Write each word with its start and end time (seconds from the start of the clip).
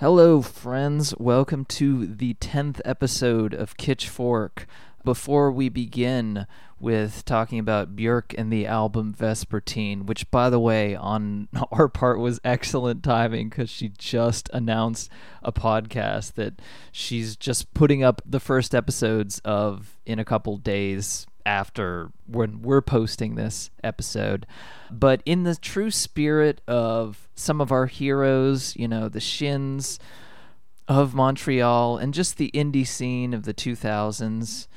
Hello, 0.00 0.42
friends. 0.42 1.12
Welcome 1.18 1.64
to 1.64 2.06
the 2.06 2.34
10th 2.34 2.80
episode 2.84 3.52
of 3.52 3.76
Kitschfork. 3.76 4.66
Before 5.04 5.50
we 5.50 5.68
begin 5.68 6.46
with 6.78 7.24
talking 7.24 7.58
about 7.58 7.96
Björk 7.96 8.32
and 8.38 8.52
the 8.52 8.64
album 8.64 9.12
Vespertine, 9.12 10.06
which, 10.06 10.30
by 10.30 10.50
the 10.50 10.60
way, 10.60 10.94
on 10.94 11.48
our 11.72 11.88
part 11.88 12.20
was 12.20 12.38
excellent 12.44 13.02
timing 13.02 13.48
because 13.48 13.70
she 13.70 13.88
just 13.98 14.48
announced 14.52 15.10
a 15.42 15.50
podcast 15.50 16.34
that 16.34 16.62
she's 16.92 17.34
just 17.34 17.74
putting 17.74 18.04
up 18.04 18.22
the 18.24 18.38
first 18.38 18.76
episodes 18.76 19.40
of 19.40 19.98
in 20.06 20.20
a 20.20 20.24
couple 20.24 20.58
days 20.58 21.26
after 21.48 22.12
when 22.26 22.60
we're 22.60 22.82
posting 22.82 23.34
this 23.34 23.70
episode. 23.82 24.46
But 24.90 25.22
in 25.24 25.44
the 25.44 25.56
true 25.56 25.90
spirit 25.90 26.60
of 26.68 27.26
some 27.34 27.62
of 27.62 27.72
our 27.72 27.86
heroes, 27.86 28.76
you 28.76 28.86
know, 28.86 29.08
the 29.08 29.18
Shins 29.18 29.98
of 30.86 31.14
Montreal 31.14 31.96
and 31.96 32.12
just 32.12 32.36
the 32.36 32.50
indie 32.52 32.86
scene 32.86 33.32
of 33.32 33.44
the 33.44 33.54
2000s, 33.54 34.68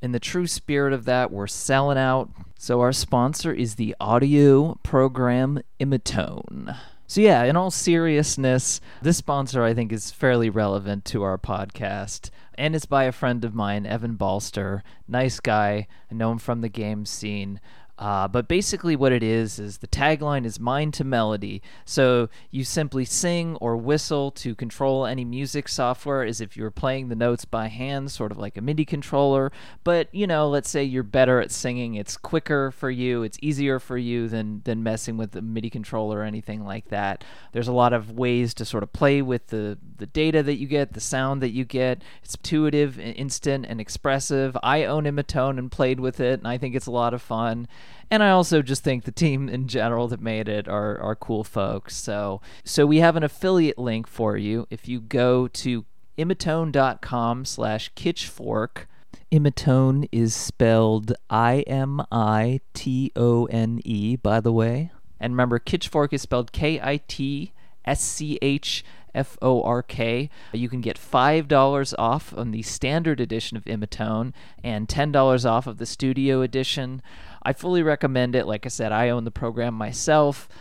in 0.00 0.12
the 0.12 0.20
true 0.20 0.46
spirit 0.46 0.92
of 0.92 1.06
that, 1.06 1.32
we're 1.32 1.48
selling 1.48 1.98
out. 1.98 2.30
So 2.56 2.80
our 2.80 2.92
sponsor 2.92 3.52
is 3.52 3.74
the 3.74 3.96
audio 3.98 4.78
program 4.84 5.60
Imitone. 5.80 6.76
So 7.08 7.20
yeah, 7.20 7.42
in 7.42 7.56
all 7.56 7.72
seriousness, 7.72 8.80
this 9.02 9.16
sponsor 9.16 9.64
I 9.64 9.74
think 9.74 9.92
is 9.92 10.12
fairly 10.12 10.50
relevant 10.50 11.04
to 11.06 11.24
our 11.24 11.36
podcast 11.36 12.30
and 12.54 12.74
it's 12.74 12.86
by 12.86 13.04
a 13.04 13.12
friend 13.12 13.44
of 13.44 13.54
mine, 13.54 13.86
Evan 13.86 14.16
Balster. 14.16 14.82
Nice 15.08 15.40
guy. 15.40 15.86
I 16.10 16.14
know 16.14 16.32
him 16.32 16.38
from 16.38 16.60
the 16.60 16.68
game 16.68 17.06
scene. 17.06 17.60
Uh, 17.98 18.26
but 18.26 18.48
basically, 18.48 18.96
what 18.96 19.12
it 19.12 19.22
is 19.22 19.58
is 19.58 19.78
the 19.78 19.86
tagline 19.86 20.44
is 20.44 20.58
mind 20.58 20.94
to 20.94 21.04
melody. 21.04 21.62
So 21.84 22.30
you 22.50 22.64
simply 22.64 23.04
sing 23.04 23.56
or 23.60 23.76
whistle 23.76 24.30
to 24.32 24.54
control 24.54 25.04
any 25.06 25.24
music 25.24 25.68
software 25.68 26.24
as 26.24 26.40
if 26.40 26.56
you 26.56 26.62
were 26.62 26.70
playing 26.70 27.08
the 27.08 27.14
notes 27.14 27.44
by 27.44 27.68
hand, 27.68 28.10
sort 28.10 28.32
of 28.32 28.38
like 28.38 28.56
a 28.56 28.62
MIDI 28.62 28.84
controller. 28.84 29.52
But 29.84 30.12
you 30.12 30.26
know, 30.26 30.48
let's 30.48 30.70
say 30.70 30.82
you're 30.82 31.02
better 31.02 31.40
at 31.40 31.52
singing, 31.52 31.94
it's 31.94 32.16
quicker 32.16 32.70
for 32.70 32.90
you, 32.90 33.22
it's 33.22 33.38
easier 33.42 33.78
for 33.78 33.98
you 33.98 34.26
than 34.26 34.62
than 34.64 34.82
messing 34.82 35.16
with 35.16 35.32
the 35.32 35.42
MIDI 35.42 35.70
controller 35.70 36.20
or 36.20 36.24
anything 36.24 36.64
like 36.64 36.88
that. 36.88 37.22
There's 37.52 37.68
a 37.68 37.72
lot 37.72 37.92
of 37.92 38.10
ways 38.10 38.54
to 38.54 38.64
sort 38.64 38.82
of 38.82 38.92
play 38.92 39.20
with 39.20 39.48
the 39.48 39.78
the 39.98 40.06
data 40.06 40.42
that 40.42 40.56
you 40.56 40.66
get, 40.66 40.94
the 40.94 41.00
sound 41.00 41.42
that 41.42 41.50
you 41.50 41.64
get. 41.64 42.02
It's 42.24 42.34
intuitive, 42.34 42.98
instant, 42.98 43.66
and 43.68 43.80
expressive. 43.80 44.56
I 44.62 44.84
own 44.84 45.06
Imitone 45.06 45.58
and 45.58 45.70
played 45.70 46.00
with 46.00 46.20
it, 46.20 46.40
and 46.40 46.48
I 46.48 46.56
think 46.56 46.74
it's 46.74 46.86
a 46.86 46.90
lot 46.90 47.14
of 47.14 47.20
fun 47.20 47.68
and 48.10 48.22
I 48.22 48.30
also 48.30 48.62
just 48.62 48.84
think 48.84 49.04
the 49.04 49.12
team 49.12 49.48
in 49.48 49.68
general 49.68 50.08
that 50.08 50.20
made 50.20 50.48
it 50.48 50.68
are 50.68 51.00
are 51.00 51.16
cool 51.16 51.44
folks. 51.44 51.96
So 51.96 52.40
so 52.64 52.86
we 52.86 52.98
have 52.98 53.16
an 53.16 53.22
affiliate 53.22 53.78
link 53.78 54.06
for 54.06 54.36
you 54.36 54.66
if 54.70 54.88
you 54.88 55.00
go 55.00 55.48
to 55.48 55.84
imitone.com 56.18 57.44
slash 57.44 57.92
kitschfork. 57.94 58.86
Imitone 59.30 60.08
is 60.12 60.34
spelled 60.34 61.14
I 61.30 61.60
M 61.66 62.02
I 62.12 62.60
T 62.74 63.12
O 63.16 63.46
N 63.46 63.80
E, 63.84 64.16
by 64.16 64.40
the 64.40 64.52
way. 64.52 64.90
And 65.18 65.32
remember, 65.32 65.58
Kitschfork 65.58 66.12
is 66.12 66.22
spelled 66.22 66.52
K 66.52 66.80
I 66.82 67.00
T 67.08 67.52
S 67.86 68.02
C 68.02 68.38
H 68.42 68.84
F 69.14 69.38
O 69.40 69.62
R 69.62 69.82
K. 69.82 70.28
You 70.52 70.68
can 70.68 70.80
get 70.80 70.98
$5 70.98 71.94
off 71.98 72.34
on 72.36 72.50
the 72.50 72.62
standard 72.62 73.20
edition 73.20 73.56
of 73.56 73.66
Imitone 73.66 74.34
and 74.62 74.88
$10 74.88 75.50
off 75.50 75.66
of 75.66 75.78
the 75.78 75.86
studio 75.86 76.42
edition. 76.42 77.02
I 77.44 77.52
fully 77.52 77.82
recommend 77.82 78.34
it. 78.34 78.46
Like 78.46 78.66
I 78.66 78.68
said, 78.68 78.92
I 78.92 79.10
own 79.10 79.24
the 79.24 79.30
program 79.30 79.74
myself. 79.74 80.48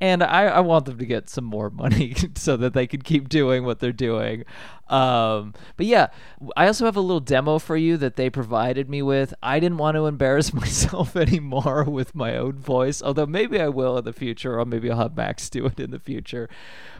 And 0.00 0.22
I, 0.22 0.44
I 0.44 0.60
want 0.60 0.84
them 0.84 0.98
to 0.98 1.04
get 1.04 1.28
some 1.28 1.44
more 1.44 1.68
money 1.68 2.14
so 2.36 2.56
that 2.58 2.74
they 2.74 2.86
can 2.86 3.02
keep 3.02 3.28
doing 3.28 3.64
what 3.64 3.80
they're 3.80 3.92
doing. 3.92 4.44
Um, 4.86 5.52
but 5.76 5.86
yeah, 5.86 6.08
I 6.56 6.68
also 6.68 6.84
have 6.84 6.96
a 6.96 7.00
little 7.00 7.18
demo 7.18 7.58
for 7.58 7.76
you 7.76 7.96
that 7.96 8.14
they 8.14 8.30
provided 8.30 8.88
me 8.88 9.02
with. 9.02 9.34
I 9.42 9.58
didn't 9.58 9.78
want 9.78 9.96
to 9.96 10.06
embarrass 10.06 10.52
myself 10.54 11.16
anymore 11.16 11.82
with 11.82 12.14
my 12.14 12.36
own 12.36 12.52
voice, 12.52 13.02
although 13.02 13.26
maybe 13.26 13.60
I 13.60 13.68
will 13.68 13.98
in 13.98 14.04
the 14.04 14.12
future, 14.12 14.58
or 14.58 14.64
maybe 14.64 14.90
I'll 14.90 14.98
have 14.98 15.16
Max 15.16 15.50
do 15.50 15.66
it 15.66 15.80
in 15.80 15.90
the 15.90 15.98
future. 15.98 16.48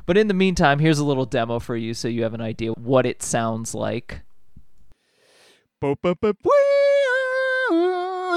But 0.04 0.18
in 0.18 0.26
the 0.26 0.34
meantime, 0.34 0.80
here's 0.80 0.98
a 0.98 1.04
little 1.04 1.26
demo 1.26 1.60
for 1.60 1.76
you 1.76 1.94
so 1.94 2.08
you 2.08 2.24
have 2.24 2.34
an 2.34 2.40
idea 2.40 2.72
what 2.72 3.06
it 3.06 3.22
sounds 3.22 3.72
like. 3.72 4.22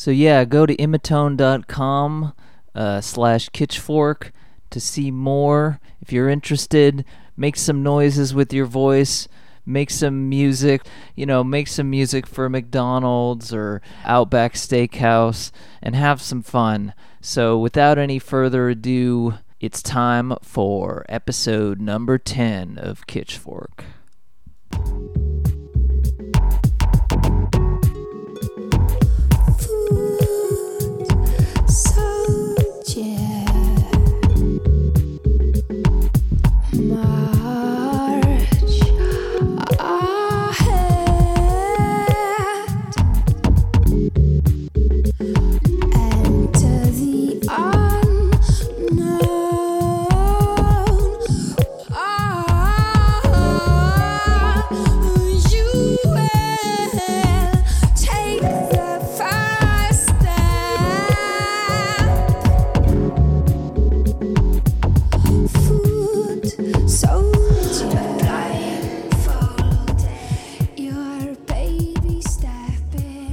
So 0.00 0.10
yeah, 0.10 0.46
go 0.46 0.64
to 0.64 0.74
imitone.com 0.74 2.32
uh, 2.74 3.00
slash 3.02 3.50
kitschfork 3.50 4.30
to 4.70 4.80
see 4.80 5.10
more. 5.10 5.78
If 6.00 6.10
you're 6.10 6.30
interested, 6.30 7.04
make 7.36 7.54
some 7.56 7.82
noises 7.82 8.32
with 8.32 8.50
your 8.50 8.64
voice. 8.64 9.28
Make 9.66 9.90
some 9.90 10.26
music, 10.30 10.86
you 11.14 11.26
know, 11.26 11.44
make 11.44 11.68
some 11.68 11.90
music 11.90 12.26
for 12.26 12.48
McDonald's 12.48 13.52
or 13.52 13.82
Outback 14.06 14.54
Steakhouse 14.54 15.50
and 15.82 15.94
have 15.94 16.22
some 16.22 16.40
fun. 16.40 16.94
So, 17.20 17.58
without 17.58 17.98
any 17.98 18.18
further 18.18 18.70
ado, 18.70 19.34
it's 19.60 19.82
time 19.82 20.32
for 20.40 21.04
episode 21.10 21.78
number 21.78 22.16
10 22.16 22.78
of 22.78 23.06
Kitschfork. 23.06 23.84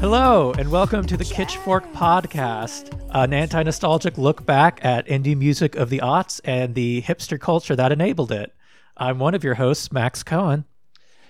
Hello, 0.10 0.54
and 0.54 0.72
welcome 0.72 1.06
to 1.06 1.18
the 1.18 1.26
Kitschfork 1.26 1.92
Podcast, 1.92 2.98
an 3.10 3.34
anti 3.34 3.62
nostalgic 3.62 4.18
look 4.18 4.46
back 4.46 4.80
at 4.82 5.06
indie 5.08 5.38
music 5.38 5.76
of 5.76 5.90
the 5.90 6.00
aughts 6.00 6.40
and 6.46 6.76
the 6.76 7.02
hipster 7.02 7.38
culture 7.38 7.76
that 7.76 7.92
enabled 7.92 8.32
it. 8.32 8.56
I'm 8.96 9.20
one 9.20 9.36
of 9.36 9.44
your 9.44 9.56
hosts, 9.56 9.92
Max 9.92 10.24
Cohen. 10.24 10.64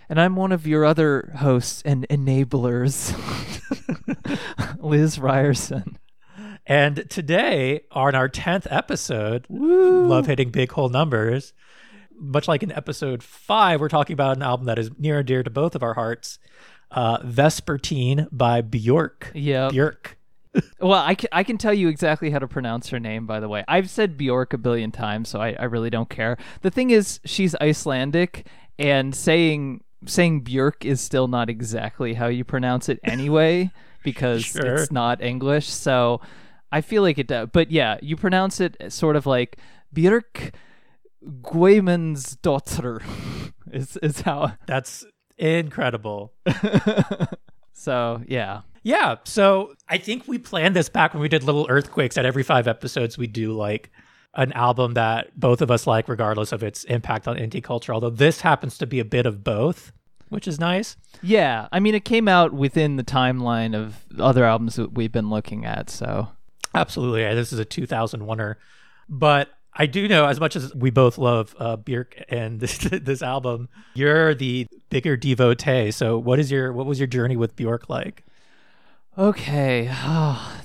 And 0.08 0.22
I'm 0.22 0.36
one 0.36 0.52
of 0.52 0.68
your 0.68 0.86
other 0.86 1.34
hosts 1.38 1.82
and 1.86 2.08
enablers, 2.08 3.18
Liz 4.80 5.18
Ryerson. 5.18 5.98
And 6.68 7.10
today, 7.10 7.82
on 7.92 8.14
our 8.14 8.30
10th 8.30 8.68
episode, 8.70 9.48
Woo. 9.50 10.06
love 10.06 10.28
hitting 10.28 10.52
big 10.52 10.72
whole 10.74 10.90
numbers, 10.90 11.52
much 12.16 12.48
like 12.48 12.62
in 12.62 12.72
episode 12.72 13.24
five, 13.24 13.82
we're 13.82 13.90
talking 13.90 14.14
about 14.14 14.38
an 14.38 14.44
album 14.44 14.68
that 14.68 14.78
is 14.78 14.92
near 15.00 15.18
and 15.18 15.28
dear 15.28 15.42
to 15.42 15.50
both 15.50 15.74
of 15.74 15.82
our 15.82 15.96
hearts 15.96 16.38
uh, 16.92 17.20
Vespertine 17.20 18.28
by 18.32 18.62
Björk. 18.62 19.32
Yeah. 19.34 19.70
Björk. 19.70 20.16
well, 20.80 21.04
I 21.04 21.16
can, 21.16 21.30
I 21.32 21.44
can 21.44 21.58
tell 21.58 21.74
you 21.74 21.88
exactly 21.88 22.30
how 22.30 22.40
to 22.40 22.48
pronounce 22.48 22.90
her 22.90 23.00
name, 23.00 23.28
by 23.28 23.40
the 23.40 23.50
way. 23.50 23.64
I've 23.68 23.90
said 23.90 24.18
Bjork 24.18 24.54
a 24.54 24.58
billion 24.58 24.92
times, 24.92 25.30
so 25.30 25.40
I, 25.40 25.56
I 25.60 25.66
really 25.66 25.90
don't 25.90 26.10
care. 26.10 26.38
The 26.62 26.72
thing 26.72 26.90
is, 26.90 27.20
she's 27.26 27.56
Icelandic, 27.62 28.48
and 28.80 29.16
saying 29.16 29.84
saying 30.06 30.44
Björk 30.44 30.86
is 30.86 31.02
still 31.02 31.28
not 31.28 31.50
exactly 31.50 32.14
how 32.14 32.28
you 32.28 32.44
pronounce 32.44 32.88
it 32.90 33.00
anyway, 33.04 33.72
because 34.04 34.46
sure. 34.46 34.76
it's 34.76 34.92
not 34.92 35.22
English. 35.22 35.68
So 35.68 36.22
I 36.72 36.82
feel 36.82 37.02
like 37.02 37.18
it 37.18 37.28
does. 37.28 37.50
But 37.52 37.72
yeah, 37.72 37.98
you 38.02 38.16
pronounce 38.16 38.60
it 38.60 38.78
sort 38.90 39.16
of 39.16 39.26
like 39.26 39.58
Björk 39.94 40.54
Guðmundsdóttir 41.26 43.04
is 43.72 43.98
is 43.98 44.22
how 44.22 44.54
That's 44.68 45.06
incredible. 45.38 46.34
so 47.74 48.22
yeah. 48.28 48.62
Yeah, 48.84 49.16
so 49.26 49.74
I 49.90 49.98
think 49.98 50.28
we 50.28 50.38
planned 50.38 50.76
this 50.76 50.88
back 50.88 51.14
when 51.14 51.22
we 51.22 51.28
did 51.28 51.44
Little 51.44 51.68
Earthquakes 51.70 52.18
At 52.18 52.26
every 52.26 52.44
five 52.44 52.70
episodes 52.70 53.18
we 53.18 53.28
do 53.28 53.52
like 53.52 53.92
an 54.34 54.54
album 54.54 54.94
that 54.94 55.38
both 55.38 55.62
of 55.62 55.70
us 55.70 55.86
like 55.86 56.08
regardless 56.08 56.52
of 56.52 56.64
its 56.64 56.84
impact 56.86 57.28
on 57.28 57.38
indie 57.38 57.64
culture, 57.64 57.94
although 57.94 58.10
this 58.10 58.42
happens 58.42 58.78
to 58.78 58.88
be 58.88 59.00
a 59.00 59.06
bit 59.06 59.26
of 59.26 59.44
both, 59.44 59.92
which 60.30 60.48
is 60.48 60.60
nice. 60.60 60.96
Yeah. 61.22 61.68
I 61.72 61.80
mean 61.80 61.96
it 61.96 62.06
came 62.06 62.28
out 62.28 62.54
within 62.54 62.96
the 62.96 63.04
timeline 63.04 63.76
of 63.76 64.06
other 64.20 64.46
albums 64.46 64.76
that 64.76 64.94
we've 64.94 65.12
been 65.12 65.30
looking 65.30 65.66
at, 65.66 65.90
so 65.90 66.30
Absolutely. 66.78 67.24
This 67.36 67.52
is 67.52 67.60
a 67.60 67.66
2001er. 67.66 68.56
But 69.10 69.50
I 69.78 69.86
do 69.86 70.08
know, 70.08 70.26
as 70.26 70.40
much 70.40 70.56
as 70.56 70.74
we 70.74 70.90
both 70.90 71.18
love 71.18 71.56
uh, 71.60 71.78
Björk 71.78 72.24
and 72.30 72.60
this, 72.62 72.78
this 72.80 73.22
album, 73.22 73.70
you're 73.94 74.34
the 74.34 74.68
bigger 74.90 75.16
devotee. 75.16 75.92
So, 75.92 76.18
what 76.18 76.40
is 76.40 76.52
your 76.52 76.74
what 76.74 76.86
was 76.86 77.00
your 77.00 77.08
journey 77.08 77.38
with 77.38 77.56
Björk 77.56 77.88
like? 77.88 78.24
Okay. 79.18 79.92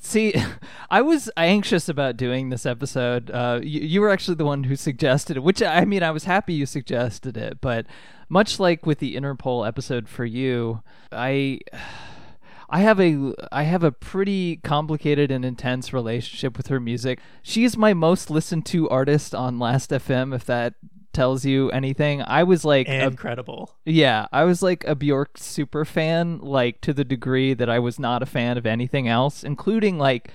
See, 0.02 0.34
I 0.90 1.00
was 1.00 1.30
anxious 1.36 1.88
about 1.88 2.18
doing 2.18 2.50
this 2.50 2.66
episode. 2.66 3.30
Uh, 3.30 3.60
you, 3.62 3.80
you 3.80 4.00
were 4.00 4.10
actually 4.10 4.34
the 4.34 4.44
one 4.44 4.64
who 4.64 4.76
suggested 4.76 5.38
it, 5.38 5.40
which 5.40 5.62
I 5.62 5.84
mean, 5.84 6.02
I 6.02 6.10
was 6.10 6.24
happy 6.24 6.52
you 6.52 6.66
suggested 6.66 7.36
it. 7.36 7.60
But 7.60 7.86
much 8.28 8.60
like 8.60 8.84
with 8.84 8.98
the 8.98 9.16
Interpol 9.16 9.66
episode 9.66 10.08
for 10.08 10.24
you, 10.24 10.82
I. 11.10 11.60
I 12.72 12.80
have 12.80 12.98
a 12.98 13.34
I 13.52 13.64
have 13.64 13.82
a 13.84 13.92
pretty 13.92 14.56
complicated 14.56 15.30
and 15.30 15.44
intense 15.44 15.92
relationship 15.92 16.56
with 16.56 16.68
her 16.68 16.80
music. 16.80 17.20
She's 17.42 17.76
my 17.76 17.92
most 17.92 18.30
listened 18.30 18.64
to 18.66 18.88
artist 18.88 19.34
on 19.34 19.58
Last 19.58 19.90
FM 19.90 20.34
if 20.34 20.44
that 20.46 20.74
tells 21.12 21.44
you 21.44 21.70
anything. 21.70 22.22
I 22.22 22.42
was 22.44 22.64
like 22.64 22.88
a- 22.88 23.04
Incredible. 23.04 23.74
yeah, 23.84 24.26
I 24.32 24.44
was 24.44 24.62
like 24.62 24.82
a 24.84 24.94
Bjork 24.94 25.36
super 25.36 25.84
fan, 25.84 26.38
like 26.38 26.80
to 26.80 26.94
the 26.94 27.04
degree 27.04 27.52
that 27.52 27.68
I 27.68 27.78
was 27.78 27.98
not 27.98 28.22
a 28.22 28.26
fan 28.26 28.56
of 28.56 28.64
anything 28.64 29.06
else, 29.06 29.44
including 29.44 29.98
like 29.98 30.30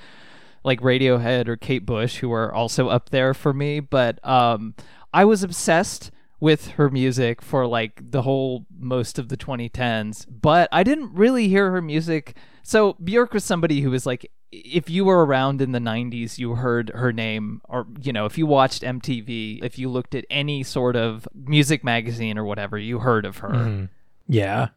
like 0.63 0.79
Radiohead 0.81 1.47
or 1.47 1.57
Kate 1.57 1.85
Bush, 1.87 2.17
who 2.17 2.31
are 2.31 2.53
also 2.53 2.89
up 2.89 3.09
there 3.09 3.33
for 3.33 3.53
me. 3.53 3.79
But 3.79 4.23
um, 4.23 4.75
I 5.11 5.25
was 5.25 5.41
obsessed 5.41 6.11
with 6.39 6.67
her 6.71 6.89
music 6.89 7.41
for 7.41 7.65
like 7.67 8.11
the 8.11 8.21
whole 8.21 8.65
most 8.79 9.17
of 9.19 9.29
the 9.29 9.37
2010s. 9.37 10.25
But 10.29 10.69
I 10.71 10.83
didn't 10.83 11.13
really 11.13 11.47
hear 11.47 11.71
her 11.71 11.81
music. 11.81 12.35
So 12.63 12.93
Bjork 13.03 13.33
was 13.33 13.43
somebody 13.43 13.81
who 13.81 13.89
was 13.91 14.05
like. 14.05 14.29
If 14.49 14.89
you 14.89 15.03
were 15.03 15.25
around 15.25 15.61
in 15.61 15.73
the 15.73 15.79
90s, 15.79 16.37
you 16.37 16.55
heard 16.55 16.89
her 16.95 17.11
name, 17.11 17.61
or, 17.67 17.85
you 18.01 18.13
know, 18.13 18.25
if 18.25 18.37
you 18.37 18.47
watched 18.47 18.81
MTV, 18.81 19.61
if 19.61 19.77
you 19.77 19.89
looked 19.89 20.15
at 20.15 20.23
any 20.29 20.63
sort 20.63 20.95
of 20.95 21.27
music 21.35 21.83
magazine 21.83 22.37
or 22.37 22.45
whatever, 22.45 22.77
you 22.77 22.99
heard 22.99 23.25
of 23.25 23.39
her 23.39 23.49
Mhm. 23.49 23.89
Yeah. 24.29 24.69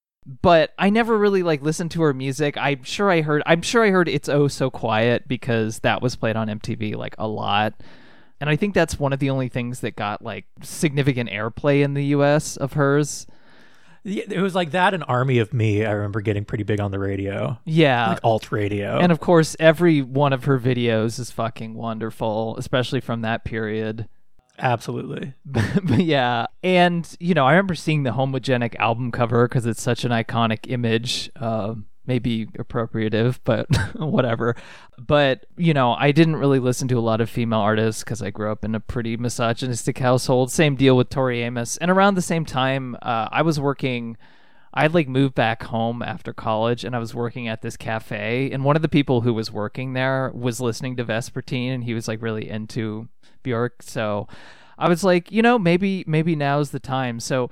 but 0.43 0.75
I 0.77 0.91
never 0.91 1.17
really 1.17 1.45
like 1.45 1.63
listened 1.63 1.93
to 1.93 2.03
her 2.03 2.13
music. 2.13 2.57
I'm 2.59 2.83
sure 2.83 3.13
I 3.13 3.21
heard 3.23 3.45
I'm 3.47 3.63
sure 3.63 3.85
I 3.85 3.91
heard 3.91 4.09
It's 4.09 4.29
Oh 4.29 4.49
So 4.49 4.71
Quiet 4.71 5.29
because 5.29 5.79
that 5.79 6.03
was 6.03 6.17
played 6.17 6.35
on 6.37 6.49
MTV 6.49 6.97
like 6.97 7.15
a 7.17 7.29
lot. 7.29 7.75
And 8.41 8.49
I 8.49 8.57
think 8.57 8.75
that's 8.75 8.99
one 8.99 9.13
of 9.13 9.19
the 9.19 9.31
only 9.31 9.49
things 9.49 9.81
that 9.81 9.97
got 9.97 10.23
like 10.23 10.47
significant 10.63 11.29
airplay 11.31 11.83
in 11.83 11.95
the 11.95 12.05
US 12.07 12.57
of 12.57 12.73
hers. 12.73 13.27
It 14.03 14.41
was 14.41 14.55
like 14.55 14.71
that 14.71 14.95
and 14.95 15.05
Army 15.07 15.39
of 15.41 15.53
Me. 15.53 15.85
I 15.85 15.91
remember 15.93 16.23
getting 16.23 16.47
pretty 16.47 16.65
big 16.65 16.81
on 16.81 16.91
the 16.91 16.99
radio, 16.99 17.59
Yeah. 17.67 18.09
like 18.09 18.21
alt 18.25 18.51
radio. 18.51 18.99
and 18.99 19.13
of 19.13 19.21
course 19.21 19.57
every 19.61 20.01
one 20.01 20.33
of 20.33 20.45
her 20.45 20.59
videos 20.59 21.19
is 21.19 21.31
fucking 21.31 21.75
wonderful, 21.75 22.57
especially 22.57 23.01
from 23.01 23.21
that 23.23 23.45
period. 23.45 24.09
Absolutely. 24.59 25.35
but 25.45 26.01
yeah, 26.01 26.47
and 26.63 27.15
you 27.21 27.35
know, 27.35 27.47
I 27.47 27.51
remember 27.53 27.75
seeing 27.75 28.03
the 28.05 28.11
homogenic 28.13 28.75
album 28.77 29.11
cover 29.11 29.47
because 29.49 29.67
it's 29.67 29.83
such 29.83 30.05
an 30.05 30.13
iconic 30.13 30.61
image. 30.71 31.31
Uh, 31.37 31.75
maybe 32.07 32.47
appropriative, 32.59 33.41
but 33.45 33.67
whatever. 33.97 34.57
But 34.99 35.47
you 35.57 35.75
know, 35.75 35.95
I 35.95 36.13
didn't 36.13 36.37
really 36.37 36.59
listen 36.59 36.89
to 36.89 36.99
a 36.99 37.01
lot 37.01 37.21
of 37.21 37.31
female 37.31 37.61
artists 37.61 38.03
because 38.03 38.23
I 38.23 38.31
grew 38.31 38.51
up 38.51 38.65
in 38.65 38.75
a 38.75 38.81
pretty 38.81 39.17
misogynistic 39.17 39.99
household. 39.99 40.51
Same 40.51 40.77
deal 40.77 40.97
with 40.97 41.11
Tori 41.11 41.43
Amos. 41.43 41.77
And 41.77 41.91
around 41.91 42.15
the 42.15 42.23
same 42.23 42.45
time, 42.45 42.97
uh, 43.03 43.29
I 43.31 43.43
was 43.43 43.61
working. 43.61 44.17
I'd 44.73 44.95
like 44.95 45.09
moved 45.09 45.35
back 45.35 45.65
home 45.65 46.01
after 46.01 46.33
college 46.33 46.85
and 46.85 46.95
I 46.95 47.01
was 47.01 47.13
working 47.13 47.49
at 47.49 47.61
this 47.61 47.77
cafe 47.77 48.53
and 48.53 48.65
one 48.65 48.77
of 48.77 48.83
the 48.83 48.89
people 48.89 49.23
who 49.23 49.35
was 49.35 49.51
working 49.51 49.95
there 49.95 50.31
was 50.33 50.61
listening 50.61 50.95
to 50.99 51.05
Vespertine 51.05 51.75
and 51.75 51.83
he 51.83 51.93
was 51.93 52.07
like 52.07 52.23
really 52.23 52.49
into 52.49 53.09
Bjork. 53.43 53.83
So 53.83 54.29
I 54.79 54.89
was 54.89 55.03
like, 55.03 55.33
you 55.33 55.43
know, 55.43 55.59
maybe 55.59 56.05
maybe 56.07 56.37
now's 56.37 56.71
the 56.71 56.79
time. 56.79 57.19
So 57.19 57.51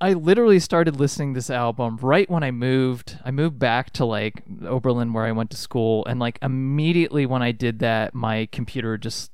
I 0.00 0.12
literally 0.12 0.58
started 0.58 0.96
listening 0.96 1.32
to 1.32 1.38
this 1.38 1.50
album 1.50 1.98
right 2.02 2.28
when 2.28 2.42
I 2.42 2.50
moved. 2.50 3.18
I 3.24 3.30
moved 3.30 3.58
back 3.58 3.90
to 3.94 4.04
like 4.04 4.42
Oberlin 4.62 5.12
where 5.12 5.24
I 5.24 5.32
went 5.32 5.50
to 5.50 5.56
school 5.56 6.04
and 6.06 6.20
like 6.20 6.38
immediately 6.42 7.24
when 7.24 7.42
I 7.42 7.52
did 7.52 7.78
that 7.78 8.14
my 8.14 8.48
computer 8.52 8.98
just 8.98 9.30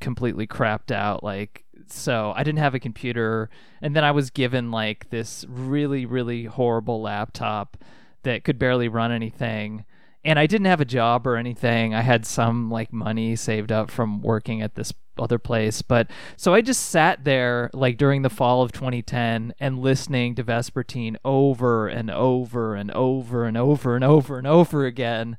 completely 0.00 0.46
crapped 0.46 0.90
out 0.90 1.22
like 1.22 1.64
so 1.88 2.32
I 2.34 2.42
didn't 2.42 2.58
have 2.58 2.74
a 2.74 2.80
computer 2.80 3.48
and 3.80 3.94
then 3.94 4.02
I 4.02 4.10
was 4.10 4.30
given 4.30 4.70
like 4.72 5.10
this 5.10 5.44
really 5.48 6.04
really 6.06 6.44
horrible 6.44 7.00
laptop 7.00 7.76
that 8.24 8.42
could 8.42 8.58
barely 8.58 8.88
run 8.88 9.12
anything 9.12 9.84
and 10.26 10.40
I 10.40 10.46
didn't 10.46 10.66
have 10.66 10.80
a 10.80 10.84
job 10.84 11.24
or 11.24 11.36
anything. 11.36 11.94
I 11.94 12.00
had 12.00 12.26
some 12.26 12.68
like 12.68 12.92
money 12.92 13.36
saved 13.36 13.70
up 13.70 13.92
from 13.92 14.22
working 14.22 14.60
at 14.60 14.74
this 14.74 14.92
other 15.18 15.38
place, 15.38 15.82
but 15.82 16.10
so 16.36 16.54
I 16.54 16.60
just 16.60 16.90
sat 16.90 17.24
there 17.24 17.70
like 17.72 17.96
during 17.96 18.22
the 18.22 18.30
fall 18.30 18.62
of 18.62 18.72
2010 18.72 19.54
and 19.58 19.78
listening 19.78 20.34
to 20.36 20.44
Vespertine 20.44 21.16
over 21.24 21.88
and 21.88 22.10
over 22.10 22.74
and 22.74 22.90
over 22.92 23.44
and 23.44 23.56
over 23.56 23.94
and 23.94 24.04
over 24.04 24.38
and 24.38 24.46
over 24.46 24.86
again. 24.86 25.36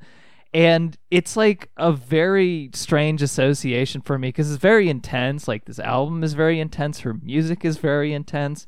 And 0.54 0.98
it's 1.12 1.36
like 1.36 1.70
a 1.78 1.92
very 1.92 2.70
strange 2.74 3.22
association 3.22 4.02
for 4.02 4.18
me 4.18 4.30
because 4.30 4.52
it's 4.52 4.62
very 4.62 4.90
intense. 4.90 5.48
Like 5.48 5.66
this 5.66 5.80
album 5.80 6.24
is 6.24 6.34
very 6.34 6.60
intense, 6.60 7.02
her 7.02 7.14
music 7.14 7.64
is 7.66 7.78
very 7.78 8.14
intense 8.14 8.66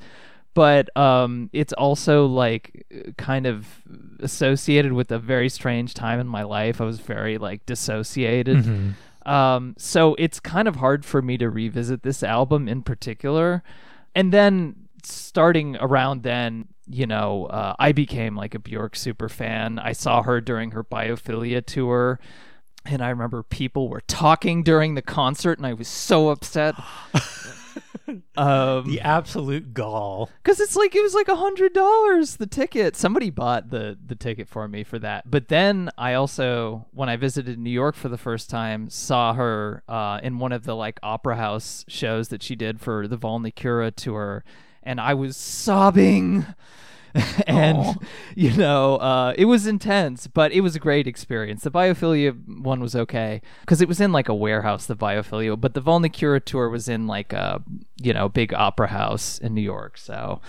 but 0.56 0.90
um, 0.98 1.50
it's 1.54 1.72
also 1.74 2.26
like 2.26 2.86
kind 3.18 3.46
of 3.46 3.66
associated 4.20 4.92
with 4.92 5.12
a 5.12 5.20
very 5.20 5.48
strange 5.48 5.94
time 5.94 6.20
in 6.20 6.28
my 6.28 6.44
life. 6.44 6.82
I 6.82 6.86
was 6.86 7.00
very 7.00 7.38
like 7.38 7.66
dissociated. 7.66 8.58
Mhm. 8.58 8.94
Um, 9.26 9.76
so 9.78 10.16
it's 10.16 10.40
kind 10.40 10.68
of 10.68 10.78
hard 10.78 11.06
for 11.06 11.22
me 11.22 11.38
to 11.38 11.50
revisit 11.50 12.04
this 12.04 12.24
album 12.24 12.68
in 12.68 12.84
particular. 12.84 13.64
And 14.16 14.34
then 14.34 14.88
starting 15.04 15.78
around 15.80 16.24
then, 16.24 16.68
you 16.88 17.06
know, 17.06 17.46
uh, 17.48 17.76
I 17.80 17.92
became 17.92 18.36
like 18.36 18.56
a 18.56 18.60
Bjork 18.60 18.96
super 18.96 19.30
fan. 19.30 19.80
I 19.80 19.92
saw 19.94 20.24
her 20.24 20.42
during 20.42 20.72
her 20.72 20.84
biophilia 20.84 21.66
tour. 21.66 22.20
And 22.86 23.02
I 23.04 23.10
remember 23.10 23.44
people 23.44 23.90
were 23.90 24.02
talking 24.02 24.64
during 24.64 24.96
the 24.96 25.02
concert, 25.02 25.60
and 25.60 25.68
I 25.68 25.74
was 25.74 25.88
so 25.88 26.30
upset. 26.30 26.76
um, 28.38 28.90
The 28.90 29.02
absolute 29.02 29.74
gall. 29.74 30.30
because 30.44 30.60
it's 30.60 30.76
like 30.76 30.96
it 30.96 31.02
was 31.02 31.14
like 31.14 31.28
a 31.28 31.36
hundred 31.36 31.74
dollars 31.74 32.38
the 32.38 32.48
ticket. 32.48 32.96
Somebody 32.96 33.30
bought 33.30 33.70
the 33.70 33.98
the 34.06 34.16
ticket 34.16 34.48
for 34.48 34.68
me 34.68 34.84
for 34.84 35.00
that. 35.00 35.30
But 35.30 35.48
then 35.48 35.90
I 35.98 36.14
also, 36.14 36.88
when 36.92 37.10
I 37.10 37.16
visited 37.16 37.58
New 37.60 37.70
York 37.70 37.96
for 37.96 38.10
the 38.10 38.18
first 38.18 38.50
time, 38.50 38.90
saw 38.90 39.34
her 39.34 39.84
uh, 39.88 40.20
in 40.24 40.40
one 40.40 40.52
of 40.52 40.64
the 40.64 40.76
like 40.76 41.00
opera 41.04 41.36
house 41.36 41.86
shows 41.88 42.30
that 42.30 42.44
she 42.44 42.56
did 42.56 42.80
for 42.80 43.08
the 43.08 43.18
Vulnicura 43.18 43.96
tour, 43.96 44.44
and 44.84 45.00
I 45.02 45.14
was 45.14 45.36
sobbing. 45.38 46.46
and 47.48 47.78
Aw. 47.78 47.94
you 48.36 48.56
know 48.56 48.98
uh, 48.98 49.34
it 49.38 49.46
was 49.46 49.66
intense 49.66 50.28
but 50.28 50.52
it 50.52 50.62
was 50.62 50.76
a 50.76 50.80
great 50.80 51.08
experience 51.08 51.64
the 51.64 51.72
biophilia 51.72 52.36
one 52.62 52.80
was 52.80 52.96
okay 52.96 53.42
because 53.62 53.82
it 53.82 53.88
was 53.88 54.00
in 54.00 54.12
like 54.12 54.30
a 54.30 54.34
warehouse 54.34 54.86
the 54.86 54.96
biophilia 54.96 55.60
but 55.60 55.74
the 55.74 55.82
Vulnicura 55.82 56.44
tour 56.44 56.70
was 56.70 56.88
in 56.88 57.08
like 57.08 57.34
a 57.34 57.64
you 58.02 58.14
know 58.14 58.30
big 58.30 58.54
opera 58.54 58.88
house 58.88 59.40
in 59.40 59.54
new 59.54 59.62
york 59.62 59.98
so 59.98 60.40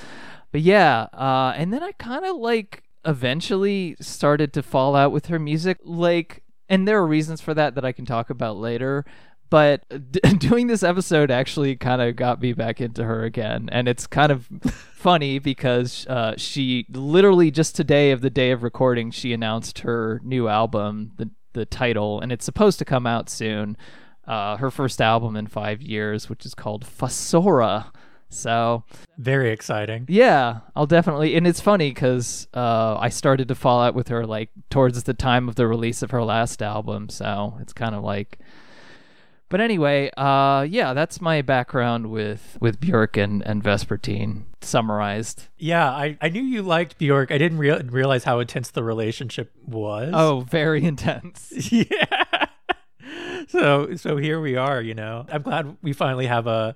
but 0.53 0.61
yeah 0.61 1.07
uh, 1.15 1.53
and 1.57 1.73
then 1.73 1.83
i 1.83 1.93
kind 1.93 2.25
of 2.25 2.37
like 2.37 2.83
eventually 3.05 3.97
started 4.01 4.53
to 4.53 4.63
fall 4.63 4.95
out 4.95 5.13
with 5.13 5.27
her 5.27 5.39
music 5.39 5.79
like 5.83 6.43
and 6.69 6.87
there 6.87 6.99
are 6.99 7.07
reasons 7.07 7.41
for 7.41 7.55
that 7.55 7.75
that 7.75 7.85
i 7.85 7.93
can 7.93 8.05
talk 8.05 8.29
about 8.29 8.57
later 8.57 9.05
but 9.51 9.85
d- 10.13 10.21
doing 10.39 10.67
this 10.69 10.83
episode 10.83 11.31
actually 11.31 11.77
kind 11.77 12.01
of 12.01 12.17
got 12.17 12.41
me 12.41 12.53
back 12.53 12.81
into 12.81 13.05
her 13.05 13.25
again 13.25 13.69
and 13.73 13.89
it's 13.89 14.07
kind 14.07 14.33
of 14.33 14.49
funny 14.95 15.39
because 15.39 16.07
uh, 16.07 16.35
she 16.37 16.87
literally 16.91 17.51
just 17.51 17.77
today 17.77 18.11
of 18.13 18.21
the 18.21 18.31
day 18.31 18.51
of 18.53 18.63
recording 18.63 19.11
she 19.11 19.33
announced 19.33 19.81
her 19.81 20.21
new 20.25 20.49
album 20.49 21.13
the 21.17 21.29
the 21.53 21.67
title 21.67 22.21
and 22.21 22.31
it's 22.33 22.45
supposed 22.45 22.79
to 22.79 22.85
come 22.85 23.07
out 23.07 23.29
soon 23.29 23.77
uh, 24.27 24.57
her 24.57 24.71
first 24.71 25.01
album 25.01 25.35
in 25.37 25.47
five 25.47 25.83
years 25.83 26.29
which 26.29 26.47
is 26.47 26.55
called 26.55 26.85
Fossora 26.87 27.87
So 28.29 28.85
Very 29.19 29.51
exciting. 29.51 30.07
yeah, 30.09 30.61
I'll 30.77 30.87
definitely. 30.87 31.35
And 31.35 31.49
it's 31.49 31.61
funny 31.61 31.91
because 31.91 32.47
uh, 32.55 32.97
I 32.97 33.09
started 33.09 33.49
to 33.49 33.57
fall 33.57 33.81
out 33.83 33.97
with 33.97 34.07
her 34.07 34.25
like 34.25 34.51
towards 34.71 35.03
the 35.03 35.15
time 35.15 35.49
of 35.49 35.57
the 35.57 35.67
release 35.67 36.01
of 36.03 36.13
her 36.13 36.23
last 36.23 36.63
album. 36.63 37.09
So 37.09 37.59
it's 37.61 37.73
kind 37.73 37.93
of 37.95 38.05
like. 38.05 38.39
But 39.51 39.61
anyway, 39.61 40.11
uh, 40.17 40.65
yeah, 40.71 40.95
that's 40.95 41.21
my 41.21 41.43
background 41.43 42.07
with 42.11 42.57
with 42.61 42.81
Björk 42.81 43.23
and 43.23 43.43
and 43.43 43.63
Vespertine 43.63 44.45
summarized. 44.63 45.49
Yeah, 45.59 45.91
I, 45.91 46.17
I 46.23 46.29
knew 46.29 46.43
you 46.43 46.63
liked 46.63 46.97
Bjork. 46.99 47.31
I 47.33 47.39
didn't 47.39 47.59
rea- 47.59 47.83
realize 47.83 48.25
how 48.25 48.39
intense 48.39 48.71
the 48.71 48.85
relationship 48.85 49.53
was. 49.67 50.13
Oh, 50.15 50.47
very 50.49 50.85
intense. 50.93 51.53
yeah. 51.73 52.47
so 53.49 53.97
so 53.97 54.17
here 54.17 54.41
we 54.41 54.57
are. 54.57 54.81
You 54.81 54.95
know, 54.95 55.27
I'm 55.29 55.43
glad 55.43 55.77
we 55.83 55.93
finally 55.93 56.27
have 56.27 56.47
a 56.47 56.75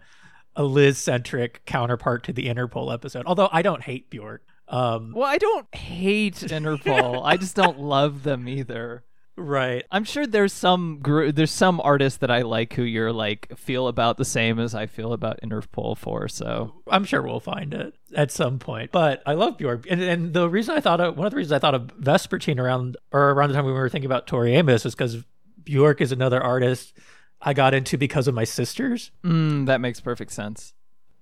a 0.56 0.62
Liz 0.64 0.98
centric 0.98 1.64
counterpart 1.66 2.24
to 2.24 2.32
the 2.32 2.46
Interpol 2.46 2.92
episode. 2.92 3.24
Although 3.26 3.48
I 3.52 3.62
don't 3.62 3.82
hate 3.82 4.08
Bjork. 4.10 4.42
Um, 4.68 5.12
Well, 5.14 5.28
I 5.28 5.36
don't 5.38 5.72
hate 5.74 6.36
Interpol. 6.36 7.20
I 7.24 7.36
just 7.36 7.54
don't 7.56 7.78
love 7.94 8.22
them 8.22 8.48
either. 8.48 9.04
Right. 9.36 9.84
I'm 9.90 10.04
sure 10.04 10.26
there's 10.26 10.52
some 10.52 10.98
gr- 11.02 11.30
there's 11.30 11.50
some 11.50 11.80
artists 11.80 12.18
that 12.18 12.30
I 12.30 12.42
like 12.42 12.74
who 12.74 12.82
you're 12.82 13.12
like 13.12 13.56
feel 13.56 13.88
about 13.88 14.16
the 14.16 14.24
same 14.24 14.58
as 14.58 14.74
I 14.74 14.86
feel 14.86 15.12
about 15.12 15.40
Interpol 15.42 15.96
for. 15.96 16.28
So 16.28 16.72
I'm 16.88 17.04
sure 17.04 17.22
we'll 17.22 17.40
find 17.40 17.74
it 17.74 17.94
at 18.14 18.30
some 18.30 18.58
point. 18.58 18.92
But 18.92 19.22
I 19.26 19.34
love 19.34 19.58
Bjork, 19.58 19.86
and, 19.90 20.00
and 20.02 20.32
the 20.32 20.48
reason 20.48 20.74
I 20.76 20.80
thought 20.80 21.00
of 21.00 21.16
one 21.16 21.26
of 21.26 21.30
the 21.32 21.36
reasons 21.36 21.52
I 21.52 21.58
thought 21.58 21.74
of 21.74 21.86
Vespertine 22.00 22.58
around 22.58 22.96
or 23.12 23.30
around 23.30 23.50
the 23.50 23.54
time 23.54 23.64
we 23.66 23.72
were 23.72 23.88
thinking 23.88 24.06
about 24.06 24.26
Tori 24.26 24.54
Amos 24.54 24.86
is 24.86 24.94
because 24.94 25.24
Bjork 25.62 26.00
is 26.00 26.12
another 26.12 26.42
artist 26.42 26.92
I 27.40 27.52
got 27.54 27.74
into 27.74 27.98
because 27.98 28.26
of 28.28 28.34
my 28.34 28.44
sisters, 28.44 29.10
mm, 29.24 29.66
that 29.66 29.80
makes 29.80 30.00
perfect 30.00 30.32
sense. 30.32 30.72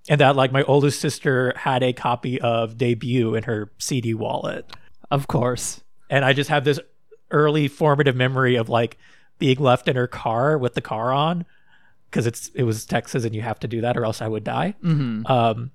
and 0.08 0.20
that 0.20 0.36
like 0.36 0.52
my 0.52 0.62
oldest 0.64 1.00
sister 1.00 1.52
had 1.56 1.82
a 1.82 1.92
copy 1.92 2.40
of 2.40 2.76
Debut 2.76 3.34
in 3.34 3.44
her 3.44 3.72
CD 3.78 4.14
wallet, 4.14 4.70
Of 5.10 5.26
course. 5.28 5.82
and 6.10 6.24
I 6.24 6.32
just 6.32 6.50
have 6.50 6.64
this 6.64 6.78
early 7.32 7.66
formative 7.68 8.14
memory 8.14 8.54
of 8.56 8.68
like 8.68 8.98
being 9.38 9.58
left 9.58 9.88
in 9.88 9.96
her 9.96 10.06
car 10.06 10.56
with 10.56 10.74
the 10.74 10.80
car 10.80 11.12
on 11.12 11.44
because 12.10 12.26
it's 12.26 12.48
it 12.54 12.62
was 12.62 12.84
Texas 12.84 13.24
and 13.24 13.34
you 13.34 13.42
have 13.42 13.58
to 13.60 13.66
do 13.68 13.80
that 13.80 13.96
or 13.96 14.04
else 14.04 14.22
I 14.22 14.28
would 14.28 14.44
die. 14.44 14.74
hmm 14.80 15.22
um, 15.26 15.70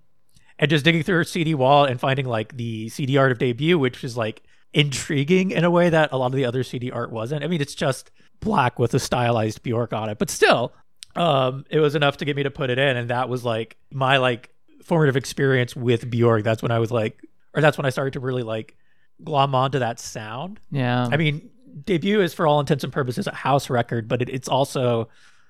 and 0.60 0.72
just 0.72 0.84
digging 0.86 1.04
through 1.04 1.18
her 1.18 1.24
CD 1.24 1.54
wall 1.54 1.86
and 1.86 2.00
finding 2.00 2.26
like 2.26 2.58
the 2.58 2.90
CD 2.90 3.18
art 3.18 3.32
of 3.32 3.38
debut, 3.38 3.78
which 3.78 4.04
is 4.04 4.18
like 4.18 4.42
intriguing 4.74 5.52
in 5.52 5.64
a 5.64 5.70
way 5.72 5.90
that 5.90 6.12
a 6.12 6.18
lot 6.18 6.28
of 6.28 6.34
the 6.34 6.46
other 6.46 6.64
CD 6.64 6.90
art 6.92 7.12
wasn't. 7.12 7.44
I 7.44 7.48
mean, 7.48 7.62
it's 7.62 7.76
just 7.76 8.10
black 8.40 8.80
with 8.80 8.94
a 8.94 9.00
stylized 9.00 9.62
Bjork 9.64 9.94
on 9.94 10.10
it, 10.10 10.18
but 10.18 10.30
still, 10.30 10.74
um, 11.16 11.66
it 11.70 11.80
was 11.80 11.96
enough 11.96 12.18
to 12.18 12.26
get 12.26 12.36
me 12.36 12.44
to 12.44 12.52
put 12.52 12.70
it 12.70 12.78
in, 12.80 12.98
and 12.98 13.10
that 13.10 13.30
was 13.30 13.44
like 13.46 13.78
my 13.92 14.18
like 14.18 14.50
formative 14.84 15.16
experience 15.16 15.76
with 15.76 16.10
Bjork. 16.10 16.44
That's 16.44 16.62
when 16.62 16.72
I 16.72 16.80
was 16.80 16.92
like, 16.92 17.20
or 17.54 17.62
that's 17.62 17.78
when 17.78 17.86
I 17.86 17.90
started 17.90 18.14
to 18.14 18.20
really 18.20 18.44
like 18.44 18.76
glom 19.24 19.56
onto 19.56 19.80
that 19.80 20.00
sound. 20.00 20.60
Yeah. 20.72 21.08
I 21.12 21.18
mean, 21.18 21.50
debut 21.86 22.22
is 22.22 22.34
for 22.34 22.48
all 22.48 22.60
intents 22.60 22.84
and 22.84 22.94
purposes 22.94 23.28
a 23.28 23.34
house 23.34 23.70
record, 23.70 24.08
but 24.08 24.22
it, 24.22 24.30
it's 24.30 24.48
also 24.48 25.10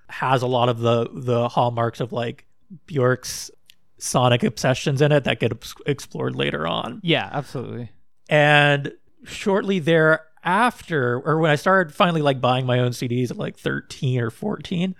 has 0.09 0.41
a 0.41 0.47
lot 0.47 0.69
of 0.69 0.79
the 0.79 1.09
the 1.13 1.49
hallmarks 1.49 1.99
of 1.99 2.13
like 2.13 2.45
Bjork's 2.85 3.51
sonic 3.97 4.43
obsessions 4.43 5.01
in 5.01 5.11
it 5.11 5.23
that 5.25 5.39
get 5.39 5.51
explored 5.85 6.35
later 6.35 6.67
on. 6.67 7.01
yeah, 7.03 7.29
absolutely. 7.31 7.91
And 8.29 8.93
shortly 9.25 9.79
thereafter, 9.79 11.21
or 11.25 11.39
when 11.39 11.51
I 11.51 11.55
started 11.55 11.93
finally 11.93 12.21
like 12.21 12.39
buying 12.39 12.65
my 12.65 12.79
own 12.79 12.91
CDs 12.91 13.31
at 13.31 13.37
like 13.37 13.57
13 13.57 14.21
or 14.21 14.29
14, 14.29 14.95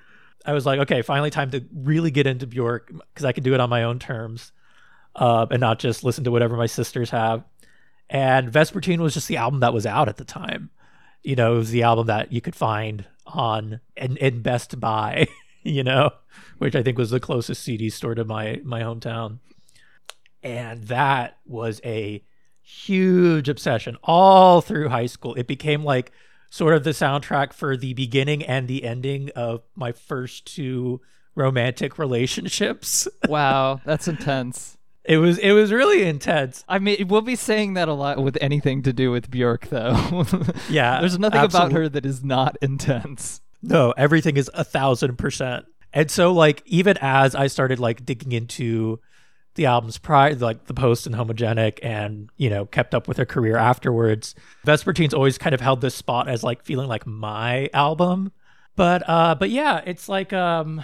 I 0.46 0.54
was 0.54 0.66
like, 0.66 0.80
okay, 0.82 1.02
finally 1.02 1.30
time 1.30 1.52
to 1.52 1.66
really 1.74 2.10
get 2.10 2.26
into 2.26 2.48
Bjork 2.48 2.92
because 3.14 3.26
I 3.26 3.34
can 3.34 3.44
do 3.44 3.54
it 3.54 3.60
on 3.60 3.70
my 3.70 3.84
own 3.84 4.00
terms 4.00 4.52
uh, 5.16 5.46
and 5.52 5.60
not 5.60 5.80
just 5.80 6.04
listen 6.04 6.24
to 6.24 6.32
whatever 6.32 6.56
my 6.56 6.68
sisters 6.68 7.10
have. 7.10 7.44
And 8.10 8.52
Vespertine 8.52 9.00
was 9.00 9.14
just 9.14 9.28
the 9.28 9.38
album 9.38 9.60
that 9.60 9.74
was 9.74 9.86
out 9.86 10.08
at 10.08 10.18
the 10.18 10.24
time. 10.24 10.70
You 11.24 11.36
know, 11.36 11.56
it 11.56 11.58
was 11.58 11.72
the 11.72 11.84
album 11.84 12.08
that 12.08 12.32
you 12.32 12.42
could 12.42 12.56
find 12.56 13.06
on 13.26 13.82
in 13.96 14.42
Best 14.42 14.80
Buy, 14.80 15.28
you 15.64 15.84
know, 15.84 16.12
which 16.58 16.76
I 16.76 16.84
think 16.84 16.98
was 16.98 17.10
the 17.10 17.20
closest 17.20 17.64
CD 17.64 17.90
store 17.90 18.16
to 18.16 18.24
my 18.24 18.62
my 18.64 18.82
hometown. 18.82 19.40
And 20.42 20.84
that 20.84 21.38
was 21.46 21.82
a 21.84 22.24
huge 22.62 23.50
obsession 23.50 23.98
all 24.04 24.62
through 24.62 24.90
high 24.90 25.06
school. 25.06 25.34
It 25.36 25.48
became 25.48 25.84
like 25.84 26.12
sort 26.50 26.74
of 26.74 26.84
the 26.84 26.92
soundtrack 26.92 27.54
for 27.54 27.76
the 27.76 27.94
beginning 27.94 28.44
and 28.44 28.68
the 28.68 28.84
ending 28.84 29.30
of 29.36 29.64
my 29.76 29.92
first 29.92 30.46
two 30.54 31.02
romantic 31.36 31.98
relationships. 31.98 33.08
Wow, 33.28 33.82
that's 33.86 34.08
intense. 34.08 34.77
It 35.08 35.18
was 35.18 35.38
it 35.38 35.54
was 35.54 35.72
really 35.72 36.04
intense. 36.04 36.66
I 36.68 36.80
mean, 36.80 37.08
we'll 37.08 37.22
be 37.22 37.38
saying 37.38 37.76
that 37.76 37.88
a 37.88 37.94
lot 37.94 38.22
with 38.22 38.38
anything 38.42 38.84
to 38.84 38.92
do 38.92 39.10
with 39.10 39.32
Bjork, 39.32 39.68
though. 39.68 40.26
Yeah, 40.70 41.00
There's 41.00 41.18
nothing 41.18 41.42
about 41.42 41.72
her 41.72 41.88
that 41.88 42.06
is 42.06 42.24
not 42.24 42.58
intense. 42.62 43.42
No, 43.64 43.92
everything 43.92 44.36
is 44.36 44.52
a 44.54 44.66
thousand 44.66 45.18
percent. 45.18 45.66
And 45.94 46.12
so 46.12 46.34
like 46.34 46.62
even 46.66 46.98
as 47.00 47.36
I 47.36 47.48
started 47.48 47.80
like 47.80 48.06
digging 48.06 48.34
into 48.34 49.00
the 49.56 49.66
albums 49.66 49.98
prior 49.98 50.36
like 50.36 50.66
the 50.66 50.74
post 50.74 51.08
and 51.08 51.16
homogenic 51.16 51.80
and 51.82 52.30
you 52.38 52.50
know 52.50 52.66
kept 52.66 52.94
up 52.94 53.08
with 53.08 53.18
her 53.18 53.26
career 53.26 53.58
afterwards 53.58 54.36
vespertine's 54.64 55.16
always 55.16 55.40
kind 55.40 55.56
of 55.56 55.60
held 55.62 55.82
this 55.82 55.96
spot 55.96 56.30
as 56.30 56.44
like 56.44 56.64
feeling 56.64 56.88
like 56.88 57.08
my 57.08 57.68
album 57.74 58.32
but 58.76 59.02
uh 59.10 59.34
but 59.34 59.50
yeah 59.50 59.82
it's 59.84 60.08
like 60.08 60.32
um 60.32 60.84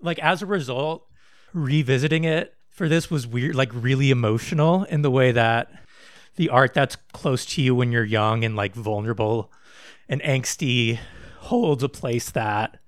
like 0.00 0.18
as 0.18 0.42
a 0.42 0.46
result 0.46 1.06
revisiting 1.54 2.24
it 2.24 2.54
for 2.78 2.88
this 2.88 3.10
was 3.10 3.26
weird 3.26 3.54
like 3.54 3.70
really 3.74 4.10
emotional 4.10 4.84
in 4.84 5.02
the 5.02 5.10
way 5.10 5.32
that 5.32 5.70
the 6.36 6.48
art 6.48 6.72
that's 6.72 6.96
close 7.12 7.44
to 7.44 7.60
you 7.60 7.74
when 7.74 7.92
you're 7.92 8.04
young 8.04 8.44
and 8.44 8.56
like 8.56 8.74
vulnerable 8.74 9.52
and 10.08 10.22
angsty 10.22 10.98
holds 11.40 11.82
a 11.82 11.88
place 11.88 12.30
that 12.30 12.78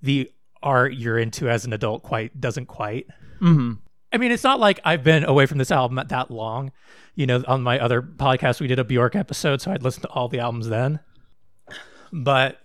the 0.00 0.30
art 0.62 0.94
you're 0.94 1.18
into 1.18 1.48
as 1.50 1.64
an 1.66 1.72
adult 1.72 2.02
quite 2.02 2.40
doesn't 2.40 2.66
quite 2.66 3.06
hmm 3.40 3.72
I 4.12 4.16
mean, 4.16 4.30
it's 4.30 4.44
not 4.44 4.60
like 4.60 4.78
I've 4.84 5.02
been 5.02 5.24
away 5.24 5.46
from 5.46 5.58
this 5.58 5.72
album 5.72 6.00
that 6.08 6.30
long. 6.30 6.70
You 7.16 7.26
know, 7.26 7.42
on 7.48 7.62
my 7.62 7.80
other 7.80 8.00
podcast, 8.00 8.60
we 8.60 8.68
did 8.68 8.78
a 8.78 8.84
Bjork 8.84 9.16
episode, 9.16 9.60
so 9.60 9.72
I'd 9.72 9.82
listen 9.82 10.02
to 10.02 10.08
all 10.10 10.28
the 10.28 10.38
albums 10.38 10.68
then. 10.68 11.00
But 12.12 12.60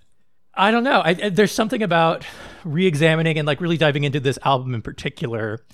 I 0.54 0.70
don't 0.70 0.84
know. 0.84 1.00
I, 1.00 1.10
I- 1.10 1.30
there's 1.30 1.52
something 1.52 1.82
about 1.82 2.24
re-examining 2.64 3.40
and 3.40 3.48
like 3.48 3.62
really 3.62 3.78
diving 3.78 4.04
into 4.04 4.20
this 4.20 4.38
album 4.46 4.76
in 4.76 4.84
particular 4.84 5.66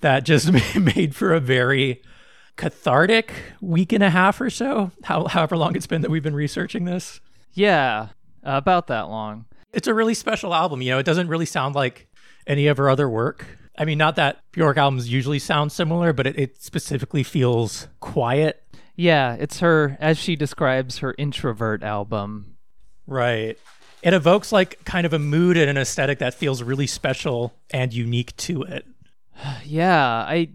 that 0.00 0.24
just 0.24 0.50
made 0.76 1.14
for 1.14 1.32
a 1.32 1.40
very 1.40 2.02
cathartic 2.56 3.32
week 3.60 3.92
and 3.92 4.02
a 4.02 4.10
half 4.10 4.40
or 4.40 4.50
so. 4.50 4.90
How, 5.04 5.26
however 5.26 5.56
long 5.56 5.76
it's 5.76 5.86
been 5.86 6.02
that 6.02 6.10
we've 6.10 6.22
been 6.22 6.34
researching 6.34 6.84
this. 6.84 7.20
Yeah, 7.54 8.08
about 8.42 8.88
that 8.88 9.08
long. 9.08 9.46
It's 9.72 9.88
a 9.88 9.94
really 9.94 10.14
special 10.14 10.54
album. 10.54 10.82
You 10.82 10.92
know, 10.92 10.98
it 10.98 11.06
doesn't 11.06 11.28
really 11.28 11.46
sound 11.46 11.74
like 11.74 12.08
any 12.46 12.66
of 12.66 12.76
her 12.76 12.88
other 12.88 13.08
work. 13.08 13.46
I 13.78 13.84
mean, 13.84 13.98
not 13.98 14.16
that 14.16 14.40
Bjork 14.52 14.76
albums 14.76 15.10
usually 15.10 15.38
sound 15.38 15.70
similar, 15.70 16.12
but 16.12 16.26
it, 16.26 16.38
it 16.38 16.62
specifically 16.62 17.22
feels 17.22 17.86
quiet. 18.00 18.64
Yeah, 18.96 19.34
it's 19.34 19.60
her, 19.60 19.96
as 20.00 20.18
she 20.18 20.34
describes, 20.34 20.98
her 20.98 21.14
introvert 21.16 21.84
album. 21.84 22.56
Right. 23.06 23.56
It 24.02 24.14
evokes 24.14 24.50
like 24.50 24.84
kind 24.84 25.06
of 25.06 25.12
a 25.12 25.18
mood 25.18 25.56
and 25.56 25.70
an 25.70 25.78
aesthetic 25.78 26.18
that 26.18 26.34
feels 26.34 26.62
really 26.62 26.88
special 26.88 27.54
and 27.70 27.92
unique 27.92 28.36
to 28.38 28.62
it. 28.62 28.84
Yeah, 29.64 30.24
I, 30.26 30.48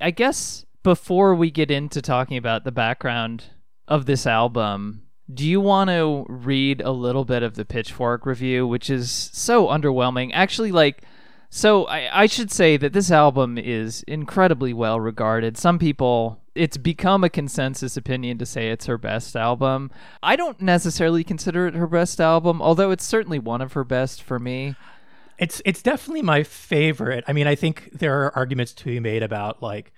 I 0.00 0.10
guess 0.10 0.64
before 0.82 1.34
we 1.34 1.50
get 1.50 1.70
into 1.70 2.00
talking 2.00 2.36
about 2.36 2.64
the 2.64 2.72
background 2.72 3.44
of 3.88 4.06
this 4.06 4.26
album, 4.26 5.02
do 5.32 5.44
you 5.44 5.60
want 5.60 5.90
to 5.90 6.24
read 6.28 6.80
a 6.80 6.92
little 6.92 7.24
bit 7.24 7.42
of 7.42 7.54
the 7.54 7.64
Pitchfork 7.64 8.26
review, 8.26 8.66
which 8.66 8.88
is 8.88 9.10
so 9.32 9.66
underwhelming? 9.66 10.30
Actually, 10.32 10.72
like, 10.72 11.02
so 11.50 11.84
I, 11.86 12.22
I 12.22 12.26
should 12.26 12.50
say 12.50 12.76
that 12.76 12.92
this 12.92 13.10
album 13.10 13.58
is 13.58 14.02
incredibly 14.04 14.72
well 14.72 15.00
regarded. 15.00 15.56
Some 15.56 15.78
people, 15.78 16.40
it's 16.54 16.76
become 16.76 17.24
a 17.24 17.30
consensus 17.30 17.96
opinion 17.96 18.38
to 18.38 18.46
say 18.46 18.70
it's 18.70 18.86
her 18.86 18.98
best 18.98 19.36
album. 19.36 19.90
I 20.22 20.36
don't 20.36 20.60
necessarily 20.60 21.24
consider 21.24 21.66
it 21.66 21.74
her 21.74 21.86
best 21.86 22.20
album, 22.20 22.62
although 22.62 22.90
it's 22.90 23.04
certainly 23.04 23.38
one 23.38 23.60
of 23.60 23.72
her 23.72 23.84
best 23.84 24.22
for 24.22 24.38
me. 24.38 24.74
It's 25.38 25.60
it's 25.64 25.82
definitely 25.82 26.22
my 26.22 26.42
favorite. 26.42 27.24
I 27.28 27.32
mean, 27.32 27.46
I 27.46 27.54
think 27.54 27.90
there 27.92 28.24
are 28.24 28.36
arguments 28.36 28.72
to 28.74 28.84
be 28.84 29.00
made 29.00 29.22
about 29.22 29.62
like 29.62 29.92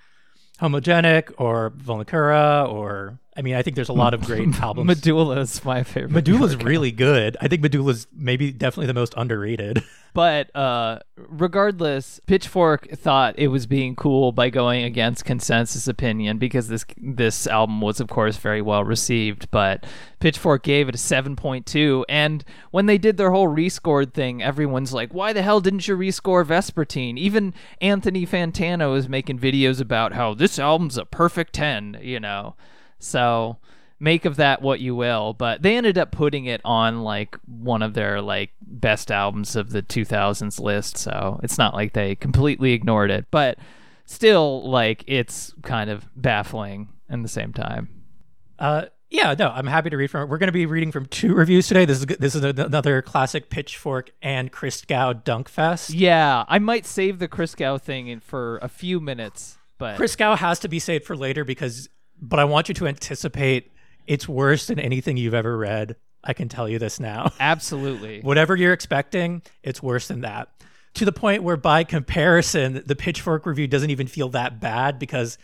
homogenic 0.61 1.33
or 1.38 1.71
Vulnicura 1.71 2.68
or 2.68 3.18
I 3.38 3.42
mean, 3.42 3.54
I 3.54 3.62
think 3.62 3.76
there's 3.76 3.88
a 3.88 3.92
lot 3.95 4.14
of 4.14 4.23
great 4.23 4.61
albums. 4.61 4.88
Medulla 4.88 5.38
is 5.38 5.64
my 5.64 5.85
favorite. 5.85 6.11
Medulla's 6.11 6.57
really 6.57 6.90
good. 6.90 7.37
I 7.40 7.47
think 7.47 7.62
Medulla's 7.62 8.09
maybe 8.12 8.50
definitely 8.50 8.87
the 8.87 8.95
most 8.95 9.14
underrated. 9.16 9.83
But 10.14 10.54
uh, 10.57 10.99
regardless, 11.16 12.18
Pitchfork 12.26 12.88
thought 12.90 13.38
it 13.38 13.49
was 13.49 13.66
being 13.66 13.95
cool 13.95 14.33
by 14.33 14.50
going 14.50 14.83
against 14.83 15.25
consensus 15.25 15.87
opinion 15.87 16.38
because 16.38 16.66
this 16.66 16.85
this 16.97 17.47
album 17.47 17.80
was, 17.80 18.00
of 18.00 18.09
course, 18.09 18.37
very 18.37 18.62
well 18.62 18.83
received. 18.83 19.49
But 19.50 19.87
Pitchfork 20.18 20.62
gave 20.64 20.88
it 20.88 20.95
a 20.95 20.99
seven 20.99 21.37
point 21.37 21.66
two, 21.66 22.04
and 22.09 22.42
when 22.71 22.87
they 22.87 22.99
did 22.99 23.16
their 23.16 23.30
whole 23.30 23.47
rescored 23.47 24.12
thing, 24.14 24.42
everyone's 24.42 24.95
like, 24.95 25.12
"Why 25.12 25.33
the 25.33 25.42
hell 25.42 25.61
didn't 25.61 25.87
you 25.87 25.97
rescore 25.97 26.45
Vespertine?" 26.45 27.18
Even 27.18 27.54
Anthony 27.80 28.26
Fantano 28.26 28.97
is 28.97 29.09
making 29.09 29.38
videos 29.38 29.80
about 29.80 30.14
how 30.14 30.35
this 30.35 30.59
album's 30.59 30.97
a 30.97 31.04
perfect 31.04 31.52
ten, 31.52 31.99
you 32.02 32.18
know. 32.18 32.57
So 32.99 33.59
make 34.00 34.25
of 34.25 34.37
that 34.37 34.62
what 34.62 34.78
you 34.78 34.95
will 34.95 35.33
but 35.33 35.61
they 35.61 35.76
ended 35.76 35.99
up 35.99 36.12
putting 36.12 36.45
it 36.45 36.61
on 36.64 37.02
like 37.02 37.37
one 37.47 37.83
of 37.83 37.95
their 37.95 38.21
like 38.23 38.50
best 38.61 39.11
albums 39.11 39.57
of 39.57 39.71
the 39.71 39.83
2000s 39.83 40.61
list 40.61 40.97
so 40.97 41.40
it's 41.43 41.59
not 41.59 41.75
like 41.75 41.95
they 41.95 42.14
completely 42.14 42.75
ignored 42.75 43.11
it 43.11 43.26
but 43.33 43.59
still 44.05 44.62
like 44.71 45.02
it's 45.09 45.52
kind 45.62 45.90
of 45.90 46.09
baffling 46.14 46.88
in 47.11 47.23
the 47.23 47.28
same 47.28 47.52
time 47.52 47.88
Uh, 48.61 48.85
yeah, 49.11 49.35
no, 49.38 49.49
I'm 49.49 49.67
happy 49.67 49.88
to 49.90 49.97
read 49.97 50.11
from 50.11 50.23
it. 50.25 50.28
We're 50.28 50.37
going 50.38 50.49
to 50.49 50.52
be 50.52 50.67
reading 50.67 50.93
from 50.93 51.07
two 51.07 51.33
reviews 51.35 51.67
today. 51.67 51.85
This 51.87 51.99
is 52.00 52.07
this 52.07 52.35
is 52.35 52.45
another 52.45 53.00
classic 53.02 53.49
Pitchfork 53.50 54.11
and 54.21 54.52
Christgau 54.52 55.25
Dunk 55.25 55.49
Fest. 55.49 55.90
yeah 55.90 56.45
i 56.47 56.59
might 56.59 56.85
save 56.87 57.19
the 57.19 57.26
Christgau 57.26 57.81
thing 57.81 58.07
in 58.09 58.21
for 58.21 58.59
a 58.62 58.69
few 58.69 59.00
minutes 59.00 59.57
but 59.78 59.99
Christgau 59.99 60.37
has 60.37 60.59
to 60.61 60.69
be 60.69 60.78
saved 60.78 61.05
for 61.05 61.17
later 61.17 61.45
because, 61.45 61.88
but 62.20 62.38
I 62.38 62.44
want 62.44 62.68
you 62.68 62.75
to 62.75 62.87
anticipate 62.87 63.72
it's 64.06 64.28
worse 64.28 64.66
than 64.66 64.78
anything 64.78 65.16
you've 65.16 65.34
ever 65.34 65.56
read. 65.56 65.96
I 66.25 66.32
can 66.32 66.48
tell 66.48 66.68
you 66.68 66.78
this 66.78 66.98
now. 66.98 67.30
absolutely 67.40 68.20
Whatever 68.22 68.56
you're 68.56 68.72
expecting, 68.72 69.42
it's 69.62 69.82
worse 69.82 70.08
than 70.08 70.22
that. 70.22 70.48
To 70.94 71.04
the 71.04 71.12
point 71.12 71.42
where, 71.42 71.56
by 71.56 71.84
comparison, 71.84 72.82
the 72.84 72.96
Pitchfork 72.96 73.46
review 73.46 73.66
doesn't 73.68 73.90
even 73.90 74.08
feel 74.08 74.30
that 74.30 74.58
bad 74.60 74.98
because 74.98 75.38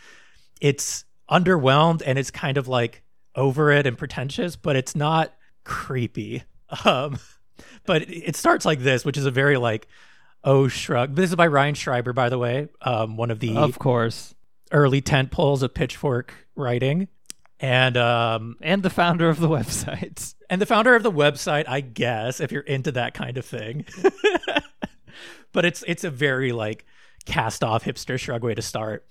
it's 0.59 1.05
underwhelmed 1.29 2.01
and 2.05 2.19
it's 2.19 2.31
kind 2.31 2.57
of 2.57 2.67
like 2.67 3.03
over 3.35 3.71
it 3.71 3.87
and 3.87 3.97
pretentious, 3.97 4.55
but 4.55 4.75
it's 4.75 4.95
not 4.95 5.33
creepy. 5.63 6.43
Um, 6.83 7.19
but 7.85 8.01
it- 8.09 8.35
starts 8.35 8.65
like 8.65 8.79
this, 8.79 9.05
which 9.05 9.17
is 9.17 9.25
a 9.25 9.31
very 9.31 9.55
like, 9.55 9.87
oh 10.43 10.67
shrug. 10.67 11.15
This 11.15 11.29
is 11.29 11.35
by 11.35 11.47
Ryan 11.47 11.75
Schreiber, 11.75 12.11
by 12.11 12.29
the 12.29 12.37
way, 12.37 12.67
um, 12.81 13.17
one 13.17 13.31
of 13.31 13.39
the 13.39 13.55
of 13.55 13.79
course 13.79 14.34
early 14.75 15.01
tent 15.01 15.31
poles 15.31 15.63
of 15.63 15.73
Pitchfork 15.73 16.33
writing, 16.55 17.07
and 17.59 17.97
um, 17.97 18.57
and 18.61 18.83
the 18.83 18.89
founder 18.89 19.29
of 19.29 19.39
the 19.39 19.49
website 19.57 20.35
and 20.49 20.61
the 20.61 20.65
founder 20.65 20.95
of 20.95 21.01
the 21.01 21.11
website, 21.11 21.65
I 21.67 21.81
guess, 21.81 22.39
if 22.39 22.51
you're 22.51 22.61
into 22.61 22.91
that 22.91 23.13
kind 23.13 23.37
of 23.37 23.45
thing. 23.45 23.85
but 25.51 25.65
it's 25.65 25.83
it's 25.87 26.03
a 26.03 26.11
very 26.11 26.51
like 26.51 26.85
cast 27.25 27.63
off 27.63 27.85
hipster 27.85 28.19
shrug 28.19 28.43
way 28.43 28.53
to 28.53 28.61
start. 28.61 29.07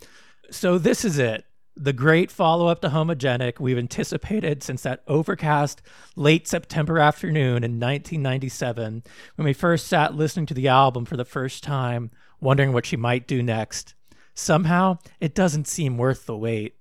So 0.51 0.79
this 0.79 1.05
is 1.05 1.19
it. 1.19 1.47
The 1.77 1.93
great 1.93 2.31
follow 2.31 2.69
up 2.69 2.81
to 2.83 2.91
Homogenic 2.91 3.59
we've 3.59 3.79
anticipated 3.79 4.63
since 4.63 4.83
that 4.83 5.03
overcast 5.09 5.83
late 6.15 6.47
September 6.47 7.01
afternoon 7.01 7.65
in 7.65 7.81
1997 7.81 9.03
when 9.35 9.45
we 9.45 9.53
first 9.53 9.89
sat 9.89 10.15
listening 10.15 10.47
to 10.47 10.55
the 10.55 10.69
album 10.69 11.05
for 11.05 11.17
the 11.17 11.25
first 11.25 11.65
time, 11.65 12.13
wondering 12.41 12.73
what 12.73 12.87
she 12.87 12.97
might 12.97 13.27
do 13.27 13.43
next. 13.43 13.94
Somehow, 14.35 14.99
it 15.21 15.35
doesn't 15.35 15.69
seem 15.69 15.97
worth 15.97 16.27
the 16.27 16.37
wait. 16.37 16.75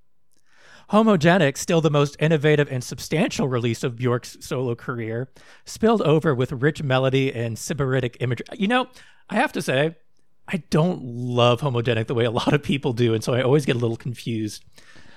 Homogenic, 0.92 1.58
still 1.58 1.82
the 1.82 1.90
most 1.90 2.16
innovative 2.20 2.70
and 2.70 2.84
substantial 2.84 3.48
release 3.48 3.84
of 3.84 3.96
Bjork's 3.96 4.38
solo 4.42 4.76
career, 4.76 5.30
spilled 5.66 6.02
over 6.02 6.36
with 6.36 6.52
rich 6.52 6.84
melody 6.84 7.34
and 7.34 7.58
sybaritic 7.58 8.18
imagery. 8.20 8.46
You 8.54 8.68
know, 8.68 8.88
I 9.30 9.36
have 9.36 9.54
to 9.54 9.62
say, 9.62 9.96
I 10.48 10.58
don't 10.70 11.04
love 11.04 11.62
Homogenic 11.62 12.08
the 12.08 12.14
way 12.14 12.26
a 12.26 12.32
lot 12.32 12.54
of 12.54 12.62
people 12.64 12.94
do, 12.94 13.14
and 13.14 13.24
so 13.24 13.34
I 13.34 13.42
always 13.42 13.66
get 13.66 13.76
a 13.76 13.80
little 13.80 13.98
confused 13.98 14.66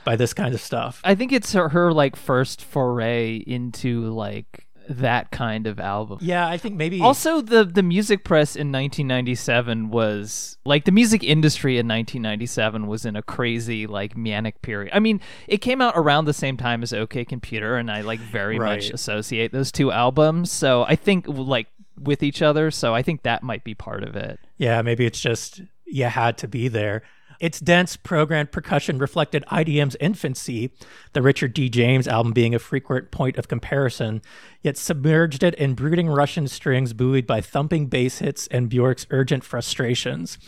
by 0.04 0.14
this 0.14 0.32
kind 0.32 0.54
of 0.54 0.60
stuff. 0.60 1.00
I 1.02 1.14
think 1.14 1.32
it's 1.32 1.52
her, 1.52 1.70
her 1.70 1.92
like 1.92 2.14
first 2.14 2.62
foray 2.62 3.36
into 3.36 4.08
like 4.12 4.65
that 4.88 5.30
kind 5.30 5.66
of 5.66 5.80
album. 5.80 6.18
Yeah, 6.20 6.46
I 6.48 6.58
think 6.58 6.76
maybe 6.76 7.00
Also, 7.00 7.40
the 7.40 7.64
the 7.64 7.82
music 7.82 8.24
press 8.24 8.56
in 8.56 8.72
1997 8.72 9.90
was 9.90 10.58
like 10.64 10.84
the 10.84 10.92
music 10.92 11.22
industry 11.22 11.74
in 11.74 11.86
1997 11.86 12.86
was 12.86 13.04
in 13.04 13.16
a 13.16 13.22
crazy 13.22 13.86
like 13.86 14.16
manic 14.16 14.62
period. 14.62 14.92
I 14.94 15.00
mean, 15.00 15.20
it 15.46 15.58
came 15.58 15.80
out 15.80 15.94
around 15.96 16.24
the 16.26 16.32
same 16.32 16.56
time 16.56 16.82
as 16.82 16.92
OK 16.92 17.24
Computer, 17.24 17.76
and 17.76 17.90
I 17.90 18.02
like 18.02 18.20
very 18.20 18.58
much 18.58 18.90
associate 18.90 19.52
those 19.52 19.72
two 19.72 19.92
albums. 19.92 20.52
So 20.52 20.84
I 20.84 20.96
think 20.96 21.26
like 21.28 21.68
with 22.00 22.22
each 22.22 22.42
other. 22.42 22.70
So 22.70 22.94
I 22.94 23.02
think 23.02 23.22
that 23.22 23.42
might 23.42 23.64
be 23.64 23.74
part 23.74 24.02
of 24.02 24.16
it. 24.16 24.38
Yeah, 24.56 24.82
maybe 24.82 25.06
it's 25.06 25.20
just 25.20 25.62
you 25.84 26.04
had 26.04 26.38
to 26.38 26.48
be 26.48 26.68
there. 26.68 27.02
Its 27.40 27.60
dense 27.60 27.96
programmed 27.96 28.52
percussion 28.52 28.98
reflected 28.98 29.44
IDM's 29.50 29.96
infancy, 30.00 30.70
the 31.12 31.22
Richard 31.22 31.54
D. 31.54 31.68
James 31.68 32.08
album 32.08 32.32
being 32.32 32.54
a 32.54 32.58
frequent 32.58 33.10
point 33.10 33.36
of 33.36 33.48
comparison, 33.48 34.22
yet 34.62 34.76
submerged 34.76 35.42
it 35.42 35.54
in 35.56 35.74
brooding 35.74 36.08
Russian 36.08 36.48
strings 36.48 36.92
buoyed 36.92 37.26
by 37.26 37.40
thumping 37.40 37.86
bass 37.86 38.18
hits 38.18 38.46
and 38.48 38.68
Bjork's 38.68 39.06
urgent 39.10 39.44
frustrations. 39.44 40.38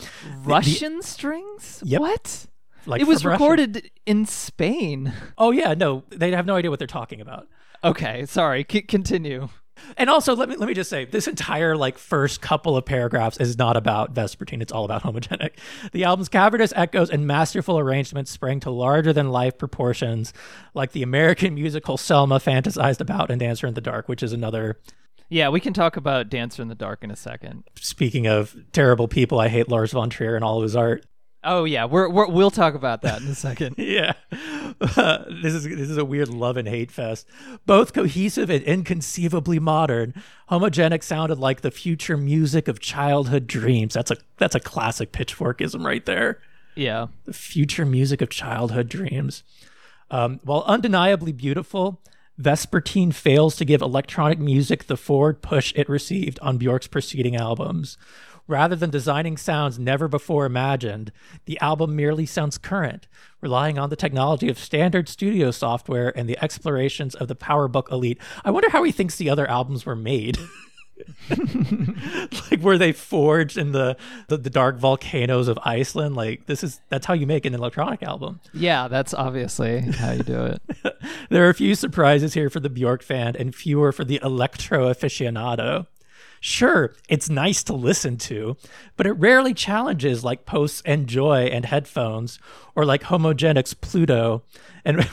Russian 0.44 1.02
strings? 1.02 1.82
Yep. 1.84 2.00
What? 2.00 2.46
Like 2.86 3.00
it 3.00 3.06
was 3.06 3.24
Russia. 3.24 3.42
recorded 3.42 3.90
in 4.06 4.24
Spain. 4.24 5.12
Oh 5.36 5.50
yeah, 5.50 5.74
no, 5.74 6.04
they 6.10 6.30
have 6.30 6.46
no 6.46 6.56
idea 6.56 6.70
what 6.70 6.78
they're 6.78 6.86
talking 6.88 7.20
about. 7.20 7.48
Okay, 7.84 8.24
sorry. 8.26 8.66
C- 8.70 8.82
continue. 8.82 9.48
And 9.96 10.10
also, 10.10 10.34
let 10.34 10.48
me 10.48 10.56
let 10.56 10.68
me 10.68 10.74
just 10.74 10.90
say, 10.90 11.04
this 11.04 11.26
entire 11.26 11.76
like 11.76 11.98
first 11.98 12.40
couple 12.40 12.76
of 12.76 12.84
paragraphs 12.84 13.38
is 13.38 13.58
not 13.58 13.76
about 13.76 14.14
Vespertine. 14.14 14.62
It's 14.62 14.72
all 14.72 14.84
about 14.84 15.02
Homogenic. 15.02 15.52
The 15.92 16.04
album's 16.04 16.28
cavernous 16.28 16.72
echoes 16.76 17.10
and 17.10 17.26
masterful 17.26 17.78
arrangements 17.78 18.30
sprang 18.30 18.60
to 18.60 18.70
larger 18.70 19.12
than 19.12 19.30
life 19.30 19.58
proportions, 19.58 20.32
like 20.74 20.92
the 20.92 21.02
American 21.02 21.54
musical 21.54 21.96
Selma 21.96 22.38
fantasized 22.38 23.00
about 23.00 23.30
in 23.30 23.38
Dancer 23.38 23.66
in 23.66 23.74
the 23.74 23.80
Dark, 23.80 24.08
which 24.08 24.22
is 24.22 24.32
another. 24.32 24.78
Yeah, 25.30 25.50
we 25.50 25.60
can 25.60 25.74
talk 25.74 25.96
about 25.96 26.30
Dancer 26.30 26.62
in 26.62 26.68
the 26.68 26.74
Dark 26.74 27.04
in 27.04 27.10
a 27.10 27.16
second. 27.16 27.64
Speaking 27.76 28.26
of 28.26 28.56
terrible 28.72 29.08
people, 29.08 29.38
I 29.38 29.48
hate 29.48 29.68
Lars 29.68 29.92
von 29.92 30.08
Trier 30.08 30.36
and 30.36 30.44
all 30.44 30.56
of 30.56 30.62
his 30.62 30.74
art. 30.74 31.04
Oh 31.44 31.64
yeah, 31.64 31.84
we're, 31.84 32.08
we're 32.08 32.28
we'll 32.28 32.50
talk 32.50 32.74
about 32.74 33.02
that 33.02 33.20
in 33.22 33.28
a 33.28 33.34
second. 33.34 33.76
Yeah, 33.78 34.14
this 34.80 35.54
is 35.54 35.64
this 35.64 35.88
is 35.88 35.96
a 35.96 36.04
weird 36.04 36.28
love 36.28 36.56
and 36.56 36.66
hate 36.68 36.90
fest. 36.90 37.26
Both 37.64 37.92
cohesive 37.92 38.50
and 38.50 38.62
inconceivably 38.64 39.58
modern, 39.60 40.14
homogenic 40.50 41.02
sounded 41.04 41.38
like 41.38 41.60
the 41.60 41.70
future 41.70 42.16
music 42.16 42.66
of 42.66 42.80
childhood 42.80 43.46
dreams. 43.46 43.94
That's 43.94 44.10
a 44.10 44.16
that's 44.38 44.56
a 44.56 44.60
classic 44.60 45.12
pitchforkism 45.12 45.84
right 45.84 46.04
there. 46.04 46.40
yeah. 46.74 47.06
The 47.24 47.32
future 47.32 47.84
music 47.86 48.20
of 48.20 48.30
childhood 48.30 48.88
dreams. 48.88 49.44
Um, 50.10 50.40
while 50.42 50.64
undeniably 50.66 51.32
beautiful, 51.32 52.00
Vespertine 52.40 53.12
fails 53.14 53.56
to 53.56 53.64
give 53.64 53.82
electronic 53.82 54.38
music 54.38 54.86
the 54.86 54.96
forward 54.96 55.42
push 55.42 55.72
it 55.76 55.88
received 55.88 56.38
on 56.40 56.56
Bjork's 56.56 56.86
preceding 56.86 57.36
albums. 57.36 57.96
Rather 58.48 58.74
than 58.74 58.88
designing 58.90 59.36
sounds 59.36 59.78
never 59.78 60.08
before 60.08 60.46
imagined, 60.46 61.12
the 61.44 61.60
album 61.60 61.94
merely 61.94 62.24
sounds 62.24 62.56
current, 62.56 63.06
relying 63.42 63.78
on 63.78 63.90
the 63.90 63.96
technology 63.96 64.48
of 64.48 64.58
standard 64.58 65.08
studio 65.08 65.50
software 65.50 66.16
and 66.16 66.28
the 66.28 66.42
explorations 66.42 67.14
of 67.14 67.28
the 67.28 67.36
PowerBook 67.36 67.92
elite. 67.92 68.18
I 68.44 68.50
wonder 68.50 68.70
how 68.70 68.82
he 68.82 68.90
thinks 68.90 69.16
the 69.16 69.28
other 69.28 69.48
albums 69.48 69.84
were 69.84 69.94
made. 69.94 70.38
like 72.50 72.60
were 72.60 72.78
they 72.78 72.90
forged 72.90 73.56
in 73.56 73.70
the, 73.70 73.96
the 74.26 74.36
the 74.36 74.50
dark 74.50 74.78
volcanoes 74.78 75.46
of 75.46 75.56
Iceland? 75.62 76.16
Like 76.16 76.46
this 76.46 76.64
is 76.64 76.80
that's 76.88 77.06
how 77.06 77.14
you 77.14 77.26
make 77.26 77.44
an 77.44 77.54
electronic 77.54 78.02
album. 78.02 78.40
Yeah, 78.52 78.88
that's 78.88 79.14
obviously 79.14 79.80
how 79.80 80.12
you 80.12 80.22
do 80.22 80.44
it. 80.46 80.62
There 81.30 81.46
are 81.46 81.50
a 81.50 81.54
few 81.54 81.74
surprises 81.74 82.34
here 82.34 82.48
for 82.48 82.58
the 82.58 82.70
Bjork 82.70 83.02
fan 83.02 83.36
and 83.36 83.54
fewer 83.54 83.92
for 83.92 84.04
the 84.04 84.18
electro 84.22 84.90
aficionado. 84.90 85.86
Sure, 86.40 86.94
it's 87.08 87.28
nice 87.28 87.62
to 87.64 87.72
listen 87.72 88.16
to, 88.16 88.56
but 88.96 89.06
it 89.06 89.12
rarely 89.12 89.54
challenges 89.54 90.24
like 90.24 90.46
Post's 90.46 90.80
Enjoy 90.82 91.44
and 91.46 91.64
Headphones 91.64 92.38
or 92.74 92.84
like 92.84 93.04
Homogenic's 93.04 93.74
Pluto. 93.74 94.42
And 94.84 95.08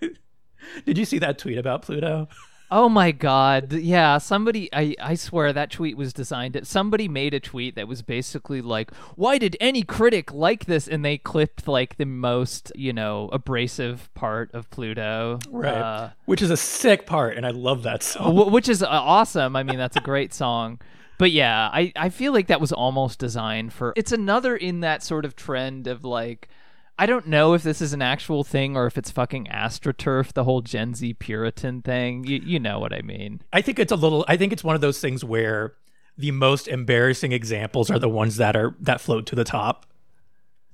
did 0.86 0.98
you 0.98 1.04
see 1.04 1.18
that 1.18 1.38
tweet 1.38 1.58
about 1.58 1.82
Pluto? 1.82 2.28
Oh 2.72 2.88
my 2.88 3.10
god. 3.10 3.72
Yeah, 3.72 4.18
somebody 4.18 4.68
I 4.72 4.94
I 5.02 5.14
swear 5.14 5.52
that 5.52 5.70
tweet 5.70 5.96
was 5.96 6.12
designed 6.12 6.58
somebody 6.64 7.08
made 7.08 7.34
a 7.34 7.40
tweet 7.40 7.74
that 7.74 7.88
was 7.88 8.02
basically 8.02 8.60
like, 8.62 8.94
"Why 9.16 9.38
did 9.38 9.56
any 9.60 9.82
critic 9.82 10.32
like 10.32 10.66
this?" 10.66 10.86
and 10.86 11.04
they 11.04 11.18
clipped 11.18 11.66
like 11.66 11.96
the 11.96 12.04
most, 12.06 12.70
you 12.76 12.92
know, 12.92 13.28
abrasive 13.32 14.08
part 14.14 14.52
of 14.54 14.70
Pluto. 14.70 15.38
Uh, 15.74 16.10
Which 16.26 16.42
is 16.42 16.50
a 16.50 16.56
sick 16.56 17.06
part, 17.06 17.36
and 17.36 17.44
I 17.44 17.50
love 17.50 17.82
that 17.82 18.02
song. 18.02 18.36
wh- 18.36 18.52
which 18.52 18.68
is 18.68 18.82
uh, 18.82 18.88
awesome. 18.88 19.56
I 19.56 19.62
mean, 19.64 19.78
that's 19.78 19.96
a 19.96 20.00
great 20.00 20.32
song. 20.32 20.80
But 21.18 21.32
yeah, 21.32 21.68
I, 21.70 21.92
I 21.96 22.08
feel 22.08 22.32
like 22.32 22.46
that 22.46 22.62
was 22.62 22.72
almost 22.72 23.18
designed 23.18 23.74
for. 23.74 23.92
It's 23.94 24.10
another 24.12 24.56
in 24.56 24.80
that 24.80 25.02
sort 25.02 25.26
of 25.26 25.36
trend 25.36 25.86
of 25.86 26.02
like, 26.02 26.48
I 27.00 27.06
don't 27.06 27.28
know 27.28 27.54
if 27.54 27.62
this 27.62 27.80
is 27.80 27.94
an 27.94 28.02
actual 28.02 28.44
thing 28.44 28.76
or 28.76 28.86
if 28.86 28.98
it's 28.98 29.10
fucking 29.10 29.46
astroturf, 29.46 30.34
the 30.34 30.44
whole 30.44 30.60
Gen 30.60 30.94
Z 30.94 31.14
Puritan 31.14 31.80
thing. 31.80 32.24
You, 32.24 32.42
you 32.44 32.60
know 32.60 32.78
what 32.78 32.92
I 32.92 33.00
mean. 33.00 33.40
I 33.54 33.62
think 33.62 33.78
it's 33.78 33.90
a 33.90 33.96
little. 33.96 34.22
I 34.28 34.36
think 34.36 34.52
it's 34.52 34.62
one 34.62 34.74
of 34.74 34.82
those 34.82 35.00
things 35.00 35.24
where 35.24 35.72
the 36.18 36.30
most 36.30 36.68
embarrassing 36.68 37.32
examples 37.32 37.90
are 37.90 37.98
the 37.98 38.10
ones 38.10 38.36
that 38.36 38.54
are 38.54 38.76
that 38.80 39.00
float 39.00 39.24
to 39.28 39.34
the 39.34 39.44
top. 39.44 39.86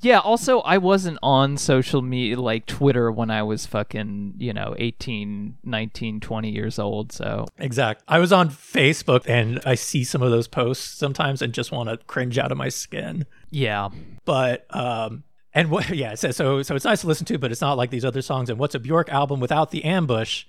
Yeah, 0.00 0.18
also 0.18 0.62
I 0.62 0.78
wasn't 0.78 1.18
on 1.22 1.56
social 1.56 2.02
media 2.02 2.40
like 2.40 2.66
Twitter 2.66 3.12
when 3.12 3.30
I 3.30 3.44
was 3.44 3.64
fucking, 3.64 4.34
you 4.38 4.52
know, 4.52 4.74
18, 4.78 5.58
19, 5.62 6.20
20 6.20 6.50
years 6.50 6.80
old, 6.80 7.12
so 7.12 7.46
Exact. 7.58 8.02
I 8.08 8.18
was 8.18 8.32
on 8.32 8.50
Facebook 8.50 9.28
and 9.28 9.60
I 9.64 9.76
see 9.76 10.02
some 10.02 10.22
of 10.22 10.32
those 10.32 10.48
posts 10.48 10.98
sometimes 10.98 11.40
and 11.40 11.54
just 11.54 11.70
want 11.70 11.88
to 11.88 11.96
cringe 11.98 12.36
out 12.36 12.50
of 12.50 12.58
my 12.58 12.68
skin. 12.68 13.26
yeah. 13.50 13.90
But 14.24 14.66
um 14.74 15.22
and 15.56 15.70
what 15.70 15.88
yeah, 16.04 16.14
so 16.14 16.30
so 16.30 16.62
so 16.62 16.76
it's 16.76 16.84
nice 16.84 17.00
to 17.00 17.08
listen 17.08 17.26
to, 17.26 17.38
but 17.38 17.50
it's 17.50 17.60
not 17.60 17.76
like 17.76 17.90
these 17.90 18.04
other 18.04 18.22
songs 18.22 18.48
and 18.48 18.58
what's 18.60 18.76
a 18.76 18.78
Bjork 18.78 19.08
album 19.08 19.40
without 19.40 19.72
the 19.72 19.82
ambush? 19.84 20.44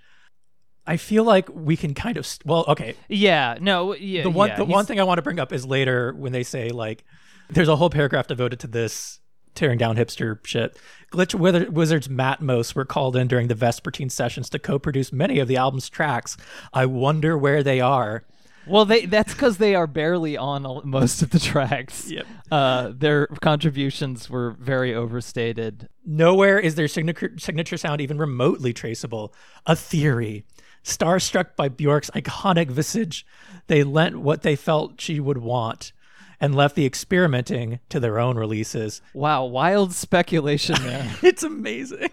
I 0.86 0.96
feel 0.98 1.24
like 1.26 1.50
we 1.54 1.76
can 1.76 1.94
kind 1.94 2.16
of 2.18 2.28
well, 2.46 2.64
okay, 2.68 2.94
Yeah, 3.10 3.58
no, 3.60 3.96
yeah. 3.96 4.24
the 4.24 4.30
one 4.30 4.50
yeah, 4.50 4.56
the 4.58 4.66
he's- 4.66 4.74
one 4.74 4.86
thing 4.86 5.00
I 5.00 5.04
want 5.04 5.18
to 5.18 5.22
bring 5.22 5.40
up 5.40 5.52
is 5.52 5.66
later 5.66 6.14
when 6.14 6.32
they 6.32 6.44
say 6.44 6.70
like 6.70 7.04
there's 7.50 7.68
a 7.68 7.76
whole 7.76 7.90
paragraph 7.90 8.28
devoted 8.28 8.60
to 8.62 8.68
this 8.68 9.20
tearing 9.56 9.78
down 9.80 9.96
hipster 9.96 10.46
shit. 10.46 10.78
Glitch 11.12 11.34
Wither- 11.34 11.72
Wizards 11.72 12.08
Matmos 12.08 12.76
were 12.76 12.86
called 12.86 13.16
in 13.16 13.28
during 13.28 13.48
the 13.48 13.56
Vespertine 13.56 14.12
sessions 14.12 14.50
to 14.52 14.60
co-produce 14.60 15.12
many 15.12 15.40
of 15.40 15.48
the 15.48 15.58
album's 15.58 15.90
tracks. 15.90 16.38
I 16.74 16.86
wonder 16.86 17.36
where 17.38 17.64
they 17.64 17.82
are. 17.82 18.24
Well, 18.68 18.86
they 18.86 19.06
that's 19.06 19.34
cuz 19.34 19.58
they 19.58 19.76
are 19.76 19.88
barely 19.88 20.38
on 20.38 20.82
most 20.84 21.22
of 21.22 21.30
the 21.32 21.40
tracks. 21.40 22.10
Yep. 22.10 22.26
Uh 22.52 22.92
their 22.96 23.28
contributions 23.42 24.30
were 24.30 24.52
very 24.60 24.94
overstated. 24.94 25.90
Nowhere 26.06 26.60
is 26.60 26.76
their 26.76 26.88
signature 26.88 27.34
signature 27.38 27.78
sound 27.78 28.02
even 28.02 28.18
remotely 28.18 28.74
traceable. 28.74 29.34
A 29.66 29.76
theory. 29.76 30.46
Starstruck 30.84 31.56
by 31.58 31.68
Bjork's 31.68 32.10
iconic 32.12 32.70
visage, 32.72 33.26
they 33.68 33.84
lent 33.84 34.20
what 34.20 34.42
they 34.44 34.56
felt 34.56 35.02
she 35.02 35.20
would 35.20 35.40
want 35.40 35.92
and 36.40 36.56
left 36.56 36.76
the 36.76 36.86
experimenting 36.86 37.80
to 37.90 38.00
their 38.00 38.20
own 38.20 38.38
releases. 38.38 39.02
Wow, 39.14 39.46
wild 39.46 39.94
speculation 39.94 40.76
there. 40.84 41.12
It's 41.24 41.44
amazing. 41.44 42.10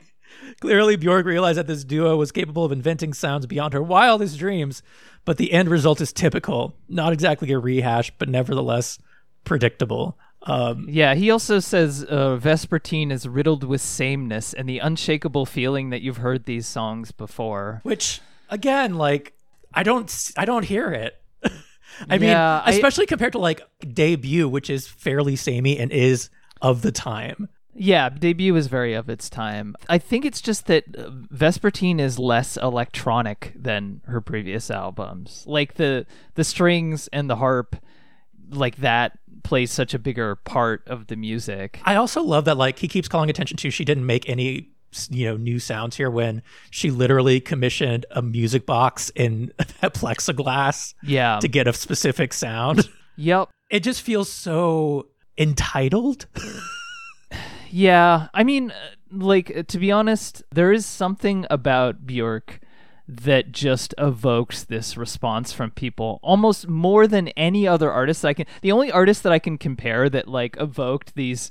Clearly, 0.61 0.97
Bjork 0.97 1.27
realized 1.27 1.59
that 1.59 1.67
this 1.67 1.85
duo 1.85 2.17
was 2.17 2.33
capable 2.33 2.65
of 2.65 2.73
inventing 2.73 3.13
sounds 3.13 3.47
beyond 3.47 3.75
her 3.75 3.83
wildest 3.83 4.39
dreams, 4.39 4.83
but 5.25 5.37
the 5.37 5.53
end 5.53 5.69
result 5.69 6.01
is 6.01 6.13
typical. 6.13 6.75
Not 6.89 7.13
exactly 7.13 7.51
a 7.53 7.59
rehash, 7.59 8.13
but 8.19 8.29
nevertheless 8.29 8.99
predictable. 9.45 10.19
Um, 10.43 10.87
Yeah, 10.89 11.15
he 11.15 11.31
also 11.31 11.59
says 11.59 12.05
uh, 12.09 12.39
Vespertine 12.41 13.11
is 13.11 13.27
riddled 13.27 13.65
with 13.65 13.81
sameness 13.81 14.53
and 14.53 14.69
the 14.69 14.79
unshakable 14.79 15.47
feeling 15.47 15.91
that 15.91 16.03
you've 16.03 16.19
heard 16.19 16.45
these 16.45 16.67
songs 16.67 17.13
before. 17.13 17.81
which, 17.83 18.21
again, 18.51 18.95
like 18.97 19.33
I 19.73 19.83
don't, 19.83 20.33
I 20.37 20.45
don't 20.45 20.65
hear 20.65 20.93
it. 20.93 21.21
I 22.09 22.19
mean, 22.19 22.31
Yeah, 22.31 22.63
I- 22.65 22.71
especially 22.73 23.07
compared 23.07 23.33
to 23.33 23.39
like 23.39 23.63
debut, 23.93 24.49
which 24.49 24.69
is 24.71 24.87
fairly 24.87 25.37
samey 25.37 25.79
and 25.79 25.91
is 25.91 26.29
of 26.63 26.83
the 26.83 26.93
time. 26.93 27.49
Yeah, 27.77 28.09
debut 28.09 28.55
is 28.57 28.69
very 28.69 28.95
of 28.95 29.09
its 29.09 29.29
time. 29.29 29.75
I 29.89 29.99
think 29.99 30.25
it's 30.25 30.41
just 30.41 30.67
that 30.67 30.85
uh, 30.97 31.11
Vespertine 31.35 31.99
is 32.01 32.19
less 32.19 32.57
electronic 32.57 33.53
than 33.57 34.01
her 34.07 34.21
previous 34.21 34.71
albums. 34.71 35.45
Like 35.47 35.75
the 35.75 36.07
the 36.35 36.45
strings 36.45 37.09
and 37.09 37.29
the 37.29 37.37
harp, 37.37 37.77
like 38.51 38.77
that 38.77 39.19
plays 39.43 39.71
such 39.73 39.93
a 39.93 39.99
bigger 39.99 40.37
part 40.37 40.87
of 40.87 41.09
the 41.09 41.17
music. 41.17 41.81
I 41.85 41.97
also 41.97 42.23
love 42.23 42.45
that 42.47 42.57
like 42.57 42.79
he 42.79 42.89
keeps 42.89 43.09
calling 43.09 43.29
attention 43.29 43.57
to 43.59 43.71
she 43.71 43.85
didn't 43.85 44.07
make 44.07 44.29
any 44.29 44.71
you 45.11 45.27
know 45.27 45.37
new 45.37 45.59
sounds 45.59 45.97
here 45.97 46.09
when 46.09 46.41
she 46.71 46.89
literally 46.93 47.41
commissioned 47.41 48.07
a 48.13 48.23
music 48.23 48.65
box 48.65 49.11
in 49.17 49.53
a 49.83 49.91
plexiglass 49.91 50.95
Yeah. 51.03 51.41
to 51.41 51.49
get 51.49 51.67
a 51.67 51.73
specific 51.73 52.33
sound. 52.33 52.89
Yep. 53.17 53.49
It 53.71 53.81
just 53.81 54.03
feels 54.03 54.31
so 54.31 55.09
entitled. 55.37 56.27
Yeah, 57.75 58.29
I 58.33 58.45
mean, 58.45 58.71
uh, 58.71 58.75
like 59.11 59.51
uh, 59.51 59.65
to 59.65 59.79
be 59.81 59.91
honest, 59.91 60.45
there 60.53 60.71
is 60.71 60.87
something 60.87 61.45
about 61.51 62.07
Bjork 62.07 62.61
that 63.09 63.51
just 63.51 63.93
evokes 63.99 64.63
this 64.63 64.97
response 64.97 65.53
from 65.53 65.73
people 65.73 66.21
almost 66.23 66.69
more 66.69 67.09
than 67.09 67.29
any 67.31 67.67
other 67.67 67.91
artist 67.91 68.25
I 68.25 68.33
can. 68.33 68.47
The 68.63 68.71
only 68.71 68.93
artist 68.93 69.25
that 69.25 69.33
I 69.33 69.41
can 69.41 69.59
compare 69.59 70.09
that 70.09 70.29
like 70.29 70.57
evoked 70.61 71.17
these 71.17 71.51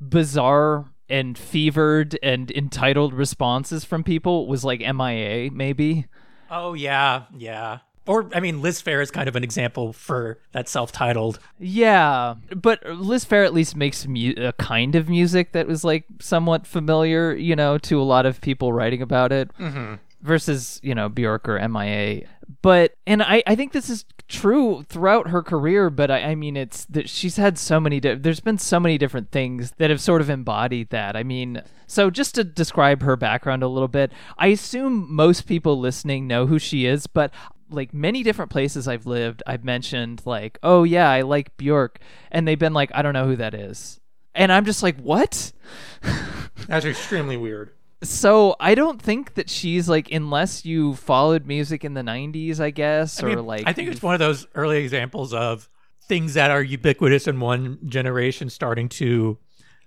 bizarre 0.00 0.86
and 1.10 1.36
fevered 1.36 2.18
and 2.22 2.50
entitled 2.50 3.12
responses 3.12 3.84
from 3.84 4.02
people 4.02 4.46
was 4.46 4.64
like 4.64 4.80
MIA, 4.80 5.50
maybe. 5.50 6.06
Oh 6.50 6.72
yeah, 6.72 7.24
yeah. 7.36 7.80
Or 8.08 8.30
I 8.34 8.40
mean, 8.40 8.62
Liz 8.62 8.82
Phair 8.82 9.02
is 9.02 9.10
kind 9.10 9.28
of 9.28 9.36
an 9.36 9.44
example 9.44 9.92
for 9.92 10.38
that 10.52 10.66
self-titled. 10.66 11.38
Yeah, 11.58 12.36
but 12.56 12.82
Liz 12.86 13.26
Phair 13.26 13.44
at 13.44 13.52
least 13.52 13.76
makes 13.76 14.06
mu- 14.06 14.32
a 14.38 14.54
kind 14.54 14.94
of 14.94 15.10
music 15.10 15.52
that 15.52 15.68
was 15.68 15.84
like 15.84 16.06
somewhat 16.18 16.66
familiar, 16.66 17.34
you 17.34 17.54
know, 17.54 17.76
to 17.78 18.00
a 18.00 18.02
lot 18.02 18.24
of 18.24 18.40
people 18.40 18.72
writing 18.72 19.02
about 19.02 19.30
it. 19.30 19.50
Mm-hmm. 19.58 19.96
Versus, 20.22 20.80
you 20.82 20.94
know, 20.96 21.08
Bjork 21.08 21.48
or 21.48 21.68
MIA. 21.68 22.26
But 22.62 22.96
and 23.06 23.22
I, 23.22 23.42
I 23.46 23.54
think 23.54 23.72
this 23.72 23.90
is 23.90 24.04
true 24.26 24.84
throughout 24.88 25.28
her 25.28 25.42
career. 25.42 25.90
But 25.90 26.10
I, 26.10 26.30
I 26.30 26.34
mean, 26.34 26.56
it's 26.56 26.86
that 26.86 27.08
she's 27.08 27.36
had 27.36 27.58
so 27.58 27.78
many. 27.78 28.00
Di- 28.00 28.14
there's 28.14 28.40
been 28.40 28.58
so 28.58 28.80
many 28.80 28.98
different 28.98 29.30
things 29.30 29.72
that 29.76 29.90
have 29.90 30.00
sort 30.00 30.20
of 30.20 30.30
embodied 30.30 30.90
that. 30.90 31.14
I 31.14 31.22
mean, 31.22 31.62
so 31.86 32.10
just 32.10 32.34
to 32.36 32.42
describe 32.42 33.02
her 33.02 33.16
background 33.16 33.62
a 33.62 33.68
little 33.68 33.86
bit, 33.86 34.10
I 34.38 34.48
assume 34.48 35.14
most 35.14 35.46
people 35.46 35.78
listening 35.78 36.26
know 36.26 36.46
who 36.46 36.58
she 36.58 36.86
is, 36.86 37.06
but 37.06 37.30
like 37.70 37.92
many 37.94 38.22
different 38.22 38.50
places 38.50 38.88
I've 38.88 39.06
lived, 39.06 39.42
I've 39.46 39.64
mentioned 39.64 40.22
like, 40.24 40.58
oh 40.62 40.84
yeah, 40.84 41.10
I 41.10 41.22
like 41.22 41.56
Bjork, 41.56 41.98
and 42.30 42.46
they've 42.46 42.58
been 42.58 42.74
like, 42.74 42.90
I 42.94 43.02
don't 43.02 43.12
know 43.14 43.26
who 43.26 43.36
that 43.36 43.54
is, 43.54 44.00
and 44.34 44.52
I'm 44.52 44.64
just 44.64 44.82
like, 44.82 44.98
what? 45.00 45.52
That's 46.66 46.86
extremely 46.86 47.36
weird. 47.36 47.70
So 48.02 48.54
I 48.60 48.74
don't 48.76 49.02
think 49.02 49.34
that 49.34 49.50
she's 49.50 49.88
like, 49.88 50.12
unless 50.12 50.64
you 50.64 50.94
followed 50.94 51.46
music 51.46 51.84
in 51.84 51.94
the 51.94 52.02
'90s, 52.02 52.60
I 52.60 52.70
guess, 52.70 53.22
I 53.22 53.26
or 53.26 53.28
mean, 53.30 53.46
like, 53.46 53.64
I 53.66 53.72
think 53.72 53.90
it's 53.90 54.02
one 54.02 54.14
of 54.14 54.20
those 54.20 54.46
early 54.54 54.78
examples 54.78 55.34
of 55.34 55.68
things 56.06 56.34
that 56.34 56.50
are 56.50 56.62
ubiquitous 56.62 57.26
in 57.26 57.40
one 57.40 57.78
generation 57.86 58.48
starting 58.50 58.88
to 58.88 59.36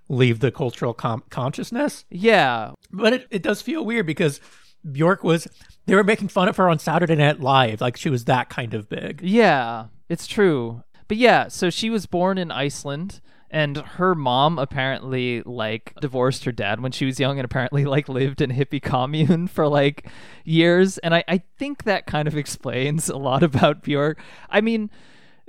leave 0.09 0.39
the 0.41 0.51
cultural 0.51 0.93
com- 0.93 1.23
consciousness. 1.29 2.05
yeah, 2.09 2.71
But 2.91 3.13
it, 3.13 3.27
it 3.31 3.41
does 3.41 3.61
feel 3.61 3.85
weird 3.85 4.05
because 4.05 4.41
Bjork 4.89 5.23
was 5.23 5.47
they 5.85 5.95
were 5.95 6.03
making 6.03 6.29
fun 6.29 6.47
of 6.47 6.57
her 6.57 6.69
on 6.69 6.79
Saturday 6.79 7.15
Night 7.15 7.39
Live, 7.39 7.81
like 7.81 7.97
she 7.97 8.09
was 8.09 8.25
that 8.25 8.49
kind 8.49 8.73
of 8.73 8.89
big. 8.89 9.21
yeah, 9.21 9.85
it's 10.09 10.27
true. 10.27 10.83
But 11.07 11.17
yeah, 11.17 11.49
so 11.49 11.69
she 11.69 11.89
was 11.89 12.05
born 12.05 12.37
in 12.37 12.51
Iceland. 12.51 13.21
And 13.53 13.75
her 13.75 14.15
mom 14.15 14.57
apparently 14.57 15.41
like 15.41 15.93
divorced 15.99 16.45
her 16.45 16.53
dad 16.53 16.79
when 16.79 16.93
she 16.93 17.05
was 17.05 17.19
young 17.19 17.37
and 17.37 17.43
apparently 17.43 17.83
like 17.83 18.07
lived 18.07 18.39
in 18.39 18.49
hippie 18.49 18.81
commune 18.81 19.47
for 19.47 19.67
like 19.67 20.07
years. 20.45 20.97
And 20.99 21.13
I, 21.13 21.25
I 21.27 21.41
think 21.59 21.83
that 21.83 22.05
kind 22.05 22.29
of 22.29 22.37
explains 22.37 23.09
a 23.09 23.17
lot 23.17 23.43
about 23.51 23.83
Bjork. 23.83 24.21
I 24.49 24.61
mean, 24.61 24.89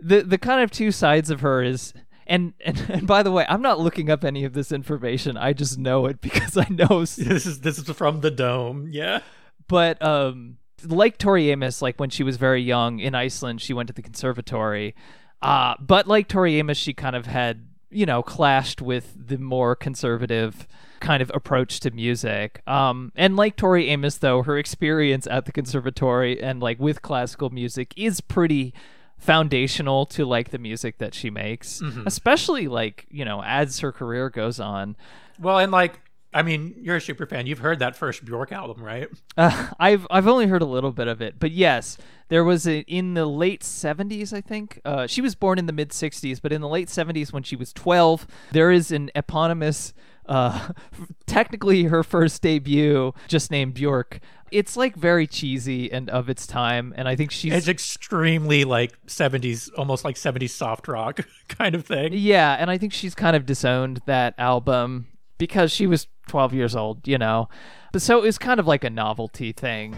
the 0.03 0.23
the 0.23 0.37
kind 0.39 0.61
of 0.65 0.73
two 0.73 0.91
sides 0.91 1.31
of 1.31 1.43
her 1.43 1.63
is 1.63 1.95
and, 2.33 2.55
and 2.65 2.81
and 2.89 3.07
by 3.07 3.23
the 3.23 3.31
way, 3.31 3.45
I'm 3.49 3.63
not 3.63 3.79
looking 3.79 4.11
up 4.11 4.25
any 4.25 4.45
of 4.45 4.55
this 4.55 4.73
information. 4.73 5.37
I 5.37 5.53
just 5.53 5.79
know 5.79 6.07
it 6.07 6.21
because 6.21 6.57
I 6.57 6.67
know 6.71 7.01
This 7.01 7.47
is 7.47 7.61
this 7.61 7.79
is 7.79 7.89
from 7.91 8.21
the 8.21 8.31
dome, 8.31 8.89
yeah. 8.91 9.21
but 9.69 10.03
um 10.03 10.57
like 10.85 11.19
Tori 11.19 11.51
Amos, 11.51 11.83
like 11.83 12.01
when 12.01 12.11
she 12.11 12.23
was 12.23 12.37
very 12.37 12.63
young 12.63 12.99
in 12.99 13.15
Iceland, 13.15 13.61
she 13.61 13.73
went 13.73 13.87
to 13.89 13.93
the 13.93 14.03
conservatory. 14.03 14.95
Uh, 15.41 15.75
but 15.81 16.07
like 16.07 16.29
Tori 16.29 16.59
Amos, 16.59 16.77
she 16.77 16.93
kind 16.93 17.17
of 17.17 17.27
had, 17.27 17.67
you 17.91 18.07
know, 18.07 18.23
clashed 18.23 18.81
with 18.81 19.15
the 19.17 19.39
more 19.39 19.77
conservative 19.77 20.67
kind 21.01 21.23
of 21.23 21.31
approach 21.35 21.81
to 21.81 21.91
music. 21.91 22.63
Um, 22.67 23.13
and 23.17 23.37
like 23.37 23.57
Tori 23.57 23.91
Amos, 23.91 24.19
though, 24.19 24.43
her 24.43 24.59
experience 24.59 25.27
at 25.27 25.47
the 25.47 25.53
conservatory 25.53 26.41
and 26.43 26.61
like 26.61 26.79
with 26.79 27.03
classical 27.03 27.51
music 27.51 27.93
is 27.97 28.21
pretty 28.21 28.73
foundational 29.23 30.05
to 30.05 30.25
like 30.25 30.51
the 30.51 30.59
music 30.59 30.99
that 30.99 31.15
she 31.15 31.31
makes, 31.31 31.81
especially 32.07 32.67
like, 32.67 33.07
you 33.09 33.25
know, 33.25 33.43
as 33.45 33.79
her 33.79 33.93
career 33.93 34.29
goes 34.29 34.59
on. 34.59 34.97
Well, 35.41 35.59
and 35.59 35.71
like 35.71 36.01
I 36.35 36.43
mean, 36.43 36.75
you're 36.81 36.97
a 36.97 37.01
super 37.01 37.27
fan. 37.27 37.47
You've 37.47 37.59
heard 37.59 37.79
that 37.81 37.95
first 37.95 38.25
Bjork 38.25 38.53
album, 38.53 38.83
right? 38.83 39.09
Uh, 39.37 39.69
I've 39.79 40.07
I've 40.11 40.27
only 40.27 40.47
heard 40.47 40.63
a 40.63 40.67
little 40.67 40.93
bit 40.93 41.07
of 41.07 41.21
it, 41.21 41.39
but 41.39 41.51
yes, 41.51 41.99
there 42.29 42.43
was 42.43 42.67
a 42.67 42.81
in 42.81 43.15
the 43.15 43.27
late 43.27 43.61
'70s. 43.61 44.33
I 44.33 44.41
think 44.41 44.81
uh, 44.85 45.07
she 45.07 45.21
was 45.21 45.35
born 45.35 45.59
in 45.59 45.67
the 45.67 45.73
mid 45.73 45.91
'60s, 45.91 46.41
but 46.41 46.53
in 46.53 46.61
the 46.61 46.69
late 46.69 46.89
'70s, 46.89 47.33
when 47.33 47.43
she 47.43 47.55
was 47.55 47.73
12, 47.73 48.27
there 48.53 48.71
is 48.71 48.91
an 48.91 49.11
eponymous, 49.15 49.93
uh, 50.27 50.71
technically 51.27 51.85
her 51.85 52.03
first 52.03 52.41
debut, 52.43 53.13
just 53.29 53.51
named 53.51 53.75
Bjork. 53.75 54.21
It's 54.53 54.77
like 54.77 54.95
very 54.95 55.27
cheesy 55.27 55.91
and 55.91 56.11
of 56.11 56.29
its 56.29 56.47
time, 56.47 56.93
and 56.97 57.09
I 57.09 57.17
think 57.17 57.31
she's 57.31 57.53
It's 57.53 57.69
extremely 57.69 58.65
like 58.65 58.93
70s, 59.07 59.71
almost 59.77 60.05
like 60.05 60.17
70s 60.17 60.51
soft 60.51 60.89
rock 60.89 61.21
kind 61.49 61.75
of 61.75 61.87
thing. 61.87 62.13
Yeah, 62.13 62.57
and 62.59 62.71
I 62.71 62.79
think 62.79 62.93
she's 62.93 63.15
kind 63.15 63.35
of 63.35 63.47
disowned 63.47 64.03
that 64.07 64.35
album 64.39 65.09
because 65.39 65.73
she 65.73 65.87
was 65.87 66.07
12 66.29 66.53
years 66.55 66.77
old, 66.77 67.09
you 67.09 67.19
know. 67.19 67.49
But 67.93 68.03
so 68.03 68.19
it 68.19 68.23
was 68.23 68.39
kind 68.39 68.61
of 68.61 68.67
like 68.67 68.85
a 68.85 68.91
novelty 68.91 69.53
thing. 69.53 69.97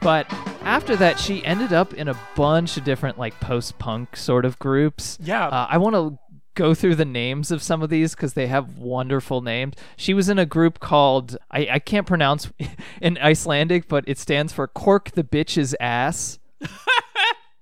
But 0.00 0.26
after 0.62 0.96
that, 0.96 1.18
she 1.18 1.44
ended 1.44 1.72
up 1.72 1.94
in 1.94 2.08
a 2.08 2.18
bunch 2.34 2.76
of 2.76 2.84
different 2.84 3.18
like 3.18 3.38
post-punk 3.40 4.16
sort 4.16 4.44
of 4.44 4.58
groups. 4.58 5.18
Yeah. 5.22 5.48
Uh, 5.48 5.66
I 5.68 5.78
want 5.78 5.94
to 5.94 6.18
go 6.54 6.74
through 6.74 6.94
the 6.94 7.04
names 7.04 7.50
of 7.50 7.62
some 7.62 7.82
of 7.82 7.90
these 7.90 8.14
because 8.14 8.34
they 8.34 8.46
have 8.46 8.78
wonderful 8.78 9.40
names. 9.40 9.74
She 9.96 10.14
was 10.14 10.28
in 10.28 10.38
a 10.38 10.46
group 10.46 10.80
called 10.80 11.36
I, 11.50 11.68
I 11.72 11.78
can't 11.78 12.06
pronounce 12.06 12.50
in 13.00 13.18
Icelandic, 13.18 13.88
but 13.88 14.04
it 14.06 14.18
stands 14.18 14.52
for 14.52 14.66
Cork 14.66 15.12
the 15.12 15.24
Bitch's 15.24 15.74
Ass. 15.80 16.38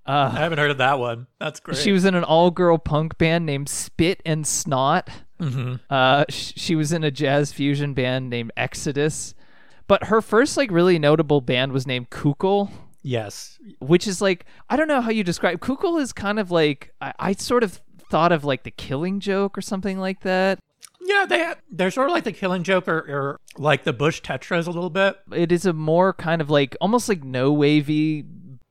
I 0.06 0.30
haven't 0.30 0.58
heard 0.58 0.70
of 0.70 0.78
that 0.78 0.98
one. 0.98 1.26
That's 1.38 1.60
great. 1.60 1.76
She 1.76 1.92
was 1.92 2.06
in 2.06 2.14
an 2.14 2.24
all-girl 2.24 2.78
punk 2.78 3.18
band 3.18 3.44
named 3.44 3.68
Spit 3.68 4.22
and 4.24 4.46
Snot. 4.46 5.10
Mm-hmm. 5.38 5.74
Uh, 5.90 6.24
sh- 6.30 6.54
she 6.56 6.74
was 6.74 6.92
in 6.92 7.04
a 7.04 7.10
jazz 7.10 7.52
fusion 7.52 7.92
band 7.92 8.30
named 8.30 8.50
Exodus. 8.56 9.34
But 9.88 10.04
her 10.04 10.20
first 10.22 10.56
like 10.56 10.70
really 10.70 10.98
notable 10.98 11.40
band 11.40 11.72
was 11.72 11.86
named 11.86 12.10
Kukl. 12.10 12.70
Yes. 13.02 13.58
which 13.80 14.06
is 14.06 14.20
like 14.20 14.44
I 14.68 14.76
don't 14.76 14.88
know 14.88 15.00
how 15.00 15.10
you 15.10 15.24
describe 15.24 15.60
Kukl 15.60 16.00
is 16.00 16.12
kind 16.12 16.38
of 16.38 16.50
like 16.50 16.92
I, 17.00 17.12
I 17.18 17.32
sort 17.32 17.62
of 17.64 17.80
thought 18.10 18.32
of 18.32 18.44
like 18.44 18.64
the 18.64 18.70
Killing 18.70 19.18
Joke 19.20 19.56
or 19.56 19.62
something 19.62 19.98
like 19.98 20.20
that. 20.20 20.58
Yeah, 21.00 21.24
they 21.26 21.54
they're 21.70 21.90
sort 21.92 22.08
of 22.10 22.12
like 22.14 22.24
the 22.24 22.32
Killing 22.32 22.64
Joke 22.64 22.86
or, 22.88 22.98
or 22.98 23.40
like 23.56 23.84
the 23.84 23.92
Bush 23.94 24.20
Tetras 24.20 24.66
a 24.66 24.70
little 24.70 24.90
bit. 24.90 25.16
It 25.32 25.52
is 25.52 25.64
a 25.64 25.72
more 25.72 26.12
kind 26.12 26.42
of 26.42 26.50
like 26.50 26.76
almost 26.82 27.08
like 27.08 27.24
no 27.24 27.50
wavy 27.52 28.24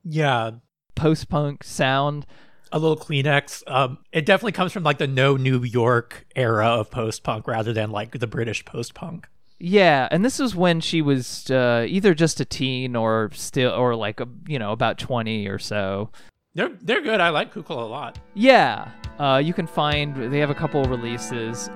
Yeah, 0.04 0.52
post 0.96 1.30
punk 1.30 1.64
sound. 1.64 2.28
a 2.72 2.78
little 2.80 2.98
Kleenex. 2.98 3.64
Um, 3.66 3.98
it 4.12 4.26
definitely 4.26 4.52
comes 4.52 4.72
from 4.74 4.84
like 4.84 4.98
the 5.00 5.08
no 5.08 5.36
New 5.38 5.64
York 5.64 6.28
era 6.36 6.68
of 6.68 6.92
post 6.92 7.24
punk 7.24 7.48
rather 7.48 7.74
than 7.74 7.90
like 7.92 8.20
the 8.20 8.28
British 8.28 8.66
post 8.66 8.94
punk. 8.94 9.28
Yeah, 9.60 10.08
and 10.12 10.24
this 10.24 10.40
was 10.40 10.56
when 10.56 10.82
she 10.82 11.02
was 11.02 11.50
uh, 11.50 11.86
either 11.88 12.14
just 12.14 12.40
a 12.40 12.46
teen 12.46 12.96
or 12.96 13.32
still 13.34 13.72
or 13.72 13.96
like 13.96 14.20
a, 14.20 14.28
you 14.48 14.60
know 14.60 14.72
about 14.72 14.98
twenty 14.98 15.48
or 15.48 15.58
so. 15.58 16.12
They're 16.54 16.70
they're 16.82 17.02
good. 17.02 17.20
I 17.20 17.30
like 17.30 17.54
Kukl 17.54 17.72
a 17.72 17.86
lot. 17.86 18.20
Yeah, 18.36 18.92
uh, 19.20 19.42
you 19.44 19.54
can 19.54 19.68
find 19.68 20.32
they 20.32 20.40
have 20.40 20.50
a 20.52 20.56
couple 20.56 20.84
releases. 20.86 21.70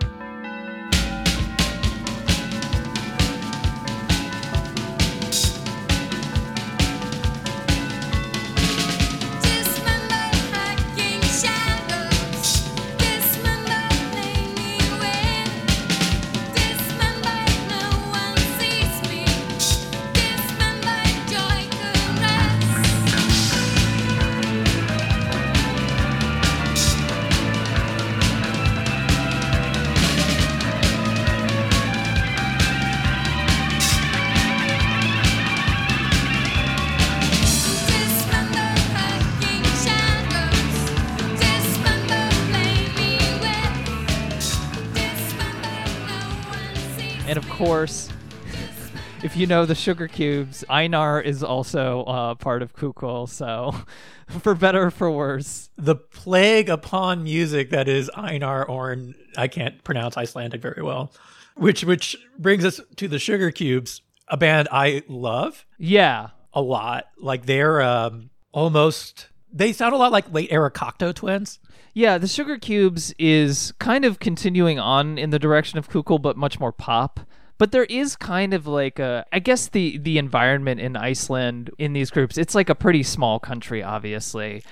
You 49.42 49.48
know 49.48 49.66
the 49.66 49.74
Sugar 49.74 50.08
Cubes, 50.08 50.64
Einar 50.70 51.20
is 51.20 51.42
also 51.42 52.04
uh, 52.04 52.36
part 52.36 52.62
of 52.62 52.76
Kukl. 52.76 53.28
So, 53.28 53.74
for 54.40 54.54
better 54.54 54.84
or 54.84 54.92
for 54.92 55.10
worse, 55.10 55.72
The 55.80 55.96
plague 55.96 56.70
upon 56.70 57.24
music 57.24 57.72
that 57.72 57.88
is 57.88 58.12
Einar 58.16 58.64
Orn. 58.64 59.16
I 59.36 59.48
can't 59.48 59.84
pronounce 59.84 60.16
Icelandic 60.16 60.62
very 60.62 60.84
well. 60.84 61.12
Which 61.56 61.84
which 61.84 62.16
brings 62.38 62.64
us 62.64 62.80
to 62.98 63.08
the 63.08 63.18
Sugar 63.18 63.50
Cubes, 63.50 64.04
a 64.28 64.38
band 64.38 64.68
I 64.72 65.02
love 65.08 65.66
yeah, 65.80 66.30
a 66.54 66.62
lot. 66.62 67.06
Like 67.18 67.48
they're 67.48 67.82
um, 67.82 68.30
almost 68.52 69.30
they 69.52 69.74
sound 69.74 69.96
a 69.96 69.98
lot 69.98 70.12
like 70.12 70.32
late 70.32 70.52
era 70.52 70.70
Cocteau 70.70 71.16
twins. 71.16 71.58
yeah. 71.96 72.20
The 72.20 72.28
Sugar 72.28 72.60
Cubes 72.60 73.12
is 73.18 73.74
kind 73.80 74.06
of 74.06 74.20
continuing 74.20 74.78
on 74.78 75.18
in 75.18 75.32
the 75.32 75.40
direction 75.40 75.80
of 75.80 75.90
Kukl, 75.90 76.22
but 76.22 76.38
much 76.38 76.60
more 76.60 76.72
pop. 76.72 77.22
But 77.58 77.72
there 77.72 77.86
is 77.86 78.16
kind 78.16 78.54
of 78.54 78.68
like 78.68 79.00
a, 79.00 79.26
I 79.32 79.40
guess 79.40 79.68
the 79.68 79.98
the 79.98 80.18
environment 80.18 80.82
in 80.82 80.96
Iceland 80.96 81.70
in 81.78 81.94
these 81.94 82.10
groups. 82.10 82.38
It's 82.38 82.56
like 82.56 82.70
a 82.70 82.76
pretty 82.76 83.04
small 83.04 83.40
country, 83.40 83.84
obviously. 83.84 84.64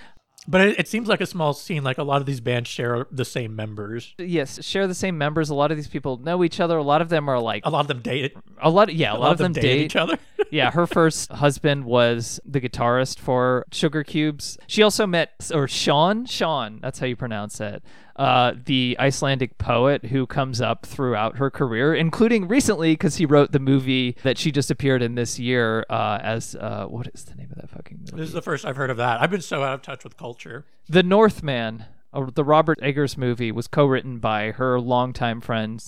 But 0.48 0.62
it, 0.62 0.80
it 0.80 0.88
seems 0.88 1.08
like 1.08 1.22
a 1.22 1.28
small 1.28 1.54
scene. 1.54 1.84
Like 1.84 2.00
a 2.00 2.04
lot 2.04 2.22
of 2.22 2.26
these 2.26 2.40
bands 2.40 2.68
share 2.68 3.06
the 3.12 3.26
same 3.26 3.56
members. 3.56 4.16
Yes, 4.18 4.64
share 4.66 4.88
the 4.88 4.96
same 4.96 5.16
members. 5.18 5.52
A 5.52 5.54
lot 5.54 5.70
of 5.70 5.78
these 5.78 5.88
people 5.88 6.18
know 6.18 6.44
each 6.44 6.60
other. 6.60 6.78
A 6.78 6.84
lot 6.84 7.02
of 7.04 7.10
them 7.10 7.30
are 7.30 7.40
like 7.40 7.66
A 7.66 7.70
lot 7.70 7.82
of 7.82 7.88
them 7.88 8.00
date. 8.00 8.36
a 8.60 8.70
lot. 8.70 8.92
Yeah, 8.94 9.14
a, 9.14 9.18
lot, 9.18 9.34
of 9.34 9.38
them, 9.38 9.54
date 9.54 9.62
date 9.62 9.82
each 9.86 9.96
other. 9.96 10.18
yeah, 10.52 10.72
her 10.72 10.88
first 10.88 11.32
husband 11.32 11.86
was 11.86 12.40
the 12.46 12.60
guitarist 12.60 13.20
for 13.20 13.66
Sugar 13.72 14.04
Cubes. 14.04 14.58
She 14.66 14.82
also 14.82 15.06
met, 15.06 15.30
or 15.54 15.68
Sjón, 15.68 16.26
Sjón, 16.26 16.82
that's 16.82 16.98
how 16.98 17.06
you 17.06 17.16
pronounce 17.16 17.62
it, 17.62 17.84
uh, 18.20 18.54
the 18.66 18.98
Icelandic 19.00 19.58
poet 19.58 20.06
who 20.06 20.28
comes 20.28 20.60
up 20.60 20.86
throughout 20.86 21.38
her 21.38 21.50
career, 21.50 21.96
including 21.96 22.50
recently 22.50 22.92
because 22.92 23.16
he 23.16 23.26
wrote 23.26 23.54
the 23.54 23.60
movie 23.60 24.18
that 24.24 24.38
she 24.38 24.52
just 24.52 24.70
appeared 24.70 25.02
in 25.02 25.16
this 25.16 25.40
year 25.40 25.86
uh, 25.90 26.20
as, 26.22 26.54
uh, 26.56 26.86
what 26.86 27.08
is 27.14 27.24
the 27.24 27.36
name 27.36 27.48
of 27.50 27.56
that 27.62 27.70
fucking 27.70 28.00
movie? 28.00 28.18
this 28.18 28.28
is 28.28 28.34
the 28.34 28.42
first 28.42 28.66
I've 28.66 28.76
heard 28.76 28.90
of 28.90 28.98
that. 28.98 29.22
I've 29.22 29.32
been 29.32 29.40
so 29.42 29.64
out 29.64 29.74
of 29.74 29.82
touch 29.82 30.04
with 30.04 30.18
culture. 30.18 30.66
The 30.90 31.02
Northman, 31.02 31.86
uh, 32.12 32.28
the 32.36 32.44
Robert 32.44 32.78
Eggers 32.82 33.18
movie, 33.18 33.54
was 33.54 33.68
co-written 33.68 34.20
by 34.20 34.52
her 34.52 34.82
longtime 34.82 35.40
friend 35.40 35.82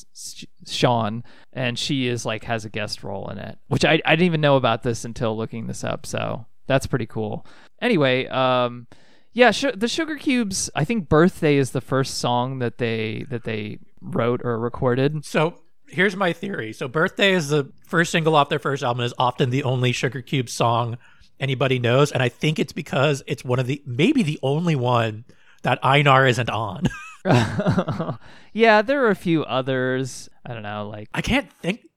Sjón, 0.66 1.24
and 1.52 1.78
she 1.78 2.08
is 2.08 2.26
like 2.26 2.46
has 2.46 2.64
a 2.64 2.70
guest 2.70 3.04
role 3.04 3.30
in 3.30 3.40
it, 3.40 3.58
which 3.68 3.84
I 3.84 4.02
I 4.06 4.16
didn't 4.16 4.28
even 4.28 4.42
know 4.42 4.56
about 4.56 4.84
this 4.84 5.04
until 5.04 5.36
looking 5.36 5.68
this 5.68 5.84
up. 5.84 6.06
So 6.06 6.46
that's 6.68 6.88
pretty 6.88 7.08
cool. 7.08 7.46
Anyway, 7.82 8.26
um, 8.28 8.88
yeah, 9.34 9.52
Su- 9.52 9.72
the 9.72 9.88
Sugar 9.88 10.18
Cubes. 10.18 10.70
I 10.76 10.84
think 10.84 11.10
"Birthday" 11.10 11.56
is 11.58 11.72
the 11.72 11.82
first 11.82 12.18
song 12.18 12.60
that 12.60 12.78
they 12.78 13.26
that 13.30 13.44
they 13.44 13.80
wrote 14.02 14.42
or 14.44 14.60
recorded. 14.60 15.24
So 15.26 15.56
here's 15.88 16.16
my 16.16 16.34
theory. 16.34 16.74
So 16.74 16.88
Birthday 16.88 17.34
is 17.34 17.50
the 17.50 17.72
first 17.86 18.12
single 18.12 18.36
off 18.36 18.50
their 18.50 18.60
first 18.60 18.84
album 18.84 19.04
is 19.06 19.14
often 19.18 19.50
the 19.50 19.64
only 19.64 19.92
Sugar 19.92 20.22
Cube 20.22 20.50
song 20.50 20.98
anybody 21.40 21.80
knows. 21.80 22.12
And 22.12 22.22
I 22.24 22.30
think 22.30 22.60
it's 22.60 22.74
because 22.74 23.24
it's 23.28 23.44
one 23.44 23.60
of 23.60 23.68
the 23.68 23.82
maybe 23.86 24.24
the 24.24 24.40
only 24.44 24.76
one 24.76 25.26
that 25.64 25.80
Einar 25.84 26.26
isn't 26.28 26.50
on. 26.50 26.88
yeah, 28.54 28.82
there 28.82 29.04
are 29.06 29.10
a 29.10 29.16
few 29.16 29.44
others. 29.44 30.30
I 30.46 30.54
don't 30.54 30.64
know, 30.64 30.90
like 30.90 31.10
I 31.14 31.22
can't 31.22 31.52
think 31.62 31.88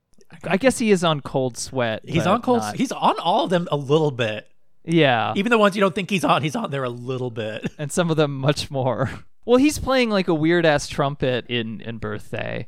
I 0.43 0.57
guess 0.57 0.77
he 0.77 0.91
is 0.91 1.03
on 1.03 1.21
Cold 1.21 1.57
Sweat. 1.57 2.01
he's 2.05 2.27
on 2.27 2.41
cold 2.41 2.59
not- 2.59 2.75
he's 2.75 2.91
on 2.91 3.17
all 3.19 3.45
of 3.45 3.49
them 3.49 3.67
a 3.71 3.77
little 3.77 4.11
bit. 4.11 4.47
Yeah, 4.85 5.33
Even 5.35 5.49
the 5.49 5.57
ones 5.57 5.75
you 5.75 5.81
don't 5.81 5.95
think 5.95 6.09
he's 6.09 6.23
on, 6.23 6.43
he's 6.43 6.55
on 6.55 6.71
there 6.71 6.83
a 6.83 6.89
little 6.89 7.31
bit. 7.31 7.71
and 7.77 7.91
some 7.91 8.09
of 8.09 8.17
them 8.17 8.35
much 8.35 8.69
more. 8.69 9.09
Well, 9.45 9.57
he's 9.57 9.79
playing 9.79 10.09
like 10.09 10.27
a 10.27 10.33
weird 10.33 10.65
ass 10.65 10.87
trumpet 10.87 11.45
in 11.47 11.81
in 11.81 11.97
Birthday. 11.97 12.67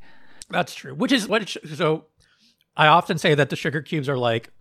That's 0.49 0.73
true. 0.75 0.93
Which 0.93 1.12
is 1.12 1.27
what 1.27 1.49
sh- 1.49 1.58
so 1.75 2.06
I 2.75 2.88
often 2.88 3.17
say 3.17 3.36
that 3.36 3.49
the 3.49 3.56
Sugar 3.56 3.82
Cubes 3.82 4.08
are 4.08 4.17
like 4.17 4.51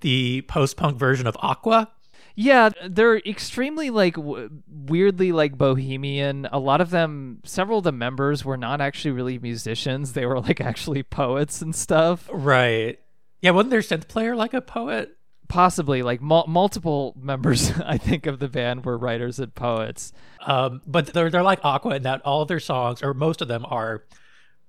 the 0.00 0.42
post-punk 0.42 0.98
version 0.98 1.26
of 1.26 1.36
Aqua. 1.40 1.90
Yeah, 2.38 2.68
they're 2.86 3.16
extremely 3.16 3.88
like 3.88 4.16
w- 4.16 4.50
weirdly 4.68 5.32
like 5.32 5.56
bohemian. 5.56 6.46
A 6.52 6.58
lot 6.58 6.82
of 6.82 6.90
them, 6.90 7.40
several 7.44 7.78
of 7.78 7.84
the 7.84 7.92
members 7.92 8.44
were 8.44 8.58
not 8.58 8.82
actually 8.82 9.12
really 9.12 9.38
musicians. 9.38 10.12
They 10.12 10.26
were 10.26 10.38
like 10.40 10.60
actually 10.60 11.02
poets 11.02 11.62
and 11.62 11.74
stuff. 11.74 12.28
Right. 12.30 12.98
Yeah, 13.40 13.52
wasn't 13.52 13.70
their 13.70 13.80
synth 13.80 14.06
player 14.08 14.36
like 14.36 14.52
a 14.52 14.60
poet? 14.60 15.15
Possibly 15.48 16.02
like 16.02 16.20
mul- 16.20 16.46
multiple 16.46 17.14
members 17.20 17.72
I 17.84 17.98
think 17.98 18.26
of 18.26 18.38
the 18.38 18.48
band 18.48 18.84
were 18.84 18.98
writers 18.98 19.38
and 19.38 19.54
poets. 19.54 20.12
Um, 20.44 20.80
but 20.86 21.06
they're 21.08 21.30
they're 21.30 21.42
like 21.42 21.64
Aqua 21.64 21.96
in 21.96 22.02
that 22.02 22.22
all 22.22 22.42
of 22.42 22.48
their 22.48 22.60
songs, 22.60 23.02
or 23.02 23.14
most 23.14 23.42
of 23.42 23.48
them, 23.48 23.64
are 23.68 24.04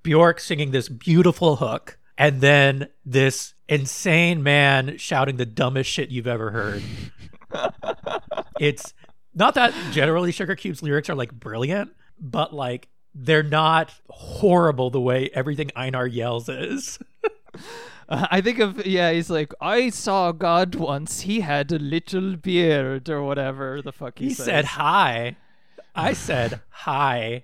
Bjork 0.03 0.39
singing 0.39 0.71
this 0.71 0.89
beautiful 0.89 1.57
hook, 1.57 1.97
and 2.17 2.41
then 2.41 2.89
this 3.05 3.53
insane 3.67 4.41
man 4.41 4.97
shouting 4.97 5.37
the 5.37 5.45
dumbest 5.45 5.89
shit 5.89 6.09
you've 6.09 6.27
ever 6.27 6.51
heard. 6.51 6.83
it's 8.59 8.93
not 9.35 9.53
that 9.55 9.73
generally 9.91 10.31
Sugar 10.31 10.55
Cube's 10.55 10.81
lyrics 10.81 11.09
are 11.09 11.15
like 11.15 11.31
brilliant, 11.31 11.91
but 12.19 12.53
like 12.53 12.87
they're 13.13 13.43
not 13.43 13.93
horrible 14.09 14.89
the 14.89 15.01
way 15.01 15.29
everything 15.33 15.71
Einar 15.75 16.07
yells 16.07 16.49
is. 16.49 16.99
Uh, 18.07 18.27
I 18.31 18.41
think 18.41 18.59
of 18.59 18.85
yeah, 18.85 19.11
he's 19.11 19.29
like, 19.29 19.53
I 19.61 19.89
saw 19.89 20.31
God 20.31 20.75
once. 20.75 21.21
He 21.21 21.41
had 21.41 21.71
a 21.71 21.79
little 21.79 22.35
beard 22.35 23.09
or 23.09 23.23
whatever 23.23 23.81
the 23.81 23.91
fuck 23.91 24.19
he, 24.19 24.33
said. 24.33 24.43
He 24.43 24.51
said 24.51 24.65
hi. 24.65 25.35
I 25.95 26.13
said 26.13 26.61
hi. 26.69 27.43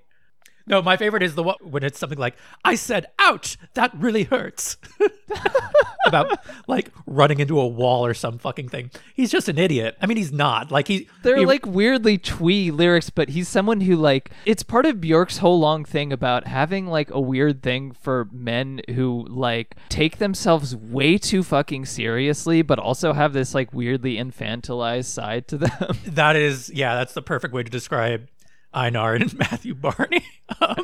No, 0.65 0.81
my 0.81 0.95
favorite 0.95 1.23
is 1.23 1.35
the 1.35 1.43
one 1.43 1.55
when 1.61 1.83
it's 1.83 1.99
something 1.99 2.17
like, 2.17 2.35
I 2.63 2.75
said, 2.75 3.07
ouch, 3.19 3.57
that 3.73 3.91
really 3.93 4.23
hurts. 4.23 4.77
About 6.05 6.37
like 6.67 6.89
running 7.05 7.39
into 7.39 7.59
a 7.59 7.67
wall 7.67 8.05
or 8.05 8.13
some 8.13 8.37
fucking 8.37 8.69
thing. 8.69 8.91
He's 9.13 9.31
just 9.31 9.47
an 9.49 9.57
idiot. 9.57 9.97
I 10.01 10.05
mean, 10.05 10.17
he's 10.17 10.31
not. 10.33 10.69
Like, 10.71 10.87
he. 10.87 11.07
They're 11.21 11.37
he- 11.37 11.45
like 11.45 11.65
weirdly 11.65 12.17
twee 12.17 12.71
lyrics, 12.71 13.09
but 13.09 13.29
he's 13.29 13.47
someone 13.47 13.81
who 13.81 13.95
like 13.95 14.31
it's 14.45 14.63
part 14.63 14.85
of 14.85 14.99
Bjork's 15.01 15.37
whole 15.37 15.59
long 15.59 15.85
thing 15.85 16.11
about 16.13 16.45
having 16.47 16.87
like 16.87 17.09
a 17.11 17.19
weird 17.21 17.63
thing 17.63 17.91
for 17.93 18.27
men 18.31 18.81
who 18.95 19.25
like 19.29 19.75
take 19.89 20.17
themselves 20.17 20.75
way 20.75 21.17
too 21.17 21.41
fucking 21.43 21.85
seriously, 21.85 22.61
but 22.61 22.79
also 22.79 23.13
have 23.13 23.33
this 23.33 23.53
like 23.55 23.73
weirdly 23.73 24.15
infantilized 24.15 25.05
side 25.05 25.47
to 25.49 25.57
them. 25.57 25.97
That 26.05 26.35
is, 26.35 26.69
yeah, 26.73 26.95
that's 26.95 27.13
the 27.13 27.21
perfect 27.21 27.53
way 27.53 27.63
to 27.63 27.71
describe 27.71 28.27
Einar 28.73 29.15
and 29.15 29.37
Matthew 29.37 29.75
Barney. 29.75 30.25
um, 30.61 30.75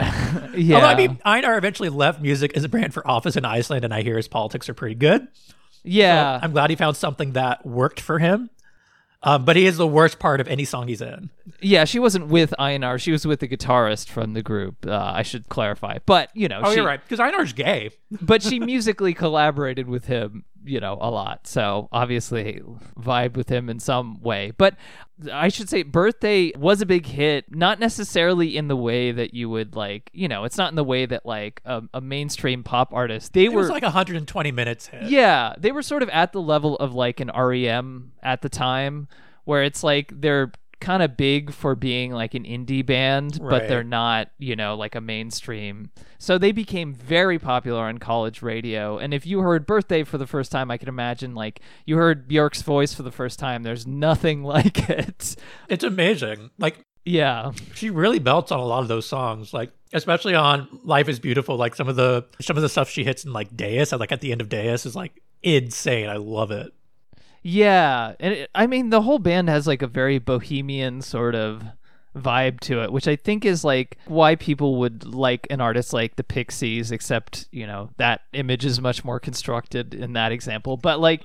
yeah, 0.56 0.76
Although, 0.76 0.88
I 0.88 0.96
mean, 0.96 1.20
Einar 1.26 1.58
eventually 1.58 1.90
left 1.90 2.22
music 2.22 2.56
as 2.56 2.64
a 2.64 2.70
brand 2.70 2.94
for 2.94 3.06
office 3.08 3.36
in 3.36 3.46
Iceland, 3.46 3.84
and 3.86 3.94
I 3.94 4.02
hear 4.02 4.18
his 4.18 4.28
politics 4.28 4.70
are 4.70 4.74
pretty 4.74 4.96
good. 4.96 5.28
yeah. 5.84 6.40
I'm 6.42 6.52
glad 6.52 6.70
he 6.70 6.76
found 6.76 6.98
something 6.98 7.34
that 7.34 7.66
worked 7.66 8.00
for 8.00 8.20
him. 8.20 8.50
Um, 9.22 9.44
but 9.44 9.58
he 9.58 9.66
is 9.66 9.76
the 9.76 9.86
worst 9.88 10.18
part 10.18 10.40
of 10.40 10.48
any 10.48 10.64
song 10.64 10.88
he's 10.88 11.02
in. 11.02 11.30
Yeah, 11.60 11.84
she 11.84 12.00
wasn't 12.00 12.28
with 12.28 12.54
Einar. 12.58 12.98
She 12.98 13.12
was 13.12 13.28
with 13.28 13.42
the 13.42 13.50
guitarist 13.50 14.08
from 14.08 14.32
the 14.34 14.42
group. 14.42 14.86
Uh, 14.88 14.96
I 15.14 15.24
should 15.24 15.50
clarify. 15.50 15.98
But, 16.06 16.30
you 16.34 16.48
know, 16.48 16.62
Oh, 16.64 16.70
she, 16.70 16.78
you're 16.78 16.86
right. 16.86 17.02
Because 17.04 17.20
Einar's 17.20 17.52
gay. 17.52 17.90
but 18.22 18.42
she 18.42 18.60
musically 18.60 19.14
collaborated 19.14 19.90
with 19.90 20.06
him, 20.06 20.46
you 20.66 20.80
know, 20.80 20.98
a 21.00 21.10
lot. 21.10 21.48
So 21.48 21.88
obviously 21.92 22.62
vibed 23.00 23.36
with 23.38 23.50
him 23.50 23.70
in 23.70 23.80
some 23.80 24.22
way. 24.22 24.52
But 24.58 24.76
I 25.32 25.50
should 25.50 25.70
say 25.70 25.84
Birthday 25.84 26.52
was 26.58 26.82
a 26.82 26.86
big 26.86 27.06
hit, 27.06 27.54
not 27.54 27.80
necessarily 27.80 28.56
in 28.56 28.68
the 28.68 28.76
way 28.76 29.12
that 29.12 29.34
you 29.34 29.50
would 29.50 29.76
like, 29.76 30.10
you 30.14 30.28
know, 30.28 30.44
it's 30.46 30.58
not 30.58 30.70
in 30.72 30.76
the 30.76 30.84
way 30.84 31.06
that 31.06 31.26
like 31.26 31.62
a, 31.66 31.84
a 31.94 32.02
mainstream 32.02 32.64
pop 32.64 32.94
artist. 32.94 33.34
They 33.34 33.46
It 33.46 33.54
were 33.54 33.62
was 33.62 33.70
like 33.70 33.84
120 33.84 34.52
minutes 34.52 34.88
hit. 34.88 35.04
yeah, 35.04 35.54
they 35.58 35.72
were 35.72 35.82
sort 35.84 36.04
of 36.04 36.10
at 36.10 36.32
the 36.34 36.42
level 36.42 36.76
of 36.78 36.94
like 36.94 37.20
an 37.20 37.32
REM 37.36 38.12
at 38.24 38.42
the 38.42 38.50
time, 38.50 39.08
where 39.46 39.64
it's 39.64 39.84
like 39.84 40.12
they're 40.22 40.52
kind 40.80 41.04
of 41.04 41.18
big 41.18 41.52
for 41.52 41.76
being 41.76 42.12
like 42.12 42.34
an 42.34 42.44
indie 42.44 42.86
band, 42.86 43.40
but 43.42 43.68
they're 43.68 43.84
not, 43.84 44.30
you 44.38 44.56
know, 44.56 44.76
like 44.76 44.96
a 44.96 45.02
mainstream. 45.02 45.90
So 46.18 46.38
they 46.38 46.52
became 46.52 46.94
very 46.94 47.38
popular 47.40 47.82
on 47.84 47.98
college 47.98 48.42
radio. 48.42 48.98
And 48.98 49.14
if 49.14 49.26
you 49.26 49.40
heard 49.42 49.66
Birthday 49.66 50.04
for 50.04 50.18
the 50.18 50.28
first 50.28 50.52
time, 50.52 50.72
I 50.72 50.78
can 50.78 50.88
imagine 50.90 51.36
like 51.36 51.62
you 51.86 51.98
heard 51.98 52.28
Bjork's 52.28 52.62
voice 52.62 52.94
for 52.94 53.04
the 53.04 53.12
first 53.12 53.40
time. 53.40 53.64
There's 53.64 53.86
nothing 53.86 54.44
like 54.56 54.90
it. 54.90 55.36
It's 55.68 55.84
amazing. 55.84 56.50
Like, 56.58 56.80
Yeah. 57.06 57.52
she 57.76 57.90
really 57.90 58.20
belts 58.20 58.52
on 58.52 58.60
a 58.60 58.66
lot 58.66 58.82
of 58.82 58.88
those 58.88 59.06
songs. 59.06 59.54
Like, 59.54 59.72
especially 59.94 60.36
on 60.36 60.68
Life 60.84 61.10
is 61.10 61.20
Beautiful. 61.20 61.58
Like, 61.58 61.76
some 61.76 61.88
of 61.90 61.96
the 61.96 62.26
some 62.42 62.56
of 62.58 62.64
the 62.64 62.70
stuff 62.70 62.90
she 62.90 63.04
hits 63.04 63.26
in, 63.26 63.34
like, 63.34 63.56
Deus, 63.56 63.92
like 63.92 64.12
at 64.12 64.22
the 64.22 64.32
end 64.32 64.42
of 64.42 64.48
Deus, 64.50 64.86
is 64.86 64.96
like 64.96 65.22
insane. 65.44 66.08
I 66.10 66.18
love 66.18 66.52
it. 66.52 66.74
Yeah, 67.44 68.14
and 68.20 68.34
it, 68.34 68.50
I 68.54 68.68
mean 68.68 68.90
the 68.90 69.02
whole 69.02 69.20
band 69.20 69.50
has 69.50 69.68
like 69.68 69.82
a 69.82 69.88
very 69.88 70.20
bohemian 70.20 71.02
sort 71.02 71.36
of 71.36 71.64
vibe 72.18 72.60
to 72.60 72.82
it, 72.84 72.92
which 72.92 73.08
I 73.08 73.16
think 73.16 73.46
is 73.46 73.64
like 73.64 73.98
why 74.08 74.36
people 74.36 74.78
would 74.80 75.06
like 75.06 75.48
an 75.50 75.62
artist 75.62 75.94
like 75.94 76.16
the 76.16 76.24
Pixies, 76.24 76.92
except, 76.92 77.48
you 77.52 77.68
know, 77.68 77.92
that 77.98 78.22
image 78.34 78.66
is 78.66 78.82
much 78.82 79.06
more 79.06 79.20
constructed 79.20 79.94
in 79.94 80.14
that 80.14 80.32
example. 80.32 80.76
But 80.76 81.00
like 81.00 81.24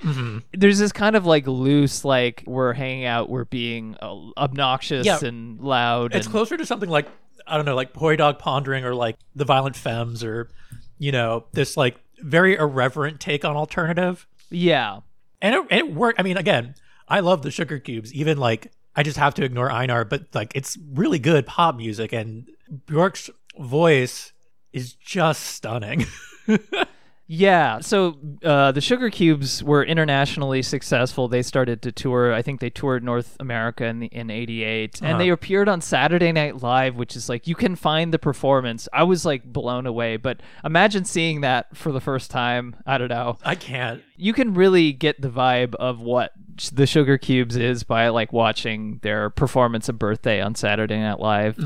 there's 0.53 0.79
this 0.79 0.93
kind 0.93 1.17
of 1.17 1.25
like 1.27 1.47
loose 1.47 2.05
like 2.05 2.45
we're 2.47 2.75
hanging 2.75 3.07
out, 3.07 3.31
we're 3.31 3.47
being 3.47 3.97
uh, 4.03 4.15
obnoxious 4.37 5.07
Yeah. 5.07 5.19
and 5.23 5.59
loud 5.59 6.15
It's 6.15 6.27
and 6.27 6.33
closer 6.33 6.57
to 6.57 6.67
something 6.67 6.91
like, 6.91 7.09
I 7.47 7.57
don't 7.57 7.65
know, 7.67 7.75
like 7.75 7.93
Boy 7.95 8.17
Dog 8.17 8.39
Pondering 8.39 8.85
or 8.85 8.95
like 8.95 9.17
The 9.35 9.47
Violent 9.47 9.77
Femmes 9.77 10.23
or, 10.23 10.51
you 10.99 11.13
know, 11.13 11.47
this 11.53 11.77
like 11.79 11.97
very 12.21 12.57
irreverent 12.57 13.21
take 13.21 13.45
on 13.45 13.57
alternative. 13.57 14.27
yeah. 14.51 15.01
And 15.45 15.55
it, 15.55 15.67
it 15.71 15.95
worked. 15.95 16.19
I 16.19 16.23
mean, 16.23 16.39
again, 16.39 16.75
I 17.07 17.21
love 17.21 17.43
the 17.43 17.51
Sugarcubes. 17.51 18.13
Even 18.13 18.39
like, 18.39 18.73
I 18.97 19.03
just 19.03 19.19
have 19.19 19.35
to 19.35 19.45
ignore 19.45 19.71
Einar, 19.71 20.07
but 20.07 20.25
like, 20.33 20.53
it's 20.55 20.79
really 20.95 21.19
good 21.19 21.45
pop 21.45 21.77
music, 21.77 22.15
and 22.15 22.49
Bjork's 22.87 23.29
voice 23.59 24.33
is 24.73 24.95
just 24.95 25.43
stunning. 25.43 26.07
Yeah, 27.27 27.81
so 27.81 28.19
uh, 28.45 28.73
the 28.73 28.81
Sugarcubes 28.81 29.63
were 29.63 29.83
internationally 29.83 30.61
successful. 30.61 31.27
They 31.27 31.43
started 31.43 31.81
to 31.83 31.93
tour. 31.93 32.35
I 32.35 32.43
think 32.43 32.61
they 32.61 32.69
toured 32.69 33.03
North 33.03 33.37
America 33.41 33.87
in 33.87 34.01
the, 34.01 34.07
in 34.09 34.31
'88, 34.31 35.01
and 35.03 35.19
they 35.19 35.31
appeared 35.31 35.69
on 35.69 35.81
Saturday 35.81 36.33
Night 36.33 36.63
Live, 36.63 36.97
which 36.97 37.17
is 37.17 37.31
like 37.31 37.47
you 37.47 37.55
can 37.55 37.77
find 37.77 38.13
the 38.13 38.19
performance. 38.19 38.89
I 38.93 39.05
was 39.05 39.25
like 39.25 39.45
blown 39.45 39.87
away. 39.87 40.19
But 40.19 40.41
imagine 40.65 41.07
seeing 41.07 41.41
that 41.41 41.75
for 41.75 41.93
the 41.93 42.01
first 42.01 42.31
time. 42.31 42.77
I 42.85 42.99
don't 42.99 43.09
know. 43.09 43.39
I 43.43 43.55
can't. 43.55 44.03
You 44.17 44.35
can 44.35 44.53
really 44.53 44.93
get 44.93 45.21
the 45.23 45.31
vibe 45.31 45.75
of 45.77 46.01
what 46.01 46.33
the 46.73 46.85
Sugarcubes 46.85 47.57
is 47.57 47.85
by 47.85 48.09
like 48.09 48.35
watching 48.35 48.99
their 49.03 49.31
performance 49.31 49.89
of 49.89 49.99
Birthday 49.99 50.43
on 50.43 50.55
Saturday 50.55 50.99
Night 50.99 51.21
Live. 51.21 51.57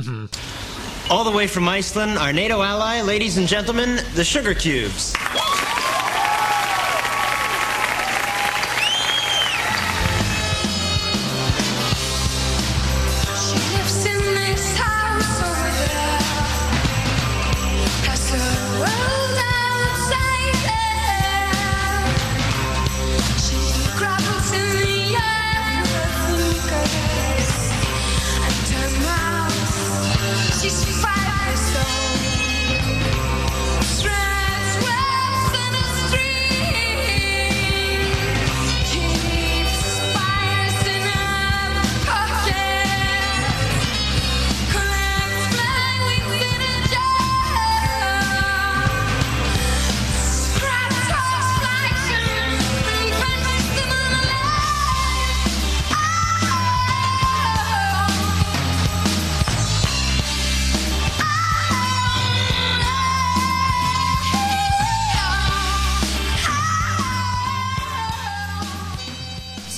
All 1.11 1.25
the 1.25 1.31
way 1.31 1.47
from 1.47 1.66
Iceland, 1.66 2.18
our 2.18 2.35
NATO 2.35 2.61
ally, 2.61 3.01
ladies 3.01 3.38
and 3.38 3.49
gentlemen, 3.49 3.97
the 4.14 4.23
Sugarcubes. 4.23 5.16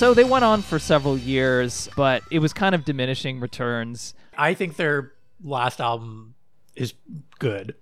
So 0.01 0.15
they 0.15 0.23
went 0.23 0.43
on 0.43 0.63
for 0.63 0.79
several 0.79 1.15
years, 1.15 1.87
but 1.95 2.23
it 2.31 2.39
was 2.39 2.53
kind 2.53 2.73
of 2.73 2.83
diminishing 2.83 3.39
returns. 3.39 4.15
I 4.35 4.55
think 4.55 4.75
their 4.75 5.11
last 5.43 5.79
album 5.79 6.33
is 6.75 6.95
good. 7.37 7.75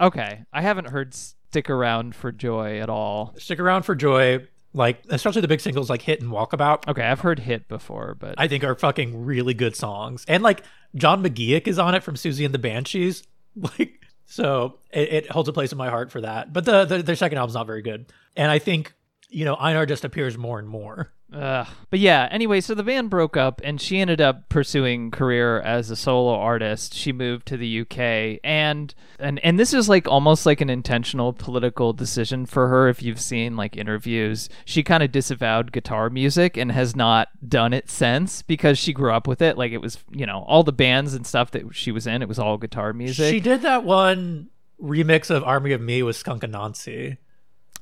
Okay, 0.00 0.44
I 0.52 0.60
haven't 0.60 0.88
heard 0.88 1.14
"Stick 1.14 1.70
Around 1.70 2.16
for 2.16 2.32
Joy" 2.32 2.80
at 2.80 2.90
all. 2.90 3.36
Stick 3.38 3.60
around 3.60 3.84
for 3.84 3.94
Joy, 3.94 4.44
like 4.74 5.04
especially 5.08 5.40
the 5.40 5.46
big 5.46 5.60
singles 5.60 5.88
like 5.88 6.02
Hit 6.02 6.20
and 6.20 6.32
Walkabout. 6.32 6.88
Okay, 6.88 7.04
I've 7.04 7.20
heard 7.20 7.38
"Hit" 7.38 7.68
before, 7.68 8.16
but 8.18 8.34
I 8.38 8.48
think 8.48 8.64
are 8.64 8.74
fucking 8.74 9.24
really 9.24 9.54
good 9.54 9.76
songs. 9.76 10.24
And 10.26 10.42
like 10.42 10.64
John 10.96 11.22
McGeoch 11.22 11.68
is 11.68 11.78
on 11.78 11.94
it 11.94 12.02
from 12.02 12.16
Siouxsie 12.16 12.44
and 12.44 12.52
the 12.52 12.58
Banshees. 12.58 13.22
Like 13.54 14.00
so 14.26 14.80
it, 14.90 15.12
it 15.12 15.30
holds 15.30 15.48
a 15.48 15.52
place 15.52 15.70
in 15.70 15.78
my 15.78 15.90
heart 15.90 16.10
for 16.10 16.22
that. 16.22 16.52
But 16.52 16.64
the, 16.64 16.86
the 16.86 17.02
their 17.04 17.14
second 17.14 17.38
album's 17.38 17.54
not 17.54 17.68
very 17.68 17.82
good. 17.82 18.06
And 18.34 18.50
I 18.50 18.58
think, 18.58 18.94
you 19.28 19.44
know, 19.44 19.54
Einar 19.54 19.86
just 19.86 20.04
appears 20.04 20.36
more 20.36 20.58
and 20.58 20.66
more. 20.66 21.12
Ugh. 21.32 21.66
But 21.90 22.00
yeah, 22.00 22.28
anyway, 22.30 22.60
so 22.60 22.74
the 22.74 22.82
band 22.82 23.08
broke 23.08 23.36
up 23.36 23.60
and 23.64 23.80
she 23.80 24.00
ended 24.00 24.20
up 24.20 24.48
pursuing 24.48 25.10
career 25.10 25.60
as 25.60 25.90
a 25.90 25.96
solo 25.96 26.34
artist. 26.34 26.94
She 26.94 27.12
moved 27.12 27.46
to 27.46 27.56
the 27.56 27.80
UK 27.80 28.40
and 28.44 28.94
and 29.18 29.38
and 29.40 29.58
this 29.58 29.72
is 29.72 29.88
like 29.88 30.06
almost 30.06 30.44
like 30.44 30.60
an 30.60 30.68
intentional 30.68 31.32
political 31.32 31.92
decision 31.92 32.44
for 32.44 32.68
her 32.68 32.88
if 32.88 33.02
you've 33.02 33.20
seen 33.20 33.56
like 33.56 33.76
interviews. 33.76 34.48
She 34.64 34.82
kind 34.82 35.02
of 35.02 35.10
disavowed 35.10 35.72
guitar 35.72 36.10
music 36.10 36.56
and 36.56 36.70
has 36.72 36.94
not 36.94 37.28
done 37.48 37.72
it 37.72 37.88
since 37.88 38.42
because 38.42 38.78
she 38.78 38.92
grew 38.92 39.12
up 39.12 39.26
with 39.26 39.40
it. 39.40 39.56
Like 39.56 39.72
it 39.72 39.80
was, 39.80 39.98
you 40.10 40.26
know, 40.26 40.44
all 40.46 40.62
the 40.62 40.72
bands 40.72 41.14
and 41.14 41.26
stuff 41.26 41.50
that 41.52 41.74
she 41.74 41.92
was 41.92 42.06
in, 42.06 42.20
it 42.20 42.28
was 42.28 42.38
all 42.38 42.58
guitar 42.58 42.92
music. 42.92 43.32
She 43.32 43.40
did 43.40 43.62
that 43.62 43.84
one 43.84 44.50
remix 44.82 45.30
of 45.30 45.44
Army 45.44 45.72
of 45.72 45.80
Me 45.80 46.02
with 46.02 46.16
Skunk 46.16 46.42
Anansie, 46.42 47.18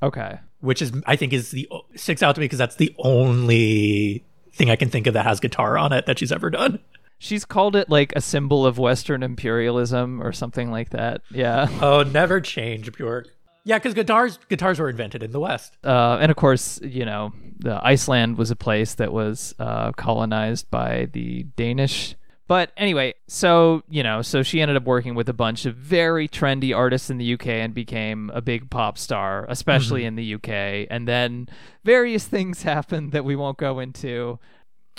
okay. 0.03 0.39
Which 0.61 0.83
is 0.83 0.93
I 1.07 1.17
think 1.17 1.33
is 1.33 1.51
the 1.51 1.69
sticks 1.97 2.23
out 2.23 2.35
to 2.35 2.41
me 2.41 2.45
because 2.45 2.59
that's 2.59 2.77
the 2.77 2.95
only 2.99 4.25
thing 4.53 4.71
I 4.71 4.77
can 4.77 4.91
think 4.91 5.07
of 5.07 5.15
that 5.15 5.25
has 5.25 5.41
guitar 5.41 5.79
on 5.79 5.93
it 5.93 6.07
that 6.07 6.19
she's 6.19 6.33
ever 6.33 6.51
done. 6.51 6.81
She's 7.19 7.45
called 7.45 7.77
it 7.77 7.91
like 7.91 8.15
a 8.17 8.21
symbol 8.21 8.65
of 8.65 8.79
Western 8.79 9.23
imperialism 9.23 10.23
or 10.23 10.33
something 10.33 10.71
like 10.71 10.91
that. 10.91 11.21
Yeah. 11.31 11.69
Oh, 11.83 12.03
never 12.03 12.41
change, 12.41 12.91
Bjork. 12.93 13.29
Yeah, 13.65 13.79
because 13.79 13.93
guitars 13.93 14.39
guitars 14.49 14.79
were 14.79 14.89
invented 14.89 15.23
in 15.23 15.33
the 15.33 15.41
West. 15.41 15.77
Uh, 15.85 16.19
and 16.21 16.31
of 16.31 16.37
course, 16.37 16.81
you 16.83 17.05
know, 17.05 17.33
the 17.59 17.79
Iceland 17.85 18.39
was 18.39 18.51
a 18.51 18.57
place 18.57 18.95
that 18.95 19.13
was 19.13 19.55
uh, 19.59 19.93
colonized 19.93 20.71
by 20.71 21.09
the 21.13 21.43
Danish. 21.57 22.15
But 22.51 22.73
anyway, 22.77 23.15
so 23.29 23.85
you 23.89 24.03
know, 24.03 24.23
so 24.23 24.43
she 24.43 24.61
ended 24.61 24.77
up 24.77 24.83
working 24.83 25.15
with 25.15 25.29
a 25.29 25.33
bunch 25.33 25.67
of 25.67 25.77
very 25.77 26.27
trendy 26.27 26.77
artists 26.77 27.09
in 27.09 27.17
the 27.17 27.35
UK 27.35 27.47
and 27.47 27.73
became 27.73 28.29
a 28.35 28.41
big 28.41 28.71
pop 28.71 28.99
star, 28.99 29.47
especially 29.49 30.01
mm-hmm. 30.01 30.09
in 30.09 30.17
the 30.17 30.35
UK. 30.35 30.89
And 30.91 31.07
then 31.07 31.49
various 31.85 32.27
things 32.27 32.63
happened 32.65 33.13
that 33.13 33.25
we 33.25 33.37
won't 33.37 33.57
go 33.57 33.79
into. 33.79 34.41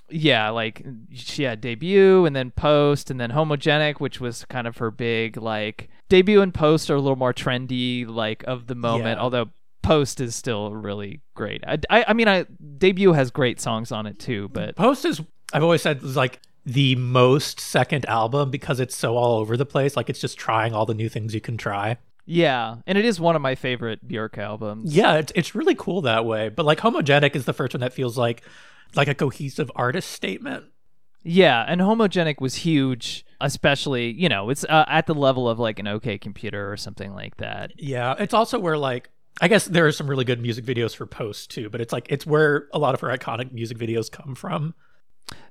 Yeah, 0.10 0.50
like 0.52 0.82
she 1.12 1.44
had 1.44 1.60
debut 1.60 2.26
and 2.26 2.34
then 2.34 2.52
post 2.52 3.12
and 3.12 3.20
then 3.20 3.32
homogenic, 3.32 4.00
which 4.00 4.22
was 4.22 4.46
kind 4.46 4.66
of 4.66 4.78
her 4.78 4.90
big 4.90 5.36
like 5.36 5.90
debut 6.08 6.42
and 6.42 6.54
post 6.54 6.90
are 6.90 6.96
a 6.96 7.02
little 7.02 7.18
more 7.18 7.34
trendy, 7.34 8.08
like 8.08 8.46
of 8.48 8.68
the 8.68 8.76
moment. 8.76 9.18
Yeah. 9.18 9.24
Although 9.24 9.50
post 9.84 10.22
is 10.22 10.38
still 10.38 10.74
really 10.74 11.20
great. 11.36 11.66
I, 11.68 11.80
I, 11.90 12.06
I 12.08 12.14
mean, 12.14 12.30
I 12.30 12.46
debut 12.78 13.12
has 13.12 13.30
great 13.30 13.60
songs 13.60 13.92
on 13.92 14.06
it 14.06 14.20
too, 14.20 14.48
but 14.54 14.78
Post 14.78 15.04
is 15.04 15.22
I've 15.52 15.64
always 15.64 15.82
said 15.82 16.02
like 16.02 16.40
the 16.66 16.96
most 16.96 17.60
second 17.60 18.06
album 18.06 18.52
because 18.52 18.80
it's 18.80 18.96
so 18.96 19.18
all 19.18 19.40
over 19.40 19.58
the 19.58 19.66
place. 19.66 19.96
Like 19.96 20.10
it's 20.10 20.20
just 20.20 20.38
trying 20.38 20.74
all 20.74 20.86
the 20.86 20.94
new 20.94 21.10
things 21.10 21.34
you 21.34 21.42
can 21.42 21.58
try. 21.58 21.98
yeah, 22.26 22.78
and 22.86 22.98
it 22.98 23.06
is 23.06 23.20
one 23.20 23.36
of 23.36 23.42
my 23.42 23.56
favorite 23.56 24.08
Björk 24.08 24.38
albums. 24.38 24.94
Yeah, 24.94 25.16
it's 25.16 25.32
it's 25.36 25.56
really 25.56 25.76
cool 25.76 26.02
that 26.02 26.26
way. 26.26 26.50
But 26.50 26.66
like 26.66 26.80
homogenic 26.80 27.36
is 27.36 27.46
the 27.46 27.54
first 27.54 27.74
one 27.74 27.82
that 27.82 27.94
feels 27.94 28.18
like 28.18 28.44
like 28.96 29.08
a 29.08 29.16
cohesive 29.16 29.72
artist 29.76 30.12
statement. 30.12 30.66
Yeah, 31.24 31.64
and 31.68 31.82
homogenic 31.82 32.42
was 32.42 32.56
huge, 32.56 33.26
especially 33.40 34.12
you 34.12 34.30
know 34.30 34.50
it's 34.50 34.64
uh, 34.64 34.86
at 34.88 35.08
the 35.08 35.16
level 35.16 35.50
of 35.50 35.60
like 35.60 35.80
an 35.80 35.88
OK 35.88 36.18
Computer 36.18 36.72
or 36.72 36.78
something 36.78 37.14
like 37.14 37.38
that. 37.38 37.72
Yeah, 37.78 38.16
it's 38.20 38.34
also 38.34 38.60
where 38.60 38.78
like 38.78 39.10
I 39.40 39.48
guess 39.48 39.66
there 39.66 39.86
are 39.88 39.92
some 39.92 40.10
really 40.10 40.26
good 40.26 40.42
music 40.42 40.66
videos 40.66 40.96
for 40.96 41.06
Post 41.06 41.52
too, 41.52 41.70
but 41.70 41.82
it's 41.82 41.94
like 41.94 42.08
it's 42.10 42.26
where 42.26 42.68
a 42.74 42.80
lot 42.80 42.94
of 42.94 43.02
her 43.02 43.08
iconic 43.08 43.52
music 43.52 43.78
videos 43.78 44.12
come 44.12 44.36
from. 44.36 44.74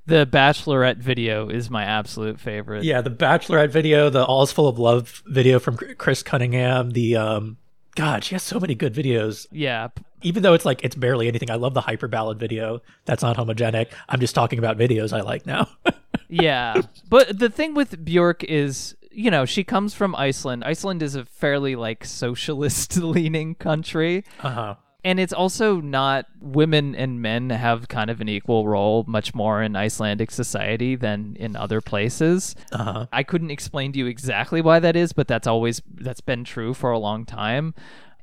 The 0.06 0.26
Bachelorette 0.26 0.96
video 0.98 1.48
is 1.48 1.70
my 1.70 1.84
absolute 1.84 2.40
favorite. 2.40 2.82
Yeah, 2.84 3.00
the 3.00 3.10
Bachelorette 3.10 3.70
video, 3.70 4.10
the 4.10 4.24
All's 4.24 4.50
Full 4.52 4.66
of 4.66 4.78
Love 4.78 5.22
video 5.26 5.58
from 5.60 5.76
Chris 5.76 6.22
Cunningham, 6.22 6.90
the 6.90 7.16
um 7.16 7.58
God, 7.96 8.24
she 8.24 8.34
has 8.34 8.42
so 8.42 8.58
many 8.58 8.74
good 8.74 8.94
videos. 8.94 9.46
yeah, 9.52 9.88
Even 10.22 10.42
though 10.42 10.54
it's 10.54 10.64
like 10.64 10.82
it's 10.84 10.96
barely 10.96 11.28
anything. 11.28 11.50
I 11.50 11.56
love 11.56 11.74
the 11.74 11.80
hyper 11.80 12.08
ballad 12.08 12.38
video. 12.38 12.80
That's 13.04 13.22
not 13.22 13.36
homogenic. 13.36 13.88
I'm 14.08 14.20
just 14.20 14.34
talking 14.34 14.58
about 14.58 14.78
videos 14.78 15.12
I 15.12 15.20
like 15.20 15.44
now. 15.46 15.68
yeah. 16.28 16.80
But 17.08 17.38
the 17.38 17.50
thing 17.50 17.74
with 17.74 18.04
Björk 18.04 18.42
is, 18.44 18.96
you 19.10 19.30
know, 19.30 19.44
she 19.44 19.64
comes 19.64 19.92
from 19.92 20.14
Iceland. 20.16 20.64
Iceland 20.64 21.02
is 21.02 21.14
a 21.14 21.24
fairly 21.24 21.76
like 21.76 22.04
socialist 22.04 22.96
leaning 23.02 23.54
country. 23.56 24.24
uh-huh. 24.40 24.76
And 25.04 25.18
it's 25.18 25.32
also 25.32 25.80
not 25.80 26.26
women 26.40 26.94
and 26.94 27.22
men 27.22 27.50
have 27.50 27.88
kind 27.88 28.10
of 28.10 28.20
an 28.20 28.28
equal 28.28 28.68
role 28.68 29.04
much 29.06 29.34
more 29.34 29.62
in 29.62 29.76
Icelandic 29.76 30.30
society 30.30 30.96
than 30.96 31.36
in 31.38 31.56
other 31.56 31.80
places. 31.80 32.54
Uh-huh. 32.72 33.06
I 33.12 33.22
couldn't 33.22 33.50
explain 33.50 33.92
to 33.92 33.98
you 33.98 34.06
exactly 34.06 34.60
why 34.60 34.78
that 34.78 34.96
is, 34.96 35.12
but 35.12 35.26
that's 35.28 35.46
always 35.46 35.80
that's 35.94 36.20
been 36.20 36.44
true 36.44 36.74
for 36.74 36.90
a 36.90 36.98
long 36.98 37.24
time. 37.24 37.74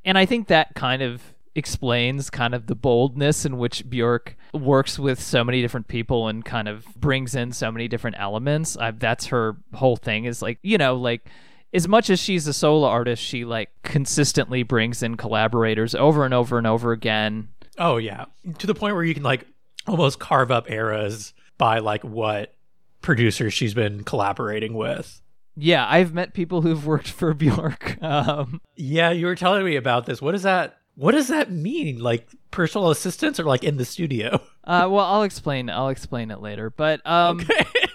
And 0.06 0.18
I 0.18 0.26
think 0.26 0.48
that 0.48 0.76
kind 0.76 1.02
of 1.02 1.34
explains 1.56 2.30
kind 2.30 2.54
of 2.54 2.68
the 2.68 2.76
boldness 2.76 3.44
in 3.44 3.58
which 3.58 3.90
Björk 3.90 4.36
works 4.54 5.00
with 5.00 5.20
so 5.20 5.44
many 5.44 5.62
different 5.62 5.88
people 5.88 6.28
and 6.28 6.46
kind 6.46 6.68
of 6.68 6.86
brings 6.96 7.34
in 7.34 7.52
so 7.52 7.72
many 7.72 7.88
different 7.88 8.16
elements. 8.20 8.78
I, 8.78 8.92
that's 8.92 9.28
her 9.28 9.58
whole 9.74 9.96
thing 9.96 10.26
is 10.26 10.44
like, 10.44 10.60
you 10.62 10.78
know, 10.78 10.96
like 10.96 11.26
as 11.74 11.88
much 11.88 12.10
as 12.10 12.20
she's 12.20 12.48
a 12.48 12.54
solo 12.54 12.88
artist, 12.88 13.22
she 13.22 13.46
like 13.46 13.70
consistently 13.84 14.64
brings 14.64 15.04
in 15.04 15.18
collaborators 15.18 15.94
over 15.96 16.26
and 16.26 16.34
over 16.34 16.58
and 16.58 16.66
over 16.68 16.92
again. 16.92 17.50
Oh 17.78 17.98
yeah. 17.98 18.26
To 18.60 18.68
the 18.68 18.74
point 18.76 18.96
where 18.96 19.04
you 19.04 19.14
can 19.14 19.24
like 19.24 19.46
almost 19.88 20.20
carve 20.20 20.52
up 20.52 20.70
eras 20.72 21.34
by 21.58 21.80
like 21.80 22.04
what 22.04 22.54
producers 23.02 23.54
she's 23.54 23.74
been 23.74 24.04
collaborating 24.04 24.74
with. 24.74 25.22
Yeah, 25.56 25.88
I've 25.90 26.14
met 26.14 26.34
people 26.34 26.62
who've 26.62 26.86
worked 26.86 27.08
for 27.10 27.34
Bjork. 27.36 28.02
Um, 28.02 28.62
Yeah, 28.76 29.12
you 29.12 29.26
were 29.26 29.36
telling 29.36 29.66
me 29.66 29.76
about 29.76 30.06
this. 30.06 30.22
What 30.22 30.34
does 30.34 30.44
that 30.44 30.78
what 30.96 31.12
does 31.12 31.28
that 31.28 31.52
mean? 31.52 32.00
Like 32.00 32.28
personal 32.50 32.90
assistants 32.90 33.40
or 33.40 33.44
like 33.44 33.64
in 33.64 33.78
the 33.78 33.86
studio? 33.86 34.42
uh, 34.64 34.88
well, 34.90 35.06
I'll 35.06 35.24
explain. 35.24 35.70
I'll 35.70 35.90
explain 35.90 36.32
it 36.32 36.42
later. 36.42 36.72
But 36.72 37.06
um, 37.06 37.40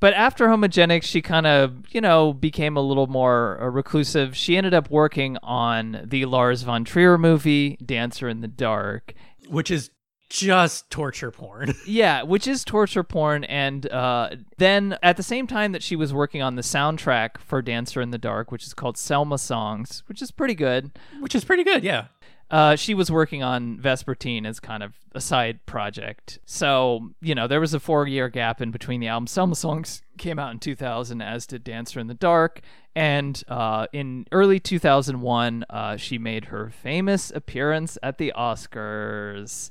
but 0.00 0.12
after 0.14 0.46
homogenic, 0.48 1.02
she 1.02 1.22
kind 1.22 1.46
of 1.46 1.84
you 1.90 2.00
know 2.00 2.32
became 2.32 2.76
a 2.76 2.80
little 2.82 3.06
more 3.06 3.58
uh, 3.60 3.66
reclusive. 3.66 4.36
She 4.36 4.56
ended 4.56 4.74
up 4.74 4.90
working 4.90 5.36
on 5.42 6.02
the 6.04 6.24
Lars 6.26 6.62
von 6.62 6.84
Trier 6.84 7.18
movie 7.18 7.76
Dancer 7.84 8.28
in 8.28 8.40
the 8.40 8.48
Dark. 8.48 9.14
Which 9.48 9.70
is 9.70 9.90
just 10.28 10.90
torture 10.90 11.30
porn. 11.30 11.72
Yeah, 11.86 12.22
which 12.24 12.48
is 12.48 12.64
torture 12.64 13.04
porn. 13.04 13.44
And 13.44 13.90
uh, 13.90 14.30
then 14.58 14.98
at 15.02 15.16
the 15.16 15.22
same 15.22 15.46
time 15.46 15.72
that 15.72 15.82
she 15.82 15.94
was 15.94 16.12
working 16.12 16.42
on 16.42 16.56
the 16.56 16.62
soundtrack 16.62 17.38
for 17.38 17.62
Dancer 17.62 18.00
in 18.00 18.10
the 18.10 18.18
Dark, 18.18 18.50
which 18.50 18.66
is 18.66 18.74
called 18.74 18.98
Selma 18.98 19.38
Songs, 19.38 20.02
which 20.08 20.20
is 20.20 20.30
pretty 20.32 20.54
good. 20.54 20.90
which 21.20 21.34
is 21.34 21.44
pretty 21.44 21.62
good, 21.62 21.84
yeah. 21.84 22.06
Uh, 22.50 22.76
she 22.76 22.94
was 22.94 23.10
working 23.10 23.42
on 23.42 23.78
Vespertine 23.78 24.46
as 24.46 24.60
kind 24.60 24.82
of 24.82 24.94
a 25.12 25.20
side 25.20 25.64
project. 25.66 26.38
So, 26.44 27.10
you 27.20 27.34
know, 27.34 27.48
there 27.48 27.60
was 27.60 27.74
a 27.74 27.80
four 27.80 28.06
year 28.06 28.28
gap 28.28 28.60
in 28.60 28.70
between 28.70 29.00
the 29.00 29.08
albums. 29.08 29.32
Selma 29.32 29.56
Songs 29.56 30.02
came 30.16 30.38
out 30.38 30.52
in 30.52 30.58
2000, 30.60 31.20
as 31.20 31.46
did 31.46 31.64
Dancer 31.64 31.98
in 31.98 32.06
the 32.06 32.14
Dark. 32.14 32.60
And 32.94 33.42
uh, 33.48 33.88
in 33.92 34.26
early 34.30 34.60
2001, 34.60 35.64
uh, 35.68 35.96
she 35.96 36.18
made 36.18 36.46
her 36.46 36.70
famous 36.70 37.32
appearance 37.34 37.98
at 38.02 38.18
the 38.18 38.32
Oscars. 38.36 39.70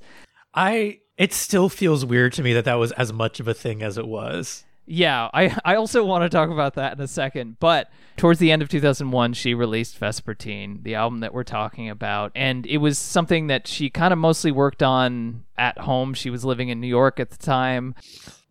I 0.54 1.00
it 1.18 1.32
still 1.32 1.70
feels 1.70 2.06
weird 2.06 2.34
to 2.34 2.44
me 2.44 2.54
that 2.54 2.66
that 2.66 2.76
was 2.76 2.92
as 2.94 3.14
much 3.14 3.40
of 3.40 3.48
a 3.48 3.54
thing 3.54 3.82
as 3.82 3.98
it 3.98 4.08
was. 4.08 4.65
Yeah, 4.88 5.30
I, 5.34 5.56
I 5.66 5.76
also 5.76 6.04
want 6.06 6.24
to 6.24 6.30
talk 6.30 6.50
about 6.50 6.76
that 6.76 6.94
in 6.94 7.02
a 7.02 7.08
second. 7.08 7.60
But 7.60 7.90
towards 8.18 8.40
the 8.40 8.52
end 8.52 8.62
of 8.62 8.70
2001, 8.70 9.34
she 9.34 9.54
released 9.54 10.00
Vespertine, 10.00 10.84
the 10.84 10.96
album 10.96 11.20
that 11.22 11.34
we're 11.34 11.44
talking 11.44 11.90
about. 11.90 12.32
And 12.36 12.66
it 12.68 12.78
was 12.78 12.98
something 12.98 13.48
that 13.48 13.68
she 13.68 13.90
kind 13.90 14.14
of 14.14 14.20
mostly 14.20 14.52
worked 14.52 14.84
on 14.84 15.44
at 15.58 15.80
home. 15.80 16.14
She 16.14 16.30
was 16.30 16.46
living 16.46 16.70
in 16.70 16.80
New 16.80 16.88
York 16.88 17.20
at 17.20 17.32
the 17.32 17.38
time. 17.38 17.96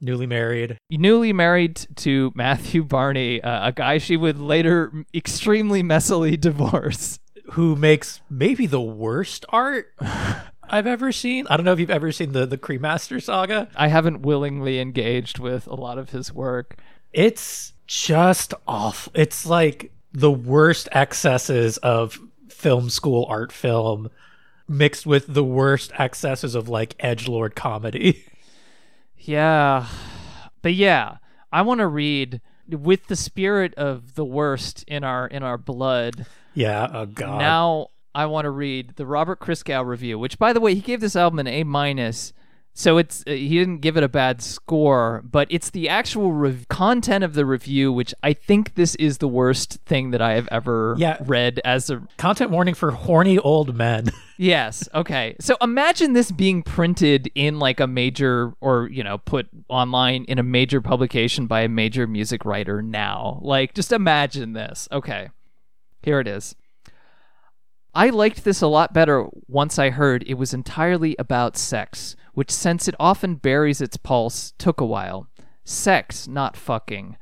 Newly 0.01 0.27
married. 0.27 0.77
Newly 0.91 1.33
married 1.33 1.87
to 1.97 2.33
Matthew 2.35 2.85
Barney, 2.85 3.43
uh, 3.43 3.69
a 3.69 3.73
guy 3.73 3.99
she 3.99 4.17
would 4.17 4.39
later 4.39 5.05
extremely 5.15 5.83
messily 5.83 6.39
divorce. 6.41 7.19
who 7.53 7.77
makes 7.77 8.21
maybe 8.29 8.67
the 8.67 8.81
worst 8.81 9.45
art 9.51 9.95
I've 10.69 10.87
ever 10.87 11.13
seen. 11.13 11.47
I 11.49 11.57
don't 11.57 11.65
know 11.65 11.73
if 11.73 11.81
you've 11.81 11.91
ever 11.91 12.13
seen 12.13 12.33
the 12.33 12.47
the 12.47 12.59
Cremaster 12.59 13.23
saga. 13.23 13.69
I 13.77 13.89
haven't 13.89 14.23
willingly 14.23 14.81
engaged 14.81 15.39
with 15.39 15.67
a 15.67 15.75
lot 15.75 15.99
of 15.99 16.11
his 16.11 16.33
work. 16.33 16.77
It's 17.13 17.73
just 17.87 18.55
awful. 18.67 19.13
It's 19.15 19.47
like 19.47 19.93
the 20.13 20.31
worst 20.31 20.89
excesses 20.93 21.77
of 21.79 22.19
film 22.49 22.89
school 22.91 23.27
art 23.29 23.53
film 23.53 24.11
mixed 24.69 25.05
with 25.07 25.33
the 25.33 25.45
worst 25.45 25.93
excesses 25.99 26.55
of 26.55 26.69
like 26.69 26.95
edge 27.01 27.29
lord 27.29 27.55
comedy. 27.55 28.25
Yeah. 29.17 29.87
But 30.61 30.75
yeah, 30.75 31.17
I 31.51 31.63
want 31.63 31.79
to 31.81 31.87
read 31.87 32.43
with 32.69 33.07
the 33.07 33.17
spirit 33.17 33.75
of 33.77 34.15
the 34.17 34.25
worst 34.25 34.85
in 34.87 35.03
our 35.03 35.27
in 35.27 35.43
our 35.43 35.57
blood. 35.57 36.27
yeah, 36.53 36.87
oh 36.93 37.07
god. 37.07 37.39
Now 37.39 37.89
I 38.15 38.27
want 38.27 38.45
to 38.45 38.51
read 38.51 38.95
the 38.97 39.07
Robert 39.07 39.41
Christgau 39.41 39.85
review, 39.87 40.19
which 40.19 40.39
by 40.39 40.53
the 40.53 40.61
way, 40.61 40.75
he 40.75 40.81
gave 40.81 41.01
this 41.01 41.17
album 41.17 41.39
an 41.41 41.47
A 41.47 41.65
minus 41.65 42.33
So 42.77 42.99
it's 42.99 43.23
uh, 43.27 43.31
he 43.31 43.51
didn't 43.59 43.79
give 43.79 43.97
it 43.97 44.03
a 44.03 44.09
bad 44.09 44.43
score, 44.43 45.23
but 45.25 45.47
it's 45.49 45.71
the 45.71 45.89
actual 45.89 46.33
rev- 46.33 46.67
content 46.69 47.23
of 47.23 47.35
the 47.35 47.47
review 47.47 47.93
which 47.93 48.13
I 48.25 48.33
think 48.33 48.75
this 48.75 48.97
is 48.97 49.19
the 49.19 49.29
worst 49.29 49.79
thing 49.87 50.11
that 50.11 50.21
I 50.21 50.33
have 50.35 50.49
ever 50.51 50.97
Yeah. 50.99 51.19
read 51.25 51.61
as 51.65 51.89
a 51.89 52.03
Content 52.17 52.51
warning 52.51 52.75
for 52.75 52.91
horny 52.91 53.39
old 53.39 53.77
men. 53.77 54.11
Yes. 54.37 54.89
Okay. 54.93 55.37
So 55.39 55.57
imagine 55.63 56.13
this 56.15 56.33
being 56.33 56.65
printed 56.65 57.31
in 57.37 57.61
like 57.61 57.79
a 57.79 57.87
major 57.87 58.53
or, 58.61 58.89
you 58.91 59.05
know, 59.05 59.19
put 59.19 59.47
online 59.69 60.25
in 60.25 60.41
a 60.41 60.43
major 60.43 60.81
publication 60.81 61.47
by 61.47 61.61
a 61.61 61.69
major 61.69 62.09
music 62.09 62.45
writer 62.45 62.83
now. 62.83 63.39
Like, 63.43 63.75
just 63.75 63.93
imagine 63.93 64.53
this. 64.55 64.89
Okay. 64.91 65.29
Here 66.03 66.19
it 66.19 66.27
is. 66.27 66.57
I 67.97 68.11
liked 68.11 68.43
this 68.43 68.61
a 68.61 68.67
lot 68.67 68.93
better 68.93 69.29
once 69.47 69.79
I 69.79 69.91
heard 69.91 70.25
it 70.27 70.35
was 70.35 70.53
entirely 70.53 71.15
about 71.17 71.57
sex, 71.57 72.17
which, 72.33 72.51
since 72.51 72.89
it 72.89 72.97
often 72.99 73.37
buries 73.37 73.81
its 73.81 73.97
pulse, 73.97 74.53
took 74.59 74.81
a 74.81 74.87
while. 74.87 75.29
Sex, 75.65 76.27
not 76.27 76.57
fucking. 76.57 77.17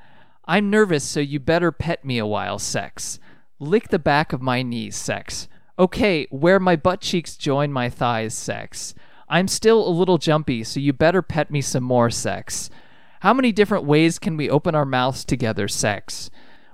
I'm 0.46 0.70
nervous, 0.70 1.04
so 1.04 1.20
you 1.20 1.40
better 1.40 1.72
pet 1.72 2.06
me 2.06 2.16
a 2.16 2.26
while, 2.26 2.58
sex. 2.58 3.20
Lick 3.58 3.88
the 3.90 3.98
back 3.98 4.32
of 4.32 4.40
my 4.40 4.62
knees, 4.62 4.96
sex. 4.96 5.46
Okay, 5.78 6.26
where 6.30 6.58
my 6.58 6.76
butt 6.76 7.02
cheeks 7.02 7.36
join 7.36 7.70
my 7.70 7.90
thighs, 7.90 8.32
sex. 8.32 8.94
I'm 9.28 9.48
still 9.48 9.86
a 9.86 9.90
little 9.90 10.16
jumpy, 10.16 10.64
so 10.64 10.80
you 10.80 10.94
better 10.94 11.20
pet 11.20 11.50
me 11.50 11.60
some 11.60 11.84
more, 11.84 12.08
sex. 12.08 12.70
How 13.20 13.34
many 13.34 13.52
different 13.52 13.84
ways 13.84 14.18
can 14.18 14.38
we 14.38 14.48
open 14.48 14.74
our 14.74 14.86
mouths 14.86 15.24
together, 15.24 15.68
sex? 15.68 16.30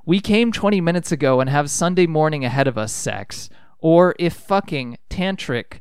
We 0.06 0.20
came 0.20 0.52
20 0.52 0.80
minutes 0.80 1.12
ago 1.12 1.40
and 1.40 1.50
have 1.50 1.68
Sunday 1.68 2.06
morning 2.06 2.44
ahead 2.44 2.68
of 2.68 2.78
us, 2.78 2.92
sex. 2.92 3.50
Or, 3.80 4.14
if 4.18 4.34
fucking, 4.34 4.98
tantric, 5.08 5.80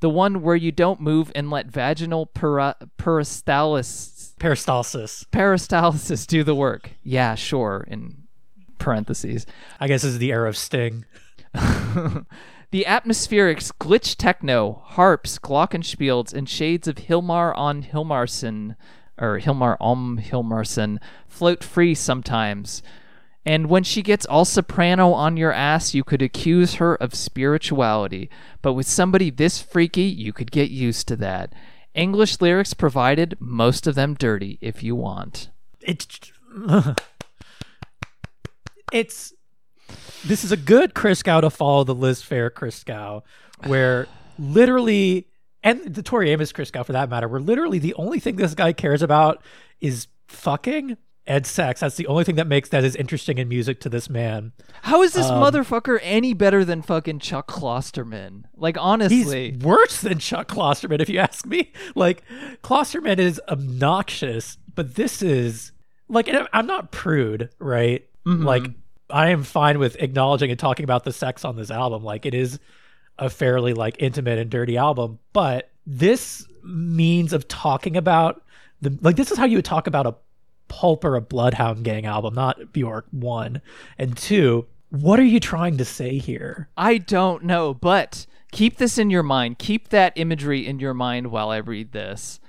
the 0.00 0.10
one 0.10 0.42
where 0.42 0.56
you 0.56 0.70
don't 0.70 1.00
move 1.00 1.32
and 1.34 1.50
let 1.50 1.66
vaginal 1.66 2.26
peristalsis, 2.26 4.34
Peristalsis. 4.38 5.26
peristalsis 5.30 6.26
do 6.26 6.44
the 6.44 6.54
work. 6.54 6.90
Yeah, 7.02 7.34
sure, 7.34 7.86
in 7.88 8.24
parentheses. 8.78 9.46
I 9.80 9.88
guess 9.88 10.02
this 10.02 10.12
is 10.12 10.18
the 10.18 10.32
era 10.32 10.48
of 10.48 10.56
Sting. 10.56 11.04
The 12.70 12.84
atmospherics, 12.86 13.72
glitch 13.80 14.16
techno, 14.16 14.82
harps, 14.84 15.38
glockenspiels, 15.38 16.34
and 16.34 16.46
shades 16.46 16.86
of 16.86 16.96
Hilmar 16.96 17.56
on 17.56 17.82
Hilmarsson, 17.82 18.76
or 19.18 19.40
Hilmar 19.40 19.78
om 19.80 20.20
Hilmarsson, 20.22 20.98
float 21.26 21.64
free 21.64 21.94
sometimes. 21.94 22.82
And 23.44 23.70
when 23.70 23.82
she 23.82 24.02
gets 24.02 24.26
all 24.26 24.44
soprano 24.44 25.12
on 25.12 25.36
your 25.36 25.52
ass, 25.52 25.94
you 25.94 26.04
could 26.04 26.20
accuse 26.20 26.74
her 26.74 26.94
of 26.96 27.14
spirituality. 27.14 28.28
But 28.60 28.74
with 28.74 28.86
somebody 28.86 29.30
this 29.30 29.62
freaky, 29.62 30.02
you 30.02 30.32
could 30.32 30.50
get 30.50 30.70
used 30.70 31.08
to 31.08 31.16
that. 31.16 31.54
English 31.94 32.40
lyrics 32.40 32.74
provided, 32.74 33.36
most 33.40 33.86
of 33.86 33.94
them 33.94 34.14
dirty, 34.14 34.58
if 34.60 34.82
you 34.82 34.94
want. 34.94 35.50
It's 35.80 36.06
it's 38.92 39.32
this 40.24 40.44
is 40.44 40.52
a 40.52 40.56
good 40.56 40.94
Christgau 40.94 41.40
to 41.40 41.50
follow 41.50 41.84
the 41.84 41.94
Liz 41.94 42.22
Phair 42.22 42.50
Christgau, 42.50 43.22
where 43.66 44.06
literally 44.38 45.26
and 45.62 45.94
the 45.94 46.02
Tori 46.02 46.30
Amos 46.30 46.52
Christgau 46.52 46.84
for 46.84 46.92
that 46.92 47.08
matter, 47.08 47.28
where 47.28 47.40
literally 47.40 47.78
the 47.78 47.94
only 47.94 48.20
thing 48.20 48.36
this 48.36 48.54
guy 48.54 48.72
cares 48.72 49.02
about 49.02 49.42
is 49.80 50.06
fucking 50.28 50.96
and 51.28 51.46
sex. 51.46 51.80
That's 51.80 51.96
the 51.96 52.06
only 52.08 52.24
thing 52.24 52.34
that 52.36 52.46
makes 52.48 52.70
that 52.70 52.82
is 52.82 52.96
interesting 52.96 53.38
in 53.38 53.48
music 53.48 53.78
to 53.80 53.88
this 53.88 54.08
man. 54.10 54.52
How 54.82 55.02
is 55.02 55.12
this 55.12 55.26
Um, 55.26 55.40
motherfucker 55.42 56.00
any 56.02 56.32
better 56.34 56.64
than 56.64 56.82
fucking 56.82 57.20
Chuck 57.20 57.46
Klosterman? 57.46 58.44
Like, 58.56 58.76
honestly, 58.80 59.52
He's 59.52 59.62
worse 59.62 60.00
than 60.00 60.18
Chuck 60.18 60.48
Klosterman, 60.48 61.00
if 61.00 61.08
you 61.08 61.18
ask 61.20 61.46
me. 61.46 61.72
Like 61.94 62.22
Klosterman 62.62 63.18
is 63.18 63.40
obnoxious, 63.48 64.58
but 64.74 64.94
this 64.96 65.22
is 65.22 65.72
like 66.08 66.26
and 66.28 66.48
I'm 66.52 66.66
not 66.66 66.90
prude, 66.90 67.50
right? 67.60 68.04
Like 68.24 68.66
I 69.10 69.28
am 69.30 69.42
fine 69.42 69.78
with 69.78 69.96
acknowledging 69.96 70.50
and 70.50 70.58
talking 70.58 70.84
about 70.84 71.04
the 71.04 71.12
sex 71.12 71.44
on 71.44 71.56
this 71.56 71.70
album. 71.70 72.02
Like 72.04 72.26
it 72.26 72.34
is 72.34 72.58
a 73.18 73.30
fairly 73.30 73.72
like 73.74 73.96
intimate 73.98 74.38
and 74.38 74.50
dirty 74.50 74.76
album, 74.76 75.18
but 75.32 75.70
this 75.86 76.46
means 76.62 77.32
of 77.32 77.48
talking 77.48 77.96
about 77.96 78.42
the 78.82 78.96
like 79.00 79.16
this 79.16 79.30
is 79.30 79.38
how 79.38 79.44
you 79.46 79.56
would 79.56 79.64
talk 79.64 79.86
about 79.86 80.06
a 80.06 80.14
pulp 80.68 81.04
or 81.04 81.16
a 81.16 81.20
bloodhound 81.20 81.84
gang 81.84 82.06
album, 82.06 82.34
not 82.34 82.72
Bjork 82.72 83.06
one. 83.10 83.60
And 83.98 84.16
two, 84.16 84.66
what 84.90 85.20
are 85.20 85.24
you 85.24 85.40
trying 85.40 85.76
to 85.78 85.84
say 85.84 86.18
here? 86.18 86.68
I 86.76 86.98
don't 86.98 87.44
know, 87.44 87.74
but 87.74 88.26
keep 88.52 88.78
this 88.78 88.98
in 88.98 89.10
your 89.10 89.22
mind. 89.22 89.58
Keep 89.58 89.88
that 89.88 90.12
imagery 90.16 90.66
in 90.66 90.78
your 90.78 90.94
mind 90.94 91.30
while 91.30 91.50
I 91.50 91.58
read 91.58 91.92
this. 91.92 92.40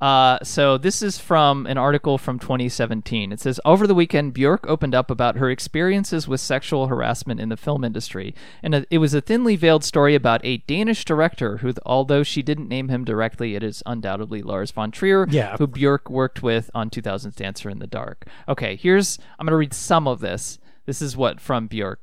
Uh, 0.00 0.38
so 0.44 0.78
this 0.78 1.02
is 1.02 1.18
from 1.18 1.66
an 1.66 1.76
article 1.76 2.18
from 2.18 2.38
2017. 2.38 3.32
It 3.32 3.40
says 3.40 3.60
over 3.64 3.86
the 3.86 3.94
weekend, 3.94 4.32
Björk 4.34 4.60
opened 4.68 4.94
up 4.94 5.10
about 5.10 5.36
her 5.36 5.50
experiences 5.50 6.28
with 6.28 6.40
sexual 6.40 6.86
harassment 6.86 7.40
in 7.40 7.48
the 7.48 7.56
film 7.56 7.82
industry, 7.82 8.34
and 8.62 8.74
it- 8.76 8.86
it 8.90 8.98
was 8.98 9.12
a 9.12 9.20
thinly 9.20 9.56
veiled 9.56 9.82
story 9.82 10.14
about 10.14 10.40
a 10.44 10.58
Danish 10.58 11.04
director 11.04 11.56
who, 11.58 11.72
although 11.84 12.22
she 12.22 12.42
didn't 12.42 12.68
name 12.68 12.88
him 12.90 13.04
directly, 13.04 13.56
it 13.56 13.62
is 13.64 13.82
undoubtedly 13.86 14.40
Lars 14.40 14.70
von 14.70 14.92
Trier, 14.92 15.26
Yeah. 15.28 15.56
who 15.56 15.66
Björk 15.66 16.08
worked 16.08 16.42
with 16.44 16.70
on 16.74 16.90
2000's 16.90 17.34
Dancer 17.34 17.68
in 17.68 17.80
the 17.80 17.86
Dark. 17.88 18.24
Okay, 18.48 18.76
here's 18.76 19.18
I'm 19.38 19.46
going 19.46 19.52
to 19.52 19.56
read 19.56 19.74
some 19.74 20.06
of 20.06 20.20
this. 20.20 20.60
This 20.86 21.02
is 21.02 21.16
what 21.16 21.40
from 21.40 21.68
Björk. 21.68 21.96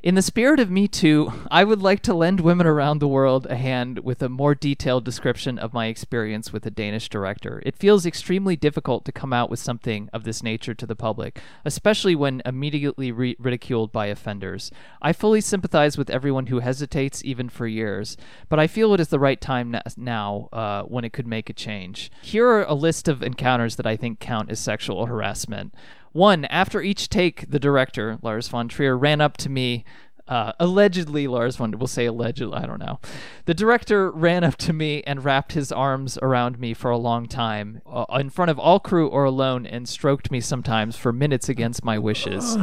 In 0.00 0.14
the 0.14 0.22
spirit 0.22 0.60
of 0.60 0.70
Me 0.70 0.86
Too, 0.86 1.32
I 1.50 1.64
would 1.64 1.82
like 1.82 2.02
to 2.02 2.14
lend 2.14 2.38
women 2.38 2.68
around 2.68 3.00
the 3.00 3.08
world 3.08 3.48
a 3.50 3.56
hand 3.56 3.98
with 3.98 4.22
a 4.22 4.28
more 4.28 4.54
detailed 4.54 5.04
description 5.04 5.58
of 5.58 5.72
my 5.72 5.86
experience 5.86 6.52
with 6.52 6.64
a 6.64 6.70
Danish 6.70 7.08
director. 7.08 7.60
It 7.66 7.76
feels 7.76 8.06
extremely 8.06 8.54
difficult 8.54 9.04
to 9.06 9.12
come 9.12 9.32
out 9.32 9.50
with 9.50 9.58
something 9.58 10.08
of 10.12 10.22
this 10.22 10.40
nature 10.40 10.72
to 10.72 10.86
the 10.86 10.94
public, 10.94 11.40
especially 11.64 12.14
when 12.14 12.42
immediately 12.46 13.10
re- 13.10 13.34
ridiculed 13.40 13.90
by 13.90 14.06
offenders. 14.06 14.70
I 15.02 15.12
fully 15.12 15.40
sympathize 15.40 15.98
with 15.98 16.10
everyone 16.10 16.46
who 16.46 16.60
hesitates, 16.60 17.24
even 17.24 17.48
for 17.48 17.66
years, 17.66 18.16
but 18.48 18.60
I 18.60 18.68
feel 18.68 18.94
it 18.94 19.00
is 19.00 19.08
the 19.08 19.18
right 19.18 19.40
time 19.40 19.72
na- 19.72 19.82
now 19.96 20.48
uh, 20.52 20.82
when 20.84 21.04
it 21.04 21.12
could 21.12 21.26
make 21.26 21.50
a 21.50 21.52
change. 21.52 22.12
Here 22.22 22.46
are 22.46 22.62
a 22.62 22.74
list 22.74 23.08
of 23.08 23.20
encounters 23.20 23.74
that 23.74 23.86
I 23.86 23.96
think 23.96 24.20
count 24.20 24.48
as 24.48 24.60
sexual 24.60 25.06
harassment. 25.06 25.74
One, 26.18 26.46
after 26.46 26.82
each 26.82 27.08
take, 27.08 27.48
the 27.48 27.60
director, 27.60 28.18
Lars 28.22 28.48
von 28.48 28.66
Trier, 28.66 28.98
ran 28.98 29.20
up 29.20 29.36
to 29.36 29.48
me. 29.48 29.84
Uh, 30.26 30.50
allegedly, 30.58 31.28
Lars 31.28 31.54
von, 31.54 31.78
we'll 31.78 31.86
say 31.86 32.06
allegedly, 32.06 32.58
I 32.58 32.66
don't 32.66 32.80
know. 32.80 32.98
The 33.44 33.54
director 33.54 34.10
ran 34.10 34.42
up 34.42 34.56
to 34.56 34.72
me 34.72 35.00
and 35.04 35.24
wrapped 35.24 35.52
his 35.52 35.70
arms 35.70 36.18
around 36.20 36.58
me 36.58 36.74
for 36.74 36.90
a 36.90 36.98
long 36.98 37.28
time, 37.28 37.82
uh, 37.86 38.04
in 38.18 38.30
front 38.30 38.50
of 38.50 38.58
all 38.58 38.80
crew 38.80 39.06
or 39.06 39.22
alone, 39.22 39.64
and 39.64 39.88
stroked 39.88 40.32
me 40.32 40.40
sometimes 40.40 40.96
for 40.96 41.12
minutes 41.12 41.48
against 41.48 41.84
my 41.84 42.00
wishes. 42.00 42.56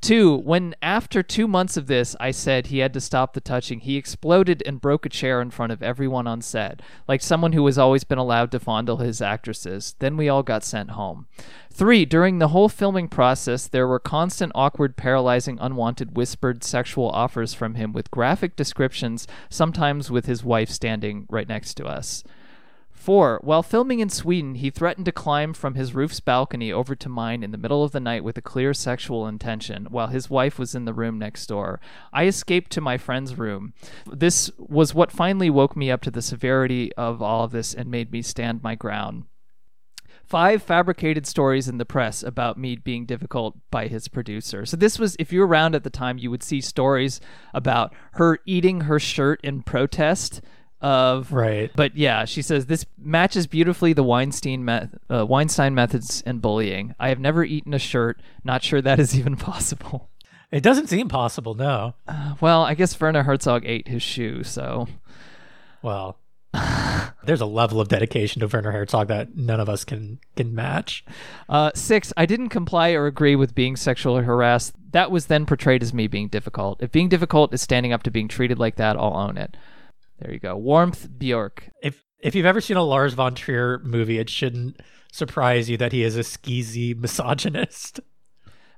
Two, 0.00 0.34
when 0.34 0.74
after 0.80 1.22
two 1.22 1.46
months 1.46 1.76
of 1.76 1.86
this, 1.86 2.16
I 2.18 2.30
said 2.30 2.66
he 2.66 2.78
had 2.78 2.94
to 2.94 3.02
stop 3.02 3.34
the 3.34 3.40
touching, 3.40 3.80
he 3.80 3.96
exploded 3.96 4.62
and 4.64 4.80
broke 4.80 5.04
a 5.04 5.10
chair 5.10 5.42
in 5.42 5.50
front 5.50 5.72
of 5.72 5.82
everyone 5.82 6.26
on 6.26 6.40
set, 6.40 6.80
like 7.06 7.20
someone 7.20 7.52
who 7.52 7.66
has 7.66 7.76
always 7.76 8.02
been 8.02 8.16
allowed 8.16 8.50
to 8.52 8.60
fondle 8.60 8.96
his 8.96 9.20
actresses. 9.20 9.96
Then 9.98 10.16
we 10.16 10.26
all 10.26 10.42
got 10.42 10.64
sent 10.64 10.92
home. 10.92 11.26
Three, 11.70 12.06
during 12.06 12.38
the 12.38 12.48
whole 12.48 12.70
filming 12.70 13.08
process, 13.08 13.68
there 13.68 13.86
were 13.86 13.98
constant, 13.98 14.52
awkward, 14.54 14.96
paralyzing, 14.96 15.58
unwanted, 15.60 16.16
whispered 16.16 16.64
sexual 16.64 17.10
offers 17.10 17.52
from 17.52 17.74
him 17.74 17.92
with 17.92 18.10
graphic 18.10 18.56
descriptions, 18.56 19.28
sometimes 19.50 20.10
with 20.10 20.24
his 20.24 20.42
wife 20.42 20.70
standing 20.70 21.26
right 21.28 21.48
next 21.48 21.74
to 21.74 21.84
us. 21.84 22.24
Four, 23.00 23.40
while 23.42 23.62
filming 23.62 24.00
in 24.00 24.10
Sweden, 24.10 24.56
he 24.56 24.68
threatened 24.68 25.06
to 25.06 25.12
climb 25.12 25.54
from 25.54 25.74
his 25.74 25.94
roof's 25.94 26.20
balcony 26.20 26.70
over 26.70 26.94
to 26.94 27.08
mine 27.08 27.42
in 27.42 27.50
the 27.50 27.56
middle 27.56 27.82
of 27.82 27.92
the 27.92 27.98
night 27.98 28.22
with 28.22 28.36
a 28.36 28.42
clear 28.42 28.74
sexual 28.74 29.26
intention, 29.26 29.86
while 29.88 30.08
his 30.08 30.28
wife 30.28 30.58
was 30.58 30.74
in 30.74 30.84
the 30.84 30.92
room 30.92 31.18
next 31.18 31.46
door. 31.46 31.80
I 32.12 32.26
escaped 32.26 32.70
to 32.72 32.82
my 32.82 32.98
friend's 32.98 33.38
room. 33.38 33.72
This 34.06 34.50
was 34.58 34.94
what 34.94 35.10
finally 35.10 35.48
woke 35.48 35.76
me 35.76 35.90
up 35.90 36.02
to 36.02 36.10
the 36.10 36.20
severity 36.20 36.92
of 36.92 37.22
all 37.22 37.44
of 37.44 37.52
this 37.52 37.72
and 37.72 37.90
made 37.90 38.12
me 38.12 38.20
stand 38.20 38.62
my 38.62 38.74
ground. 38.74 39.24
Five 40.26 40.62
fabricated 40.62 41.26
stories 41.26 41.68
in 41.68 41.78
the 41.78 41.86
press 41.86 42.22
about 42.22 42.58
me 42.58 42.76
being 42.76 43.06
difficult 43.06 43.56
by 43.70 43.86
his 43.86 44.08
producer. 44.08 44.66
So, 44.66 44.76
this 44.76 44.98
was, 44.98 45.16
if 45.18 45.32
you 45.32 45.40
were 45.40 45.46
around 45.46 45.74
at 45.74 45.84
the 45.84 45.90
time, 45.90 46.18
you 46.18 46.30
would 46.30 46.42
see 46.42 46.60
stories 46.60 47.18
about 47.54 47.94
her 48.12 48.38
eating 48.44 48.82
her 48.82 49.00
shirt 49.00 49.40
in 49.42 49.62
protest 49.62 50.42
of 50.82 51.32
Right. 51.32 51.70
but 51.76 51.96
yeah, 51.96 52.24
she 52.24 52.42
says 52.42 52.66
this 52.66 52.86
matches 52.98 53.46
beautifully 53.46 53.92
the 53.92 54.02
Weinstein 54.02 54.64
me- 54.64 54.88
uh, 55.10 55.26
Weinstein 55.26 55.74
methods 55.74 56.22
and 56.24 56.40
bullying. 56.40 56.94
I 56.98 57.08
have 57.10 57.18
never 57.20 57.44
eaten 57.44 57.74
a 57.74 57.78
shirt. 57.78 58.20
Not 58.44 58.62
sure 58.62 58.80
that 58.82 58.98
is 58.98 59.16
even 59.18 59.36
possible. 59.36 60.08
It 60.50 60.62
doesn't 60.62 60.88
seem 60.88 61.08
possible, 61.08 61.54
no. 61.54 61.94
Well, 62.40 62.62
I 62.62 62.74
guess 62.74 62.98
Werner 63.00 63.22
Herzog 63.22 63.64
ate 63.66 63.86
his 63.88 64.02
shoe, 64.02 64.42
so 64.42 64.88
Well, 65.82 66.16
there's 67.24 67.40
a 67.40 67.46
level 67.46 67.80
of 67.80 67.86
dedication 67.88 68.40
to 68.40 68.48
Werner 68.48 68.72
Herzog 68.72 69.06
that 69.08 69.36
none 69.36 69.60
of 69.60 69.68
us 69.68 69.84
can 69.84 70.18
can 70.36 70.52
match. 70.54 71.04
Uh, 71.48 71.70
six, 71.74 72.12
I 72.16 72.26
didn't 72.26 72.48
comply 72.48 72.90
or 72.92 73.06
agree 73.06 73.36
with 73.36 73.54
being 73.54 73.76
sexually 73.76 74.24
harassed. 74.24 74.74
That 74.92 75.10
was 75.12 75.26
then 75.26 75.46
portrayed 75.46 75.82
as 75.84 75.94
me 75.94 76.08
being 76.08 76.26
difficult. 76.28 76.82
If 76.82 76.90
being 76.90 77.08
difficult 77.08 77.54
is 77.54 77.62
standing 77.62 77.92
up 77.92 78.02
to 78.02 78.10
being 78.10 78.26
treated 78.26 78.58
like 78.58 78.74
that, 78.76 78.96
I'll 78.96 79.16
own 79.16 79.36
it. 79.38 79.56
There 80.20 80.32
you 80.32 80.38
go. 80.38 80.56
Warmth, 80.56 81.08
Bjork. 81.18 81.70
If 81.82 82.04
If 82.20 82.34
you've 82.34 82.46
ever 82.46 82.60
seen 82.60 82.76
a 82.76 82.82
Lars 82.82 83.14
von 83.14 83.34
Trier 83.34 83.78
movie, 83.82 84.18
it 84.18 84.28
shouldn't 84.30 84.80
surprise 85.12 85.68
you 85.70 85.76
that 85.78 85.92
he 85.92 86.02
is 86.04 86.16
a 86.16 86.20
skeezy 86.20 86.96
misogynist. 86.96 88.00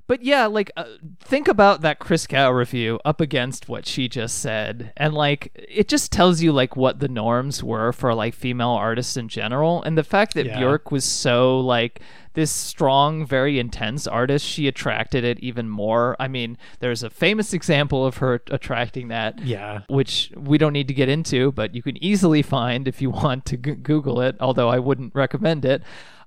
But 0.09 0.23
yeah, 0.23 0.47
like 0.47 0.71
uh, 0.77 0.85
think 1.21 1.47
about 1.49 1.81
that 1.83 2.01
Christgau 2.01 2.55
review 2.55 2.99
up 3.05 3.21
against 3.21 3.69
what 3.69 3.87
she 3.87 4.09
just 4.09 4.41
said, 4.41 4.93
and 4.97 5.15
like 5.15 5.53
it 5.55 5.89
just 5.89 6.11
tells 6.13 6.43
you 6.43 6.53
like 6.53 6.77
what 6.77 6.99
the 6.99 7.09
norms 7.09 7.63
were 7.63 7.93
for 7.93 8.13
like 8.13 8.35
female 8.35 8.71
artists 8.71 9.17
in 9.17 9.29
general, 9.29 9.83
and 9.83 9.97
the 9.97 10.03
fact 10.05 10.35
that 10.35 10.47
Yeah. 10.47 10.59
Björk 10.61 10.91
was 10.91 11.05
so 11.05 11.61
like 11.61 12.01
this 12.35 12.51
strong, 12.51 13.27
very 13.27 13.59
intense 13.59 14.07
artist, 14.07 14.47
she 14.47 14.67
attracted 14.69 15.25
it 15.25 15.39
even 15.41 15.69
more. 15.69 16.17
I 16.19 16.29
mean, 16.29 16.57
there's 16.81 17.03
a 17.03 17.11
famous 17.11 17.53
example 17.53 18.07
of 18.07 18.17
her 18.19 18.43
attracting 18.51 19.09
that 19.09 19.41
Yeah. 19.43 19.81
which 19.89 20.33
we 20.37 20.59
don't 20.59 20.73
need 20.73 20.89
to 20.89 20.95
get 20.95 21.09
into, 21.09 21.53
but 21.53 21.75
you 21.75 21.83
can 21.83 22.03
easily 22.03 22.43
find 22.43 22.89
if 22.89 23.03
you 23.03 23.11
want 23.23 23.45
to 23.47 23.57
g- 23.57 23.75
Google 23.75 24.21
it, 24.21 24.37
although 24.41 24.69
I 24.69 24.79
wouldn't 24.79 25.15
recommend 25.15 25.65
it. 25.65 25.83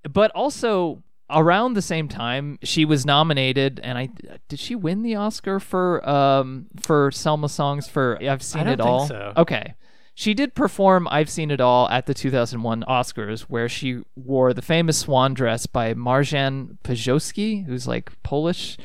But 0.10 0.32
also, 0.32 1.02
around 1.30 1.74
the 1.74 1.82
same 1.82 2.08
time, 2.08 2.60
she 2.62 2.86
was 2.86 3.04
nominated, 3.06 3.80
and 3.84 3.98
I 3.98 4.10
did 4.48 4.60
she 4.60 4.76
win 4.76 5.02
the 5.02 5.16
Oscar 5.16 5.60
for 5.60 6.08
um 6.08 6.68
for 6.80 7.10
Selma 7.12 7.50
songs 7.50 7.88
for 7.88 8.20
I've 8.22 8.44
seen 8.44 8.68
it 8.68 8.78
think 8.78 8.82
all. 8.82 9.08
so. 9.08 9.34
Okay. 9.36 9.74
She 10.18 10.34
did 10.34 10.56
perform 10.56 11.10
I've 11.12 11.30
Seen 11.30 11.52
It 11.52 11.60
All 11.60 11.90
at 11.90 12.06
the 12.06 12.14
2001 12.14 12.86
Oscars, 12.88 13.42
where 13.42 13.68
she 13.68 14.02
wore 14.16 14.54
the 14.54 14.62
famous 14.62 14.98
swan 15.00 15.34
dress 15.34 15.66
by 15.66 15.94
Marjan 15.94 16.78
Pajowski, 16.86 17.66
who's 17.66 17.86
like 17.86 18.12
Polish. 18.24 18.78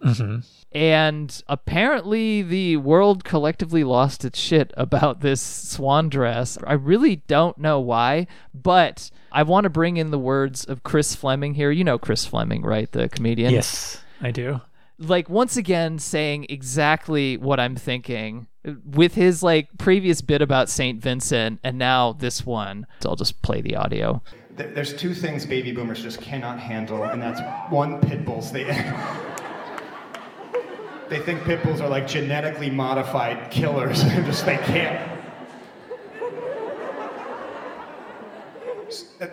Mm-hmm. 0.00 0.38
And 0.72 1.42
apparently, 1.48 2.42
the 2.42 2.76
world 2.76 3.24
collectively 3.24 3.82
lost 3.82 4.24
its 4.24 4.38
shit 4.38 4.72
about 4.76 5.22
this 5.22 5.40
swan 5.40 6.08
dress. 6.08 6.56
I 6.64 6.74
really 6.74 7.16
don't 7.26 7.58
know 7.58 7.80
why, 7.80 8.28
but 8.54 9.10
I 9.32 9.42
want 9.42 9.64
to 9.64 9.70
bring 9.70 9.96
in 9.96 10.12
the 10.12 10.18
words 10.18 10.64
of 10.64 10.84
Chris 10.84 11.16
Fleming 11.16 11.54
here. 11.54 11.72
You 11.72 11.82
know 11.82 11.98
Chris 11.98 12.26
Fleming, 12.26 12.62
right? 12.62 12.90
The 12.92 13.08
comedian. 13.08 13.52
Yes, 13.52 14.02
I 14.20 14.30
do. 14.30 14.60
Like, 14.98 15.28
once 15.28 15.56
again, 15.56 15.98
saying 15.98 16.46
exactly 16.48 17.36
what 17.36 17.60
I'm 17.60 17.76
thinking 17.76 18.46
with 18.84 19.14
his 19.14 19.42
like 19.42 19.68
previous 19.78 20.20
bit 20.20 20.42
about 20.42 20.68
St. 20.68 21.00
Vincent 21.00 21.60
and 21.62 21.78
now 21.78 22.12
this 22.12 22.44
one. 22.44 22.86
So 23.00 23.10
I'll 23.10 23.16
just 23.16 23.40
play 23.42 23.60
the 23.60 23.76
audio. 23.76 24.22
There's 24.56 24.94
two 24.94 25.14
things 25.14 25.44
baby 25.44 25.72
boomers 25.72 26.02
just 26.02 26.20
cannot 26.20 26.58
handle, 26.58 27.04
and 27.04 27.20
that's 27.20 27.40
one, 27.70 28.00
pit 28.00 28.24
bulls. 28.24 28.50
They, 28.50 28.64
they 31.10 31.20
think 31.20 31.44
pit 31.44 31.62
bulls 31.62 31.82
are 31.82 31.90
like 31.90 32.08
genetically 32.08 32.70
modified 32.70 33.50
killers, 33.50 34.00
and 34.02 34.24
just 34.24 34.46
they 34.46 34.56
can't. 34.56 35.12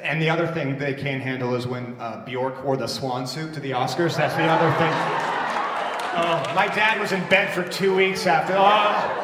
And 0.02 0.22
the 0.22 0.30
other 0.30 0.48
thing 0.48 0.78
they 0.78 0.94
can't 0.94 1.22
handle 1.22 1.56
is 1.56 1.68
when 1.68 1.96
uh, 2.00 2.26
Bjork 2.26 2.66
wore 2.66 2.76
the 2.76 2.88
swan 2.88 3.26
suit 3.26 3.54
to 3.54 3.62
the 3.62 3.72
Oscars. 3.72 4.18
That's 4.18 4.36
the 4.36 4.44
other 4.44 4.72
thing. 4.78 5.33
Oh, 6.16 6.54
my 6.54 6.68
dad 6.68 7.00
was 7.00 7.12
in 7.12 7.28
bed 7.28 7.54
for 7.54 7.64
two 7.68 7.96
weeks 7.96 8.28
after. 8.28 8.54
Oh, 8.56 9.20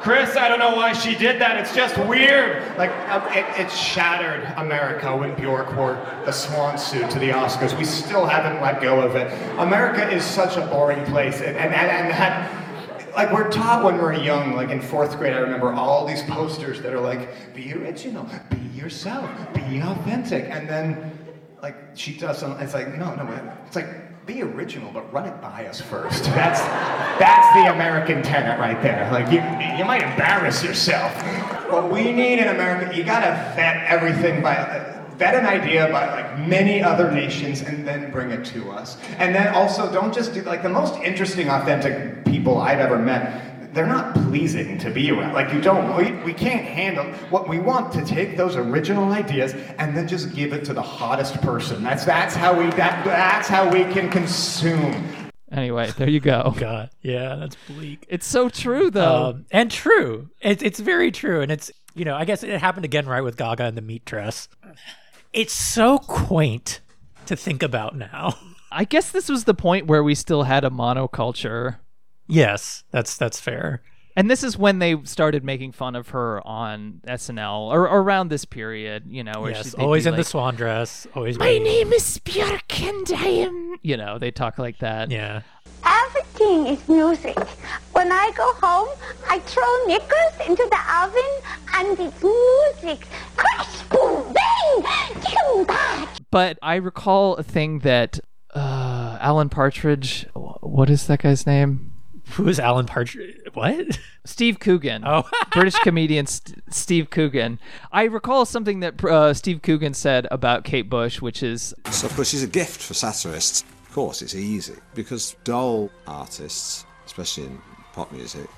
Chris, 0.00 0.36
I 0.36 0.48
don't 0.48 0.58
know 0.58 0.74
why 0.74 0.94
she 0.94 1.14
did 1.14 1.40
that. 1.40 1.58
It's 1.58 1.74
just 1.76 1.96
weird. 2.08 2.76
Like, 2.76 2.90
uh, 3.08 3.24
it, 3.30 3.44
it 3.60 3.70
shattered 3.70 4.42
America 4.56 5.14
when 5.16 5.34
Bjork 5.36 5.76
wore 5.76 5.94
the 6.24 6.32
swan 6.32 6.78
suit 6.78 7.08
to 7.10 7.18
the 7.18 7.28
Oscars. 7.28 7.78
We 7.78 7.84
still 7.84 8.26
haven't 8.26 8.60
let 8.62 8.80
go 8.80 9.00
of 9.00 9.14
it. 9.14 9.30
America 9.58 10.10
is 10.10 10.24
such 10.24 10.56
a 10.56 10.66
boring 10.66 11.04
place. 11.04 11.42
And, 11.42 11.56
and, 11.56 11.74
and, 11.74 11.90
and 11.90 12.10
that, 12.10 13.14
like, 13.14 13.30
we're 13.30 13.50
taught 13.50 13.84
when 13.84 13.98
we're 13.98 14.14
young, 14.14 14.54
like 14.56 14.70
in 14.70 14.80
fourth 14.80 15.18
grade, 15.18 15.34
I 15.34 15.38
remember 15.38 15.72
all 15.72 16.06
these 16.06 16.22
posters 16.22 16.80
that 16.80 16.94
are 16.94 17.00
like, 17.00 17.54
be 17.54 17.72
original, 17.74 18.26
be 18.50 18.56
yourself, 18.74 19.30
be 19.54 19.80
authentic. 19.80 20.46
And 20.48 20.68
then, 20.68 21.16
like, 21.62 21.76
she 21.94 22.16
does 22.16 22.38
something, 22.38 22.64
it's 22.64 22.74
like, 22.74 22.96
no, 22.96 23.14
no, 23.14 23.54
it's 23.66 23.76
like, 23.76 24.01
be 24.26 24.42
original, 24.42 24.90
but 24.92 25.12
run 25.12 25.26
it 25.26 25.40
by 25.40 25.66
us 25.66 25.80
first. 25.80 26.24
That's 26.34 26.60
that's 27.18 27.54
the 27.54 27.72
American 27.72 28.22
tenet 28.22 28.58
right 28.58 28.80
there. 28.82 29.10
Like 29.12 29.26
you, 29.26 29.40
you 29.78 29.84
might 29.84 30.02
embarrass 30.02 30.62
yourself. 30.62 31.12
What 31.70 31.90
we 31.90 32.12
need 32.12 32.38
in 32.38 32.48
America, 32.48 32.96
you 32.96 33.04
gotta 33.04 33.30
vet 33.54 33.84
everything 33.86 34.42
by 34.42 34.56
uh, 34.56 35.04
vet 35.16 35.34
an 35.34 35.46
idea 35.46 35.88
by 35.92 36.22
like 36.22 36.48
many 36.48 36.82
other 36.82 37.10
nations 37.10 37.62
and 37.62 37.86
then 37.86 38.10
bring 38.10 38.30
it 38.30 38.44
to 38.46 38.70
us. 38.70 38.96
And 39.18 39.34
then 39.34 39.54
also 39.54 39.92
don't 39.92 40.12
just 40.12 40.34
do 40.34 40.42
like 40.42 40.62
the 40.62 40.68
most 40.68 40.96
interesting, 41.00 41.48
authentic 41.48 42.24
people 42.24 42.58
I've 42.58 42.80
ever 42.80 42.98
met. 42.98 43.51
They're 43.72 43.86
not 43.86 44.14
pleasing 44.14 44.76
to 44.78 44.90
be 44.90 45.10
around. 45.10 45.32
Like 45.32 45.52
you 45.52 45.60
don't, 45.60 45.96
we, 45.96 46.12
we 46.24 46.34
can't 46.34 46.64
handle 46.64 47.06
what 47.30 47.48
we 47.48 47.58
want 47.58 47.92
to 47.94 48.04
take 48.04 48.36
those 48.36 48.54
original 48.54 49.12
ideas 49.12 49.54
and 49.78 49.96
then 49.96 50.06
just 50.06 50.34
give 50.34 50.52
it 50.52 50.64
to 50.66 50.74
the 50.74 50.82
hottest 50.82 51.40
person. 51.40 51.82
That's 51.82 52.04
that's 52.04 52.34
how 52.34 52.58
we 52.58 52.66
that 52.70 53.04
that's 53.04 53.48
how 53.48 53.70
we 53.70 53.84
can 53.84 54.10
consume. 54.10 55.30
Anyway, 55.50 55.90
there 55.96 56.08
you 56.08 56.20
go. 56.20 56.54
God, 56.58 56.90
yeah, 57.02 57.36
that's 57.36 57.56
bleak. 57.66 58.04
It's 58.08 58.26
so 58.26 58.48
true, 58.48 58.90
though. 58.90 59.26
Um, 59.30 59.46
and 59.50 59.70
true. 59.70 60.28
It's 60.40 60.62
it's 60.62 60.80
very 60.80 61.10
true, 61.10 61.40
and 61.40 61.50
it's 61.50 61.70
you 61.94 62.04
know 62.04 62.14
I 62.14 62.24
guess 62.24 62.42
it 62.42 62.58
happened 62.58 62.84
again 62.84 63.06
right 63.06 63.22
with 63.22 63.36
Gaga 63.36 63.64
and 63.64 63.76
the 63.76 63.82
meat 63.82 64.04
dress. 64.04 64.48
It's 65.32 65.54
so 65.54 65.98
quaint 65.98 66.80
to 67.26 67.36
think 67.36 67.62
about 67.62 67.96
now. 67.96 68.34
I 68.72 68.84
guess 68.84 69.10
this 69.10 69.28
was 69.28 69.44
the 69.44 69.54
point 69.54 69.86
where 69.86 70.02
we 70.02 70.14
still 70.14 70.44
had 70.44 70.64
a 70.64 70.70
monoculture. 70.70 71.76
Yes, 72.26 72.84
that's 72.90 73.16
that's 73.16 73.40
fair. 73.40 73.82
And 74.14 74.30
this 74.30 74.44
is 74.44 74.58
when 74.58 74.78
they 74.78 75.02
started 75.04 75.42
making 75.42 75.72
fun 75.72 75.96
of 75.96 76.10
her 76.10 76.46
on 76.46 77.00
SNL 77.08 77.68
or, 77.72 77.88
or 77.88 78.02
around 78.02 78.28
this 78.28 78.44
period, 78.44 79.04
you 79.06 79.24
know, 79.24 79.40
where 79.40 79.52
Yes, 79.52 79.70
she, 79.70 79.76
always 79.78 80.04
be 80.04 80.10
in 80.10 80.16
the 80.16 80.24
swan 80.24 80.54
dress. 80.54 81.06
Always. 81.14 81.38
My 81.38 81.46
being- 81.46 81.62
name 81.64 81.92
is 81.94 82.18
Björk 82.18 82.86
and 82.86 83.18
I 83.18 83.28
am, 83.28 83.76
you 83.80 83.96
know, 83.96 84.18
they 84.18 84.30
talk 84.30 84.58
like 84.58 84.80
that. 84.80 85.10
Yeah. 85.10 85.40
Everything 85.86 86.66
is 86.66 86.86
music. 86.90 87.38
When 87.92 88.12
I 88.12 88.30
go 88.36 88.52
home, 88.60 88.88
I 89.30 89.38
throw 89.38 89.86
nickels 89.86 90.46
into 90.46 90.68
the 90.70 90.80
oven 91.00 91.32
and 91.74 91.98
it's 91.98 92.22
music. 92.82 93.06
Crash, 93.38 93.82
boom, 93.84 94.30
bang, 94.34 94.82
boom, 95.24 95.64
bang. 95.64 96.08
But 96.30 96.58
I 96.60 96.74
recall 96.74 97.36
a 97.36 97.42
thing 97.42 97.78
that 97.78 98.20
uh, 98.54 99.16
Alan 99.22 99.48
Partridge, 99.48 100.26
what 100.34 100.90
is 100.90 101.06
that 101.06 101.22
guy's 101.22 101.46
name? 101.46 101.91
Who 102.36 102.48
is 102.48 102.58
Alan 102.58 102.86
Partridge? 102.86 103.38
What? 103.52 103.98
Steve 104.24 104.58
Coogan. 104.58 105.02
Oh. 105.06 105.28
British 105.52 105.74
comedian 105.80 106.26
St- 106.26 106.62
Steve 106.72 107.10
Coogan. 107.10 107.58
I 107.90 108.04
recall 108.04 108.46
something 108.46 108.80
that 108.80 109.04
uh, 109.04 109.34
Steve 109.34 109.60
Coogan 109.60 109.92
said 109.92 110.26
about 110.30 110.64
Kate 110.64 110.88
Bush, 110.88 111.20
which 111.20 111.42
is 111.42 111.74
So, 111.90 112.06
of 112.06 112.16
course, 112.16 112.30
she's 112.30 112.42
a 112.42 112.46
gift 112.48 112.80
for 112.80 112.94
satirists. 112.94 113.64
Of 113.86 113.92
course, 113.92 114.22
it's 114.22 114.34
easy 114.34 114.76
because 114.94 115.36
dull 115.44 115.90
artists, 116.06 116.86
especially 117.04 117.44
in 117.44 117.60
pop 117.92 118.10
music, 118.12 118.48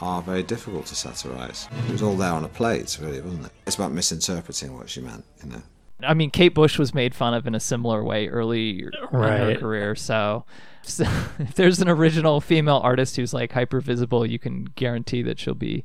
are 0.00 0.22
very 0.22 0.42
difficult 0.42 0.86
to 0.86 0.94
satirize. 0.94 1.68
It 1.88 1.92
was 1.92 2.02
all 2.02 2.16
there 2.16 2.32
on 2.32 2.44
a 2.44 2.48
plate, 2.48 2.98
really, 3.00 3.20
wasn't 3.20 3.46
it? 3.46 3.52
It's 3.66 3.76
about 3.76 3.92
misinterpreting 3.92 4.74
what 4.74 4.88
she 4.88 5.02
meant, 5.02 5.24
you 5.42 5.50
know. 5.50 5.62
I 6.02 6.14
mean, 6.14 6.30
Kate 6.30 6.54
Bush 6.54 6.78
was 6.78 6.94
made 6.94 7.14
fun 7.14 7.34
of 7.34 7.46
in 7.46 7.54
a 7.54 7.60
similar 7.60 8.04
way 8.04 8.28
early 8.28 8.80
in 8.80 8.90
her 9.54 9.60
career. 9.60 9.94
So, 9.94 10.44
so 10.82 11.04
if 11.38 11.54
there's 11.54 11.80
an 11.80 11.88
original 11.88 12.40
female 12.40 12.80
artist 12.82 13.16
who's 13.16 13.32
like 13.32 13.52
hyper 13.52 13.80
visible, 13.80 14.26
you 14.26 14.38
can 14.38 14.64
guarantee 14.64 15.22
that 15.22 15.38
she'll 15.38 15.54
be 15.54 15.84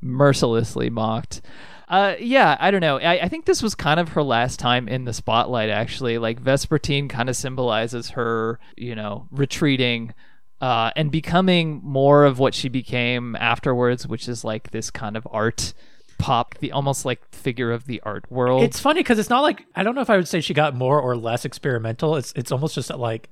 mercilessly 0.00 0.90
mocked. 0.90 1.40
Uh, 1.88 2.14
yeah, 2.20 2.56
I 2.60 2.70
don't 2.70 2.82
know. 2.82 2.98
I, 2.98 3.24
I 3.24 3.28
think 3.28 3.46
this 3.46 3.62
was 3.62 3.74
kind 3.74 3.98
of 3.98 4.10
her 4.10 4.22
last 4.22 4.58
time 4.58 4.88
in 4.88 5.04
the 5.04 5.14
spotlight, 5.14 5.70
actually. 5.70 6.18
Like, 6.18 6.40
Vespertine 6.40 7.08
kind 7.08 7.30
of 7.30 7.36
symbolizes 7.36 8.10
her, 8.10 8.60
you 8.76 8.94
know, 8.94 9.26
retreating 9.30 10.12
uh, 10.60 10.90
and 10.96 11.10
becoming 11.10 11.80
more 11.82 12.24
of 12.24 12.38
what 12.38 12.54
she 12.54 12.68
became 12.68 13.36
afterwards, 13.36 14.06
which 14.06 14.28
is 14.28 14.44
like 14.44 14.70
this 14.70 14.90
kind 14.90 15.16
of 15.16 15.26
art 15.30 15.72
pop, 16.18 16.56
the 16.58 16.72
almost 16.72 17.04
like 17.04 17.20
figure 17.34 17.72
of 17.72 17.86
the 17.86 18.00
art 18.04 18.30
world. 18.30 18.62
It's 18.62 18.80
funny 18.80 19.00
because 19.00 19.18
it's 19.18 19.30
not 19.30 19.40
like 19.40 19.64
I 19.74 19.82
don't 19.82 19.94
know 19.94 20.00
if 20.00 20.10
I 20.10 20.16
would 20.16 20.28
say 20.28 20.40
she 20.40 20.54
got 20.54 20.74
more 20.74 21.00
or 21.00 21.16
less 21.16 21.44
experimental. 21.44 22.16
It's 22.16 22.32
it's 22.36 22.52
almost 22.52 22.74
just 22.74 22.88
that 22.88 22.98
like 22.98 23.30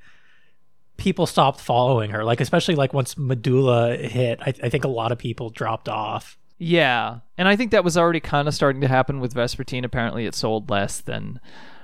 people 0.96 1.26
stopped 1.26 1.60
following 1.60 2.10
her. 2.10 2.24
Like 2.24 2.40
especially 2.40 2.74
like 2.74 2.94
once 2.94 3.18
Medulla 3.18 3.96
hit, 3.96 4.40
I, 4.40 4.54
I 4.62 4.68
think 4.68 4.84
a 4.84 4.88
lot 4.88 5.12
of 5.12 5.18
people 5.18 5.50
dropped 5.50 5.88
off. 5.88 6.38
Yeah, 6.58 7.18
and 7.36 7.48
I 7.48 7.56
think 7.56 7.70
that 7.72 7.84
was 7.84 7.98
already 7.98 8.20
kind 8.20 8.48
of 8.48 8.54
starting 8.54 8.80
to 8.80 8.88
happen 8.88 9.20
with 9.20 9.34
Vespertine. 9.34 9.84
Apparently, 9.84 10.24
it 10.24 10.34
sold 10.34 10.70
less 10.70 11.00
than 11.00 11.38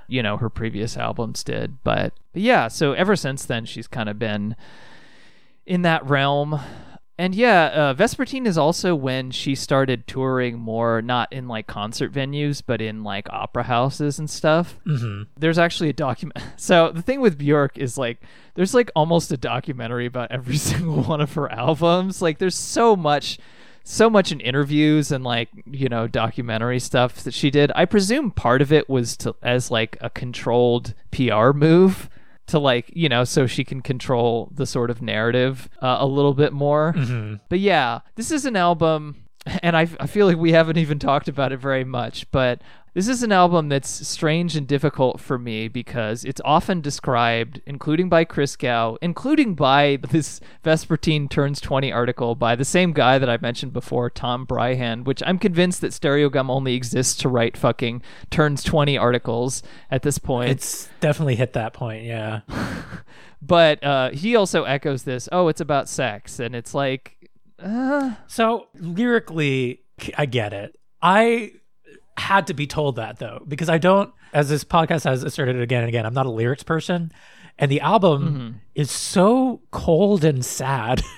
you 0.07 0.23
know 0.23 0.37
her 0.37 0.49
previous 0.49 0.97
albums 0.97 1.43
did, 1.43 1.83
but, 1.83 2.13
but 2.33 2.41
yeah. 2.41 2.67
So 2.69 2.93
ever 2.93 3.15
since 3.15 3.45
then, 3.45 3.65
she's 3.65 3.87
kind 3.87 4.09
of 4.09 4.17
been 4.17 4.55
in 5.65 5.83
that 5.83 6.07
realm. 6.09 6.59
And 7.17 7.35
yeah, 7.35 7.65
uh, 7.65 7.93
Vespertine 7.93 8.47
is 8.47 8.57
also 8.57 8.95
when 8.95 9.29
she 9.29 9.53
started 9.53 10.07
touring 10.07 10.57
more, 10.57 11.01
not 11.01 11.31
in 11.31 11.47
like 11.47 11.67
concert 11.67 12.11
venues, 12.11 12.63
but 12.65 12.81
in 12.81 13.03
like 13.03 13.27
opera 13.29 13.63
houses 13.63 14.17
and 14.17 14.27
stuff. 14.27 14.79
Mm-hmm. 14.87 15.23
There's 15.37 15.59
actually 15.59 15.89
a 15.89 15.93
document. 15.93 16.39
So 16.55 16.91
the 16.91 17.01
thing 17.01 17.19
with 17.19 17.37
Bjork 17.37 17.77
is 17.77 17.97
like, 17.97 18.21
there's 18.55 18.73
like 18.73 18.89
almost 18.95 19.31
a 19.31 19.37
documentary 19.37 20.05
about 20.05 20.31
every 20.31 20.55
single 20.71 21.03
one 21.03 21.19
of 21.19 21.33
her 21.33 21.51
albums. 21.51 22.21
Like, 22.21 22.37
there's 22.37 22.55
so 22.55 22.95
much 22.95 23.37
so 23.83 24.09
much 24.09 24.31
in 24.31 24.39
interviews 24.39 25.11
and 25.11 25.25
like 25.25 25.49
you 25.65 25.89
know 25.89 26.07
documentary 26.07 26.79
stuff 26.79 27.23
that 27.23 27.33
she 27.33 27.51
did. 27.51 27.71
I 27.75 27.83
presume 27.85 28.31
part 28.31 28.61
of 28.61 28.71
it 28.71 28.89
was 28.89 29.17
to 29.17 29.35
as 29.41 29.69
like 29.69 29.97
a 29.99 30.09
controlled 30.09 30.93
PR 31.11 31.51
move 31.51 32.09
to 32.47 32.59
like 32.59 32.91
you 32.93 33.07
know 33.09 33.23
so 33.23 33.47
she 33.47 33.63
can 33.63 33.81
control 33.81 34.51
the 34.53 34.65
sort 34.65 34.89
of 34.89 35.01
narrative 35.01 35.69
uh, 35.81 35.97
a 35.99 36.05
little 36.05 36.33
bit 36.33 36.53
more. 36.53 36.93
But 37.49 37.59
yeah, 37.59 37.99
this 38.15 38.31
is 38.31 38.45
an 38.45 38.55
album. 38.55 39.17
And 39.61 39.75
I, 39.75 39.89
I 39.99 40.07
feel 40.07 40.25
like 40.25 40.37
we 40.37 40.53
haven't 40.53 40.77
even 40.77 40.99
talked 40.99 41.27
about 41.27 41.51
it 41.51 41.57
very 41.57 41.83
much, 41.83 42.31
but 42.31 42.61
this 42.93 43.07
is 43.07 43.23
an 43.23 43.31
album 43.31 43.69
that's 43.69 44.07
strange 44.07 44.55
and 44.55 44.67
difficult 44.67 45.19
for 45.19 45.39
me 45.39 45.67
because 45.67 46.23
it's 46.23 46.41
often 46.45 46.79
described, 46.79 47.59
including 47.65 48.07
by 48.07 48.23
Christgau, 48.23 48.97
including 49.01 49.55
by 49.55 49.97
this 50.11 50.39
Vespertine 50.63 51.29
Turns 51.29 51.59
20 51.59 51.91
article 51.91 52.35
by 52.35 52.55
the 52.55 52.65
same 52.65 52.93
guy 52.93 53.17
that 53.17 53.29
I 53.29 53.37
mentioned 53.37 53.73
before, 53.73 54.09
Tom 54.09 54.45
Breihan, 54.45 55.05
which 55.05 55.23
I'm 55.25 55.39
convinced 55.39 55.81
that 55.81 55.91
Stereogum 55.91 56.49
only 56.49 56.75
exists 56.75 57.15
to 57.21 57.29
write 57.29 57.57
fucking 57.57 58.03
Turns 58.29 58.63
20 58.63 58.97
articles 58.97 59.63
at 59.89 60.03
this 60.03 60.19
point. 60.19 60.51
It's 60.51 60.87
definitely 60.99 61.35
hit 61.35 61.53
that 61.53 61.73
point. 61.73 62.03
Yeah. 62.03 62.41
but 63.41 63.83
uh, 63.83 64.11
he 64.11 64.35
also 64.35 64.65
echoes 64.65 65.03
this, 65.03 65.27
oh, 65.31 65.47
it's 65.47 65.61
about 65.61 65.89
sex. 65.89 66.39
And 66.39 66.55
it's 66.55 66.75
like, 66.75 67.29
uh, 67.57 68.13
So 68.27 68.67
lyrically, 68.75 69.81
I 70.15 70.27
get 70.27 70.53
it. 70.53 70.77
I 71.01 71.53
had 72.17 72.47
to 72.47 72.53
be 72.53 72.67
told 72.67 72.95
that 72.97 73.19
though, 73.19 73.43
because 73.47 73.69
I 73.69 73.77
don't, 73.77 74.13
as 74.33 74.49
this 74.49 74.63
podcast 74.63 75.03
has 75.03 75.23
asserted 75.23 75.59
again 75.59 75.81
and 75.81 75.89
again, 75.89 76.05
I'm 76.05 76.13
not 76.13 76.25
a 76.25 76.31
lyrics 76.31 76.63
person. 76.63 77.11
And 77.59 77.69
the 77.69 77.81
album 77.81 78.23
mm-hmm. 78.23 78.57
is 78.75 78.89
so 78.89 79.61
cold 79.71 80.23
and 80.23 80.43
sad. 80.43 81.01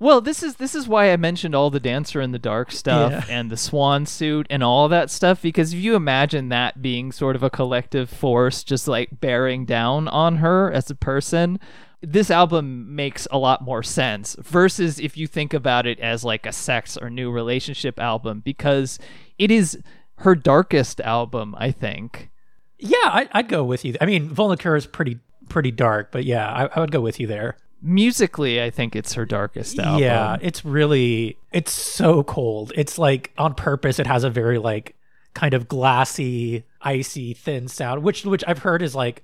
Well, 0.00 0.20
this 0.20 0.42
is 0.42 0.56
this 0.56 0.74
is 0.74 0.88
why 0.88 1.12
I 1.12 1.16
mentioned 1.16 1.54
all 1.54 1.70
the 1.70 1.80
dancer 1.80 2.20
in 2.20 2.32
the 2.32 2.38
dark 2.38 2.72
stuff 2.72 3.10
Yeah. 3.10 3.24
and 3.34 3.50
the 3.50 3.56
swan 3.56 4.06
suit 4.06 4.46
and 4.50 4.62
all 4.62 4.88
that 4.88 5.10
stuff 5.10 5.40
because 5.40 5.72
if 5.72 5.80
you 5.80 5.94
imagine 5.94 6.48
that 6.48 6.82
being 6.82 7.12
sort 7.12 7.36
of 7.36 7.42
a 7.42 7.48
collective 7.48 8.10
force 8.10 8.64
just 8.64 8.88
like 8.88 9.20
bearing 9.20 9.64
down 9.64 10.08
on 10.08 10.36
her 10.36 10.70
as 10.70 10.90
a 10.90 10.94
person, 10.94 11.58
this 12.06 12.30
album 12.30 12.94
makes 12.94 13.26
a 13.30 13.38
lot 13.38 13.62
more 13.62 13.82
sense 13.82 14.36
versus 14.40 14.98
if 15.00 15.16
you 15.16 15.26
think 15.26 15.54
about 15.54 15.86
it 15.86 15.98
as 16.00 16.24
like 16.24 16.46
a 16.46 16.52
sex 16.52 16.96
or 16.96 17.10
new 17.10 17.30
relationship 17.30 17.98
album 17.98 18.40
because 18.44 18.98
it 19.38 19.50
is 19.50 19.78
her 20.18 20.34
darkest 20.34 21.00
album, 21.00 21.54
I 21.58 21.70
think. 21.72 22.30
yeah, 22.78 22.96
I, 23.04 23.28
I'd 23.32 23.48
go 23.48 23.64
with 23.64 23.84
you. 23.84 23.96
I 24.00 24.06
mean, 24.06 24.28
Vulnicura 24.30 24.76
is 24.76 24.86
pretty 24.86 25.18
pretty 25.48 25.70
dark, 25.70 26.10
but 26.12 26.24
yeah, 26.24 26.48
I, 26.50 26.68
I 26.76 26.80
would 26.80 26.92
go 26.92 27.00
with 27.00 27.18
you 27.20 27.26
there. 27.26 27.56
Musically, 27.82 28.62
I 28.62 28.70
think 28.70 28.96
it's 28.96 29.12
her 29.14 29.26
darkest 29.26 29.78
album. 29.78 30.02
Yeah, 30.02 30.36
it's 30.40 30.64
really 30.64 31.36
it's 31.52 31.72
so 31.72 32.22
cold. 32.22 32.72
It's 32.76 32.98
like 32.98 33.32
on 33.36 33.54
purpose. 33.54 33.98
It 33.98 34.06
has 34.06 34.24
a 34.24 34.30
very 34.30 34.58
like 34.58 34.96
kind 35.34 35.52
of 35.52 35.68
glassy, 35.68 36.64
icy, 36.80 37.34
thin 37.34 37.68
sound, 37.68 38.02
which 38.02 38.24
which 38.24 38.42
I've 38.46 38.60
heard 38.60 38.80
is 38.82 38.94
like 38.94 39.22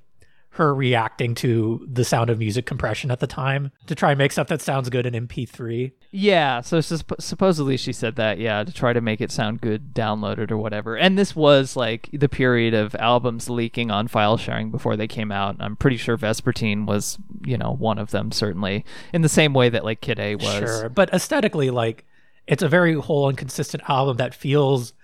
her 0.55 0.75
reacting 0.75 1.35
to 1.37 1.87
the 1.89 2.05
sound 2.05 2.29
of 2.29 2.39
music 2.39 2.67
compression 2.67 3.11
at 3.11 3.21
the 3.21 3.27
time 3.27 3.71
to 3.87 3.95
try 3.95 4.11
and 4.11 4.19
make 4.19 4.33
stuff 4.33 4.49
that 4.49 4.61
sounds 4.61 4.91
good 4.91 5.07
in 5.07 5.29
MP3. 5.29 5.93
Yeah, 6.11 6.61
so 6.61 6.79
supp- 6.79 7.21
supposedly 7.23 7.77
she 7.77 7.93
said 7.93 8.17
that, 8.17 8.39
yeah, 8.39 8.65
to 8.65 8.73
try 8.73 8.93
to 8.93 9.01
make 9.01 9.21
it 9.21 9.31
sound 9.31 9.61
good, 9.61 9.95
downloaded 9.95 10.51
or 10.51 10.57
whatever. 10.57 10.97
And 10.97 11.17
this 11.17 11.37
was 11.37 11.77
like 11.77 12.11
the 12.13 12.29
period 12.29 12.75
of 12.75 12.97
albums 12.97 13.49
leaking 13.49 13.93
on 13.93 14.09
file 14.09 14.37
sharing 14.37 14.73
before 14.73 14.97
they 14.97 15.07
came 15.07 15.31
out. 15.31 15.55
I'm 15.61 15.77
pretty 15.77 15.97
sure 15.97 16.19
Vespertine 16.19 16.85
was, 16.85 17.17
you 17.45 17.57
know, 17.57 17.77
one 17.77 17.99
of 17.99 18.11
them, 18.11 18.33
certainly, 18.33 18.85
in 19.13 19.23
the 19.23 19.29
same 19.29 19.55
way 19.55 19.69
that 19.69 19.85
like 19.85 20.01
Kid 20.01 20.19
A 20.19 20.35
was. 20.35 20.59
Sure, 20.59 20.89
but 20.89 21.15
aesthetically, 21.15 21.71
like 21.71 22.05
it's 22.49 22.63
a 22.63 22.69
very 22.69 22.95
whole 22.95 23.29
and 23.29 23.39
consistent 23.39 23.89
album 23.89 24.17
that 24.17 24.35
feels 24.35 24.95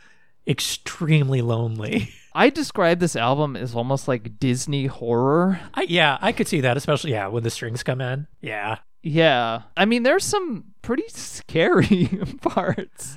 extremely 0.47 1.41
lonely. 1.41 2.11
I 2.37 2.51
describe 2.51 3.01
this 3.01 3.17
album 3.17 3.57
as 3.57 3.75
almost 3.75 4.07
like 4.09 4.39
Disney 4.39 4.87
horror. 4.87 5.59
I, 5.75 5.87
yeah, 5.89 6.19
I 6.21 6.33
could 6.33 6.47
see 6.47 6.61
that, 6.61 6.77
especially 6.77 7.13
yeah 7.13 7.29
when 7.29 7.43
the 7.43 7.51
strings 7.51 7.83
come 7.83 8.01
in. 8.01 8.27
Yeah, 8.43 8.79
Yeah. 9.03 9.63
I 9.77 9.87
mean, 9.87 10.03
there's 10.03 10.25
some 10.25 10.65
pretty 10.83 11.09
scary 11.09 12.09
parts. 12.43 13.17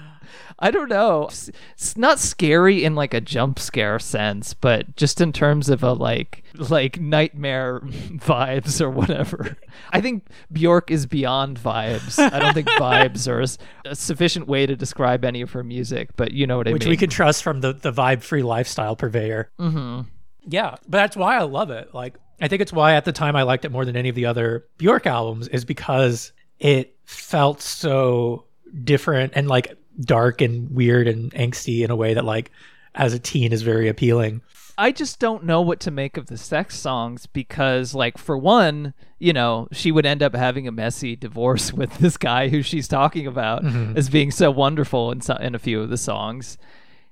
I 0.60 0.72
don't 0.72 0.90
know. 0.90 1.28
It's, 1.28 1.50
it's 1.74 1.98
not 1.98 2.20
scary 2.20 2.84
in 2.84 2.94
like 2.94 3.14
a 3.14 3.22
jump 3.22 3.60
scare 3.60 3.98
sense, 3.98 4.54
but 4.54 4.96
just 4.98 5.22
in 5.22 5.32
terms 5.32 5.70
of 5.70 5.84
a 5.84 5.94
like 5.94 6.44
like 6.70 7.00
nightmare 7.00 7.80
vibes 7.84 8.82
or 8.82 8.90
whatever. 8.90 9.58
I 9.92 10.02
think 10.02 10.28
Bjork 10.52 10.92
is 10.92 11.06
beyond 11.06 11.60
vibes. 11.60 12.20
I 12.20 12.40
don't 12.40 12.54
think 12.54 12.68
vibes 12.78 13.28
are 13.28 13.90
a 13.90 13.96
sufficient 13.96 14.48
way 14.48 14.66
to 14.66 14.76
describe 14.76 15.24
any 15.24 15.42
of 15.42 15.52
her 15.52 15.64
music, 15.64 16.10
but 16.18 16.32
you 16.34 16.46
know 16.46 16.58
what 16.58 16.68
I 16.68 16.74
which 16.74 16.84
mean. 16.84 16.90
Which 16.90 16.94
we 16.94 16.98
can 16.98 17.10
trust 17.10 17.42
from 17.42 17.62
the 17.62 17.74
the 17.74 17.92
vibe 17.92 18.22
free 18.22 18.44
lifestyle 18.44 18.96
purveyor. 18.96 19.50
Mm-hmm. 19.60 20.02
Yeah, 20.46 20.72
but 20.72 20.98
that's 20.98 21.16
why 21.16 21.38
I 21.38 21.44
love 21.44 21.70
it. 21.70 21.94
Like, 21.94 22.16
I 22.42 22.48
think 22.48 22.62
it's 22.62 22.74
why 22.74 22.96
at 22.96 23.06
the 23.06 23.12
time 23.12 23.36
I 23.36 23.44
liked 23.44 23.66
it 23.66 23.72
more 23.72 23.86
than 23.86 23.96
any 23.96 24.10
of 24.10 24.16
the 24.16 24.26
other 24.26 24.66
Bjork 24.78 25.06
albums 25.06 25.48
is 25.48 25.64
because 25.64 26.32
it 26.60 26.96
felt 27.06 27.62
so 27.62 28.46
different 28.84 29.34
and 29.36 29.48
like 29.48 29.76
dark 30.00 30.42
and 30.42 30.70
weird 30.72 31.08
and 31.08 31.32
angsty 31.34 31.84
in 31.84 31.92
a 31.92 31.96
way 31.96 32.14
that 32.14 32.26
like 32.26 32.52
as 32.96 33.14
a 33.14 33.20
teen 33.20 33.54
is 33.54 33.62
very 33.62 33.88
appealing. 33.88 34.42
I 34.78 34.94
just 34.94 35.20
don't 35.20 35.44
know 35.44 35.62
what 35.62 35.82
to 35.82 35.92
make 35.92 36.16
of 36.16 36.28
the 36.28 36.38
sex 36.38 36.80
songs 36.80 37.26
because, 37.26 37.94
like, 37.94 38.18
for 38.18 38.38
one, 38.38 38.94
you 39.20 39.34
know, 39.34 39.68
she 39.74 39.92
would 39.92 40.06
end 40.06 40.24
up 40.24 40.34
having 40.34 40.70
a 40.70 40.72
messy 40.72 41.18
divorce 41.18 41.74
with 41.80 41.98
this 41.98 42.16
guy 42.16 42.48
who 42.48 42.62
she's 42.62 42.88
talking 42.88 43.28
about 43.28 43.62
mm-hmm. 43.62 43.98
as 43.98 44.10
being 44.10 44.32
so 44.32 44.50
wonderful 44.50 45.12
in, 45.12 45.20
so- 45.20 45.36
in 45.36 45.54
a 45.54 45.60
few 45.60 45.82
of 45.82 45.90
the 45.90 45.98
songs. 45.98 46.58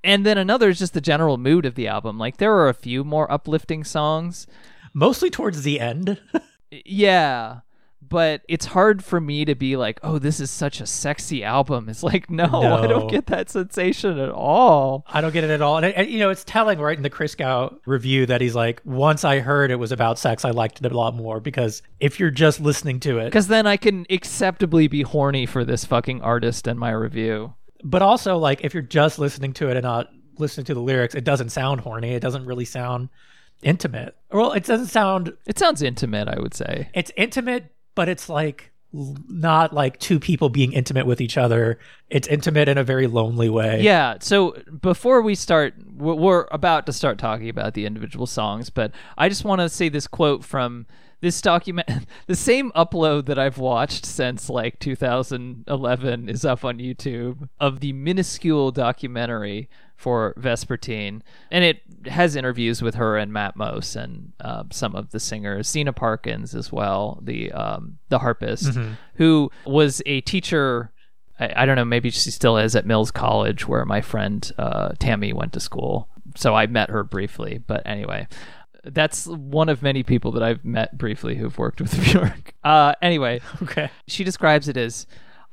And 0.01 0.25
then 0.25 0.37
another 0.37 0.69
is 0.69 0.79
just 0.79 0.93
the 0.93 1.01
general 1.01 1.37
mood 1.37 1.65
of 1.65 1.75
the 1.75 1.89
album. 1.89 2.17
Like, 2.17 2.37
there 2.37 2.55
are 2.55 2.69
a 2.69 2.73
few 2.73 3.03
more 3.03 3.29
uplifting 3.29 3.83
songs. 3.83 4.47
Mostly 4.93 5.29
towards 5.29 5.63
the 5.63 5.79
end. 5.79 6.19
Yeah. 6.69 7.61
But 8.09 8.41
it's 8.47 8.67
hard 8.67 9.03
for 9.03 9.19
me 9.19 9.43
to 9.45 9.55
be 9.55 9.75
like, 9.75 9.99
oh, 10.03 10.19
this 10.19 10.39
is 10.39 10.49
such 10.51 10.79
a 10.79 10.85
sexy 10.85 11.43
album. 11.43 11.89
It's 11.89 12.03
like, 12.03 12.29
no, 12.29 12.45
I 12.45 12.87
don't 12.87 13.09
get 13.09 13.25
that 13.27 13.49
sensation 13.49 14.17
at 14.19 14.29
all. 14.29 15.03
I 15.07 15.19
don't 15.21 15.33
get 15.33 15.43
it 15.43 15.49
at 15.49 15.61
all. 15.61 15.77
And, 15.77 15.87
and, 15.87 16.09
you 16.09 16.19
know, 16.19 16.29
it's 16.29 16.43
telling 16.43 16.79
right 16.79 16.95
in 16.95 17.03
the 17.03 17.09
Christgau 17.09 17.77
review 17.85 18.25
that 18.27 18.39
he's 18.41 18.55
like, 18.55 18.81
once 18.85 19.23
I 19.25 19.39
heard 19.39 19.71
it 19.71 19.75
was 19.75 19.91
about 19.91 20.19
sex, 20.19 20.45
I 20.45 20.51
liked 20.51 20.79
it 20.83 20.91
a 20.91 20.97
lot 20.97 21.15
more 21.15 21.39
because 21.39 21.81
if 21.99 22.19
you're 22.19 22.31
just 22.31 22.59
listening 22.61 22.99
to 23.01 23.19
it, 23.19 23.25
Because 23.25 23.47
then 23.47 23.65
I 23.67 23.77
can 23.77 24.05
acceptably 24.09 24.87
be 24.87 25.01
horny 25.01 25.45
for 25.45 25.65
this 25.65 25.83
fucking 25.85 26.21
artist 26.21 26.67
in 26.67 26.77
my 26.77 26.91
review. 26.91 27.53
but 27.83 28.01
also 28.01 28.37
like 28.37 28.63
if 28.63 28.73
you're 28.73 28.83
just 28.83 29.19
listening 29.19 29.53
to 29.53 29.69
it 29.69 29.75
and 29.77 29.83
not 29.83 30.09
listening 30.37 30.65
to 30.65 30.73
the 30.73 30.81
lyrics, 30.81 31.15
it 31.15 31.23
doesn't 31.23 31.49
sound 31.49 31.81
horny. 31.81 32.13
It 32.13 32.21
doesn't 32.21 32.45
really 32.45 32.65
sound 32.65 33.09
intimate. 33.63 34.15
Well, 34.31 34.51
it 34.53 34.63
doesn't 34.65 34.87
sound. 34.87 35.33
It 35.47 35.57
sounds 35.57 35.81
intimate, 35.81 36.27
I 36.27 36.39
would 36.39 36.53
say. 36.53 36.89
It's 36.93 37.11
intimate, 37.17 37.71
but 37.97 38.07
it's 38.07 38.29
like 38.29 38.71
not 38.93 39.73
like 39.73 39.99
two 39.99 40.19
people 40.19 40.49
being 40.49 40.71
intimate 40.71 41.07
with 41.07 41.19
each 41.19 41.35
other. 41.35 41.79
It's 42.11 42.27
intimate 42.27 42.69
in 42.69 42.77
a 42.77 42.83
very 42.83 43.07
lonely 43.07 43.49
way. 43.49 43.81
Yeah. 43.81 44.17
So 44.21 44.51
before 44.81 45.23
we 45.23 45.33
start, 45.33 45.73
we're, 45.95 46.47
about 46.51 46.85
to 46.85 46.93
start 46.93 47.17
talking 47.17 47.49
about 47.49 47.73
the 47.73 47.87
individual 47.87 48.27
songs, 48.27 48.69
but 48.69 48.91
I 49.17 49.29
just 49.29 49.43
want 49.43 49.61
to 49.61 49.67
say 49.67 49.89
this 49.89 50.05
quote 50.05 50.45
from 50.45 50.85
this 51.21 51.41
document. 51.41 51.89
The 52.27 52.35
same 52.35 52.71
upload 52.73 53.25
that 53.25 53.39
I've 53.39 53.57
watched 53.57 54.05
since 54.05 54.47
like 54.47 54.77
2011 54.79 56.29
is 56.29 56.45
up 56.45 56.63
on 56.63 56.77
YouTube 56.77 57.49
of 57.59 57.79
the 57.79 57.93
minuscule 57.93 58.71
documentary 58.71 59.69
for 59.97 60.33
Vespertine, 60.39 61.21
and 61.51 61.63
it 61.65 61.81
has 62.05 62.35
interviews 62.37 62.81
with 62.81 62.95
her 62.95 63.17
and 63.17 63.31
Matmos 63.31 63.95
and 64.01 64.31
uh, 64.39 64.63
some 64.71 64.95
of 64.95 65.09
the 65.11 65.19
singers, 65.19 65.67
Zeena 65.67 65.91
Parkins 65.93 66.55
as 66.55 66.71
well, 66.71 67.19
the 67.21 67.51
um, 67.51 67.97
the 68.09 68.19
harpist, 68.19 68.77
who 69.15 69.51
was 69.65 70.01
a 70.05 70.21
teacher 70.21 70.91
I, 71.39 71.63
I 71.63 71.65
don't 71.65 71.75
know, 71.75 71.85
maybe 71.85 72.09
she 72.09 72.31
still 72.31 72.57
is 72.57 72.75
at 72.75 72.85
Mills 72.85 73.11
College, 73.11 73.67
where 73.67 73.85
my 73.85 74.01
friend 74.01 74.49
uh, 74.57 74.89
Tammy 74.99 75.33
went 75.33 75.53
to 75.53 75.59
school. 75.59 76.09
So 76.35 76.55
I 76.55 76.67
met 76.67 76.89
her 76.89 77.03
briefly. 77.03 77.59
But 77.65 77.83
anyway, 77.85 78.27
that's 78.83 79.27
one 79.27 79.69
of 79.69 79.81
many 79.81 80.03
people 80.03 80.31
that 80.33 80.43
I've 80.43 80.63
met 80.65 80.97
briefly 80.97 81.35
who've 81.35 81.57
worked 81.57 81.81
with 81.81 81.93
Bjork. 82.03 82.53
Uh, 82.63 82.93
anyway, 83.01 83.41
Okay. 83.63 83.89
she 84.07 84.23
describes 84.23 84.67
it 84.67 84.77
as 84.77 85.07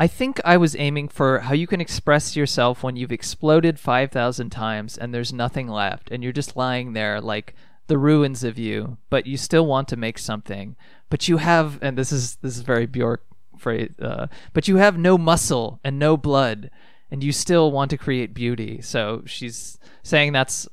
I 0.04 0.06
think 0.06 0.38
I 0.44 0.58
was 0.58 0.76
aiming 0.76 1.08
for 1.08 1.38
how 1.38 1.54
you 1.54 1.66
can 1.66 1.80
express 1.80 2.36
yourself 2.36 2.82
when 2.82 2.94
you've 2.94 3.10
exploded 3.10 3.80
5,000 3.80 4.50
times 4.50 4.98
and 4.98 5.14
there's 5.14 5.32
nothing 5.32 5.66
left, 5.66 6.10
and 6.10 6.22
you're 6.22 6.30
just 6.30 6.58
lying 6.58 6.92
there 6.92 7.22
like 7.22 7.54
the 7.86 7.96
ruins 7.96 8.44
of 8.44 8.58
you, 8.58 8.98
but 9.08 9.26
you 9.26 9.38
still 9.38 9.64
want 9.64 9.88
to 9.88 9.96
make 9.96 10.18
something. 10.18 10.76
But 11.08 11.26
you 11.26 11.38
have, 11.38 11.78
and 11.80 11.96
this 11.96 12.12
is 12.12 12.36
this 12.42 12.54
is 12.54 12.60
very 12.60 12.84
Bjork 12.84 13.24
phrase, 13.56 13.94
uh, 13.98 14.26
but 14.52 14.68
you 14.68 14.76
have 14.76 14.98
no 14.98 15.16
muscle 15.16 15.80
and 15.82 15.98
no 15.98 16.18
blood, 16.18 16.70
and 17.14 17.22
you 17.22 17.30
still 17.30 17.70
want 17.70 17.90
to 17.92 17.96
create 17.96 18.34
beauty. 18.34 18.80
So 18.82 19.22
she's 19.24 19.78
saying 20.02 20.32
that's 20.32 20.66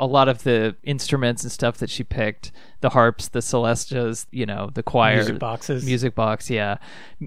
a 0.00 0.06
lot 0.06 0.26
of 0.26 0.42
the 0.42 0.74
instruments 0.84 1.42
and 1.42 1.52
stuff 1.52 1.76
that 1.76 1.90
she 1.90 2.02
picked 2.02 2.50
the 2.80 2.88
harps, 2.88 3.28
the 3.28 3.40
celestas, 3.40 4.24
you 4.30 4.46
know, 4.46 4.70
the 4.72 4.82
choir, 4.82 5.16
Music 5.16 5.38
boxes. 5.38 5.84
music 5.84 6.14
box. 6.14 6.48
Yeah, 6.48 6.78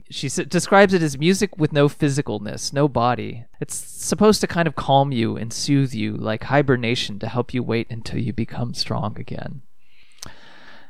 she 0.10 0.26
s- 0.26 0.38
describes 0.48 0.96
it 0.96 1.04
as 1.04 1.16
music 1.20 1.58
with 1.60 1.72
no 1.72 1.88
physicalness, 1.88 2.74
no 2.74 2.88
body. 2.88 3.46
It's 3.62 3.76
supposed 3.76 4.42
to 4.42 4.48
kind 4.48 4.68
of 4.68 4.76
calm 4.76 5.12
you 5.12 5.38
and 5.38 5.54
soothe 5.54 5.94
you, 5.94 6.18
like 6.18 6.46
hibernation, 6.46 7.20
to 7.20 7.28
help 7.28 7.54
you 7.54 7.62
wait 7.62 7.86
until 7.92 8.18
you 8.20 8.34
become 8.34 8.74
strong 8.74 9.16
again. 9.20 9.62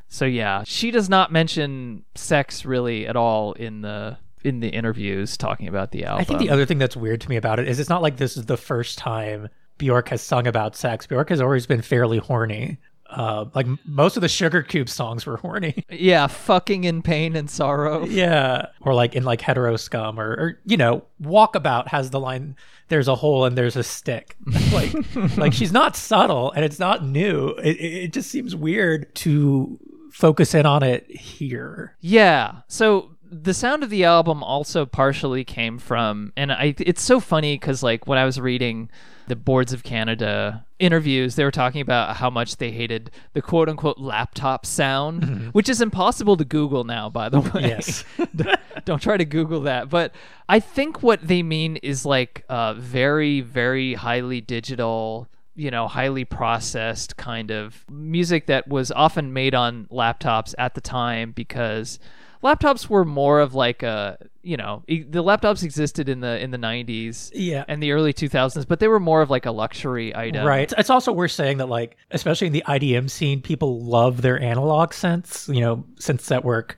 So 0.07 0.23
yeah, 0.23 0.63
she 0.65 0.91
does 0.91 1.09
not 1.09 1.31
mention 1.31 2.05
sex 2.15 2.63
really 2.65 3.05
at 3.05 3.17
all 3.17 3.51
in 3.53 3.81
the 3.81 4.17
in 4.43 4.59
the 4.59 4.69
interviews 4.69 5.37
talking 5.37 5.67
about 5.67 5.91
the 5.91 6.05
album. 6.05 6.21
I 6.21 6.23
think 6.23 6.39
the 6.39 6.49
other 6.49 6.65
thing 6.65 6.77
that's 6.77 6.95
weird 6.95 7.21
to 7.21 7.29
me 7.29 7.35
about 7.35 7.59
it 7.59 7.67
is 7.67 7.79
it's 7.79 7.89
not 7.89 8.01
like 8.01 8.17
this 8.17 8.37
is 8.37 8.45
the 8.45 8.57
first 8.57 8.97
time 8.97 9.49
Bjork 9.77 10.09
has 10.09 10.21
sung 10.21 10.47
about 10.47 10.75
sex. 10.75 11.07
Bjork 11.07 11.29
has 11.29 11.41
always 11.41 11.65
been 11.65 11.81
fairly 11.81 12.19
horny. 12.19 12.77
Uh, 13.09 13.45
like 13.55 13.65
most 13.85 14.17
of 14.17 14.21
the 14.21 14.27
Sugarcube 14.27 14.87
songs 14.87 15.25
were 15.25 15.37
horny. 15.37 15.83
yeah, 15.89 16.27
fucking 16.27 16.83
in 16.83 17.01
pain 17.01 17.35
and 17.35 17.49
sorrow. 17.49 18.05
yeah, 18.05 18.67
or 18.81 18.93
like 18.93 19.15
in 19.15 19.23
like 19.23 19.41
hetero 19.41 19.77
scum, 19.77 20.19
or, 20.19 20.29
or 20.31 20.59
you 20.65 20.77
know, 20.77 21.03
Walkabout 21.19 21.87
has 21.87 22.11
the 22.11 22.19
line, 22.19 22.55
"There's 22.89 23.07
a 23.07 23.15
hole 23.15 23.45
and 23.45 23.57
there's 23.57 23.75
a 23.75 23.83
stick." 23.83 24.35
like, 24.71 24.93
like 25.37 25.53
she's 25.53 25.71
not 25.71 25.95
subtle 25.95 26.51
and 26.51 26.63
it's 26.63 26.77
not 26.77 27.03
new. 27.03 27.49
It, 27.63 27.77
it 27.77 27.93
it 28.03 28.13
just 28.13 28.29
seems 28.29 28.55
weird 28.55 29.13
to 29.15 29.79
focus 30.11 30.53
in 30.53 30.67
on 30.67 30.83
it 30.83 31.09
here. 31.09 31.95
Yeah. 32.01 32.61
So 32.67 33.15
the 33.31 33.53
sound 33.53 33.83
of 33.83 33.89
the 33.89 34.03
album 34.03 34.43
also 34.43 34.85
partially 34.85 35.43
came 35.43 35.77
from, 35.77 36.33
and 36.35 36.51
I 36.51 36.75
it's 36.79 37.01
so 37.01 37.19
funny 37.19 37.55
because 37.55 37.83
like 37.83 38.07
when 38.07 38.17
I 38.17 38.25
was 38.25 38.39
reading 38.39 38.89
the 39.27 39.35
Boards 39.35 39.71
of 39.71 39.83
Canada 39.83 40.65
interviews, 40.79 41.35
they 41.35 41.43
were 41.43 41.51
talking 41.51 41.81
about 41.81 42.15
how 42.15 42.31
much 42.31 42.57
they 42.57 42.71
hated 42.71 43.11
the 43.33 43.41
quote 43.41 43.69
unquote 43.69 43.99
laptop 43.99 44.65
sound, 44.65 45.53
which 45.53 45.69
is 45.69 45.81
impossible 45.81 46.35
to 46.37 46.45
Google 46.45 46.83
now, 46.83 47.09
by 47.09 47.29
the 47.29 47.41
way. 47.41 47.61
Yes. 47.61 48.03
Don't 48.85 49.01
try 49.01 49.17
to 49.17 49.25
Google 49.25 49.61
that. 49.61 49.89
But 49.89 50.13
I 50.47 50.59
think 50.59 51.03
what 51.03 51.25
they 51.25 51.43
mean 51.43 51.77
is 51.77 52.05
like 52.05 52.43
uh, 52.49 52.73
very, 52.73 53.41
very 53.41 53.93
highly 53.93 54.41
digital, 54.41 55.27
you 55.55 55.69
know, 55.69 55.87
highly 55.87 56.25
processed 56.25 57.15
kind 57.17 57.51
of 57.51 57.85
music 57.91 58.47
that 58.47 58.67
was 58.67 58.91
often 58.91 59.33
made 59.33 59.53
on 59.53 59.85
laptops 59.91 60.55
at 60.57 60.73
the 60.73 60.81
time 60.81 61.31
because 61.31 61.99
laptops 62.43 62.87
were 62.87 63.03
more 63.05 63.39
of 63.39 63.53
like 63.53 63.83
a 63.83 64.17
you 64.41 64.55
know 64.57 64.83
e- 64.87 65.03
the 65.03 65.23
laptops 65.23 65.63
existed 65.63 66.07
in 66.09 66.19
the 66.21 66.41
in 66.41 66.51
the 66.51 66.57
90s 66.57 67.31
Yeah. 67.33 67.65
and 67.67 67.81
the 67.83 67.91
early 67.91 68.13
2000s 68.13 68.67
but 68.67 68.79
they 68.79 68.87
were 68.87 68.99
more 68.99 69.21
of 69.21 69.29
like 69.29 69.45
a 69.45 69.51
luxury 69.51 70.15
item 70.15 70.45
Right. 70.45 70.71
It's 70.77 70.89
also 70.89 71.11
worth 71.11 71.31
saying 71.31 71.57
that, 71.57 71.67
like, 71.67 71.97
especially 72.11 72.47
in 72.47 72.53
the 72.53 72.63
IDM 72.67 73.09
scene, 73.09 73.41
people 73.41 73.81
love 73.83 74.21
their 74.21 74.41
analog 74.41 74.91
synths, 74.91 75.53
you 75.53 75.61
know, 75.61 75.83
synths 75.99 76.27
that 76.27 76.43
work 76.45 76.77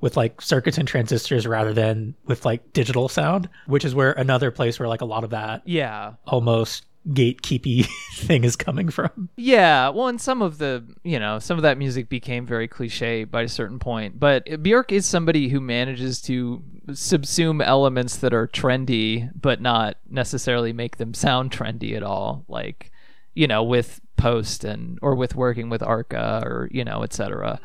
with 0.00 0.16
like 0.16 0.40
circuits 0.40 0.78
and 0.78 0.88
transistors 0.88 1.46
rather 1.46 1.72
than 1.72 2.14
with 2.26 2.44
like 2.44 2.72
digital 2.72 3.08
sound, 3.08 3.48
which 3.66 3.84
is 3.84 3.94
where 3.94 4.12
another 4.12 4.50
place 4.50 4.80
where 4.80 4.88
like 4.88 5.00
a 5.02 5.04
lot 5.04 5.22
of 5.24 5.30
that 5.30 5.62
yeah 5.66 6.14
almost 6.26 6.86
gatekeepy 7.08 7.86
thing 8.14 8.44
is 8.44 8.56
coming 8.56 8.88
from. 8.88 9.28
Yeah, 9.36 9.88
well, 9.88 10.08
and 10.08 10.20
some 10.20 10.42
of 10.42 10.58
the, 10.58 10.84
you 11.04 11.18
know, 11.18 11.38
some 11.38 11.58
of 11.58 11.62
that 11.62 11.78
music 11.78 12.08
became 12.08 12.46
very 12.46 12.68
cliche 12.68 13.24
by 13.24 13.42
a 13.42 13.48
certain 13.48 13.78
point. 13.78 14.20
But 14.20 14.46
Björk 14.46 14.92
is 14.92 15.06
somebody 15.06 15.48
who 15.48 15.60
manages 15.60 16.20
to 16.22 16.62
subsume 16.88 17.64
elements 17.64 18.16
that 18.18 18.34
are 18.34 18.46
trendy, 18.46 19.30
but 19.40 19.60
not 19.60 19.96
necessarily 20.08 20.72
make 20.72 20.96
them 20.96 21.14
sound 21.14 21.50
trendy 21.50 21.96
at 21.96 22.02
all. 22.02 22.44
Like, 22.48 22.90
you 23.34 23.46
know, 23.46 23.62
with 23.62 24.00
Post 24.22 24.62
and 24.62 25.00
or 25.02 25.16
with 25.16 25.34
working 25.34 25.68
with 25.68 25.82
Arca 25.82 26.44
or 26.46 26.68
you 26.70 26.84
know, 26.84 27.02
etc. 27.02 27.58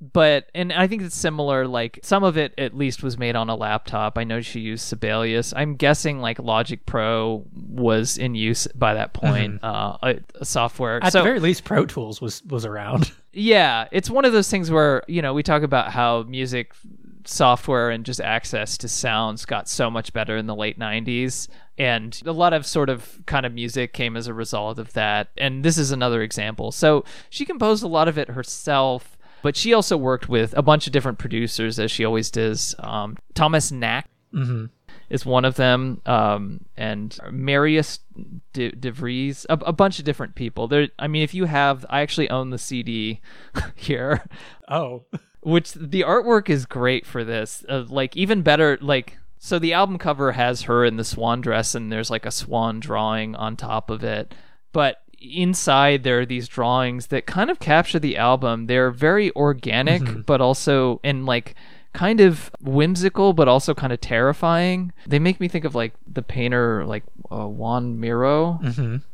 But 0.00 0.48
and 0.54 0.72
I 0.72 0.86
think 0.86 1.02
it's 1.02 1.16
similar. 1.16 1.66
Like 1.66 1.98
some 2.04 2.22
of 2.22 2.38
it 2.38 2.54
at 2.56 2.76
least 2.76 3.02
was 3.02 3.18
made 3.18 3.34
on 3.34 3.50
a 3.50 3.56
laptop. 3.56 4.16
I 4.16 4.22
know 4.22 4.40
she 4.40 4.60
used 4.60 4.84
Sibelius. 4.86 5.52
I'm 5.56 5.74
guessing 5.74 6.20
like 6.20 6.38
Logic 6.38 6.86
Pro 6.86 7.44
was 7.52 8.16
in 8.18 8.36
use 8.36 8.68
by 8.68 8.94
that 8.94 9.14
point. 9.14 9.64
Uh, 9.64 9.98
a, 10.00 10.20
a 10.36 10.44
software. 10.44 11.02
At 11.02 11.12
so 11.12 11.18
the 11.18 11.24
very 11.24 11.40
least, 11.40 11.64
Pro 11.64 11.84
Tools 11.86 12.20
was 12.20 12.44
was 12.44 12.64
around. 12.64 13.10
yeah, 13.32 13.88
it's 13.90 14.08
one 14.08 14.24
of 14.24 14.32
those 14.32 14.48
things 14.48 14.70
where, 14.70 15.02
you 15.08 15.22
know, 15.22 15.34
we 15.34 15.42
talk 15.42 15.62
about 15.62 15.90
how 15.90 16.22
music 16.22 16.72
software 17.24 17.90
and 17.90 18.06
just 18.06 18.20
access 18.20 18.78
to 18.78 18.88
sounds 18.88 19.44
got 19.44 19.68
so 19.68 19.90
much 19.90 20.12
better 20.12 20.36
in 20.36 20.46
the 20.46 20.54
late 20.54 20.78
90s 20.78 21.48
and 21.80 22.20
a 22.26 22.32
lot 22.32 22.52
of 22.52 22.66
sort 22.66 22.90
of 22.90 23.22
kind 23.24 23.46
of 23.46 23.54
music 23.54 23.92
came 23.92 24.16
as 24.16 24.26
a 24.26 24.34
result 24.34 24.78
of 24.78 24.92
that 24.92 25.28
and 25.38 25.64
this 25.64 25.78
is 25.78 25.90
another 25.90 26.20
example. 26.22 26.70
So 26.70 27.04
she 27.30 27.44
composed 27.46 27.82
a 27.82 27.88
lot 27.88 28.06
of 28.06 28.18
it 28.18 28.28
herself 28.28 29.16
but 29.42 29.56
she 29.56 29.72
also 29.72 29.96
worked 29.96 30.28
with 30.28 30.52
a 30.56 30.62
bunch 30.62 30.86
of 30.86 30.92
different 30.92 31.18
producers 31.18 31.78
as 31.78 31.90
she 31.90 32.04
always 32.04 32.30
does. 32.30 32.74
Um, 32.78 33.16
Thomas 33.34 33.72
Knak 33.72 34.06
is 35.08 35.24
one 35.24 35.44
of 35.44 35.56
them, 35.56 36.00
um, 36.06 36.64
and 36.76 37.18
Marius 37.30 38.00
De, 38.52 38.70
De 38.70 38.90
Vries, 38.92 39.46
a, 39.48 39.54
a 39.54 39.72
bunch 39.72 39.98
of 39.98 40.04
different 40.04 40.34
people. 40.34 40.68
There, 40.68 40.88
I 40.98 41.08
mean, 41.08 41.22
if 41.22 41.32
you 41.32 41.46
have, 41.46 41.86
I 41.88 42.02
actually 42.02 42.28
own 42.30 42.50
the 42.50 42.58
CD 42.58 43.20
here, 43.74 44.22
Oh, 44.68 45.04
which 45.40 45.72
the 45.72 46.02
artwork 46.02 46.50
is 46.50 46.66
great 46.66 47.06
for 47.06 47.24
this. 47.24 47.64
Uh, 47.66 47.84
like 47.88 48.14
even 48.16 48.42
better, 48.42 48.78
like 48.82 49.16
so 49.42 49.58
the 49.58 49.72
album 49.72 49.96
cover 49.98 50.32
has 50.32 50.62
her 50.62 50.84
in 50.84 50.96
the 50.96 51.04
swan 51.04 51.40
dress, 51.40 51.74
and 51.74 51.90
there's 51.90 52.10
like 52.10 52.26
a 52.26 52.30
swan 52.30 52.78
drawing 52.78 53.34
on 53.34 53.56
top 53.56 53.88
of 53.90 54.04
it, 54.04 54.34
but 54.72 55.00
inside 55.18 56.02
there 56.02 56.20
are 56.20 56.26
these 56.26 56.46
drawings 56.46 57.08
that 57.08 57.26
kind 57.26 57.50
of 57.50 57.58
capture 57.58 57.98
the 57.98 58.16
album. 58.16 58.66
They're 58.66 58.90
very 58.90 59.34
organic, 59.34 60.02
but 60.26 60.40
also 60.40 61.00
and 61.02 61.24
like 61.26 61.54
kind 61.92 62.20
of 62.20 62.50
whimsical, 62.60 63.32
but 63.32 63.48
also 63.48 63.74
kind 63.74 63.92
of 63.92 64.00
terrifying. 64.00 64.92
They 65.06 65.18
make 65.18 65.40
me 65.40 65.48
think 65.48 65.64
of 65.64 65.74
like 65.74 65.94
the 66.06 66.22
painter, 66.22 66.84
like 66.86 67.02
uh, 67.32 67.48
Juan 67.48 67.98
Miro, 67.98 68.60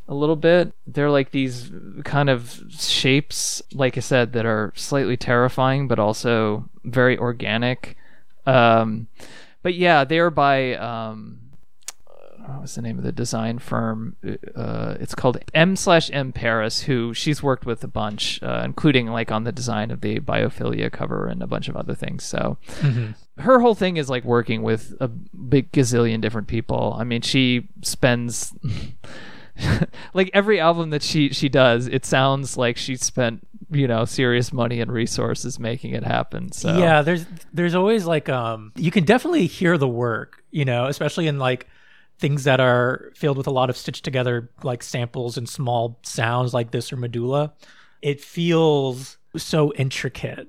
a 0.09 0.15
little 0.15 0.37
bit. 0.37 0.73
They're 0.87 1.11
like 1.11 1.31
these 1.31 1.71
kind 2.05 2.29
of 2.29 2.61
shapes, 2.71 3.63
like 3.73 3.97
I 3.97 4.01
said, 4.01 4.33
that 4.35 4.45
are 4.45 4.73
slightly 4.77 5.17
terrifying, 5.17 5.89
but 5.89 5.99
also 5.99 6.69
very 6.85 7.17
organic. 7.17 7.97
Um, 8.45 9.07
but 9.67 9.75
yeah, 9.75 10.05
they're 10.05 10.31
by 10.31 10.75
um, 10.77 11.41
what 12.05 12.63
was 12.63 12.77
the 12.77 12.83
name 12.83 12.99
of 12.99 13.03
the 13.03 13.11
design 13.11 13.59
firm? 13.59 14.15
Uh, 14.55 14.95
it's 15.01 15.13
called 15.13 15.39
M 15.55 15.75
slash 15.75 16.09
M 16.13 16.33
Paris, 16.33 16.83
who 16.83 17.13
she's 17.13 17.43
worked 17.43 17.67
with 17.67 17.83
a 17.83 17.89
bunch, 17.89 18.41
uh, 18.45 18.63
including 18.65 19.09
like 19.09 19.33
on 19.33 19.43
the 19.43 19.51
design 19.51 19.91
of 19.91 20.03
the 20.03 20.21
Biophilia 20.21 20.93
cover 20.93 21.27
and 21.27 21.43
a 21.43 21.49
bunch 21.49 21.69
of 21.69 21.75
other 21.75 21.97
things. 21.97 22.23
So 22.23 22.59
her 23.39 23.59
whole 23.59 23.75
thing 23.75 23.97
is 23.97 24.09
like 24.09 24.23
working 24.23 24.63
with 24.63 24.95
a 25.01 25.09
big 25.09 25.73
gazillion 25.73 26.21
different 26.21 26.47
people. 26.47 26.95
I 26.97 27.03
mean, 27.03 27.23
she 27.23 27.67
spends 27.83 28.55
like 30.15 30.31
every 30.33 30.61
album 30.61 30.91
that 30.91 31.03
she 31.03 31.31
she 31.31 31.49
does, 31.49 31.89
it 31.89 32.05
sounds 32.05 32.57
like 32.57 32.77
she 32.77 32.95
spent 32.95 33.45
you 33.71 33.89
know 33.89 34.05
serious 34.05 34.53
money 34.53 34.81
and 34.81 34.93
resources 34.93 35.59
making 35.59 35.93
it 35.93 36.05
happen. 36.05 36.53
So 36.53 36.79
yeah. 36.79 37.03
There's 37.03 37.27
there's 37.53 37.75
always 37.75 38.05
like 38.05 38.29
um 38.29 38.73
you 38.77 38.91
can 38.91 39.05
definitely 39.05 39.47
hear 39.47 39.77
the 39.79 39.89
work, 39.89 40.43
you 40.51 40.65
know, 40.65 40.87
especially 40.87 41.27
in 41.27 41.39
like 41.39 41.67
things 42.19 42.45
that 42.45 42.61
are 42.61 43.13
filled 43.15 43.37
with 43.37 43.47
a 43.47 43.51
lot 43.51 43.69
of 43.69 43.77
stitched 43.77 44.05
together 44.05 44.51
like 44.63 44.83
samples 44.83 45.37
and 45.37 45.49
small 45.49 45.99
sounds 46.03 46.55
like 46.55 46.71
this 46.71 46.93
or 46.93 46.97
Medulla. 46.97 47.53
It 48.03 48.21
feels 48.21 49.19
so 49.37 49.73
intricate. 49.75 50.49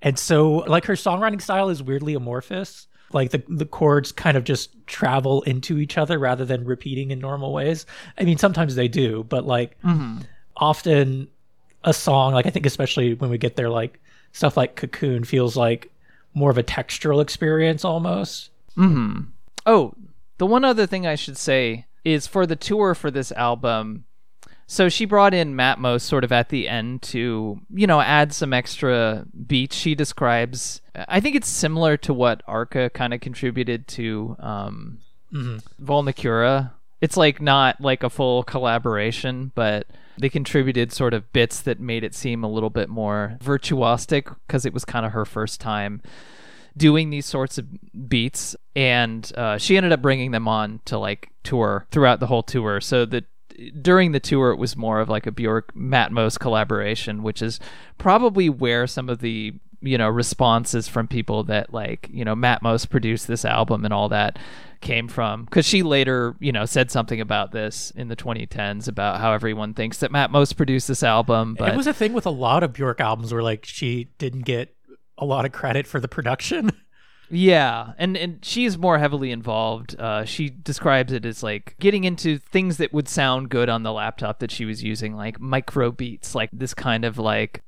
And 0.00 0.18
so 0.18 0.56
like 0.66 0.84
her 0.86 0.94
songwriting 0.94 1.42
style 1.42 1.68
is 1.68 1.82
weirdly 1.82 2.14
amorphous. 2.14 2.86
Like 3.12 3.30
the 3.30 3.42
the 3.48 3.66
chords 3.66 4.12
kind 4.12 4.36
of 4.36 4.44
just 4.44 4.74
travel 4.86 5.42
into 5.42 5.78
each 5.78 5.98
other 5.98 6.18
rather 6.18 6.44
than 6.44 6.64
repeating 6.64 7.10
in 7.10 7.18
normal 7.18 7.52
ways. 7.52 7.84
I 8.18 8.24
mean 8.24 8.38
sometimes 8.38 8.74
they 8.74 8.88
do, 8.88 9.24
but 9.24 9.44
like 9.44 9.76
often 10.56 11.28
a 11.84 11.92
song 11.92 12.34
like 12.34 12.46
I 12.46 12.50
think 12.50 12.66
especially 12.66 13.14
when 13.14 13.30
we 13.30 13.38
get 13.38 13.56
there 13.56 13.70
like 13.70 14.00
stuff 14.32 14.56
like 14.56 14.74
Cocoon 14.74 15.24
feels 15.24 15.56
like 15.56 15.92
more 16.34 16.50
of 16.50 16.58
a 16.58 16.62
textural 16.62 17.22
experience 17.22 17.84
almost. 17.84 18.50
Oh, 19.66 19.94
the 20.38 20.46
one 20.46 20.64
other 20.64 20.86
thing 20.86 21.06
I 21.06 21.14
should 21.14 21.36
say 21.36 21.86
is 22.04 22.26
for 22.26 22.46
the 22.46 22.56
tour 22.56 22.94
for 22.94 23.10
this 23.10 23.30
album. 23.32 24.04
So 24.66 24.88
she 24.88 25.04
brought 25.04 25.34
in 25.34 25.54
Matmos 25.54 26.00
sort 26.00 26.24
of 26.24 26.32
at 26.32 26.48
the 26.48 26.68
end 26.68 27.02
to, 27.02 27.60
you 27.72 27.86
know, 27.86 28.00
add 28.00 28.32
some 28.32 28.52
extra 28.52 29.26
beats. 29.46 29.76
She 29.76 29.94
describes, 29.94 30.80
I 30.94 31.20
think 31.20 31.36
it's 31.36 31.48
similar 31.48 31.96
to 31.98 32.14
what 32.14 32.42
Arca 32.46 32.90
kind 32.90 33.14
of 33.14 33.20
contributed 33.20 33.86
to 33.88 34.36
um, 34.40 34.98
Vulnicura. 35.82 36.72
It's 37.00 37.16
like 37.16 37.40
not 37.40 37.80
like 37.80 38.02
a 38.02 38.10
full 38.10 38.42
collaboration, 38.42 39.52
but 39.54 39.86
they 40.18 40.28
contributed 40.28 40.92
sort 40.92 41.14
of 41.14 41.32
bits 41.32 41.60
that 41.62 41.80
made 41.80 42.04
it 42.04 42.14
seem 42.14 42.44
a 42.44 42.50
little 42.50 42.70
bit 42.70 42.88
more 42.88 43.36
virtuosic 43.42 44.34
because 44.46 44.64
it 44.64 44.72
was 44.72 44.84
kind 44.84 45.04
of 45.04 45.12
her 45.12 45.24
first 45.24 45.60
time 45.60 46.00
doing 46.76 47.10
these 47.10 47.26
sorts 47.26 47.58
of 47.58 47.66
beats, 48.08 48.56
and 48.74 49.30
uh, 49.36 49.58
she 49.58 49.76
ended 49.76 49.92
up 49.92 50.02
bringing 50.02 50.32
them 50.32 50.48
on 50.48 50.80
to 50.86 50.98
like 50.98 51.30
tour 51.42 51.86
throughout 51.90 52.20
the 52.20 52.26
whole 52.26 52.42
tour. 52.42 52.80
So 52.80 53.04
that 53.06 53.24
during 53.80 54.12
the 54.12 54.20
tour, 54.20 54.50
it 54.50 54.56
was 54.56 54.76
more 54.76 55.00
of 55.00 55.08
like 55.08 55.26
a 55.26 55.32
Bjork 55.32 55.72
Matmos 55.74 56.38
collaboration, 56.38 57.22
which 57.22 57.40
is 57.40 57.60
probably 57.98 58.48
where 58.48 58.86
some 58.86 59.08
of 59.08 59.20
the 59.20 59.54
you 59.84 59.98
know 59.98 60.08
responses 60.08 60.88
from 60.88 61.06
people 61.06 61.44
that 61.44 61.72
like 61.72 62.08
you 62.10 62.24
know 62.24 62.34
Matmos 62.34 62.88
produced 62.88 63.26
this 63.26 63.44
album 63.44 63.84
and 63.84 63.94
all 63.94 64.08
that 64.08 64.38
came 64.80 65.08
from 65.08 65.44
because 65.44 65.64
she 65.64 65.82
later 65.82 66.34
you 66.40 66.52
know 66.52 66.64
said 66.64 66.90
something 66.90 67.20
about 67.20 67.52
this 67.52 67.90
in 67.92 68.08
the 68.08 68.16
2010s 68.16 68.86
about 68.86 69.18
how 69.18 69.32
everyone 69.32 69.72
thinks 69.72 69.98
that 69.98 70.10
Matmos 70.10 70.54
produced 70.54 70.88
this 70.88 71.02
album 71.02 71.54
but 71.58 71.72
it 71.72 71.76
was 71.76 71.86
a 71.86 71.94
thing 71.94 72.12
with 72.12 72.26
a 72.26 72.30
lot 72.30 72.62
of 72.62 72.72
Bjork 72.72 73.00
albums 73.00 73.32
where 73.32 73.42
like 73.42 73.64
she 73.64 74.08
didn't 74.18 74.42
get 74.42 74.74
a 75.16 75.24
lot 75.24 75.44
of 75.44 75.52
credit 75.52 75.86
for 75.86 76.00
the 76.00 76.08
production. 76.08 76.72
Yeah, 77.30 77.94
and 77.98 78.16
and 78.16 78.44
she's 78.44 78.76
more 78.76 78.98
heavily 78.98 79.30
involved. 79.30 79.98
Uh, 79.98 80.24
she 80.24 80.50
describes 80.50 81.12
it 81.12 81.24
as 81.24 81.42
like 81.42 81.74
getting 81.80 82.04
into 82.04 82.38
things 82.38 82.76
that 82.76 82.92
would 82.92 83.08
sound 83.08 83.48
good 83.48 83.68
on 83.68 83.82
the 83.82 83.92
laptop 83.92 84.40
that 84.40 84.50
she 84.50 84.64
was 84.64 84.82
using, 84.82 85.16
like 85.16 85.40
micro 85.40 85.90
beats, 85.90 86.34
like 86.34 86.50
this 86.52 86.74
kind 86.74 87.04
of 87.04 87.18
like 87.18 87.62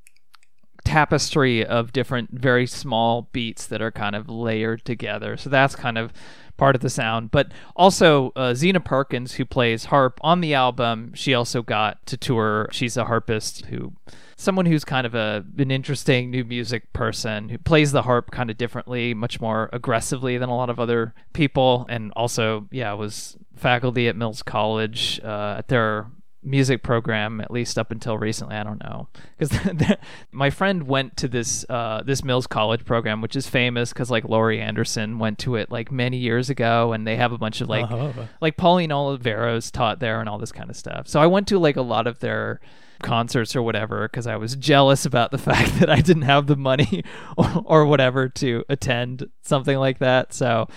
tapestry 0.87 1.67
of 1.67 1.93
different 1.93 2.31
very 2.31 2.67
small 2.67 3.29
beats 3.33 3.67
that 3.67 3.83
are 3.83 3.91
kind 3.91 4.15
of 4.15 4.29
layered 4.29 4.85
together. 4.85 5.37
So 5.37 5.51
that's 5.51 5.75
kind 5.75 5.99
of 5.99 6.13
part 6.57 6.77
of 6.77 6.81
the 6.81 6.89
sound. 6.89 7.33
But 7.33 7.51
also 7.75 8.33
uh, 8.37 8.55
Zeena 8.55 8.81
Parkins, 8.81 9.35
who 9.35 9.45
plays 9.45 9.87
harp 9.87 10.21
on 10.23 10.41
the 10.41 10.55
album, 10.55 11.13
she 11.15 11.35
also 11.35 11.61
got 11.61 12.07
to 12.07 12.17
tour. 12.17 12.69
She's 12.71 12.97
a 12.97 13.05
harpist 13.05 13.67
who 13.67 13.95
someone 14.37 14.67
who's 14.67 14.85
kind 14.85 15.07
of 15.07 15.15
a 15.15 15.45
an 15.59 15.71
interesting 15.71 16.31
new 16.31 16.45
music 16.45 16.93
person 16.93 17.49
who 17.49 17.59
plays 17.59 17.91
the 17.91 18.03
harp 18.03 18.31
kind 18.31 18.49
of 18.49 18.57
differently, 18.57 19.13
much 19.13 19.41
more 19.41 19.69
aggressively 19.73 20.39
than 20.39 20.49
a 20.49 20.57
lot 20.57 20.71
of 20.71 20.79
other 20.79 21.15
people, 21.33 21.85
and 21.89 22.13
also 22.15 22.69
yeah 22.71 22.93
was 22.93 23.37
faculty 23.57 24.07
at 24.07 24.15
Mills 24.15 24.43
College 24.43 25.21
uh, 25.25 25.57
at 25.59 25.69
their 25.69 26.07
music 26.47 26.83
program 26.83 27.41
at 27.41 27.51
least 27.51 27.77
up 27.77 27.91
until 27.91 28.17
recently 28.17 28.55
i 28.55 28.63
don't 28.63 28.81
know. 28.83 29.09
Because 29.37 29.77
my 30.31 30.49
friend 30.49 30.85
went 30.87 31.17
to 31.19 31.27
this 31.29 31.67
uh, 31.69 32.03
this 32.07 32.23
mills 32.23 32.47
college 32.47 32.85
program 32.85 33.21
which 33.21 33.35
is 33.35 33.49
famous 33.49 33.93
because 33.93 34.11
like 34.13 34.25
laurie 34.25 34.61
anderson 34.61 35.19
went 35.19 35.39
to 35.41 35.57
it 35.57 35.71
like 35.73 35.91
many 35.91 36.19
years 36.19 36.49
ago 36.49 36.93
and 36.93 37.05
they 37.07 37.17
have 37.17 37.33
a 37.33 37.39
bunch 37.39 37.61
of 37.61 37.69
like 37.69 37.91
Oh. 37.91 38.15
like 38.41 38.57
pauline 38.57 38.91
oliveros 38.91 39.71
taught 39.73 39.99
there 39.99 40.21
and 40.21 40.29
all 40.29 40.39
this 40.39 40.53
kind 40.53 40.71
of 40.71 40.77
stuff. 40.77 41.09
So 41.09 41.21
i 41.21 41.27
went 41.27 41.49
to 41.49 41.59
like 41.59 41.77
a 41.77 41.83
lot 41.83 42.07
of 42.07 42.21
their 42.21 42.61
concerts 43.03 43.55
or 43.55 43.61
whatever 43.63 44.09
because 44.09 44.27
i 44.27 44.37
was 44.37 44.57
jealous 44.57 45.05
about 45.05 45.31
the 45.31 45.39
fact 45.51 45.81
that 45.81 45.91
i 45.91 46.01
didn't 46.01 46.23
have 46.23 46.47
the 46.47 46.57
money 46.57 47.05
or, 47.37 47.63
or 47.67 47.87
whatever 47.87 48.29
to 48.29 48.65
attend 48.69 49.29
something 49.43 49.77
like 49.79 49.99
that. 49.99 50.33
So 50.33 50.69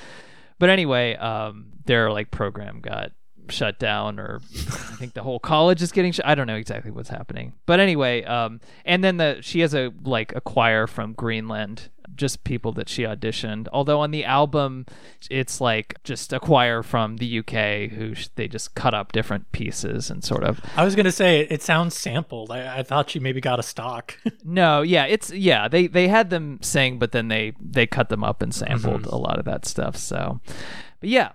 but 0.57 0.69
anyway 0.69 1.15
um 1.15 1.67
their 1.85 2.11
like 2.11 2.29
program 2.31 2.81
got 2.81 3.11
shut 3.49 3.79
down 3.79 4.19
or 4.19 4.39
I 4.53 4.95
think 4.95 5.13
the 5.13 5.23
whole 5.23 5.39
college 5.39 5.81
is 5.81 5.91
getting 5.91 6.11
sh- 6.11 6.19
I 6.23 6.35
don't 6.35 6.47
know 6.47 6.55
exactly 6.55 6.91
what's 6.91 7.09
happening. 7.09 7.53
But 7.65 7.79
anyway, 7.79 8.23
um 8.23 8.61
and 8.85 9.03
then 9.03 9.17
the 9.17 9.39
she 9.41 9.59
has 9.61 9.73
a 9.73 9.91
like 10.03 10.35
a 10.35 10.41
choir 10.41 10.87
from 10.87 11.13
Greenland, 11.13 11.89
just 12.15 12.43
people 12.43 12.71
that 12.73 12.89
she 12.89 13.03
auditioned. 13.03 13.67
Although 13.73 14.01
on 14.01 14.11
the 14.11 14.25
album 14.25 14.85
it's 15.29 15.59
like 15.61 16.01
just 16.03 16.31
a 16.33 16.39
choir 16.39 16.81
from 16.83 17.17
the 17.17 17.39
UK 17.39 17.91
who 17.91 18.15
sh- 18.15 18.29
they 18.35 18.47
just 18.47 18.75
cut 18.75 18.93
up 18.93 19.11
different 19.11 19.51
pieces 19.51 20.09
and 20.09 20.23
sort 20.23 20.43
of 20.43 20.59
I 20.75 20.83
was 20.83 20.95
gonna 20.95 21.11
say 21.11 21.41
it 21.49 21.61
sounds 21.61 21.95
sampled. 21.95 22.51
I, 22.51 22.79
I 22.79 22.83
thought 22.83 23.09
she 23.09 23.19
maybe 23.19 23.41
got 23.41 23.59
a 23.59 23.63
stock. 23.63 24.17
No, 24.43 24.81
yeah, 24.81 25.05
it's 25.05 25.31
yeah, 25.31 25.67
they 25.67 25.85
they 25.87 26.07
had 26.07 26.29
them 26.31 26.59
sing 26.61 26.97
but 26.97 27.11
then 27.11 27.27
they 27.27 27.53
they 27.61 27.85
cut 27.85 28.09
them 28.09 28.23
up 28.23 28.41
and 28.41 28.53
sampled 28.53 29.05
a 29.05 29.15
lot 29.15 29.37
of 29.37 29.45
that 29.45 29.65
stuff. 29.65 29.95
So 29.95 30.39
but 30.99 31.09
yeah. 31.09 31.31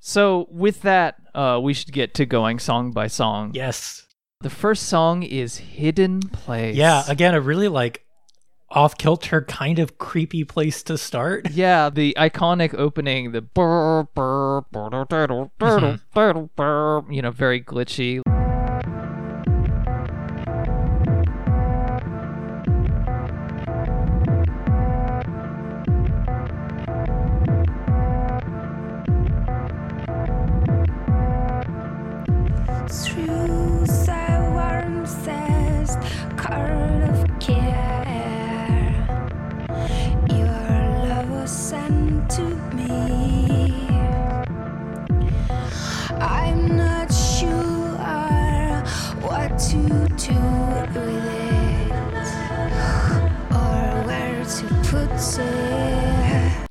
So 0.00 0.48
with 0.50 0.80
that, 0.82 1.16
uh, 1.34 1.60
we 1.62 1.74
should 1.74 1.92
get 1.92 2.14
to 2.14 2.26
going 2.26 2.58
song 2.58 2.90
by 2.90 3.06
song. 3.06 3.52
yes. 3.54 4.06
The 4.42 4.48
first 4.48 4.84
song 4.84 5.22
is 5.22 5.58
Hidden 5.58 6.20
Place. 6.20 6.74
Yeah. 6.74 7.04
Again, 7.06 7.34
a 7.34 7.42
really 7.42 7.68
like 7.68 8.06
off 8.70 8.96
kilter 8.96 9.42
kind 9.42 9.78
of 9.78 9.98
creepy 9.98 10.44
place 10.44 10.82
to 10.84 10.96
start. 10.96 11.50
Yeah, 11.52 11.90
the 11.90 12.16
iconic 12.18 12.72
opening, 12.72 13.32
the 13.32 13.42
burr, 13.42 14.04
burr, 14.14 14.62
burr, 16.56 17.02
you 17.10 17.20
know, 17.20 17.30
very 17.30 17.60
glitchy. 17.62 18.22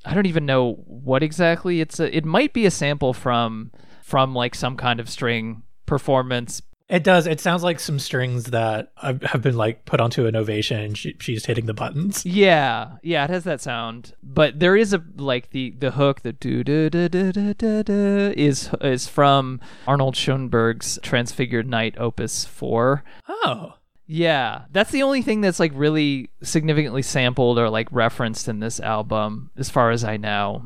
I 0.05 0.13
don't 0.13 0.25
even 0.25 0.45
know 0.45 0.73
what 0.85 1.23
exactly 1.23 1.79
it's 1.79 2.01
a, 2.01 2.13
it 2.13 2.25
might 2.25 2.51
be 2.51 2.65
a 2.65 2.71
sample 2.71 3.13
from 3.13 3.71
from 4.03 4.35
like 4.35 4.53
some 4.53 4.75
kind 4.75 4.99
of 4.99 5.09
string 5.09 5.63
performance 5.89 6.61
It 6.89 7.03
does. 7.03 7.27
It 7.27 7.39
sounds 7.39 7.61
like 7.63 7.79
some 7.79 7.99
strings 7.99 8.45
that 8.45 8.91
have 8.97 9.43
been 9.43 9.57
like 9.57 9.85
put 9.85 10.01
onto 10.01 10.25
an 10.25 10.35
ovation 10.35 10.79
and 10.79 10.97
she, 10.97 11.15
she's 11.19 11.45
hitting 11.45 11.67
the 11.67 11.73
buttons. 11.73 12.25
Yeah, 12.25 12.97
yeah, 13.03 13.25
it 13.25 13.29
has 13.29 13.43
that 13.43 13.61
sound, 13.61 14.13
but 14.23 14.59
there 14.59 14.75
is 14.75 14.91
a 14.91 15.03
like 15.15 15.51
the 15.51 15.75
the 15.77 15.91
hook, 15.91 16.21
the 16.21 16.33
do 16.33 16.63
do 16.63 16.89
do 16.89 17.07
do 17.07 17.31
do 17.31 17.53
do 17.53 17.83
do 17.83 18.33
is 18.35 18.71
is 18.81 19.07
from 19.07 19.59
Arnold 19.85 20.15
Schoenberg's 20.15 20.97
Transfigured 21.03 21.67
Night 21.67 21.93
Opus 21.99 22.45
Four. 22.45 23.03
Oh. 23.27 23.73
Yeah, 24.11 24.65
that's 24.71 24.89
the 24.89 25.03
only 25.03 25.21
thing 25.21 25.41
that's 25.41 25.59
like 25.59 25.71
really 25.75 26.31
significantly 26.41 27.03
sampled 27.03 27.59
or 27.59 27.69
like 27.69 27.87
referenced 27.91 28.47
in 28.47 28.59
this 28.59 28.79
album, 28.79 29.51
as 29.55 29.69
far 29.69 29.91
as 29.91 30.03
I 30.03 30.17
know. 30.17 30.63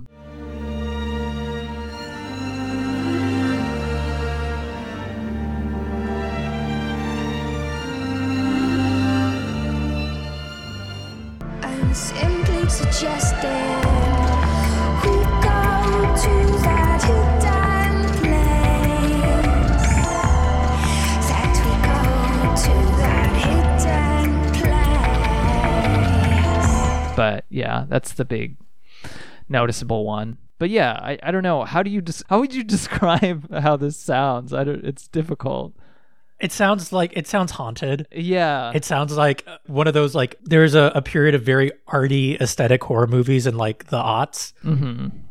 But 27.33 27.45
yeah, 27.49 27.85
that's 27.89 28.13
the 28.13 28.25
big 28.25 28.57
noticeable 29.49 30.05
one. 30.05 30.37
But 30.59 30.69
yeah, 30.69 30.93
I, 30.93 31.17
I 31.23 31.31
don't 31.31 31.41
know. 31.41 31.63
How 31.63 31.81
do 31.81 31.89
you 31.89 31.99
des- 31.99 32.23
how 32.29 32.39
would 32.39 32.53
you 32.53 32.63
describe 32.77 33.51
how 33.51 33.75
this 33.75 33.97
sounds? 33.97 34.53
I 34.53 34.63
don't. 34.63 34.85
It's 34.85 35.07
difficult. 35.07 35.73
It 36.39 36.51
sounds 36.51 36.91
like 36.93 37.11
it 37.15 37.25
sounds 37.25 37.51
haunted. 37.53 38.05
Yeah. 38.11 38.71
It 38.75 38.85
sounds 38.85 39.17
like 39.17 39.47
one 39.65 39.87
of 39.87 39.95
those 39.95 40.13
like 40.13 40.37
there's 40.43 40.75
a, 40.75 40.91
a 40.93 41.01
period 41.01 41.33
of 41.33 41.41
very 41.41 41.71
arty 41.87 42.35
aesthetic 42.35 42.83
horror 42.83 43.07
movies 43.07 43.47
in 43.47 43.57
like 43.57 43.85
the 43.85 43.97
aughts 43.97 44.53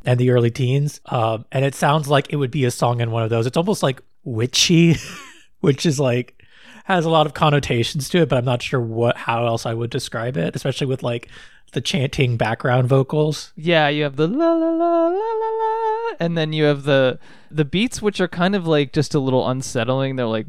and 0.05 0.19
the 0.19 0.31
early 0.31 0.51
teens. 0.51 1.01
Um, 1.07 1.45
and 1.53 1.65
it 1.65 1.75
sounds 1.77 2.09
like 2.09 2.33
it 2.33 2.37
would 2.37 2.51
be 2.51 2.65
a 2.65 2.71
song 2.73 3.01
in 3.01 3.13
one 3.13 3.23
of 3.23 3.31
those. 3.31 3.47
It's 3.47 3.57
almost 3.57 3.83
like 3.83 4.01
witchy, 4.25 4.97
which 5.61 5.87
is 5.87 6.01
like 6.01 6.42
has 6.85 7.05
a 7.05 7.11
lot 7.11 7.27
of 7.27 7.35
connotations 7.35 8.09
to 8.11 8.19
it, 8.19 8.29
but 8.29 8.39
I'm 8.39 8.45
not 8.45 8.63
sure 8.63 8.81
what 8.81 9.17
how 9.17 9.47
else 9.47 9.67
I 9.67 9.75
would 9.75 9.91
describe 9.91 10.37
it, 10.37 10.57
especially 10.57 10.87
with 10.87 11.03
like 11.03 11.29
the 11.73 11.81
chanting 11.81 12.37
background 12.37 12.89
vocals. 12.89 13.53
Yeah, 13.57 13.89
you 13.89 14.05
have 14.05 14.17
the 14.17 14.29
la 14.29 14.53
la 14.53 14.71
la 14.71 15.09
la 15.09 15.09
la 15.09 15.51
la, 15.59 16.17
and 16.21 16.37
then 16.37 16.53
you 16.53 16.65
have 16.65 16.85
the 16.85 17.19
the 17.51 17.65
beats, 17.65 18.01
which 18.01 18.21
are 18.21 18.29
kind 18.29 18.55
of 18.55 18.67
like 18.67 18.93
just 18.93 19.15
a 19.15 19.21
little 19.21 19.49
unsettling. 19.49 20.17
They're 20.17 20.27
like, 20.27 20.47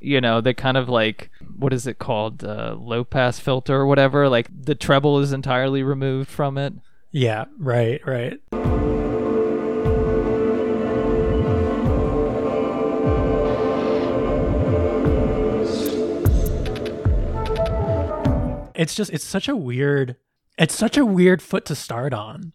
you 0.00 0.20
know, 0.20 0.40
they 0.40 0.54
kind 0.54 0.76
of 0.76 0.88
like 0.88 1.30
what 1.58 1.72
is 1.72 1.86
it 1.86 1.98
called, 1.98 2.44
uh, 2.44 2.76
low 2.78 3.04
pass 3.04 3.38
filter 3.38 3.76
or 3.76 3.86
whatever. 3.86 4.28
Like 4.28 4.48
the 4.50 4.74
treble 4.74 5.18
is 5.18 5.32
entirely 5.32 5.82
removed 5.82 6.28
from 6.28 6.58
it. 6.58 6.74
Yeah, 7.10 7.44
right, 7.58 8.00
right. 8.06 8.40
It's 18.82 18.94
just 18.96 19.12
it's 19.12 19.24
such 19.24 19.48
a 19.48 19.56
weird 19.56 20.16
It's 20.58 20.74
such 20.74 20.96
a 20.96 21.06
weird 21.06 21.40
foot 21.40 21.64
to 21.66 21.74
start 21.76 22.12
on. 22.12 22.52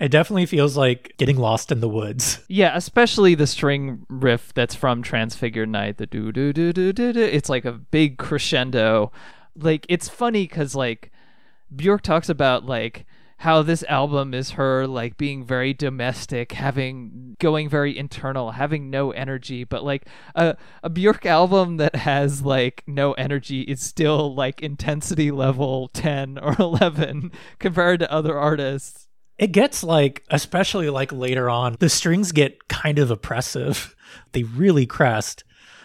It 0.00 0.10
definitely 0.10 0.46
feels 0.46 0.76
like 0.76 1.14
getting 1.18 1.36
lost 1.36 1.70
in 1.70 1.80
the 1.80 1.88
woods. 1.88 2.40
Yeah, 2.48 2.72
especially 2.74 3.34
the 3.34 3.46
string 3.46 4.04
riff 4.08 4.52
that's 4.54 4.74
from 4.74 5.02
Transfigured 5.02 5.68
Night, 5.68 5.98
the 5.98 6.06
do 6.06 6.32
do 6.32 6.52
do 6.52 6.72
do 6.72 6.92
do 6.92 7.12
do. 7.12 7.20
It's 7.20 7.48
like 7.48 7.64
a 7.64 7.72
big 7.72 8.18
crescendo. 8.18 9.12
Like 9.54 9.86
it's 9.88 10.08
funny 10.08 10.44
because 10.44 10.74
like 10.74 11.12
Bjork 11.74 12.02
talks 12.02 12.28
about 12.28 12.64
like 12.64 13.04
how 13.42 13.60
this 13.60 13.82
album 13.88 14.32
is 14.32 14.52
her 14.52 14.86
like 14.86 15.16
being 15.16 15.44
very 15.44 15.74
domestic, 15.74 16.52
having 16.52 17.34
going 17.40 17.68
very 17.68 17.98
internal, 17.98 18.52
having 18.52 18.88
no 18.88 19.10
energy, 19.10 19.64
but 19.64 19.82
like 19.82 20.06
a 20.36 20.56
a 20.84 20.88
Bjork 20.88 21.26
album 21.26 21.76
that 21.78 21.96
has 21.96 22.42
like 22.42 22.84
no 22.86 23.14
energy 23.14 23.62
is 23.62 23.80
still 23.80 24.32
like 24.32 24.62
intensity 24.62 25.32
level 25.32 25.88
10 25.88 26.38
or 26.38 26.54
11 26.60 27.32
compared 27.58 27.98
to 27.98 28.12
other 28.12 28.38
artists. 28.38 29.08
It 29.38 29.48
gets 29.48 29.82
like, 29.82 30.22
especially 30.30 30.88
like 30.88 31.10
later 31.10 31.50
on, 31.50 31.76
the 31.80 31.88
strings 31.88 32.30
get 32.30 32.68
kind 32.68 32.98
of 32.98 33.10
oppressive. 33.10 33.96
They 34.32 34.42
really 34.42 34.84
crest 34.84 35.42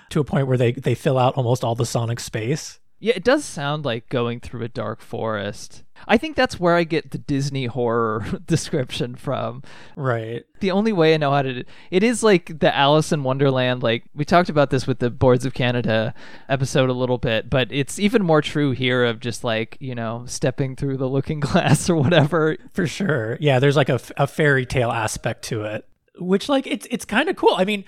to 0.10 0.20
a 0.20 0.26
point 0.26 0.48
where 0.48 0.58
they, 0.58 0.74
they 0.74 0.96
fill 0.96 1.18
out 1.18 1.36
almost 1.36 1.64
all 1.64 1.76
the 1.76 1.86
sonic 1.86 2.20
space. 2.20 2.80
Yeah, 3.00 3.14
it 3.16 3.24
does 3.24 3.46
sound 3.46 3.86
like 3.86 4.10
going 4.10 4.40
through 4.40 4.64
a 4.64 4.68
dark 4.68 5.02
forest. 5.02 5.84
I 6.08 6.18
think 6.18 6.36
that's 6.36 6.60
where 6.60 6.76
I 6.76 6.84
get 6.84 7.12
the 7.12 7.18
Disney 7.18 7.66
horror 7.66 8.26
description 8.48 9.16
from. 9.16 9.62
Right. 9.96 10.46
The 10.60 10.72
only 10.72 10.92
way 10.94 11.14
I 11.14 11.18
know 11.18 11.32
how 11.32 11.44
to 11.44 11.64
it 11.92 12.04
is 12.04 12.24
like 12.24 12.60
the 12.60 12.76
Alice 12.76 13.12
in 13.12 13.24
Wonderland 13.24 13.84
like 13.84 14.04
we 14.16 14.26
talked 14.26 14.50
about 14.50 14.70
this 14.72 14.88
with 14.88 15.00
the 15.00 15.10
Boards 15.12 15.46
of 15.46 15.54
Canada 15.54 16.14
episode 16.50 16.90
a 16.90 16.94
little 16.94 17.18
bit, 17.18 17.50
but 17.50 17.72
it's 17.72 18.00
even 18.00 18.24
more 18.24 18.42
true 18.42 18.72
here 18.72 19.06
of 19.06 19.20
just 19.20 19.44
like, 19.44 19.78
you 19.80 19.94
know, 19.94 20.24
stepping 20.26 20.76
through 20.76 20.98
the 20.98 21.10
looking 21.10 21.40
glass 21.42 21.90
or 21.90 21.96
whatever. 21.96 22.58
For 22.74 22.88
sure. 22.88 23.38
Yeah, 23.40 23.60
there's 23.60 23.76
like 23.76 23.90
a, 23.90 23.94
f- 23.96 24.12
a 24.18 24.26
fairy 24.28 24.66
tale 24.66 24.92
aspect 24.92 25.44
to 25.46 25.64
it, 25.64 25.86
which 26.20 26.50
like 26.50 26.66
it's 26.66 26.88
it's 26.90 27.06
kind 27.06 27.30
of 27.30 27.36
cool. 27.36 27.54
I 27.58 27.66
mean, 27.66 27.86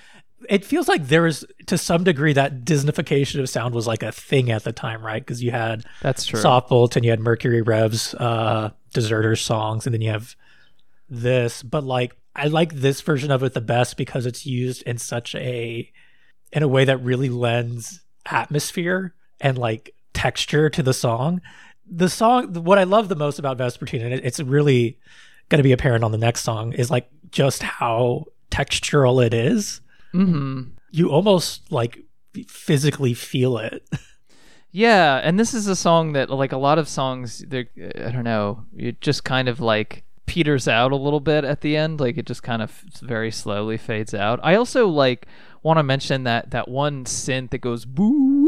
it 0.49 0.65
feels 0.65 0.87
like 0.87 1.07
there 1.07 1.27
is 1.27 1.45
to 1.67 1.77
some 1.77 2.03
degree 2.03 2.33
that 2.33 2.65
Disneyfication 2.65 3.39
of 3.39 3.47
sound 3.47 3.75
was 3.75 3.85
like 3.85 4.01
a 4.01 4.11
thing 4.11 4.49
at 4.49 4.63
the 4.63 4.71
time, 4.71 5.05
right? 5.05 5.21
Because 5.21 5.43
you 5.43 5.51
had 5.51 5.85
That's 6.01 6.25
true. 6.25 6.39
Soft 6.39 6.69
Bolt 6.69 6.95
and 6.95 7.05
you 7.05 7.11
had 7.11 7.19
Mercury 7.19 7.61
Revs, 7.61 8.15
uh, 8.15 8.71
Deserters 8.91 9.41
songs, 9.41 9.85
and 9.85 9.93
then 9.93 10.01
you 10.01 10.09
have 10.09 10.35
this. 11.07 11.61
But 11.61 11.83
like, 11.83 12.17
I 12.35 12.47
like 12.47 12.73
this 12.73 12.99
version 13.01 13.29
of 13.29 13.43
it 13.43 13.53
the 13.53 13.61
best 13.61 13.95
because 13.95 14.25
it's 14.25 14.45
used 14.45 14.81
in 14.83 14.97
such 14.97 15.35
a 15.35 15.91
in 16.51 16.63
a 16.63 16.67
way 16.67 16.83
that 16.83 16.97
really 16.97 17.29
lends 17.29 18.01
atmosphere 18.25 19.13
and 19.39 19.55
like 19.55 19.93
texture 20.13 20.67
to 20.71 20.81
the 20.81 20.93
song. 20.93 21.41
The 21.85 22.09
song, 22.09 22.53
what 22.63 22.79
I 22.79 22.83
love 22.85 23.07
the 23.07 23.15
most 23.15 23.37
about 23.37 23.59
Vespertine, 23.59 24.03
and 24.03 24.13
it, 24.13 24.25
it's 24.25 24.39
really 24.39 24.97
going 25.49 25.59
to 25.59 25.63
be 25.63 25.73
apparent 25.73 26.03
on 26.03 26.11
the 26.11 26.17
next 26.17 26.41
song, 26.41 26.73
is 26.73 26.89
like 26.89 27.07
just 27.29 27.61
how 27.61 28.25
textural 28.49 29.23
it 29.23 29.33
is. 29.33 29.81
Mhm. 30.13 30.71
You 30.91 31.09
almost 31.09 31.71
like 31.71 32.03
physically 32.47 33.13
feel 33.13 33.57
it. 33.57 33.87
Yeah, 34.71 35.15
and 35.23 35.39
this 35.39 35.53
is 35.55 35.67
a 35.67 35.75
song 35.75 36.13
that 36.13 36.29
like 36.29 36.51
a 36.51 36.57
lot 36.57 36.77
of 36.77 36.87
songs 36.87 37.43
they 37.47 37.67
I 38.03 38.11
don't 38.11 38.23
know, 38.23 38.65
it 38.77 39.01
just 39.01 39.23
kind 39.23 39.47
of 39.47 39.59
like 39.59 40.03
peters 40.27 40.67
out 40.67 40.91
a 40.91 40.95
little 40.95 41.19
bit 41.19 41.43
at 41.43 41.61
the 41.61 41.75
end, 41.75 41.99
like 41.99 42.17
it 42.19 42.27
just 42.27 42.43
kind 42.43 42.61
of 42.61 42.71
very 43.01 43.31
slowly 43.31 43.77
fades 43.77 44.13
out. 44.13 44.39
I 44.43 44.53
also 44.55 44.87
like 44.87 45.25
want 45.63 45.77
to 45.79 45.83
mention 45.83 46.23
that 46.25 46.51
that 46.51 46.67
one 46.67 47.05
synth 47.05 47.49
that 47.49 47.61
goes 47.61 47.85
boo 47.85 48.47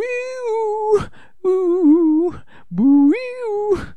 boo 1.42 2.40
boo 2.70 3.88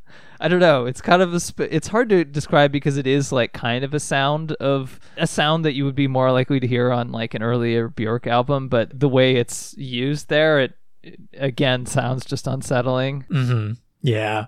I 0.40 0.48
don't 0.48 0.60
know. 0.60 0.86
It's 0.86 1.00
kind 1.00 1.22
of 1.22 1.32
a. 1.34 1.40
Sp- 1.40 1.70
it's 1.70 1.88
hard 1.88 2.08
to 2.10 2.24
describe 2.24 2.72
because 2.72 2.96
it 2.96 3.06
is 3.06 3.32
like 3.32 3.52
kind 3.52 3.84
of 3.84 3.94
a 3.94 4.00
sound 4.00 4.52
of 4.52 4.98
a 5.16 5.26
sound 5.26 5.64
that 5.64 5.74
you 5.74 5.84
would 5.84 5.94
be 5.94 6.08
more 6.08 6.32
likely 6.32 6.60
to 6.60 6.66
hear 6.66 6.90
on 6.92 7.12
like 7.12 7.34
an 7.34 7.42
earlier 7.42 7.88
Bjork 7.88 8.26
album, 8.26 8.68
but 8.68 8.98
the 8.98 9.08
way 9.08 9.36
it's 9.36 9.74
used 9.76 10.28
there, 10.28 10.60
it, 10.60 10.74
it 11.02 11.20
again 11.34 11.86
sounds 11.86 12.24
just 12.24 12.46
unsettling. 12.46 13.24
Mm-hmm. 13.30 13.72
Yeah. 14.02 14.46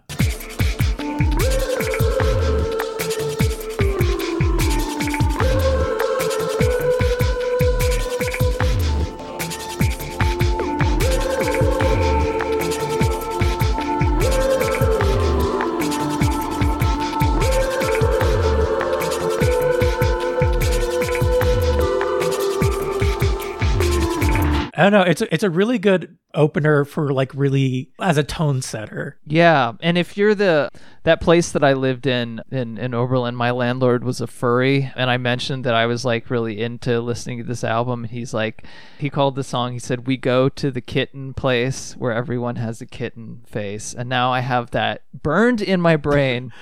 I 24.76 24.82
don't 24.82 24.92
know. 24.92 25.02
It's 25.02 25.22
a, 25.22 25.34
it's 25.34 25.42
a 25.42 25.48
really 25.48 25.78
good 25.78 26.18
opener 26.34 26.84
for 26.84 27.10
like 27.10 27.34
really 27.34 27.90
as 27.98 28.18
a 28.18 28.22
tone 28.22 28.60
setter. 28.60 29.18
Yeah, 29.24 29.72
and 29.80 29.96
if 29.96 30.18
you're 30.18 30.34
the 30.34 30.68
that 31.04 31.22
place 31.22 31.50
that 31.52 31.64
I 31.64 31.72
lived 31.72 32.06
in 32.06 32.42
in 32.50 32.76
in 32.76 32.92
Oberlin, 32.92 33.34
my 33.34 33.52
landlord 33.52 34.04
was 34.04 34.20
a 34.20 34.26
furry, 34.26 34.92
and 34.94 35.08
I 35.08 35.16
mentioned 35.16 35.64
that 35.64 35.74
I 35.74 35.86
was 35.86 36.04
like 36.04 36.28
really 36.28 36.60
into 36.60 37.00
listening 37.00 37.38
to 37.38 37.44
this 37.44 37.64
album. 37.64 38.04
And 38.04 38.10
he's 38.10 38.34
like, 38.34 38.66
he 38.98 39.08
called 39.08 39.34
the 39.34 39.44
song. 39.44 39.72
He 39.72 39.78
said, 39.78 40.06
"We 40.06 40.18
go 40.18 40.50
to 40.50 40.70
the 40.70 40.82
kitten 40.82 41.32
place 41.32 41.94
where 41.96 42.12
everyone 42.12 42.56
has 42.56 42.82
a 42.82 42.86
kitten 42.86 43.44
face," 43.46 43.94
and 43.94 44.10
now 44.10 44.30
I 44.30 44.40
have 44.40 44.72
that 44.72 45.04
burned 45.14 45.62
in 45.62 45.80
my 45.80 45.96
brain 45.96 46.52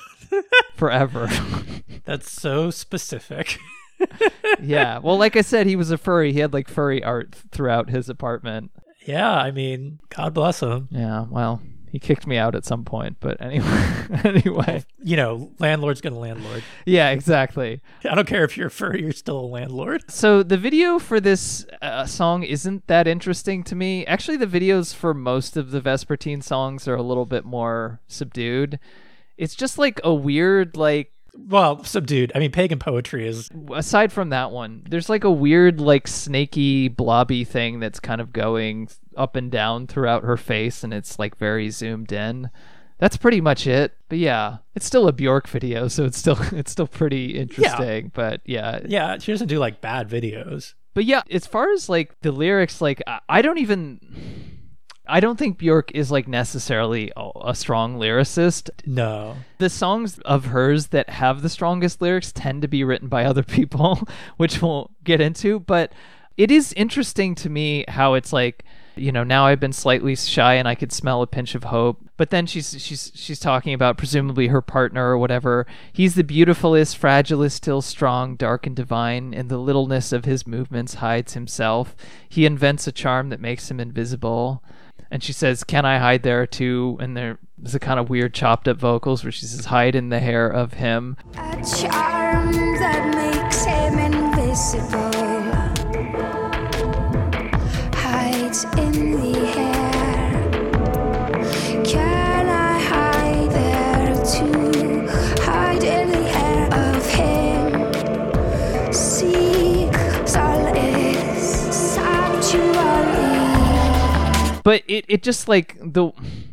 forever. 0.76 1.28
That's 2.04 2.30
so 2.30 2.70
specific. 2.70 3.58
yeah, 4.62 4.98
well, 4.98 5.16
like 5.18 5.36
I 5.36 5.42
said, 5.42 5.66
he 5.66 5.76
was 5.76 5.90
a 5.90 5.98
furry. 5.98 6.32
He 6.32 6.40
had 6.40 6.52
like 6.52 6.68
furry 6.68 7.02
art 7.02 7.34
throughout 7.52 7.90
his 7.90 8.08
apartment. 8.08 8.70
yeah, 9.06 9.32
I 9.32 9.50
mean, 9.50 10.00
God 10.10 10.34
bless 10.34 10.60
him. 10.60 10.88
Yeah, 10.90 11.26
well, 11.30 11.60
he 11.90 11.98
kicked 11.98 12.26
me 12.26 12.36
out 12.36 12.54
at 12.54 12.64
some 12.66 12.84
point, 12.84 13.16
but 13.20 13.40
anyway, 13.40 13.92
anyway, 14.24 14.84
You 15.02 15.16
know, 15.16 15.52
landlord's 15.58 16.00
gonna 16.02 16.18
landlord. 16.18 16.62
yeah, 16.84 17.10
exactly. 17.10 17.80
I 18.04 18.14
don't 18.14 18.26
care 18.28 18.44
if 18.44 18.56
you're 18.56 18.66
a 18.66 18.70
furry, 18.70 19.00
you're 19.02 19.12
still 19.12 19.40
a 19.40 19.46
landlord. 19.46 20.10
So 20.10 20.42
the 20.42 20.58
video 20.58 20.98
for 20.98 21.18
this 21.20 21.64
uh, 21.80 22.04
song 22.04 22.42
isn't 22.42 22.86
that 22.88 23.06
interesting 23.06 23.64
to 23.64 23.74
me. 23.74 24.04
Actually, 24.06 24.36
the 24.36 24.46
videos 24.46 24.94
for 24.94 25.14
most 25.14 25.56
of 25.56 25.70
the 25.70 25.80
Vespertine 25.80 26.42
songs 26.42 26.86
are 26.86 26.96
a 26.96 27.02
little 27.02 27.26
bit 27.26 27.44
more 27.44 28.00
subdued. 28.06 28.78
It's 29.38 29.54
just 29.54 29.78
like 29.78 30.00
a 30.04 30.12
weird 30.12 30.76
like 30.76 31.12
Well, 31.46 31.84
subdued. 31.84 32.32
I 32.34 32.40
mean, 32.40 32.50
pagan 32.50 32.78
poetry 32.78 33.26
is 33.26 33.48
aside 33.72 34.12
from 34.12 34.30
that 34.30 34.50
one, 34.50 34.82
there's 34.88 35.08
like 35.08 35.24
a 35.24 35.30
weird 35.30 35.80
like 35.80 36.08
snaky 36.08 36.88
blobby 36.88 37.44
thing 37.44 37.80
that's 37.80 38.00
kind 38.00 38.20
of 38.20 38.32
going 38.32 38.88
up 39.16 39.36
and 39.36 39.50
down 39.50 39.86
throughout 39.86 40.24
her 40.24 40.36
face 40.36 40.84
and 40.84 40.92
it's 40.92 41.18
like 41.18 41.36
very 41.36 41.70
zoomed 41.70 42.12
in. 42.12 42.50
That's 42.98 43.16
pretty 43.16 43.40
much 43.40 43.66
it. 43.66 43.96
But 44.08 44.18
yeah, 44.18 44.58
it's 44.74 44.86
still 44.86 45.06
a 45.06 45.12
Bjork 45.12 45.46
video, 45.48 45.88
so 45.88 46.04
it's 46.04 46.18
still 46.18 46.38
it's 46.52 46.72
still 46.72 46.88
pretty 46.88 47.38
interesting, 47.38 48.10
but 48.14 48.40
yeah, 48.44 48.80
yeah. 48.84 49.18
She 49.18 49.32
doesn't 49.32 49.48
do 49.48 49.58
like 49.58 49.80
bad 49.80 50.08
videos. 50.08 50.74
But 50.94 51.04
yeah, 51.04 51.22
as 51.30 51.46
far 51.46 51.70
as 51.70 51.88
like 51.88 52.20
the 52.22 52.32
lyrics, 52.32 52.80
like 52.80 53.02
I, 53.06 53.20
I 53.28 53.42
don't 53.42 53.58
even. 53.58 54.47
I 55.08 55.20
don't 55.20 55.38
think 55.38 55.58
Bjork 55.58 55.90
is 55.94 56.10
like 56.10 56.28
necessarily 56.28 57.10
a, 57.16 57.54
strong 57.54 57.98
lyricist. 57.98 58.70
No. 58.86 59.36
The 59.56 59.70
songs 59.70 60.18
of 60.20 60.46
hers 60.46 60.88
that 60.88 61.08
have 61.08 61.42
the 61.42 61.48
strongest 61.48 62.02
lyrics 62.02 62.30
tend 62.30 62.62
to 62.62 62.68
be 62.68 62.84
written 62.84 63.08
by 63.08 63.24
other 63.24 63.42
people, 63.42 64.06
which 64.36 64.60
we'll 64.60 64.90
get 65.04 65.20
into. 65.20 65.60
But 65.60 65.92
it 66.36 66.50
is 66.50 66.72
interesting 66.74 67.34
to 67.36 67.50
me 67.50 67.84
how 67.88 68.14
it's 68.14 68.32
like, 68.32 68.64
you 68.94 69.10
know, 69.10 69.24
now 69.24 69.46
I've 69.46 69.60
been 69.60 69.72
slightly 69.72 70.14
shy 70.14 70.54
and 70.54 70.68
I 70.68 70.74
could 70.74 70.92
smell 70.92 71.22
a 71.22 71.26
pinch 71.26 71.54
of 71.54 71.64
hope. 71.64 72.00
But 72.16 72.30
then 72.30 72.46
she's 72.46 72.80
she's 72.80 73.12
she's 73.14 73.40
talking 73.40 73.72
about 73.72 73.96
presumably 73.96 74.48
her 74.48 74.60
partner 74.60 75.10
or 75.10 75.18
whatever. 75.18 75.66
He's 75.92 76.16
the 76.16 76.24
beautifulest, 76.24 77.00
fragilest, 77.00 77.52
still 77.52 77.80
strong, 77.80 78.36
dark 78.36 78.66
and 78.66 78.76
divine. 78.76 79.32
In 79.32 79.48
the 79.48 79.58
littleness 79.58 80.12
of 80.12 80.24
his 80.24 80.46
movements 80.46 80.94
hides 80.94 81.34
himself. 81.34 81.96
He 82.28 82.44
invents 82.44 82.86
a 82.86 82.92
charm 82.92 83.30
that 83.30 83.40
makes 83.40 83.70
him 83.70 83.80
invisible. 83.80 84.62
And 85.10 85.22
she 85.22 85.32
says, 85.32 85.64
"Can 85.64 85.84
I 85.84 85.98
hide 85.98 86.22
there 86.22 86.46
too?" 86.46 86.96
And 87.00 87.16
there's 87.16 87.74
a 87.74 87.78
kind 87.78 87.98
of 87.98 88.10
weird 88.10 88.34
chopped 88.34 88.68
up 88.68 88.76
vocals 88.76 89.24
where 89.24 89.32
she 89.32 89.46
says, 89.46 89.66
"Hide 89.66 89.94
in 89.94 90.10
the 90.10 90.20
hair 90.20 90.48
of 90.48 90.74
him." 90.74 91.16
A 91.34 91.56
charm 91.64 92.52
that 92.52 93.14
makes 93.14 93.64
him 93.64 93.98
invisible 93.98 95.18
hides 97.94 98.64
in 98.76 99.20
the 99.20 99.27
but 114.68 114.82
it, 114.86 115.06
it 115.08 115.22
just 115.22 115.48
like 115.48 115.78
the 115.80 116.10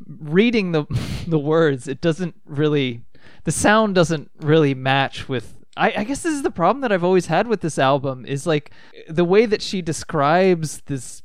reading 0.08 0.72
the 0.72 0.86
the 1.28 1.38
words, 1.38 1.86
it 1.86 2.00
doesn't 2.00 2.34
really 2.46 3.02
the 3.44 3.52
sound 3.52 3.94
doesn't 3.94 4.32
really 4.40 4.74
match 4.74 5.28
with 5.28 5.58
I, 5.76 5.92
I 5.98 6.04
guess 6.06 6.24
this 6.24 6.34
is 6.34 6.42
the 6.42 6.50
problem 6.50 6.80
that 6.84 6.94
I've 6.94 7.04
always 7.04 7.26
had 7.26 7.46
with 7.48 7.60
this 7.60 7.78
album 7.78 8.26
is 8.26 8.48
like 8.48 8.72
the 9.10 9.26
way 9.26 9.46
that 9.46 9.62
she 9.62 9.82
describes 9.82 10.82
this 10.86 11.24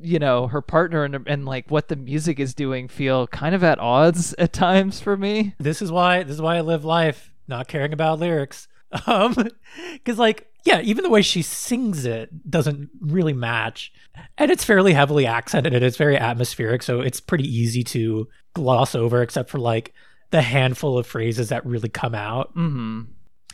you 0.00 0.18
know 0.18 0.46
her 0.46 0.62
partner 0.62 1.04
and, 1.04 1.22
and 1.26 1.44
like 1.44 1.70
what 1.70 1.88
the 1.88 1.96
music 1.96 2.40
is 2.40 2.54
doing 2.54 2.88
feel 2.88 3.26
kind 3.26 3.54
of 3.54 3.62
at 3.62 3.78
odds 3.78 4.32
at 4.38 4.54
times 4.54 5.00
for 5.00 5.18
me 5.18 5.54
This 5.58 5.82
is 5.82 5.92
why 5.92 6.22
this 6.22 6.36
is 6.36 6.40
why 6.40 6.56
I 6.56 6.62
live 6.62 6.82
life 6.82 7.34
not 7.46 7.68
caring 7.68 7.92
about 7.92 8.20
lyrics. 8.20 8.68
Um, 9.06 9.34
because 9.94 10.18
like 10.18 10.48
yeah, 10.64 10.80
even 10.82 11.02
the 11.02 11.10
way 11.10 11.22
she 11.22 11.42
sings 11.42 12.04
it 12.04 12.50
doesn't 12.50 12.90
really 13.00 13.32
match, 13.32 13.92
and 14.38 14.50
it's 14.50 14.64
fairly 14.64 14.92
heavily 14.92 15.26
accented 15.26 15.74
and 15.74 15.84
it's 15.84 15.96
very 15.96 16.16
atmospheric, 16.16 16.82
so 16.82 17.00
it's 17.00 17.20
pretty 17.20 17.44
easy 17.44 17.82
to 17.84 18.28
gloss 18.54 18.94
over, 18.94 19.22
except 19.22 19.50
for 19.50 19.58
like 19.58 19.92
the 20.30 20.42
handful 20.42 20.98
of 20.98 21.06
phrases 21.06 21.48
that 21.48 21.64
really 21.66 21.88
come 21.88 22.14
out. 22.14 22.54
mm-hmm 22.54 23.02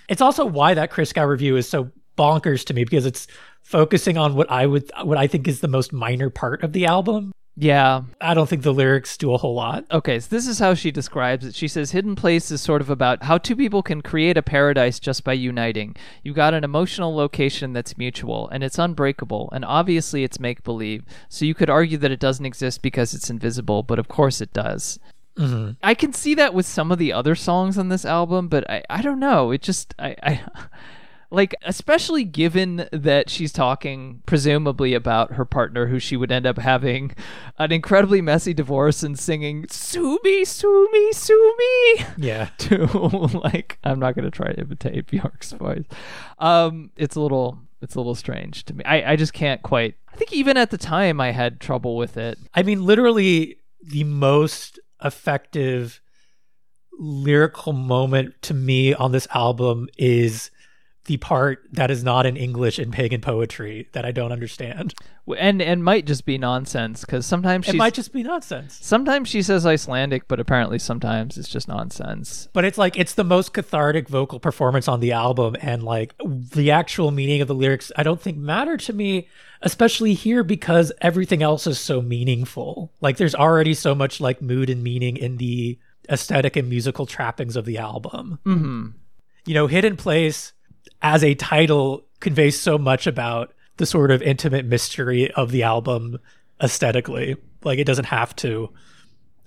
It's 0.09 0.21
also 0.21 0.45
why 0.45 0.75
that 0.75 0.91
Christgau 0.91 1.27
review 1.29 1.57
is 1.57 1.69
so 1.69 1.91
bonkers 2.17 2.65
to 2.67 2.75
me 2.75 2.85
because 2.85 3.07
it's 3.07 3.27
focusing 3.63 4.19
on 4.19 4.35
what 4.35 4.51
I 4.51 4.67
would 4.67 4.91
what 5.05 5.19
I 5.19 5.27
think 5.27 5.47
is 5.47 5.61
the 5.61 5.69
most 5.69 5.93
minor 5.93 6.31
part 6.31 6.63
of 6.63 6.73
the 6.73 6.87
album. 6.87 7.33
Yeah 7.59 8.03
I 8.21 8.35
don't 8.35 8.49
think 8.49 8.63
the 8.63 8.73
lyrics 8.73 9.17
do 9.17 9.33
a 9.35 9.39
whole 9.39 9.55
lot. 9.55 9.85
Okay, 9.91 10.21
so 10.21 10.29
this 10.31 10.47
is 10.47 10.59
how 10.59 10.75
she 10.75 10.91
describes 10.91 11.45
it. 11.45 11.55
She 11.55 11.69
says, 11.69 11.91
Hidden 11.91 12.15
Place 12.17 12.51
is 12.51 12.61
sort 12.61 12.81
of 12.81 12.91
about 12.91 13.25
how 13.25 13.39
two 13.39 13.57
people 13.57 13.83
can 13.83 14.01
create 14.01 14.37
a 14.37 14.43
paradise 14.43 14.99
just 15.01 15.25
by 15.25 15.33
uniting. 15.33 15.97
You've 16.23 16.37
got 16.37 16.55
an 16.55 16.65
emotional 16.65 17.15
location 17.15 17.73
that's 17.73 17.99
mutual, 17.99 18.49
and 18.49 18.63
it's 18.63 18.79
unbreakable, 18.79 19.51
and 19.53 19.65
obviously 19.65 20.25
it's 20.25 20.41
make 20.41 20.63
believe. 20.63 21.05
So 21.29 21.45
you 21.45 21.55
could 21.55 21.71
argue 21.71 21.99
that 21.99 22.13
it 22.13 22.21
doesn't 22.21 22.47
exist 22.47 22.83
because 22.83 23.15
it's 23.15 23.31
invisible, 23.31 23.83
but 23.83 23.99
of 23.99 24.09
course 24.09 24.41
it 24.41 24.53
does. 24.53 24.99
Mm-hmm. 25.37 25.73
I 25.83 25.95
can 25.95 26.13
see 26.13 26.35
that 26.35 26.55
with 26.55 26.67
some 26.67 26.91
of 26.91 26.99
the 26.99 27.13
other 27.13 27.35
songs 27.35 27.79
on 27.79 27.89
this 27.89 28.05
album, 28.05 28.49
but 28.49 28.69
I, 28.69 28.83
I 28.91 29.03
don't 29.03 29.21
know. 29.21 29.51
It 29.53 29.63
just, 29.63 29.95
I, 29.99 30.17
I. 30.23 30.43
Like, 31.31 31.55
especially 31.63 32.25
given 32.25 32.89
that 32.91 33.29
she's 33.29 33.53
talking 33.53 34.23
presumably 34.25 34.95
about 34.95 35.33
her 35.33 35.45
partner 35.45 35.87
who 35.89 35.99
she 35.99 36.17
would 36.17 36.33
end 36.33 36.47
up 36.47 36.57
having 36.59 37.15
an 37.59 37.71
incredibly 37.71 38.23
messy 38.23 38.55
divorce 38.55 39.03
and 39.03 39.19
singing, 39.19 39.67
Sue 39.69 40.19
me, 40.25 40.45
sue 40.47 40.89
me, 40.93 41.13
sue 41.13 41.55
me 41.59 42.05
Yeah. 42.17 42.49
to 42.59 42.87
like 43.45 43.79
I'm 43.85 43.99
not 43.99 44.15
gonna 44.15 44.31
try 44.31 44.53
to 44.53 44.61
imitate 44.61 45.07
Bjork's 45.09 45.53
voice. 45.53 45.85
Um 46.39 46.91
it's 46.97 47.17
a 47.17 47.21
little 47.21 47.59
it's 47.83 47.95
a 47.95 47.99
little 47.99 48.15
strange 48.15 48.65
to 48.65 48.75
me. 48.75 48.83
I, 48.85 49.13
I 49.13 49.17
just 49.17 49.33
can't 49.35 49.63
quite 49.63 49.97
I 50.13 50.17
think 50.17 50.33
even 50.33 50.57
at 50.57 50.71
the 50.71 50.79
time 50.79 51.21
I 51.21 51.33
had 51.33 51.61
trouble 51.61 51.97
with 51.97 52.17
it. 52.17 52.39
I 52.55 52.63
mean, 52.63 52.85
literally 52.85 53.59
the 53.83 54.05
most 54.05 54.81
effective 55.05 56.01
lyrical 56.99 57.73
moment 57.73 58.35
to 58.43 58.55
me 58.55 58.95
on 58.95 59.13
this 59.13 59.29
album 59.35 59.89
is 59.97 60.51
the 61.09 61.17
part 61.17 61.67
that 61.73 61.91
is 61.91 62.05
not 62.05 62.27
in 62.27 62.37
English 62.37 62.79
in 62.79 62.91
pagan 62.91 63.23
poetry 63.23 63.89
that 63.93 64.05
I 64.05 64.13
don't 64.13 64.31
understand. 64.31 64.95
And 65.39 65.63
and 65.63 65.83
might 65.83 66.05
just 66.05 66.27
be 66.27 66.37
nonsense 66.37 67.01
because 67.01 67.25
sometimes 67.25 67.65
she 67.65 67.73
It 67.73 67.77
might 67.77 67.95
just 67.95 68.13
be 68.13 68.23
nonsense. 68.23 68.79
sometimes 68.81 69.29
she 69.29 69.41
says 69.41 69.65
Icelandic, 69.65 70.29
but 70.29 70.39
apparently 70.39 70.79
sometimes 70.79 71.39
it's 71.39 71.49
just 71.49 71.67
nonsense. 71.67 72.49
But 72.53 72.67
it's 72.67 72.77
like 72.77 72.99
it's 72.99 73.15
the 73.15 73.25
most 73.25 73.55
cathartic 73.55 74.07
vocal 74.07 74.39
performance 74.39 74.87
on 74.87 75.01
the 75.01 75.13
album 75.13 75.57
and 75.63 75.83
like 75.83 76.15
the 76.23 76.71
actual 76.71 77.11
meaning 77.11 77.41
of 77.41 77.49
the 77.49 77.55
lyrics 77.55 77.91
I 77.97 78.03
don't 78.03 78.21
think 78.21 78.37
matter 78.37 78.77
to 78.77 78.93
me 78.93 79.29
especially 79.63 80.15
here 80.15 80.45
because 80.45 80.93
everything 81.01 81.43
else 81.43 81.67
is 81.67 81.81
so 81.81 82.01
meaningful. 82.01 82.93
Like 83.01 83.17
there's 83.17 83.35
already 83.35 83.75
so 83.75 83.95
much 83.95 84.21
like 84.21 84.41
mood 84.43 84.71
and 84.71 84.85
meaning 84.85 85.17
in 85.17 85.39
the 85.39 85.79
aesthetic 86.09 86.55
and 86.55 86.69
musical 86.69 87.07
trappings 87.07 87.57
of 87.57 87.65
the 87.65 87.79
album. 87.79 88.39
Mm-hmm. 88.47 88.89
You 89.47 89.55
know, 89.55 89.67
Hidden 89.67 89.97
Place 89.97 90.53
as 91.03 91.23
a 91.23 91.35
title 91.35 92.05
conveys 92.21 92.59
so 92.59 92.79
much 92.79 93.07
about 93.07 93.53
the 93.77 93.87
sort 93.87 94.11
of 94.11 94.23
intimate 94.23 94.67
mystery 94.67 95.31
of 95.33 95.51
the 95.51 95.63
album 95.63 96.19
aesthetically. 96.61 97.37
Like 97.65 97.79
it 97.79 97.85
doesn't 97.85 98.07
have 98.07 98.35
to 98.37 98.71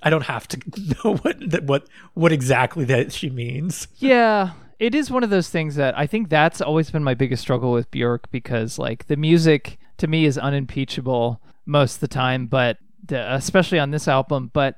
I 0.04 0.10
don't 0.10 0.24
have 0.24 0.48
to 0.50 0.60
know 1.04 1.16
what 1.18 1.64
what 1.64 1.88
what 2.14 2.32
exactly 2.32 2.86
that 2.86 3.12
she 3.12 3.30
means. 3.30 3.88
Yeah, 3.98 4.52
it 4.80 4.96
is 4.96 5.12
one 5.12 5.24
of 5.24 5.30
those 5.30 5.50
things 5.50 5.76
that 5.76 5.98
I 5.98 6.08
think 6.08 6.30
that's 6.30 6.62
always 6.62 6.90
been 6.90 7.04
my 7.04 7.14
biggest 7.14 7.42
struggle 7.42 7.72
with 7.72 7.92
Bjork 7.92 8.32
because 8.32 8.80
like 8.80 9.08
the 9.08 9.18
music 9.18 9.78
to 9.98 10.08
me 10.08 10.26
is 10.26 10.38
unimpeachable 10.38 11.42
most 11.66 11.96
of 11.96 12.00
the 12.02 12.08
time, 12.08 12.48
but 12.48 12.78
especially 13.10 13.80
on 13.80 13.92
this 13.92 14.08
album, 14.08 14.50
but 14.54 14.76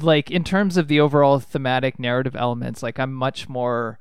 like 0.00 0.30
in 0.30 0.44
terms 0.44 0.76
of 0.76 0.88
the 0.88 1.00
overall 1.00 1.38
thematic 1.38 1.98
narrative 1.98 2.34
elements, 2.34 2.82
like 2.82 2.98
I'm 2.98 3.12
much 3.12 3.48
more 3.48 3.98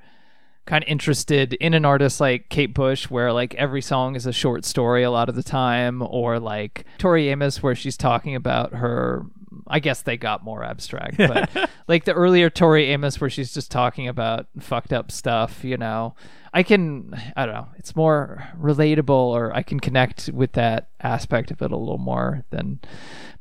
kind 0.70 0.84
of 0.84 0.88
interested 0.88 1.56
in 1.56 1.74
an 1.74 1.84
artist 1.84 2.22
like 2.22 2.48
Kate 2.50 2.76
Bush, 2.76 3.10
where 3.10 3.34
like 3.34 3.56
every 3.56 3.82
song 3.82 4.16
is 4.16 4.28
a 4.28 4.32
short 4.32 4.64
story 4.64 5.02
a 5.02 5.10
lot 5.10 5.28
of 5.28 5.36
the 5.36 5.42
time, 5.42 6.04
or 6.04 6.40
like 6.40 6.86
Tori 7.00 7.30
Amos, 7.30 7.64
where 7.64 7.74
she's 7.74 7.98
talking 7.98 8.36
about 8.36 8.74
her. 8.74 9.26
I 9.66 9.80
guess 9.80 10.04
they 10.04 10.16
got 10.16 10.44
more 10.44 10.64
abstract, 10.64 11.18
but 11.18 11.70
like 11.88 12.06
the 12.06 12.14
earlier 12.14 12.52
Tori 12.52 12.86
Amos, 12.86 13.20
where 13.20 13.32
she's 13.32 13.52
just 13.52 13.72
talking 13.72 14.08
about 14.08 14.46
fucked 14.60 14.94
up 14.94 15.12
stuff, 15.12 15.64
you 15.64 15.76
know. 15.76 16.16
I 16.54 16.64
can, 16.64 17.20
I 17.36 17.46
don't 17.46 17.56
know, 17.56 17.68
it's 17.78 17.96
more 17.96 18.48
relatable, 18.60 19.10
or 19.10 19.56
I 19.56 19.64
can 19.64 19.80
connect 19.80 20.30
with 20.30 20.54
that 20.54 20.90
aspect 21.02 21.50
of 21.52 21.62
it 21.64 21.72
a 21.72 21.78
little 21.78 21.98
more 21.98 22.46
than. 22.52 22.80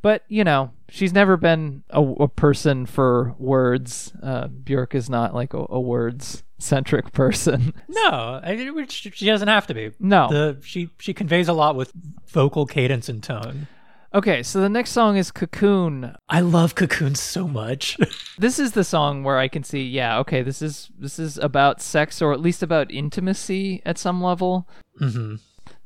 But 0.00 0.24
you 0.28 0.44
know, 0.44 0.70
she's 0.88 1.12
never 1.12 1.36
been 1.36 1.84
a, 1.90 2.00
a 2.02 2.28
person 2.28 2.86
for 2.86 3.34
words. 3.38 4.14
Uh, 4.22 4.48
Björk 4.48 4.94
is 4.94 5.10
not 5.10 5.34
like 5.34 5.52
a, 5.52 5.66
a 5.68 5.80
words 5.80 6.42
centric 6.58 7.12
person. 7.12 7.72
No, 7.88 8.40
which 8.74 8.92
she 9.14 9.26
doesn't 9.26 9.48
have 9.48 9.66
to 9.66 9.74
be. 9.74 9.90
No. 10.00 10.28
the 10.28 10.58
she 10.62 10.90
she 10.98 11.12
conveys 11.12 11.48
a 11.48 11.52
lot 11.52 11.76
with 11.76 11.92
vocal 12.26 12.64
cadence 12.66 13.08
and 13.08 13.22
tone. 13.22 13.66
Okay, 14.14 14.42
so 14.42 14.60
the 14.60 14.68
next 14.70 14.92
song 14.92 15.16
is 15.18 15.30
Cocoon. 15.30 16.14
I 16.30 16.40
love 16.40 16.74
Cocoon 16.74 17.14
so 17.14 17.46
much. 17.46 17.98
This 18.38 18.58
is 18.60 18.72
the 18.72 18.84
song 18.84 19.24
where 19.24 19.36
I 19.38 19.48
can 19.48 19.64
see, 19.64 19.82
yeah, 19.82 20.16
okay, 20.20 20.42
this 20.42 20.62
is 20.62 20.90
this 20.98 21.18
is 21.18 21.38
about 21.38 21.82
sex 21.82 22.22
or 22.22 22.32
at 22.32 22.40
least 22.40 22.62
about 22.62 22.90
intimacy 22.90 23.82
at 23.84 23.98
some 23.98 24.22
level. 24.22 24.68
hmm 24.98 25.36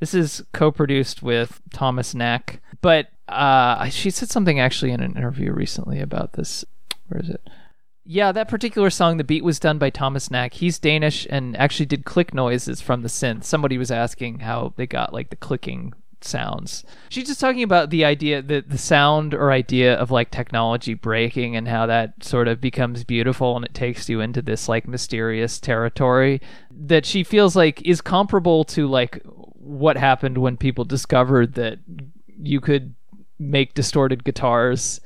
This 0.01 0.13
is 0.15 0.45
co-produced 0.53 1.23
with 1.23 1.61
Thomas 1.73 2.15
Knak, 2.15 2.61
but 2.83 3.09
uh, 3.29 3.89
she 3.89 4.11
said 4.11 4.29
something 4.29 4.61
actually 4.61 4.93
in 4.93 5.01
an 5.01 5.17
interview 5.17 5.53
recently 5.53 5.99
about 6.01 6.35
this. 6.35 6.65
Where 7.09 7.21
is 7.21 7.31
it? 7.31 7.41
Yeah, 8.05 8.33
that 8.33 8.49
particular 8.49 8.91
song, 8.91 9.17
the 9.17 9.25
beat 9.25 9.45
was 9.45 9.61
done 9.61 9.79
by 9.79 9.91
Thomas 9.91 10.29
Knak. 10.29 10.55
He's 10.55 10.79
Danish 10.79 11.27
and 11.31 11.57
actually 11.57 11.87
did 11.87 12.05
click 12.05 12.35
noises 12.35 12.81
from 12.81 13.03
the 13.03 13.09
synth. 13.09 13.45
Somebody 13.45 13.79
was 13.79 13.93
asking 13.93 14.41
how 14.41 14.75
they 14.77 14.87
got 14.87 15.13
like 15.13 15.31
the 15.31 15.37
clicking 15.37 15.93
sounds. 16.25 16.85
She's 17.09 17.27
just 17.27 17.41
talking 17.41 17.63
about 17.63 17.91
the 17.91 18.05
idea 18.05 18.43
that 18.43 18.71
the 18.71 18.79
sound 18.79 19.35
or 19.35 19.53
idea 19.53 19.95
of 19.95 20.11
like 20.11 20.31
technology 20.31 20.95
breaking 20.95 21.57
and 21.57 21.69
how 21.69 21.87
that 21.87 22.25
sort 22.25 22.49
of 22.49 22.61
becomes 22.61 23.05
beautiful 23.05 23.57
and 23.57 23.65
it 23.65 23.75
takes 23.75 24.09
you 24.09 24.21
into 24.21 24.43
this 24.43 24.69
like 24.69 24.89
mysterious 24.89 25.61
territory 25.61 26.41
that 26.71 27.07
she 27.07 27.23
feels 27.23 27.55
like 27.55 27.83
is 27.83 28.01
comparable 28.01 28.65
to 28.65 28.87
like 28.89 29.21
what 29.25 29.97
happened 29.97 30.39
when 30.39 30.57
people 30.57 30.85
discovered 30.85 31.55
that 31.55 31.79
you 32.27 32.61
could 32.61 32.95
make 33.39 33.75
distorted 33.75 34.25
guitars 34.25 35.01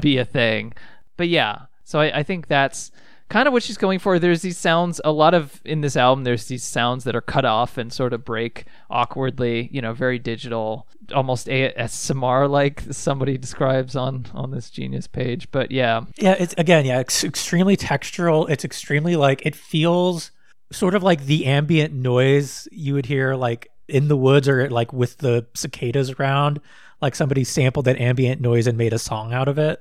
be 0.00 0.18
a 0.18 0.24
thing. 0.24 0.72
But 1.16 1.28
yeah, 1.28 1.66
so 1.90 1.98
I, 1.98 2.18
I 2.18 2.22
think 2.22 2.46
that's 2.46 2.92
kind 3.28 3.48
of 3.48 3.52
what 3.52 3.64
she's 3.64 3.76
going 3.76 3.98
for. 3.98 4.20
There's 4.20 4.42
these 4.42 4.56
sounds, 4.56 5.00
a 5.04 5.10
lot 5.10 5.34
of 5.34 5.60
in 5.64 5.80
this 5.80 5.96
album, 5.96 6.22
there's 6.22 6.46
these 6.46 6.62
sounds 6.62 7.02
that 7.02 7.16
are 7.16 7.20
cut 7.20 7.44
off 7.44 7.76
and 7.76 7.92
sort 7.92 8.12
of 8.12 8.24
break 8.24 8.64
awkwardly, 8.88 9.68
you 9.72 9.82
know, 9.82 9.92
very 9.92 10.20
digital, 10.20 10.86
almost 11.12 11.48
ASMR 11.48 12.48
like 12.48 12.82
somebody 12.92 13.36
describes 13.36 13.96
on 13.96 14.26
on 14.34 14.52
this 14.52 14.70
genius 14.70 15.08
page. 15.08 15.50
But 15.50 15.72
yeah, 15.72 16.02
Yeah, 16.16 16.36
it's 16.38 16.54
again, 16.56 16.84
yeah, 16.84 17.00
it's 17.00 17.24
extremely 17.24 17.76
textural. 17.76 18.48
It's 18.48 18.64
extremely 18.64 19.16
like 19.16 19.44
it 19.44 19.56
feels 19.56 20.30
sort 20.70 20.94
of 20.94 21.02
like 21.02 21.24
the 21.24 21.46
ambient 21.46 21.92
noise 21.92 22.68
you 22.70 22.94
would 22.94 23.06
hear 23.06 23.34
like 23.34 23.68
in 23.88 24.06
the 24.06 24.16
woods 24.16 24.48
or 24.48 24.70
like 24.70 24.92
with 24.92 25.18
the 25.18 25.44
cicadas 25.54 26.12
around. 26.12 26.60
Like 27.02 27.16
somebody 27.16 27.42
sampled 27.42 27.86
that 27.86 27.98
ambient 27.98 28.40
noise 28.40 28.68
and 28.68 28.78
made 28.78 28.92
a 28.92 28.98
song 28.98 29.32
out 29.32 29.48
of 29.48 29.58
it. 29.58 29.80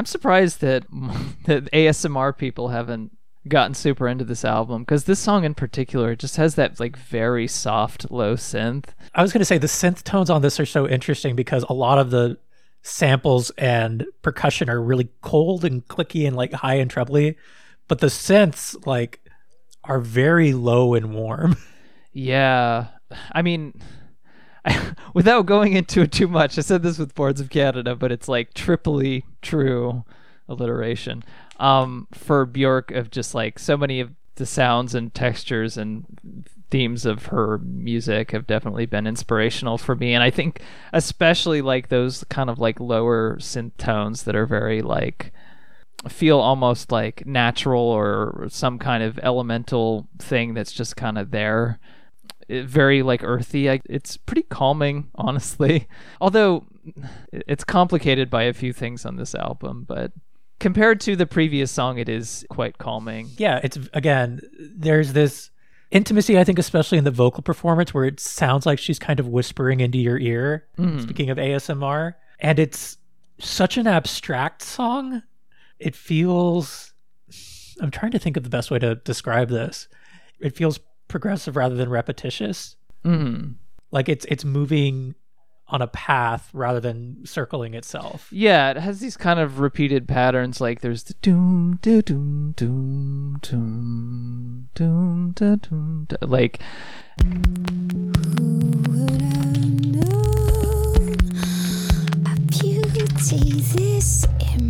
I'm 0.00 0.06
surprised 0.06 0.62
that 0.62 0.86
that 1.44 1.70
ASMR 1.72 2.34
people 2.34 2.68
haven't 2.68 3.14
gotten 3.46 3.74
super 3.74 4.08
into 4.08 4.24
this 4.24 4.46
album 4.46 4.80
because 4.80 5.04
this 5.04 5.20
song 5.20 5.44
in 5.44 5.52
particular 5.52 6.16
just 6.16 6.36
has 6.36 6.54
that 6.54 6.80
like 6.80 6.96
very 6.96 7.46
soft 7.46 8.10
low 8.10 8.34
synth. 8.34 8.86
I 9.14 9.20
was 9.20 9.30
going 9.30 9.42
to 9.42 9.44
say 9.44 9.58
the 9.58 9.66
synth 9.66 10.02
tones 10.02 10.30
on 10.30 10.40
this 10.40 10.58
are 10.58 10.64
so 10.64 10.88
interesting 10.88 11.36
because 11.36 11.66
a 11.68 11.74
lot 11.74 11.98
of 11.98 12.10
the 12.10 12.38
samples 12.80 13.50
and 13.58 14.06
percussion 14.22 14.70
are 14.70 14.80
really 14.80 15.10
cold 15.20 15.66
and 15.66 15.86
clicky 15.86 16.26
and 16.26 16.34
like 16.34 16.54
high 16.54 16.76
and 16.76 16.90
trebly, 16.90 17.36
but 17.86 17.98
the 17.98 18.06
synths 18.06 18.74
like 18.86 19.20
are 19.84 20.00
very 20.00 20.54
low 20.54 20.94
and 20.94 21.14
warm. 21.14 21.56
Yeah, 22.12 22.88
I 23.30 23.42
mean, 23.42 23.80
without 25.14 25.46
going 25.46 25.72
into 25.72 26.02
it 26.02 26.12
too 26.12 26.28
much, 26.28 26.58
I 26.58 26.62
said 26.62 26.82
this 26.82 26.98
with 26.98 27.14
Boards 27.14 27.40
of 27.40 27.50
Canada, 27.50 27.94
but 27.94 28.12
it's 28.12 28.28
like 28.28 28.54
triply 28.54 29.24
true 29.42 30.04
alliteration. 30.48 31.22
Um, 31.58 32.08
for 32.12 32.46
Bjork 32.46 32.90
of 32.90 33.10
just 33.10 33.34
like 33.34 33.58
so 33.58 33.76
many 33.76 34.00
of 34.00 34.12
the 34.36 34.46
sounds 34.46 34.94
and 34.94 35.12
textures 35.14 35.76
and 35.76 36.06
themes 36.70 37.04
of 37.04 37.26
her 37.26 37.58
music 37.58 38.30
have 38.30 38.46
definitely 38.46 38.86
been 38.86 39.06
inspirational 39.06 39.76
for 39.76 39.94
me. 39.94 40.14
And 40.14 40.22
i 40.22 40.30
think 40.30 40.62
especially 40.92 41.60
like 41.60 41.88
those 41.88 42.24
kind 42.30 42.48
of 42.48 42.58
like 42.58 42.80
lower 42.80 43.36
synth 43.36 43.76
tones 43.76 44.22
that 44.22 44.36
are 44.36 44.46
very 44.46 44.80
like 44.80 45.32
feel 46.08 46.38
almost 46.38 46.90
like 46.90 47.26
natural 47.26 47.82
or 47.82 48.46
some 48.48 48.78
kind 48.78 49.02
of 49.02 49.18
elemental 49.22 50.08
thing 50.18 50.54
that's 50.54 50.72
just 50.72 50.96
kind 50.96 51.18
of 51.18 51.30
there 51.30 51.78
very 52.50 53.02
like 53.02 53.22
earthy 53.22 53.70
I, 53.70 53.80
it's 53.88 54.16
pretty 54.16 54.42
calming 54.42 55.08
honestly 55.14 55.88
although 56.20 56.66
it's 57.32 57.64
complicated 57.64 58.30
by 58.30 58.44
a 58.44 58.52
few 58.52 58.72
things 58.72 59.06
on 59.06 59.16
this 59.16 59.34
album 59.34 59.84
but 59.86 60.12
compared 60.58 61.00
to 61.00 61.16
the 61.16 61.26
previous 61.26 61.70
song 61.70 61.98
it 61.98 62.08
is 62.08 62.44
quite 62.50 62.78
calming 62.78 63.30
yeah, 63.36 63.60
it's 63.62 63.78
again, 63.94 64.40
there's 64.58 65.12
this 65.12 65.50
intimacy, 65.90 66.38
I 66.38 66.44
think, 66.44 66.58
especially 66.58 66.98
in 66.98 67.04
the 67.04 67.10
vocal 67.10 67.42
performance, 67.42 67.92
where 67.92 68.04
it 68.04 68.20
sounds 68.20 68.66
like 68.66 68.78
she's 68.78 68.98
kind 68.98 69.18
of 69.18 69.28
whispering 69.28 69.80
into 69.80 69.98
your 69.98 70.18
ear. 70.18 70.66
Mm-hmm. 70.78 71.00
Speaking 71.00 71.30
of 71.30 71.38
ASMR, 71.38 72.14
and 72.38 72.58
it's 72.58 72.98
such 73.38 73.76
an 73.76 73.86
abstract 73.86 74.62
song. 74.62 75.22
It 75.78 75.96
feels. 75.96 76.92
I'm 77.80 77.90
trying 77.90 78.12
to 78.12 78.18
think 78.18 78.36
of 78.36 78.42
the 78.42 78.50
best 78.50 78.70
way 78.70 78.78
to 78.78 78.96
describe 78.96 79.48
this. 79.48 79.88
It 80.38 80.54
feels 80.54 80.78
progressive 81.10 81.56
rather 81.56 81.74
than 81.74 81.90
repetitious. 81.90 82.76
mm. 83.04 83.54
Like 83.92 84.08
it's 84.08 84.24
it's 84.26 84.44
moving 84.44 85.16
on 85.66 85.82
a 85.82 85.86
path 85.86 86.48
rather 86.52 86.80
than 86.80 87.24
circling 87.26 87.74
itself. 87.74 88.28
Yeah, 88.32 88.70
it 88.70 88.76
has 88.76 89.00
these 89.00 89.16
kind 89.16 89.38
of 89.40 89.60
repeated 89.60 90.06
patterns. 90.08 90.60
Like 90.60 90.80
there's 90.80 91.04
the 91.04 91.14
doom, 91.14 91.78
da 91.82 92.00
doom, 92.00 92.54
doom, 92.56 93.38
doom, 93.42 94.68
doom, 94.74 95.32
da 95.32 95.56
doom, 95.56 96.06
da. 96.08 96.16
Like 96.22 96.60
Beauty 102.46 103.60
this 103.60 104.26
immense. 104.40 104.69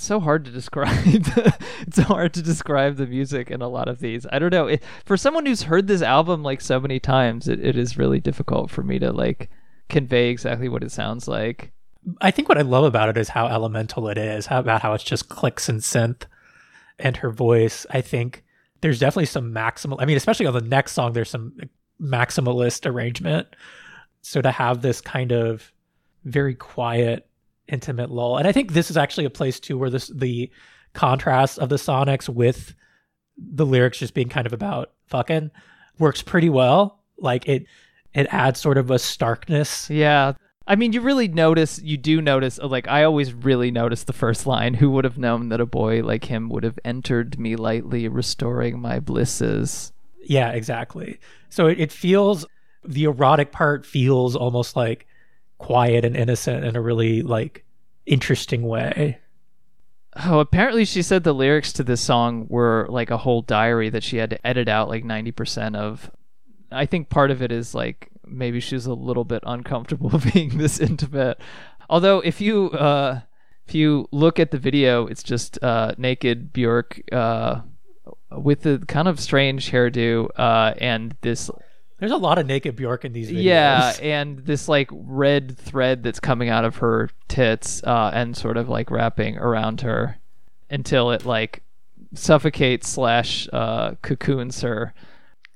It's 0.00 0.06
so 0.06 0.18
hard 0.18 0.46
to 0.46 0.50
describe. 0.50 0.96
it's 1.04 1.96
so 1.96 2.04
hard 2.04 2.32
to 2.32 2.40
describe 2.40 2.96
the 2.96 3.06
music 3.06 3.50
in 3.50 3.60
a 3.60 3.68
lot 3.68 3.86
of 3.86 3.98
these. 3.98 4.26
I 4.32 4.38
don't 4.38 4.50
know. 4.50 4.66
It, 4.66 4.82
for 5.04 5.18
someone 5.18 5.44
who's 5.44 5.64
heard 5.64 5.88
this 5.88 6.00
album 6.00 6.42
like 6.42 6.62
so 6.62 6.80
many 6.80 6.98
times, 6.98 7.46
it, 7.46 7.62
it 7.62 7.76
is 7.76 7.98
really 7.98 8.18
difficult 8.18 8.70
for 8.70 8.82
me 8.82 8.98
to 8.98 9.12
like 9.12 9.50
convey 9.90 10.30
exactly 10.30 10.70
what 10.70 10.82
it 10.82 10.90
sounds 10.90 11.28
like. 11.28 11.72
I 12.22 12.30
think 12.30 12.48
what 12.48 12.56
I 12.56 12.62
love 12.62 12.84
about 12.84 13.10
it 13.10 13.18
is 13.18 13.28
how 13.28 13.46
elemental 13.48 14.08
it 14.08 14.16
is, 14.16 14.46
how 14.46 14.58
about 14.58 14.80
how 14.80 14.94
it's 14.94 15.04
just 15.04 15.28
clicks 15.28 15.68
and 15.68 15.80
synth 15.80 16.22
and 16.98 17.18
her 17.18 17.30
voice. 17.30 17.84
I 17.90 18.00
think 18.00 18.42
there's 18.80 19.00
definitely 19.00 19.26
some 19.26 19.52
maximal 19.52 19.96
I 20.00 20.06
mean, 20.06 20.16
especially 20.16 20.46
on 20.46 20.54
the 20.54 20.62
next 20.62 20.92
song, 20.92 21.12
there's 21.12 21.28
some 21.28 21.58
maximalist 22.00 22.90
arrangement. 22.90 23.48
So 24.22 24.40
to 24.40 24.50
have 24.50 24.80
this 24.80 25.02
kind 25.02 25.30
of 25.30 25.70
very 26.24 26.54
quiet, 26.54 27.26
intimate 27.70 28.10
lull. 28.10 28.36
And 28.36 28.46
I 28.46 28.52
think 28.52 28.72
this 28.72 28.90
is 28.90 28.96
actually 28.96 29.24
a 29.24 29.30
place 29.30 29.60
too 29.60 29.78
where 29.78 29.90
this 29.90 30.08
the 30.08 30.50
contrast 30.92 31.58
of 31.58 31.68
the 31.68 31.76
sonics 31.76 32.28
with 32.28 32.74
the 33.36 33.64
lyrics 33.66 33.98
just 33.98 34.14
being 34.14 34.28
kind 34.28 34.46
of 34.46 34.52
about 34.52 34.92
fucking 35.06 35.50
works 35.98 36.22
pretty 36.22 36.48
well. 36.50 37.00
Like 37.18 37.48
it 37.48 37.66
it 38.12 38.26
adds 38.30 38.60
sort 38.60 38.78
of 38.78 38.90
a 38.90 38.98
starkness 38.98 39.88
Yeah. 39.88 40.34
I 40.66 40.76
mean, 40.76 40.92
you 40.92 41.00
really 41.00 41.26
notice, 41.26 41.80
you 41.82 41.96
do 41.96 42.22
notice, 42.22 42.60
uh, 42.60 42.68
like, 42.68 42.86
I 42.86 43.02
always 43.02 43.32
really 43.32 43.72
notice 43.72 44.04
the 44.04 44.12
first 44.12 44.46
line. 44.46 44.74
Who 44.74 44.90
would 44.90 45.04
have 45.04 45.18
known 45.18 45.48
that 45.48 45.60
a 45.60 45.66
boy 45.66 46.04
like 46.04 46.26
him 46.26 46.48
would 46.50 46.62
have 46.62 46.78
entered 46.84 47.40
me 47.40 47.56
lightly, 47.56 48.06
restoring 48.06 48.78
my 48.78 49.00
blisses? 49.00 49.90
Yeah, 50.22 50.50
exactly. 50.50 51.18
So 51.48 51.66
it, 51.66 51.80
it 51.80 51.90
feels 51.90 52.46
the 52.84 53.04
erotic 53.04 53.50
part 53.50 53.84
feels 53.84 54.36
almost 54.36 54.76
like 54.76 55.08
quiet 55.60 56.06
and 56.06 56.16
innocent 56.16 56.64
in 56.64 56.74
a 56.74 56.80
really 56.80 57.22
like 57.22 57.64
interesting 58.06 58.62
way. 58.62 59.18
Oh, 60.24 60.40
apparently 60.40 60.84
she 60.84 61.02
said 61.02 61.22
the 61.22 61.34
lyrics 61.34 61.72
to 61.74 61.84
this 61.84 62.00
song 62.00 62.46
were 62.48 62.86
like 62.88 63.10
a 63.10 63.18
whole 63.18 63.42
diary 63.42 63.90
that 63.90 64.02
she 64.02 64.16
had 64.16 64.30
to 64.30 64.46
edit 64.46 64.68
out 64.68 64.88
like 64.88 65.04
90% 65.04 65.76
of. 65.76 66.10
I 66.72 66.86
think 66.86 67.10
part 67.10 67.30
of 67.30 67.42
it 67.42 67.52
is 67.52 67.74
like 67.74 68.08
maybe 68.26 68.58
she's 68.58 68.86
a 68.86 68.94
little 68.94 69.24
bit 69.24 69.42
uncomfortable 69.46 70.18
being 70.32 70.56
this 70.56 70.80
intimate. 70.80 71.38
Although 71.88 72.20
if 72.20 72.40
you 72.40 72.70
uh 72.70 73.20
if 73.68 73.74
you 73.74 74.08
look 74.10 74.40
at 74.40 74.50
the 74.50 74.58
video, 74.58 75.06
it's 75.06 75.22
just 75.22 75.62
uh 75.62 75.94
naked 75.98 76.52
Bjork 76.52 77.02
uh 77.12 77.60
with 78.32 78.62
the 78.62 78.82
kind 78.88 79.08
of 79.08 79.20
strange 79.20 79.70
hairdo 79.70 80.28
uh 80.36 80.74
and 80.78 81.16
this 81.20 81.50
There's 82.00 82.12
a 82.12 82.16
lot 82.16 82.38
of 82.38 82.46
naked 82.46 82.76
Bjork 82.76 83.04
in 83.04 83.12
these 83.12 83.30
videos. 83.30 83.42
yeah, 83.42 83.94
and 84.02 84.38
this 84.38 84.68
like 84.68 84.88
red 84.90 85.56
thread 85.56 86.02
that's 86.02 86.18
coming 86.18 86.48
out 86.48 86.64
of 86.64 86.76
her 86.76 87.10
tits 87.28 87.82
uh, 87.84 88.10
and 88.12 88.34
sort 88.36 88.56
of 88.56 88.68
like 88.68 88.90
wrapping 88.90 89.36
around 89.36 89.82
her 89.82 90.16
until 90.70 91.10
it 91.10 91.26
like 91.26 91.62
suffocates 92.14 92.88
slash 92.88 93.48
uh, 93.52 93.92
cocoons 94.02 94.62
her. 94.62 94.94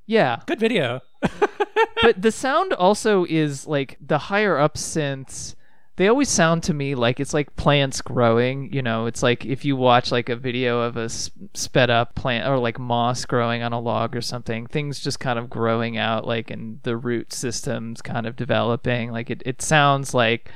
Yeah, 0.06 0.40
Good 0.46 0.60
video. 0.60 1.00
but 2.02 2.20
the 2.20 2.30
sound 2.30 2.74
also 2.74 3.24
is 3.24 3.66
like 3.66 3.96
the 4.04 4.18
higher 4.18 4.58
up 4.58 4.74
synths. 4.74 5.54
They 5.96 6.08
always 6.08 6.28
sound 6.28 6.64
to 6.64 6.74
me 6.74 6.96
like 6.96 7.20
it's 7.20 7.32
like 7.32 7.54
plants 7.54 8.00
growing. 8.00 8.72
You 8.72 8.82
know, 8.82 9.06
it's 9.06 9.22
like 9.22 9.46
if 9.46 9.64
you 9.64 9.76
watch 9.76 10.10
like 10.10 10.28
a 10.28 10.34
video 10.34 10.80
of 10.80 10.96
a 10.96 11.08
sped 11.08 11.88
up 11.88 12.16
plant 12.16 12.48
or 12.48 12.58
like 12.58 12.78
moss 12.80 13.24
growing 13.24 13.62
on 13.62 13.72
a 13.72 13.78
log 13.78 14.16
or 14.16 14.20
something, 14.20 14.66
things 14.66 14.98
just 14.98 15.20
kind 15.20 15.38
of 15.38 15.48
growing 15.48 15.96
out, 15.96 16.26
like 16.26 16.50
and 16.50 16.82
the 16.82 16.96
root 16.96 17.32
systems 17.32 18.02
kind 18.02 18.26
of 18.26 18.34
developing. 18.34 19.12
Like 19.12 19.30
it, 19.30 19.42
it 19.46 19.62
sounds 19.62 20.14
like 20.14 20.50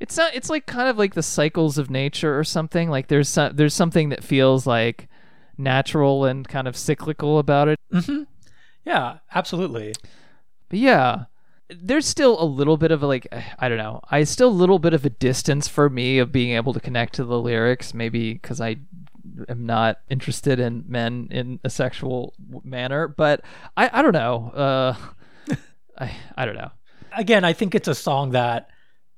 it's 0.00 0.16
not. 0.16 0.34
It's 0.34 0.48
like 0.48 0.64
kind 0.64 0.88
of 0.88 0.96
like 0.96 1.14
the 1.14 1.22
cycles 1.22 1.76
of 1.76 1.90
nature 1.90 2.38
or 2.38 2.44
something. 2.44 2.88
Like 2.88 3.08
there's 3.08 3.28
some, 3.28 3.54
there's 3.56 3.74
something 3.74 4.08
that 4.08 4.24
feels 4.24 4.66
like 4.66 5.08
natural 5.58 6.24
and 6.24 6.48
kind 6.48 6.66
of 6.66 6.76
cyclical 6.76 7.38
about 7.38 7.68
it. 7.68 7.78
Mm-hmm. 7.92 8.22
Yeah, 8.84 9.18
absolutely. 9.34 9.94
But 10.68 10.78
yeah, 10.78 11.24
there's 11.70 12.06
still 12.06 12.40
a 12.42 12.44
little 12.44 12.76
bit 12.76 12.90
of 12.90 13.02
a 13.02 13.06
like 13.06 13.26
I 13.58 13.68
don't 13.68 13.78
know. 13.78 14.00
I 14.10 14.24
still 14.24 14.48
a 14.48 14.50
little 14.50 14.78
bit 14.78 14.94
of 14.94 15.04
a 15.04 15.10
distance 15.10 15.68
for 15.68 15.88
me 15.88 16.18
of 16.18 16.32
being 16.32 16.52
able 16.52 16.72
to 16.72 16.80
connect 16.80 17.14
to 17.14 17.24
the 17.24 17.38
lyrics, 17.38 17.94
maybe 17.94 18.34
because 18.34 18.60
I 18.60 18.76
am 19.48 19.66
not 19.66 19.98
interested 20.08 20.60
in 20.60 20.84
men 20.86 21.28
in 21.30 21.60
a 21.64 21.70
sexual 21.70 22.34
manner. 22.62 23.08
But 23.08 23.42
I 23.76 23.90
I 23.92 24.02
don't 24.02 24.12
know. 24.12 24.50
Uh, 24.50 24.96
I 25.98 26.12
I 26.36 26.44
don't 26.44 26.56
know. 26.56 26.70
Again, 27.16 27.44
I 27.44 27.52
think 27.52 27.74
it's 27.74 27.88
a 27.88 27.94
song 27.94 28.30
that 28.30 28.68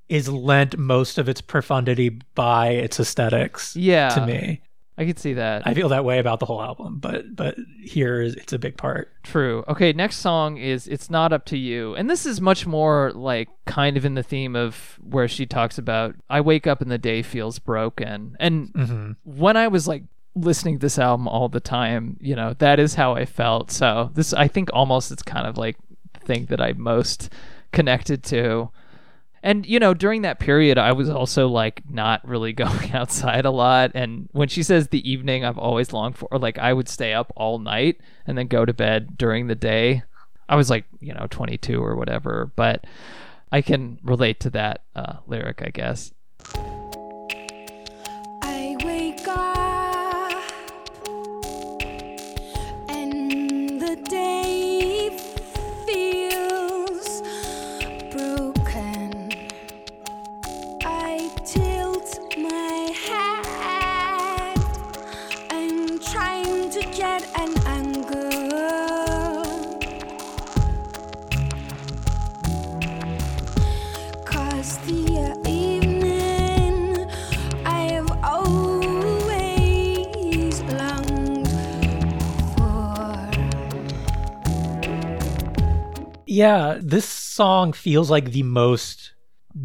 is 0.08 0.28
lent 0.28 0.78
most 0.78 1.18
of 1.18 1.28
its 1.28 1.40
profundity 1.40 2.20
by 2.34 2.68
its 2.68 3.00
aesthetics. 3.00 3.74
Yeah. 3.74 4.10
To 4.10 4.26
me. 4.26 4.62
I 4.98 5.04
could 5.04 5.18
see 5.18 5.34
that. 5.34 5.66
I 5.66 5.74
feel 5.74 5.90
that 5.90 6.04
way 6.04 6.18
about 6.18 6.40
the 6.40 6.46
whole 6.46 6.62
album, 6.62 6.98
but 6.98 7.36
but 7.36 7.56
here 7.82 8.20
is 8.22 8.34
it's 8.34 8.52
a 8.52 8.58
big 8.58 8.78
part. 8.78 9.12
True. 9.22 9.62
Okay, 9.68 9.92
next 9.92 10.16
song 10.16 10.56
is 10.56 10.88
It's 10.88 11.10
Not 11.10 11.32
Up 11.32 11.44
to 11.46 11.58
You. 11.58 11.94
And 11.94 12.08
this 12.08 12.24
is 12.24 12.40
much 12.40 12.66
more 12.66 13.12
like 13.14 13.48
kind 13.66 13.96
of 13.96 14.06
in 14.06 14.14
the 14.14 14.22
theme 14.22 14.56
of 14.56 14.98
where 15.02 15.28
she 15.28 15.44
talks 15.44 15.76
about 15.76 16.14
I 16.30 16.40
wake 16.40 16.66
up 16.66 16.80
and 16.80 16.90
the 16.90 16.98
day 16.98 17.22
feels 17.22 17.58
broken. 17.58 18.36
And 18.40 18.72
mm-hmm. 18.72 19.12
when 19.24 19.56
I 19.56 19.68
was 19.68 19.86
like 19.86 20.04
listening 20.34 20.76
to 20.76 20.80
this 20.80 20.98
album 20.98 21.28
all 21.28 21.50
the 21.50 21.60
time, 21.60 22.16
you 22.20 22.34
know, 22.34 22.54
that 22.54 22.80
is 22.80 22.94
how 22.94 23.14
I 23.14 23.26
felt. 23.26 23.70
So 23.70 24.10
this 24.14 24.32
I 24.32 24.48
think 24.48 24.70
almost 24.72 25.12
it's 25.12 25.22
kind 25.22 25.46
of 25.46 25.58
like 25.58 25.76
the 26.14 26.20
thing 26.20 26.46
that 26.46 26.60
I 26.60 26.72
most 26.72 27.30
connected 27.72 28.22
to. 28.24 28.70
And 29.46 29.64
you 29.64 29.78
know, 29.78 29.94
during 29.94 30.22
that 30.22 30.40
period, 30.40 30.76
I 30.76 30.90
was 30.90 31.08
also 31.08 31.46
like 31.46 31.88
not 31.88 32.26
really 32.26 32.52
going 32.64 32.92
outside 32.92 33.44
a 33.46 33.50
lot. 33.52 33.92
And 33.94 34.28
when 34.32 34.48
she 34.48 34.64
says 34.64 34.88
the 34.88 35.08
evening, 35.08 35.44
I've 35.44 35.56
always 35.56 35.92
longed 35.92 36.18
for, 36.18 36.28
like 36.32 36.58
I 36.58 36.72
would 36.72 36.88
stay 36.88 37.14
up 37.14 37.32
all 37.36 37.60
night 37.60 38.00
and 38.26 38.36
then 38.36 38.48
go 38.48 38.64
to 38.64 38.74
bed 38.74 39.16
during 39.16 39.46
the 39.46 39.54
day. 39.54 40.02
I 40.48 40.56
was 40.56 40.68
like, 40.68 40.84
you 40.98 41.14
know, 41.14 41.28
22 41.30 41.80
or 41.80 41.94
whatever, 41.94 42.50
but 42.56 42.88
I 43.52 43.62
can 43.62 44.00
relate 44.02 44.40
to 44.40 44.50
that 44.50 44.82
uh, 44.96 45.18
lyric, 45.28 45.62
I 45.62 45.70
guess. 45.70 46.12
Yeah, 86.36 86.78
this 86.82 87.06
song 87.06 87.72
feels 87.72 88.10
like 88.10 88.32
the 88.32 88.42
most 88.42 89.14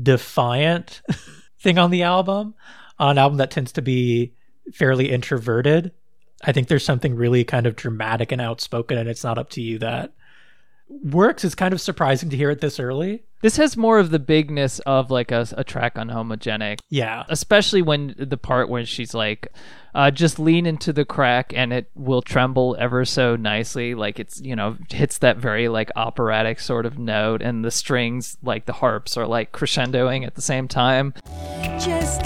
defiant 0.03 1.02
thing 1.60 1.77
on 1.77 1.91
the 1.91 2.03
album, 2.03 2.56
on 2.98 3.11
an 3.11 3.18
album 3.18 3.39
that 3.39 3.52
tends 3.52 3.73
to 3.73 3.81
be 3.81 4.35
fairly 4.72 5.11
introverted. 5.11 5.91
I 6.45 6.53
think 6.53 6.69
there's 6.69 6.85
something 6.85 7.14
really 7.15 7.43
kind 7.43 7.68
of 7.68 7.76
dramatic 7.76 8.31
and 8.31 8.39
outspoken, 8.39 8.98
and 8.98 9.10
it's 9.10 9.26
not 9.26 9.38
up 9.38 9.49
to 9.49 9.61
you 9.61 9.80
that 9.80 10.14
works. 11.03 11.43
It's 11.43 11.55
kind 11.55 11.73
of 11.73 11.81
surprising 11.81 12.30
to 12.30 12.38
hear 12.38 12.49
it 12.51 12.61
this 12.61 12.80
early. 12.80 13.23
This 13.41 13.57
has 13.57 13.76
more 13.76 13.97
of 13.97 14.11
the 14.11 14.19
bigness 14.19 14.77
of 14.80 15.09
like 15.09 15.31
a, 15.31 15.47
a 15.57 15.63
track 15.63 15.97
on 15.97 16.09
homogenic 16.09 16.80
Yeah. 16.89 17.23
especially 17.27 17.81
when 17.81 18.13
the 18.18 18.38
part 18.38 18.69
where 18.69 18.85
she's 18.85 19.15
like 19.15 19.47
uh, 19.95 20.11
just 20.11 20.38
lean 20.38 20.68
into 20.68 20.93
the 20.93 21.05
crack 21.05 21.51
and 21.55 21.73
it 21.73 21.89
will 21.95 22.22
tremble 22.22 22.76
ever 22.80 23.03
so 23.03 23.35
nicely 23.35 23.95
like 23.95 24.19
it's 24.19 24.39
you 24.41 24.55
know 24.55 24.77
hits 24.91 25.18
that 25.18 25.38
very 25.38 25.68
like 25.69 25.89
operatic 25.95 26.59
sort 26.59 26.85
of 26.85 26.99
note 26.99 27.41
and 27.41 27.65
the 27.65 27.72
strings 27.72 28.38
like 28.43 28.68
the 28.68 28.73
harps 28.73 29.18
are 29.18 29.26
like 29.26 29.51
crescendoing 29.51 30.23
at 30.26 30.35
the 30.35 30.41
same 30.41 30.68
time 30.68 31.11
Just 31.80 32.22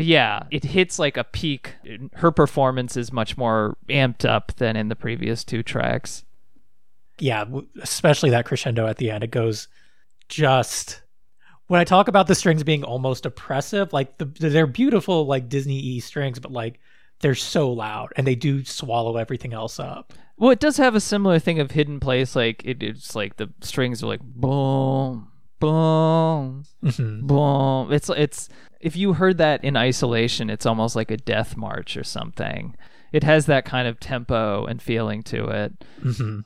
but 0.00 0.06
yeah 0.06 0.44
it 0.50 0.64
hits 0.64 0.98
like 0.98 1.16
a 1.18 1.24
peak 1.24 1.74
her 2.14 2.30
performance 2.30 2.96
is 2.96 3.12
much 3.12 3.36
more 3.36 3.76
amped 3.90 4.24
up 4.28 4.52
than 4.56 4.74
in 4.76 4.88
the 4.88 4.96
previous 4.96 5.44
two 5.44 5.62
tracks 5.62 6.24
yeah, 7.22 7.44
especially 7.82 8.30
that 8.30 8.46
crescendo 8.46 8.86
at 8.86 8.96
the 8.96 9.10
end. 9.10 9.22
It 9.22 9.30
goes 9.30 9.68
just 10.30 11.02
when 11.66 11.78
I 11.78 11.84
talk 11.84 12.08
about 12.08 12.26
the 12.28 12.34
strings 12.34 12.64
being 12.64 12.82
almost 12.82 13.26
oppressive, 13.26 13.92
like 13.92 14.16
the 14.16 14.24
they're 14.24 14.66
beautiful 14.66 15.26
like 15.26 15.50
Disney 15.50 15.78
E 15.78 16.00
strings, 16.00 16.38
but 16.38 16.50
like 16.50 16.80
they're 17.20 17.34
so 17.34 17.70
loud 17.70 18.14
and 18.16 18.26
they 18.26 18.34
do 18.34 18.64
swallow 18.64 19.18
everything 19.18 19.52
else 19.52 19.78
up. 19.78 20.14
Well, 20.38 20.50
it 20.50 20.60
does 20.60 20.78
have 20.78 20.94
a 20.94 21.00
similar 21.00 21.38
thing 21.38 21.58
of 21.60 21.72
hidden 21.72 22.00
place. 22.00 22.34
Like 22.34 22.62
it, 22.64 22.82
it's 22.82 23.14
like 23.14 23.36
the 23.36 23.50
strings 23.60 24.02
are 24.02 24.06
like 24.06 24.22
boom, 24.22 25.28
boom, 25.58 26.64
Mhm. 26.82 27.26
boom. 27.26 27.92
It's 27.92 28.08
it's 28.08 28.48
if 28.80 28.96
you 28.96 29.12
heard 29.14 29.38
that 29.38 29.62
in 29.62 29.76
isolation, 29.76 30.48
it's 30.50 30.64
almost 30.66 30.96
like 30.96 31.10
a 31.10 31.16
death 31.16 31.56
march 31.56 31.96
or 31.96 32.04
something. 32.04 32.74
It 33.12 33.24
has 33.24 33.46
that 33.46 33.64
kind 33.64 33.86
of 33.86 34.00
tempo 34.00 34.64
and 34.64 34.80
feeling 34.80 35.22
to 35.24 35.44
it. 35.46 35.72
Mhm. 36.02 36.42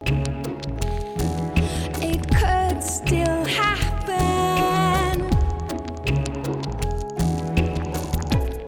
It 2.02 2.22
could 2.34 2.82
still 2.82 3.44
happen. 3.44 5.30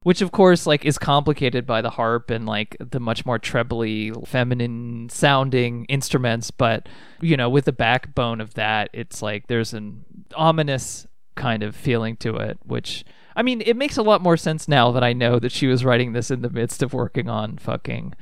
Which 0.02 0.20
of 0.22 0.30
course 0.30 0.66
like 0.66 0.84
is 0.84 0.98
complicated 0.98 1.66
by 1.66 1.82
the 1.82 1.90
harp 1.90 2.30
and 2.30 2.46
like 2.46 2.76
the 2.78 3.00
much 3.00 3.26
more 3.26 3.40
trebly 3.40 4.12
feminine 4.26 5.08
sounding 5.08 5.86
instruments, 5.86 6.52
but 6.52 6.88
you 7.20 7.36
know, 7.36 7.50
with 7.50 7.64
the 7.64 7.72
backbone 7.72 8.40
of 8.40 8.54
that, 8.54 8.90
it's 8.92 9.22
like 9.22 9.48
there's 9.48 9.74
an 9.74 10.04
ominous 10.36 11.08
kind 11.34 11.64
of 11.64 11.74
feeling 11.74 12.16
to 12.18 12.36
it, 12.36 12.58
which 12.62 13.04
I 13.36 13.42
mean, 13.42 13.60
it 13.60 13.76
makes 13.76 13.98
a 13.98 14.02
lot 14.02 14.22
more 14.22 14.36
sense 14.38 14.66
now 14.66 14.90
that 14.92 15.04
I 15.04 15.12
know 15.12 15.38
that 15.38 15.52
she 15.52 15.66
was 15.66 15.84
writing 15.84 16.12
this 16.12 16.30
in 16.30 16.40
the 16.40 16.50
midst 16.50 16.82
of 16.82 16.94
working 16.94 17.28
on 17.28 17.58
fucking 17.58 18.14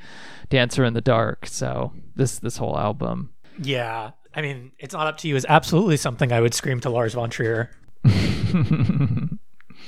Dancer 0.49 0.83
in 0.83 0.93
the 0.93 1.01
Dark. 1.01 1.47
So, 1.47 1.93
this 2.15 2.37
this 2.39 2.57
whole 2.57 2.77
album. 2.77 3.31
Yeah. 3.59 4.11
I 4.35 4.41
mean, 4.41 4.73
it's 4.77 4.93
not 4.93 5.07
up 5.07 5.17
to 5.19 5.29
you 5.29 5.37
is 5.37 5.45
absolutely 5.47 5.95
something 5.97 6.31
I 6.31 6.41
would 6.41 6.53
scream 6.53 6.81
to 6.81 6.89
Lars 6.89 7.13
von 7.13 7.29
Trier 7.29 7.71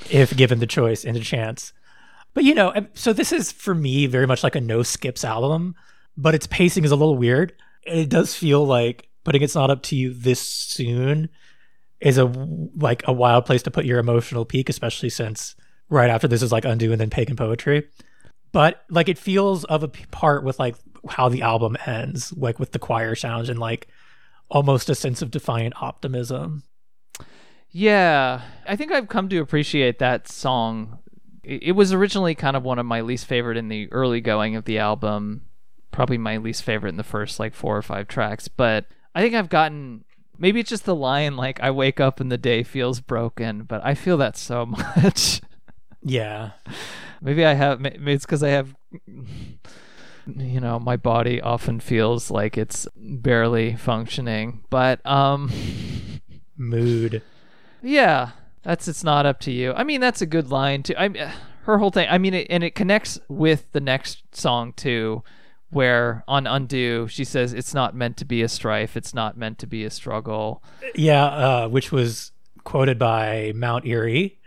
if 0.09 0.35
given 0.37 0.59
the 0.59 0.67
choice 0.67 1.03
and 1.03 1.17
a 1.17 1.19
chance. 1.19 1.73
But 2.33 2.45
you 2.45 2.55
know, 2.55 2.73
so 2.93 3.11
this 3.11 3.33
is 3.33 3.51
for 3.51 3.75
me 3.75 4.05
very 4.05 4.25
much 4.25 4.43
like 4.43 4.55
a 4.55 4.61
no 4.61 4.83
skips 4.83 5.25
album, 5.25 5.75
but 6.15 6.33
its 6.33 6.47
pacing 6.47 6.85
is 6.85 6.91
a 6.91 6.95
little 6.95 7.17
weird. 7.17 7.53
It 7.83 8.09
does 8.09 8.33
feel 8.33 8.65
like 8.65 9.09
putting 9.25 9.41
it's 9.41 9.55
not 9.55 9.69
up 9.69 9.83
to 9.83 9.95
you 9.97 10.13
this 10.13 10.39
soon 10.39 11.29
is 11.99 12.17
a 12.17 12.25
like 12.75 13.03
a 13.07 13.13
wild 13.13 13.45
place 13.45 13.63
to 13.63 13.71
put 13.71 13.85
your 13.85 13.99
emotional 13.99 14.45
peak, 14.45 14.69
especially 14.69 15.09
since 15.09 15.55
right 15.89 16.09
after 16.09 16.27
this 16.27 16.41
is 16.41 16.51
like 16.51 16.65
undo 16.65 16.91
and 16.91 17.01
then 17.01 17.09
pagan 17.09 17.35
poetry. 17.35 17.87
But 18.51 18.83
like 18.89 19.09
it 19.09 19.17
feels 19.17 19.63
of 19.65 19.83
a 19.83 19.87
part 19.87 20.43
with 20.43 20.59
like 20.59 20.75
how 21.09 21.29
the 21.29 21.41
album 21.41 21.77
ends, 21.85 22.33
like 22.33 22.59
with 22.59 22.71
the 22.71 22.79
choir 22.79 23.15
sounds 23.15 23.49
and 23.49 23.59
like 23.59 23.87
almost 24.49 24.89
a 24.89 24.95
sense 24.95 25.21
of 25.21 25.31
defiant 25.31 25.81
optimism. 25.81 26.63
Yeah, 27.69 28.41
I 28.67 28.75
think 28.75 28.91
I've 28.91 29.09
come 29.09 29.29
to 29.29 29.39
appreciate 29.39 29.99
that 29.99 30.27
song. 30.27 30.99
It 31.43 31.75
was 31.75 31.93
originally 31.93 32.35
kind 32.35 32.57
of 32.57 32.63
one 32.63 32.79
of 32.79 32.85
my 32.85 33.01
least 33.01 33.25
favorite 33.25 33.57
in 33.57 33.69
the 33.69 33.91
early 33.91 34.19
going 34.19 34.55
of 34.55 34.65
the 34.65 34.79
album, 34.79 35.45
probably 35.91 36.17
my 36.17 36.37
least 36.37 36.63
favorite 36.63 36.89
in 36.89 36.97
the 36.97 37.03
first 37.03 37.39
like 37.39 37.53
four 37.53 37.77
or 37.77 37.81
five 37.81 38.07
tracks, 38.07 38.47
but 38.47 38.85
I 39.15 39.21
think 39.21 39.33
I've 39.33 39.49
gotten 39.49 40.03
maybe 40.37 40.59
it's 40.59 40.69
just 40.69 40.85
the 40.85 40.95
line 40.95 41.35
like 41.35 41.59
I 41.61 41.71
wake 41.71 41.99
up 41.99 42.19
and 42.19 42.31
the 42.31 42.37
day 42.37 42.63
feels 42.63 42.99
broken, 42.99 43.63
but 43.63 43.83
I 43.85 43.95
feel 43.95 44.17
that 44.17 44.37
so 44.37 44.65
much. 44.95 45.41
Yeah. 46.03 46.51
maybe 47.21 47.45
I 47.45 47.53
have 47.53 47.79
maybe 47.79 48.13
it's 48.13 48.25
cuz 48.25 48.43
I 48.43 48.49
have 48.49 48.75
you 50.35 50.59
know, 50.59 50.77
my 50.77 50.97
body 50.97 51.41
often 51.41 51.79
feels 51.79 52.29
like 52.29 52.57
it's 52.57 52.87
barely 52.95 53.75
functioning, 53.75 54.61
but 54.69 55.05
um 55.05 55.51
Mood. 56.57 57.21
Yeah, 57.81 58.31
that's 58.63 58.87
it's 58.87 59.03
not 59.03 59.25
up 59.25 59.39
to 59.41 59.51
you. 59.51 59.73
I 59.73 59.83
mean, 59.83 60.01
that's 60.01 60.21
a 60.21 60.25
good 60.25 60.49
line 60.49 60.83
too. 60.83 60.95
I 60.97 61.33
her 61.63 61.77
whole 61.77 61.91
thing. 61.91 62.07
I 62.09 62.17
mean, 62.17 62.33
it, 62.33 62.47
and 62.49 62.63
it 62.63 62.75
connects 62.75 63.19
with 63.27 63.71
the 63.73 63.81
next 63.81 64.23
song 64.35 64.73
too, 64.73 65.23
where 65.69 66.23
on 66.27 66.47
Undo 66.47 67.07
she 67.07 67.23
says 67.23 67.53
it's 67.53 67.73
not 67.73 67.95
meant 67.95 68.17
to 68.17 68.25
be 68.25 68.41
a 68.41 68.47
strife. 68.49 68.95
It's 68.97 69.13
not 69.13 69.37
meant 69.37 69.59
to 69.59 69.67
be 69.67 69.83
a 69.83 69.89
struggle. 69.89 70.63
Yeah, 70.95 71.25
uh, 71.25 71.67
which 71.67 71.91
was 71.91 72.31
quoted 72.63 72.97
by 72.99 73.53
Mount 73.55 73.85
Eerie 73.85 74.39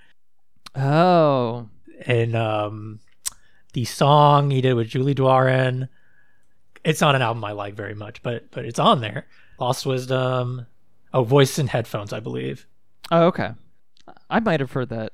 Oh, 0.76 1.68
and 2.06 2.36
um, 2.36 3.00
the 3.72 3.84
song 3.84 4.50
he 4.50 4.60
did 4.60 4.74
with 4.74 4.88
Julie 4.88 5.14
Doiron. 5.14 5.88
It's 6.84 7.00
not 7.00 7.14
an 7.14 7.22
album 7.22 7.44
I 7.44 7.52
like 7.52 7.74
very 7.74 7.94
much, 7.94 8.22
but 8.22 8.50
but 8.50 8.64
it's 8.64 8.78
on 8.78 9.00
there. 9.00 9.26
Lost 9.58 9.84
Wisdom. 9.84 10.66
Oh, 11.12 11.24
Voice 11.24 11.58
in 11.58 11.66
Headphones, 11.66 12.12
I 12.12 12.20
believe. 12.20 12.66
oh, 13.10 13.24
okay. 13.26 13.50
I 14.28 14.40
might 14.40 14.60
have 14.60 14.72
heard 14.72 14.88
that. 14.90 15.12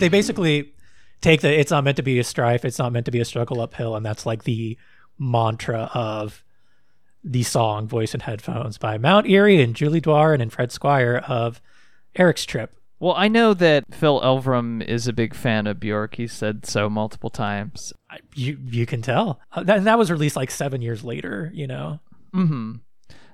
They 0.00 0.08
basically 0.08 0.72
take 1.20 1.42
the 1.42 1.52
it's 1.52 1.70
not 1.70 1.84
meant 1.84 1.98
to 1.98 2.02
be 2.02 2.18
a 2.18 2.24
strife, 2.24 2.64
it's 2.64 2.78
not 2.78 2.90
meant 2.90 3.04
to 3.04 3.12
be 3.12 3.20
a 3.20 3.24
struggle 3.26 3.60
uphill, 3.60 3.94
and 3.94 4.04
that's 4.04 4.24
like 4.24 4.44
the 4.44 4.78
mantra 5.18 5.90
of 5.92 6.42
the 7.22 7.42
song 7.42 7.86
Voice 7.86 8.14
and 8.14 8.22
Headphones 8.22 8.78
by 8.78 8.96
Mount 8.96 9.28
Eerie 9.28 9.60
and 9.60 9.76
Julie 9.76 10.00
Doiron 10.00 10.40
and 10.40 10.50
Fred 10.50 10.72
Squire 10.72 11.22
of 11.28 11.60
Eric's 12.16 12.46
Trip. 12.46 12.79
Well, 13.00 13.14
I 13.16 13.28
know 13.28 13.54
that 13.54 13.94
Phil 13.94 14.20
Elverum 14.20 14.86
is 14.86 15.08
a 15.08 15.14
big 15.14 15.34
fan 15.34 15.66
of 15.66 15.80
Bjork. 15.80 16.16
He 16.16 16.26
said 16.26 16.66
so 16.66 16.90
multiple 16.90 17.30
times. 17.30 17.94
You 18.34 18.58
you 18.66 18.84
can 18.84 19.00
tell. 19.00 19.40
Uh, 19.52 19.62
that, 19.62 19.78
and 19.78 19.86
that 19.86 19.98
was 19.98 20.10
released 20.10 20.36
like 20.36 20.50
seven 20.50 20.82
years 20.82 21.02
later, 21.02 21.50
you 21.54 21.66
know? 21.66 22.00
Mm-hmm. 22.34 22.74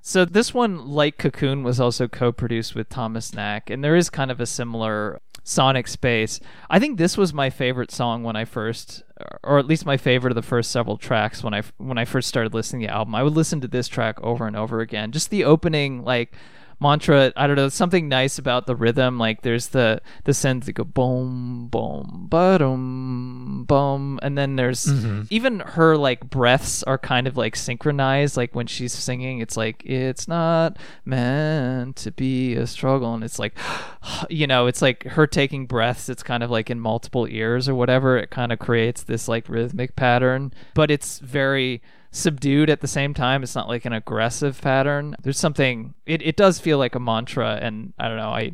So 0.03 0.25
this 0.25 0.55
one, 0.55 0.87
like 0.87 1.19
Cocoon, 1.19 1.65
was 1.65 1.81
also 1.81 2.07
co-produced 2.07 2.77
with 2.77 2.89
Thomas 2.89 3.33
Knak, 3.33 3.69
and 3.69 3.83
there 3.83 3.97
is 3.97 4.09
kind 4.09 4.31
of 4.31 4.41
a 4.41 4.47
similar 4.47 5.21
sonic 5.43 5.89
space. 5.89 6.39
I 6.71 6.79
think 6.79 6.97
this 6.97 7.17
was 7.17 7.35
my 7.35 7.51
favorite 7.51 7.91
song 7.91 8.23
when 8.23 8.37
I 8.37 8.45
first, 8.45 9.03
or 9.43 9.59
at 9.59 9.67
least 9.67 9.85
my 9.85 9.97
favorite 9.97 10.31
of 10.31 10.37
the 10.37 10.43
first 10.43 10.71
several 10.71 10.97
tracks 10.97 11.43
when 11.43 11.55
I 11.55 11.63
when 11.79 11.99
I 11.99 12.05
first 12.05 12.29
started 12.29 12.55
listening 12.55 12.83
to 12.83 12.87
the 12.87 12.95
album. 12.95 13.17
I 13.17 13.25
would 13.25 13.35
listen 13.35 13.61
to 13.63 13.69
this 13.69 13.89
track 13.89 14.23
over 14.23 14.47
and 14.47 14.55
over 14.55 14.79
again. 14.79 15.11
Just 15.11 15.31
the 15.31 15.43
opening, 15.43 16.05
like 16.05 16.33
mantra 16.79 17.33
i 17.37 17.47
don't 17.47 17.57
know 17.57 17.69
something 17.69 18.09
nice 18.09 18.39
about 18.39 18.67
the 18.67 18.77
rhythm 18.77 19.19
like 19.19 19.43
there's 19.43 19.69
the 19.69 20.01
the 20.25 20.35
sends 20.35 20.67
that 20.67 20.73
go 20.73 20.85
boom 20.85 21.69
boom 21.69 22.27
ba-dum 22.29 23.65
boom 23.67 24.19
and 24.23 24.37
then 24.37 24.57
there's 24.57 24.85
mm-hmm. 24.85 25.23
even 25.31 25.61
her 25.61 25.97
like 25.97 26.29
breaths 26.29 26.83
are 26.83 26.99
kind 26.99 27.27
of 27.27 27.37
like 27.37 27.57
synchronized 27.57 28.37
like 28.37 28.55
when 28.55 28.67
she's 28.67 28.93
singing 28.93 29.39
it's 29.39 29.57
like 29.57 29.83
it's 29.87 30.29
not 30.29 30.77
meant 31.05 31.97
to 31.97 32.11
be 32.11 32.55
a 32.55 32.67
struggle 32.67 33.15
and 33.15 33.25
it's 33.25 33.39
like 33.39 33.57
you 34.31 34.47
know 34.47 34.67
it's 34.67 34.83
like 34.83 35.05
her 35.05 35.27
taking 35.27 35.67
breaths 35.67 36.09
it's 36.11 36.23
kind 36.23 36.43
of 36.43 36.51
like 36.51 36.69
in 36.69 36.79
multiple 36.79 37.27
ears 37.27 37.69
or 37.69 37.75
whatever 37.75 38.19
it 38.19 38.31
kind 38.31 38.53
of 38.53 38.59
creates 38.59 39.03
this 39.05 39.29
like 39.29 39.49
rhythmic 39.49 39.97
pattern 39.97 40.53
but 40.75 40.91
it's 40.91 41.21
very 41.21 41.81
subdued 42.17 42.71
at 42.71 42.81
the 42.81 42.89
same 42.89 43.15
time. 43.15 43.43
It's 43.43 43.55
not 43.55 43.69
like 43.69 43.85
an 43.85 43.93
aggressive 43.93 44.61
pattern. 44.61 45.15
There's 45.23 45.39
something 45.39 45.95
it, 46.07 46.23
it 46.23 46.37
does 46.37 46.59
feel 46.59 46.79
like 46.79 46.95
a 46.95 47.01
mantra 47.01 47.59
and 47.61 47.93
I 47.99 48.09
don't 48.09 48.17
know, 48.17 48.31
I 48.31 48.53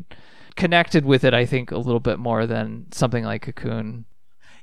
connected 0.57 1.05
with 1.05 1.25
it 1.25 1.33
I 1.33 1.47
think 1.47 1.71
a 1.71 1.79
little 1.79 2.01
bit 2.01 2.19
more 2.19 2.47
than 2.47 2.87
something 2.93 3.25
like 3.25 3.43
Cocoon. 3.43 4.05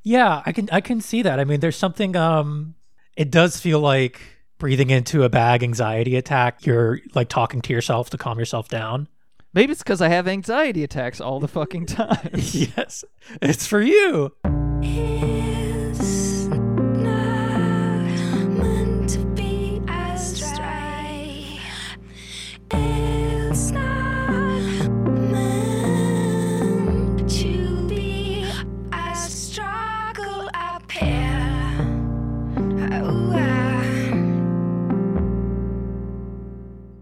Yeah, 0.04 0.44
I 0.46 0.52
can 0.52 0.70
I 0.72 0.82
can 0.82 1.02
see 1.02 1.22
that. 1.22 1.40
I 1.40 1.46
mean, 1.46 1.62
there's 1.62 1.78
something 1.78 2.16
um 2.16 2.76
it 3.16 3.32
does 3.32 3.60
feel 3.60 3.80
like 3.80 4.22
breathing 4.58 4.90
into 4.90 5.24
a 5.24 5.30
bag 5.30 5.64
anxiety 5.64 6.16
attack. 6.16 6.66
You're 6.66 7.00
like 7.16 7.30
talking 7.30 7.62
to 7.62 7.74
yourself 7.74 8.10
to 8.12 8.18
calm 8.18 8.38
yourself 8.38 8.68
down. 8.68 9.08
Maybe 9.54 9.72
it's 9.72 9.82
because 9.82 10.02
I 10.02 10.10
have 10.10 10.28
anxiety 10.28 10.84
attacks 10.84 11.20
all 11.20 11.40
the 11.40 11.48
fucking 11.48 11.86
time. 11.88 12.30
yes. 12.34 13.04
It's 13.42 13.66
for 13.66 13.82
you. 13.82 14.34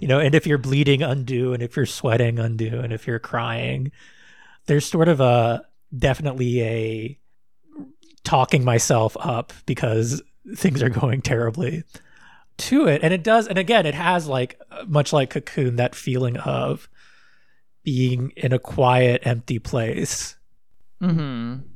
You 0.07 0.13
know, 0.13 0.19
and 0.21 0.33
if 0.33 0.47
you're 0.47 0.57
bleeding, 0.57 1.03
undo, 1.03 1.51
and 1.51 1.61
if 1.61 1.75
you're 1.75 1.85
sweating, 1.85 2.39
undo, 2.39 2.79
and 2.79 2.93
if 2.93 3.07
you're 3.07 3.19
crying, 3.19 3.91
there's 4.65 4.85
sort 4.85 5.09
of 5.09 5.19
a 5.19 5.65
definitely 5.93 6.61
a 6.61 7.19
talking 8.23 8.63
myself 8.63 9.17
up 9.19 9.51
because 9.65 10.21
things 10.55 10.81
are 10.81 10.87
going 10.87 11.21
terribly 11.21 11.83
to 12.55 12.87
it. 12.87 13.03
And 13.03 13.13
it 13.13 13.21
does, 13.21 13.49
and 13.49 13.57
again, 13.57 13.85
it 13.85 13.95
has 13.95 14.27
like 14.27 14.57
much 14.87 15.11
like 15.11 15.31
Cocoon, 15.31 15.75
that 15.75 15.93
feeling 15.93 16.37
of 16.37 16.87
being 17.83 18.31
in 18.37 18.53
a 18.53 18.59
quiet, 18.59 19.23
empty 19.25 19.59
place. 19.59 20.37
Mm-hmm. 21.01 21.67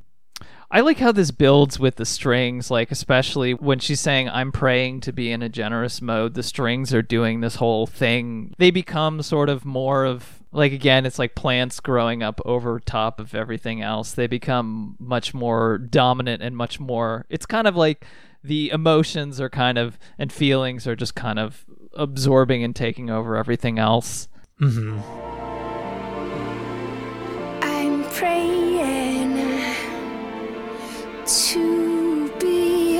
I 0.74 0.80
like 0.80 0.96
how 0.96 1.12
this 1.12 1.30
builds 1.30 1.78
with 1.78 1.96
the 1.96 2.06
strings, 2.06 2.70
like 2.70 2.90
especially 2.90 3.52
when 3.52 3.78
she's 3.78 4.00
saying 4.00 4.30
I'm 4.30 4.50
praying 4.50 5.02
to 5.02 5.12
be 5.12 5.30
in 5.30 5.42
a 5.42 5.50
generous 5.50 6.00
mode, 6.00 6.32
the 6.32 6.42
strings 6.42 6.94
are 6.94 7.02
doing 7.02 7.40
this 7.40 7.56
whole 7.56 7.86
thing. 7.86 8.54
They 8.56 8.70
become 8.70 9.20
sort 9.20 9.50
of 9.50 9.66
more 9.66 10.06
of 10.06 10.40
like 10.50 10.72
again, 10.72 11.04
it's 11.04 11.18
like 11.18 11.34
plants 11.34 11.78
growing 11.78 12.22
up 12.22 12.40
over 12.46 12.80
top 12.80 13.20
of 13.20 13.34
everything 13.34 13.82
else. 13.82 14.12
They 14.12 14.26
become 14.26 14.96
much 14.98 15.34
more 15.34 15.76
dominant 15.76 16.42
and 16.42 16.56
much 16.56 16.80
more 16.80 17.26
it's 17.28 17.44
kind 17.44 17.66
of 17.66 17.76
like 17.76 18.06
the 18.42 18.70
emotions 18.70 19.42
are 19.42 19.50
kind 19.50 19.76
of 19.76 19.98
and 20.16 20.32
feelings 20.32 20.86
are 20.86 20.96
just 20.96 21.14
kind 21.14 21.38
of 21.38 21.66
absorbing 21.92 22.64
and 22.64 22.74
taking 22.74 23.10
over 23.10 23.36
everything 23.36 23.78
else. 23.78 24.26
hmm 24.58 24.98
I'm 27.60 28.04
praying 28.04 28.62
to 31.32 32.28
be 32.38 32.98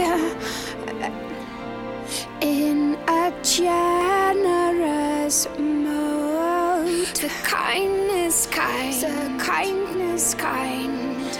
in 2.41 2.97
a 3.07 3.33
generous 3.43 5.47
mode. 5.59 7.07
The 7.15 7.31
kindness 7.43 8.47
kind, 8.47 8.95
the 8.95 9.45
kindness 9.45 10.35
kind 10.35 11.39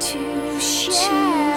to 0.00 0.60
share. 0.60 1.54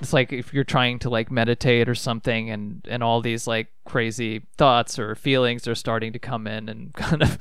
it's 0.00 0.14
like 0.14 0.32
if 0.32 0.54
you're 0.54 0.64
trying 0.64 0.98
to 0.98 1.10
like 1.10 1.30
meditate 1.30 1.88
or 1.88 1.94
something 1.94 2.50
and 2.50 2.86
and 2.88 3.02
all 3.02 3.20
these 3.20 3.46
like 3.46 3.68
crazy 3.84 4.46
thoughts 4.56 4.98
or 4.98 5.14
feelings 5.14 5.68
are 5.68 5.74
starting 5.74 6.12
to 6.14 6.18
come 6.18 6.46
in 6.46 6.68
and 6.68 6.94
kind 6.94 7.22
of 7.22 7.38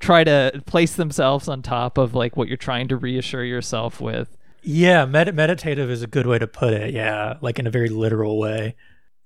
try 0.00 0.24
to 0.24 0.60
place 0.66 0.96
themselves 0.96 1.48
on 1.48 1.62
top 1.62 1.98
of 1.98 2.14
like 2.14 2.36
what 2.36 2.48
you're 2.48 2.56
trying 2.56 2.88
to 2.88 2.96
reassure 2.96 3.44
yourself 3.44 4.00
with 4.00 4.35
Yeah, 4.68 5.04
med- 5.04 5.34
meditative 5.34 5.90
is 5.90 6.02
a 6.02 6.08
good 6.08 6.26
way 6.26 6.40
to 6.40 6.46
put 6.48 6.74
it. 6.74 6.92
Yeah, 6.92 7.36
like 7.40 7.60
in 7.60 7.68
a 7.68 7.70
very 7.70 7.88
literal 7.88 8.36
way. 8.36 8.74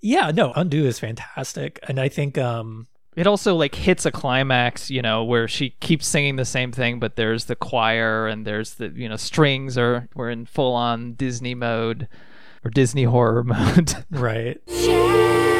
Yeah, 0.02 0.30
no, 0.30 0.52
undo 0.54 0.84
is 0.84 0.98
fantastic, 0.98 1.80
and 1.88 1.98
I 1.98 2.08
think 2.08 2.36
um 2.36 2.86
it 3.16 3.26
also 3.26 3.54
like 3.56 3.74
hits 3.74 4.06
a 4.06 4.10
climax 4.12 4.90
you 4.90 5.02
know 5.02 5.24
where 5.24 5.48
she 5.48 5.70
keeps 5.80 6.06
singing 6.06 6.36
the 6.36 6.44
same 6.44 6.70
thing 6.70 7.00
but 7.00 7.16
there's 7.16 7.46
the 7.46 7.56
choir 7.56 8.28
and 8.28 8.46
there's 8.46 8.74
the 8.74 8.88
you 8.94 9.08
know 9.08 9.16
strings 9.16 9.76
are 9.76 10.08
we're 10.14 10.30
in 10.30 10.46
full 10.46 10.74
on 10.74 11.14
disney 11.14 11.54
mode 11.54 12.06
or 12.64 12.70
disney 12.70 13.04
horror 13.04 13.42
mode 13.44 13.94
right. 14.10 14.60
but 14.66 15.59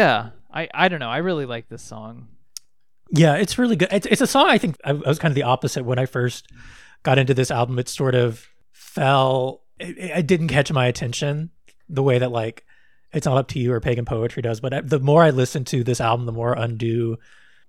yeah 0.00 0.30
i 0.50 0.68
i 0.74 0.88
don't 0.88 1.00
know 1.00 1.10
i 1.10 1.18
really 1.18 1.46
like 1.46 1.68
this 1.68 1.82
song 1.82 2.28
Yeah, 3.12 3.34
it's 3.42 3.58
really 3.58 3.74
good. 3.76 3.88
It's, 3.90 4.06
it's 4.06 4.20
a 4.22 4.26
song 4.34 4.46
I 4.48 4.58
think 4.58 4.76
I, 4.84 4.90
I 4.90 5.08
was 5.12 5.18
kind 5.18 5.32
of 5.32 5.40
the 5.40 5.48
opposite 5.54 5.84
when 5.84 5.98
I 5.98 6.06
first 6.06 6.46
got 7.02 7.18
into 7.18 7.34
this 7.34 7.50
album. 7.50 7.78
It 7.78 7.88
sort 7.88 8.14
of 8.14 8.46
fell, 8.72 9.62
it, 9.80 9.98
it 9.98 10.26
didn't 10.28 10.46
catch 10.48 10.70
my 10.72 10.86
attention 10.86 11.50
the 11.88 12.04
way 12.04 12.18
that 12.18 12.30
like 12.30 12.64
It's 13.12 13.26
Not 13.26 13.36
Up 13.36 13.48
to 13.48 13.58
You 13.58 13.72
or 13.72 13.80
Pagan 13.80 14.04
Poetry 14.04 14.42
does. 14.42 14.60
But 14.60 14.72
I, 14.74 14.80
the 14.82 15.00
more 15.00 15.24
I 15.24 15.30
listen 15.30 15.64
to 15.74 15.82
this 15.82 16.00
album, 16.00 16.26
the 16.26 16.32
more 16.40 16.52
Undo 16.54 17.16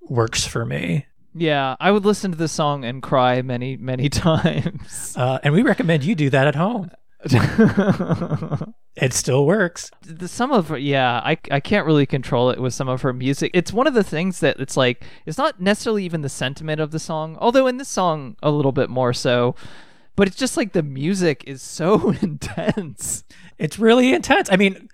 works 0.09 0.45
for 0.45 0.63
me. 0.65 1.05
yeah 1.33 1.75
i 1.79 1.89
would 1.91 2.05
listen 2.05 2.29
to 2.31 2.37
this 2.37 2.51
song 2.51 2.85
and 2.85 3.01
cry 3.01 3.41
many 3.41 3.77
many 3.77 4.09
times 4.27 5.15
Uh, 5.17 5.39
and 5.43 5.53
we 5.55 5.61
recommend 5.63 6.03
you 6.03 6.13
do 6.15 6.29
that 6.29 6.45
at 6.47 6.55
home. 6.55 6.91
It 8.95 9.13
still 9.13 9.45
works. 9.45 9.89
some 10.25 10.51
of 10.51 10.77
yeah 10.77 11.21
I, 11.23 11.37
I 11.49 11.59
can't 11.59 11.85
really 11.85 12.05
control 12.05 12.49
it 12.49 12.59
with 12.59 12.73
some 12.73 12.89
of 12.89 13.01
her 13.03 13.13
music 13.13 13.51
it's 13.53 13.71
one 13.71 13.87
of 13.87 13.93
the 13.93 14.03
things 14.03 14.39
that 14.41 14.59
it's 14.59 14.75
like 14.75 15.03
it's 15.25 15.37
not 15.37 15.61
necessarily 15.61 16.03
even 16.03 16.21
the 16.21 16.29
sentiment 16.29 16.81
of 16.81 16.91
the 16.91 16.99
song 16.99 17.37
although 17.39 17.67
in 17.67 17.77
this 17.77 17.87
song 17.87 18.35
a 18.43 18.51
little 18.51 18.71
bit 18.73 18.89
more 18.89 19.13
so 19.13 19.55
but 20.15 20.27
it's 20.27 20.35
just 20.37 20.57
like 20.57 20.73
the 20.73 20.83
music 20.83 21.43
is 21.47 21.61
so 21.61 22.09
intense 22.21 23.23
It's 23.57 23.79
really 23.79 24.11
intense. 24.13 24.49
I 24.51 24.57
mean, 24.57 24.89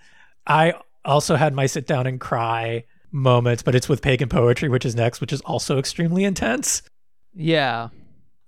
I 0.45 0.73
also 1.05 1.35
had 1.37 1.53
my 1.53 1.65
sit 1.65 1.87
down 1.87 2.05
and 2.05 2.19
cry 2.19 2.83
moments, 3.11 3.63
but 3.63 3.75
it's 3.75 3.87
with 3.89 4.01
pagan 4.01 4.27
poetry, 4.29 4.67
which 4.69 4.85
is 4.85 4.93
next, 4.93 5.21
which 5.21 5.31
is 5.33 5.41
also 5.41 5.79
extremely 5.79 6.23
intense. 6.25 6.81
Yeah. 7.33 7.89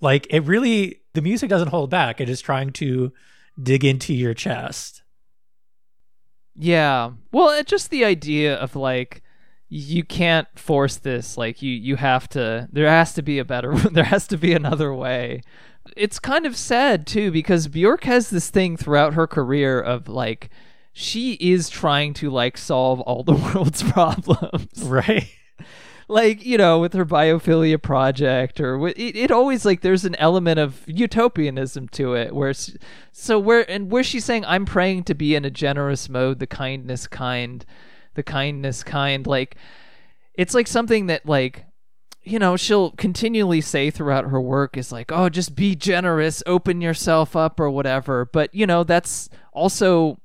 Like 0.01 0.27
it 0.30 0.41
really, 0.41 1.01
the 1.14 1.22
music 1.22 1.49
doesn't 1.49 1.69
hold 1.69 1.89
back. 1.89 2.19
It 2.19 2.27
is 2.30 2.41
trying 2.41 2.72
to 2.73 3.14
dig 3.61 3.84
into 3.84 4.14
your 4.14 4.34
chest. 4.34 5.03
Yeah. 6.56 7.11
Well, 7.31 7.49
it, 7.49 7.68
just 7.68 7.90
the 7.90 8.06
idea 8.06 8.56
of 8.56 8.76
like 8.76 9.22
you 9.69 10.03
can't 10.03 10.48
force 10.57 10.98
this. 10.98 11.38
Like 11.38 11.61
you 11.61 11.72
you 11.72 11.95
have 11.95 12.27
to 12.30 12.68
there 12.72 12.90
has 12.90 13.14
to 13.14 13.22
be 13.22 13.40
a 13.40 13.45
better 13.45 13.73
there 13.91 14.06
has 14.06 14.27
to 14.27 14.38
be 14.38 14.53
another 14.53 14.94
way. 14.94 15.41
It's 15.95 16.19
kind 16.19 16.45
of 16.45 16.56
sad 16.56 17.07
too 17.07 17.31
because 17.31 17.68
Bjork 17.68 18.03
has 18.03 18.30
this 18.30 18.49
thing 18.49 18.77
throughout 18.77 19.14
her 19.14 19.27
career 19.27 19.80
of 19.80 20.07
like 20.07 20.49
she 20.91 21.34
is 21.34 21.69
trying 21.69 22.14
to 22.15 22.30
like 22.30 22.57
solve 22.57 22.99
all 23.02 23.23
the 23.23 23.34
world's 23.56 23.84
problems. 23.84 24.84
Right. 24.84 25.30
Like 26.10 26.44
you 26.44 26.57
know 26.57 26.80
with 26.80 26.94
her 26.94 27.06
biophilia 27.06 27.81
project 27.81 28.60
or 28.60 28.88
it, 28.88 28.98
it 28.98 29.31
always 29.31 29.64
like 29.64 29.81
there's 29.81 30.06
an 30.06 30.15
element 30.15 30.60
of 30.60 30.84
utopianism 30.88 31.88
to 31.88 32.15
it 32.15 32.34
where 32.34 32.53
so 33.11 33.40
where 33.40 33.69
and 33.69 33.91
where 33.91 34.03
she's 34.03 34.26
saying 34.26 34.44
i'm 34.45 34.65
praying 34.65 35.03
to 35.03 35.14
be 35.14 35.36
in 35.36 35.45
a 35.45 35.52
generous 35.52 36.10
mode 36.10 36.40
the 36.40 36.48
kindness 36.48 37.06
kind 37.06 37.64
the 38.15 38.23
kindness 38.23 38.84
kind 38.84 39.27
like 39.27 39.56
it's 40.34 40.56
like 40.56 40.68
something 40.68 41.06
that 41.06 41.26
like 41.27 41.65
you 42.23 42.40
know 42.40 42.57
she'll 42.57 42.91
continually 42.91 43.61
say 43.61 43.91
throughout 43.91 44.30
her 44.30 44.41
work 44.41 44.77
is 44.77 44.91
like 44.91 45.11
oh 45.11 45.30
just 45.30 45.56
be 45.56 45.76
generous 45.76 46.41
open 46.48 46.81
yourself 46.81 47.36
up 47.36 47.60
or 47.60 47.69
whatever 47.69 48.26
but 48.26 48.53
you 48.53 48.65
know 48.65 48.84
that's 48.84 49.30
also 49.53 50.18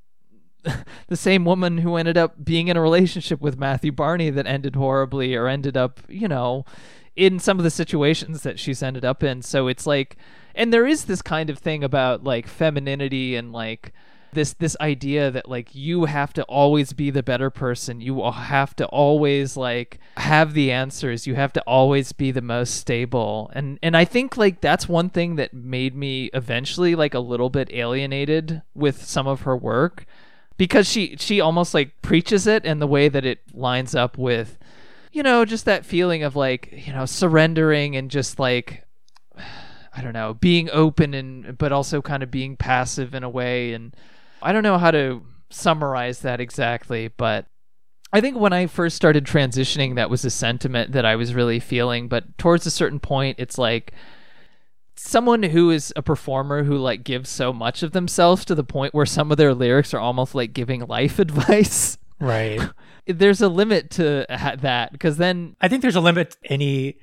the 1.07 1.15
same 1.15 1.45
woman 1.45 1.79
who 1.79 1.95
ended 1.95 2.17
up 2.17 2.43
being 2.43 2.67
in 2.67 2.77
a 2.77 2.81
relationship 2.81 3.41
with 3.41 3.57
Matthew 3.57 3.91
Barney 3.91 4.29
that 4.29 4.47
ended 4.47 4.75
horribly 4.75 5.35
or 5.35 5.47
ended 5.47 5.77
up, 5.77 5.99
you 6.07 6.27
know, 6.27 6.65
in 7.15 7.39
some 7.39 7.57
of 7.57 7.63
the 7.63 7.71
situations 7.71 8.43
that 8.43 8.59
she's 8.59 8.83
ended 8.83 9.05
up 9.05 9.23
in. 9.23 9.41
So 9.41 9.67
it's 9.67 9.87
like 9.87 10.17
and 10.55 10.71
there 10.71 10.87
is 10.87 11.05
this 11.05 11.21
kind 11.21 11.49
of 11.49 11.59
thing 11.59 11.83
about 11.83 12.23
like 12.23 12.47
femininity 12.47 13.35
and 13.35 13.51
like 13.51 13.93
this 14.31 14.53
this 14.53 14.75
idea 14.79 15.31
that 15.31 15.49
like 15.49 15.73
you 15.73 16.05
have 16.05 16.33
to 16.33 16.43
always 16.43 16.93
be 16.93 17.09
the 17.09 17.23
better 17.23 17.49
person. 17.49 18.01
You 18.01 18.21
have 18.31 18.75
to 18.77 18.85
always 18.87 19.57
like 19.57 19.99
have 20.17 20.53
the 20.53 20.71
answers. 20.71 21.25
You 21.27 21.35
have 21.35 21.53
to 21.53 21.61
always 21.61 22.11
be 22.11 22.31
the 22.31 22.41
most 22.41 22.75
stable. 22.75 23.51
And 23.53 23.79
and 23.81 23.97
I 23.97 24.05
think 24.05 24.37
like 24.37 24.61
that's 24.61 24.87
one 24.87 25.09
thing 25.09 25.35
that 25.35 25.53
made 25.53 25.95
me 25.95 26.29
eventually 26.33 26.95
like 26.95 27.13
a 27.13 27.19
little 27.19 27.49
bit 27.49 27.69
alienated 27.73 28.61
with 28.73 29.03
some 29.03 29.27
of 29.27 29.41
her 29.41 29.57
work 29.57 30.05
because 30.57 30.87
she 30.87 31.15
she 31.17 31.41
almost 31.41 31.73
like 31.73 32.01
preaches 32.01 32.47
it 32.47 32.65
in 32.65 32.79
the 32.79 32.87
way 32.87 33.09
that 33.09 33.25
it 33.25 33.39
lines 33.53 33.95
up 33.95 34.17
with 34.17 34.57
you 35.11 35.23
know 35.23 35.45
just 35.45 35.65
that 35.65 35.85
feeling 35.85 36.23
of 36.23 36.35
like 36.35 36.69
you 36.71 36.93
know 36.93 37.05
surrendering 37.05 37.95
and 37.95 38.11
just 38.11 38.39
like 38.39 38.83
i 39.37 40.01
don't 40.01 40.13
know 40.13 40.33
being 40.35 40.69
open 40.71 41.13
and 41.13 41.57
but 41.57 41.71
also 41.71 42.01
kind 42.01 42.23
of 42.23 42.29
being 42.29 42.57
passive 42.57 43.15
in 43.15 43.23
a 43.23 43.29
way. 43.29 43.73
And 43.73 43.95
i 44.41 44.51
don't 44.51 44.63
know 44.63 44.77
how 44.77 44.91
to 44.91 45.23
summarize 45.49 46.19
that 46.19 46.41
exactly 46.41 47.07
but 47.07 47.45
i 48.11 48.19
think 48.19 48.37
when 48.37 48.51
i 48.51 48.65
first 48.67 48.95
started 48.95 49.23
transitioning 49.25 49.95
that 49.95 50.09
was 50.09 50.25
a 50.25 50.29
sentiment 50.29 50.91
that 50.91 51.05
i 51.05 51.15
was 51.15 51.33
really 51.33 51.59
feeling. 51.59 52.07
But 52.07 52.37
towards 52.37 52.65
a 52.65 52.71
certain 52.71 52.99
point 52.99 53.37
it's 53.39 53.57
like 53.57 53.93
someone 55.05 55.43
who 55.43 55.69
is 55.71 55.93
a 55.95 56.01
performer 56.01 56.63
who 56.63 56.77
like 56.77 57.03
gives 57.03 57.29
so 57.29 57.53
much 57.53 57.83
of 57.83 57.91
themselves 57.91 58.43
to 58.45 58.55
the 58.55 58.63
point 58.63 58.93
where 58.93 59.05
some 59.05 59.31
of 59.31 59.37
their 59.37 59.53
lyrics 59.53 59.93
are 59.93 59.99
almost 59.99 60.35
like 60.35 60.53
giving 60.53 60.81
life 60.87 61.19
advice. 61.19 61.97
Right. 62.19 62.61
There's 63.07 63.41
a 63.41 63.49
limit 63.49 63.91
to 63.91 64.25
that 64.29 64.91
because 64.91 65.17
then 65.17 65.55
I 65.61 65.67
think 65.67 65.83
there's 65.83 65.95
a 65.95 66.01
limit 66.01 66.31
to 66.31 66.37
any 66.45 66.97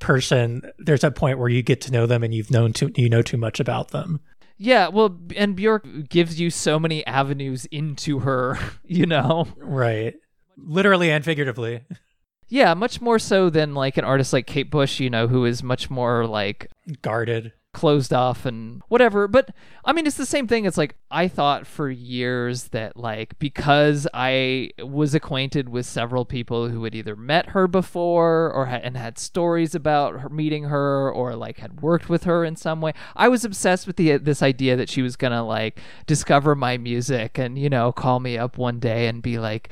person. 0.00 0.62
There's 0.78 1.04
a 1.04 1.12
point 1.12 1.38
where 1.38 1.48
you 1.48 1.62
get 1.62 1.80
to 1.82 1.92
know 1.92 2.06
them 2.06 2.24
and 2.24 2.34
you've 2.34 2.50
known 2.50 2.72
too 2.72 2.90
you 2.96 3.08
know 3.08 3.22
too 3.22 3.36
much 3.36 3.60
about 3.60 3.92
them. 3.92 4.20
yeah, 4.58 4.88
well, 4.88 5.16
and 5.36 5.54
Bjork 5.54 5.86
gives 6.08 6.40
you 6.40 6.50
so 6.50 6.80
many 6.80 7.06
avenues 7.06 7.66
into 7.66 8.20
her, 8.20 8.58
you 8.84 9.06
know. 9.06 9.46
Right. 9.58 10.14
Literally 10.56 11.12
and 11.12 11.24
figuratively. 11.24 11.82
Yeah, 12.48 12.74
much 12.74 13.00
more 13.00 13.18
so 13.18 13.50
than 13.50 13.74
like 13.74 13.96
an 13.96 14.04
artist 14.04 14.32
like 14.32 14.46
Kate 14.46 14.70
Bush, 14.70 15.00
you 15.00 15.10
know, 15.10 15.26
who 15.28 15.44
is 15.44 15.62
much 15.62 15.90
more 15.90 16.26
like 16.26 16.70
Guarded. 17.02 17.52
closed 17.72 18.12
off 18.12 18.46
and 18.46 18.82
whatever. 18.88 19.26
But 19.26 19.50
I 19.84 19.92
mean, 19.92 20.06
it's 20.06 20.16
the 20.18 20.26
same 20.26 20.46
thing. 20.46 20.64
It's 20.64 20.76
like 20.78 20.94
I 21.10 21.26
thought 21.26 21.66
for 21.66 21.90
years 21.90 22.64
that 22.68 22.96
like 22.96 23.36
because 23.38 24.06
I 24.14 24.70
was 24.78 25.14
acquainted 25.14 25.68
with 25.70 25.86
several 25.86 26.24
people 26.24 26.68
who 26.68 26.84
had 26.84 26.94
either 26.94 27.16
met 27.16 27.48
her 27.50 27.66
before 27.66 28.52
or 28.52 28.66
had, 28.66 28.82
and 28.82 28.96
had 28.96 29.18
stories 29.18 29.74
about 29.74 30.20
her 30.20 30.28
meeting 30.28 30.64
her 30.64 31.10
or 31.10 31.34
like 31.34 31.58
had 31.58 31.80
worked 31.80 32.08
with 32.08 32.24
her 32.24 32.44
in 32.44 32.56
some 32.56 32.80
way. 32.80 32.92
I 33.16 33.28
was 33.28 33.44
obsessed 33.44 33.86
with 33.86 33.96
the 33.96 34.18
this 34.18 34.42
idea 34.42 34.76
that 34.76 34.90
she 34.90 35.02
was 35.02 35.16
gonna 35.16 35.44
like 35.44 35.80
discover 36.06 36.54
my 36.54 36.76
music 36.76 37.38
and 37.38 37.58
you 37.58 37.70
know 37.70 37.90
call 37.90 38.20
me 38.20 38.38
up 38.38 38.58
one 38.58 38.78
day 38.78 39.08
and 39.08 39.22
be 39.22 39.38
like, 39.38 39.70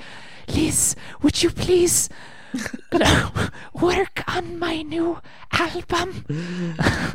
Liz, 0.49 0.97
would 1.21 1.43
you 1.43 1.51
please? 1.51 2.09
work 3.73 4.23
on 4.29 4.59
my 4.59 4.83
new 4.83 5.19
album. 5.53 6.25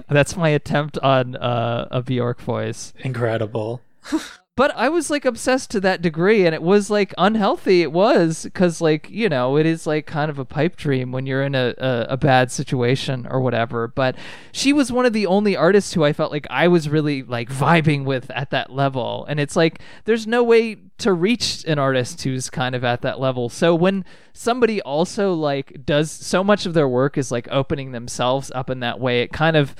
That's 0.09 0.35
my 0.35 0.49
attempt 0.49 0.97
on 0.99 1.35
uh, 1.35 1.87
a 1.91 2.01
Bjork 2.01 2.41
voice. 2.41 2.93
Incredible. 2.99 3.81
But 4.57 4.75
I 4.75 4.89
was 4.89 5.11
like 5.11 5.23
obsessed 5.23 5.69
to 5.71 5.79
that 5.81 6.01
degree, 6.01 6.43
and 6.47 6.55
it 6.55 6.63
was 6.63 6.89
like 6.89 7.13
unhealthy. 7.15 7.83
It 7.83 7.91
was 7.91 8.43
because 8.43 8.81
like 8.81 9.07
you 9.07 9.29
know 9.29 9.55
it 9.55 9.67
is 9.67 9.85
like 9.85 10.07
kind 10.07 10.31
of 10.31 10.39
a 10.39 10.45
pipe 10.45 10.75
dream 10.75 11.11
when 11.11 11.27
you're 11.27 11.43
in 11.43 11.53
a, 11.53 11.75
a 11.77 12.07
a 12.09 12.17
bad 12.17 12.51
situation 12.51 13.27
or 13.29 13.39
whatever. 13.39 13.87
But 13.87 14.15
she 14.51 14.73
was 14.73 14.91
one 14.91 15.05
of 15.05 15.13
the 15.13 15.27
only 15.27 15.55
artists 15.55 15.93
who 15.93 16.03
I 16.03 16.11
felt 16.11 16.31
like 16.31 16.47
I 16.49 16.67
was 16.67 16.89
really 16.89 17.21
like 17.21 17.49
vibing 17.49 18.03
with 18.03 18.31
at 18.31 18.49
that 18.49 18.71
level, 18.71 19.27
and 19.29 19.39
it's 19.39 19.55
like 19.55 19.79
there's 20.05 20.25
no 20.25 20.43
way 20.43 20.77
to 20.97 21.13
reach 21.13 21.63
an 21.67 21.77
artist 21.77 22.23
who's 22.23 22.49
kind 22.49 22.73
of 22.73 22.83
at 22.83 23.03
that 23.03 23.19
level. 23.19 23.49
So 23.49 23.75
when 23.75 24.05
somebody 24.33 24.81
also 24.81 25.35
like 25.35 25.85
does 25.85 26.09
so 26.09 26.43
much 26.43 26.65
of 26.65 26.73
their 26.73 26.87
work 26.87 27.15
is 27.15 27.31
like 27.31 27.47
opening 27.51 27.91
themselves 27.91 28.51
up 28.55 28.71
in 28.71 28.79
that 28.79 28.99
way, 28.99 29.21
it 29.21 29.31
kind 29.31 29.55
of 29.55 29.75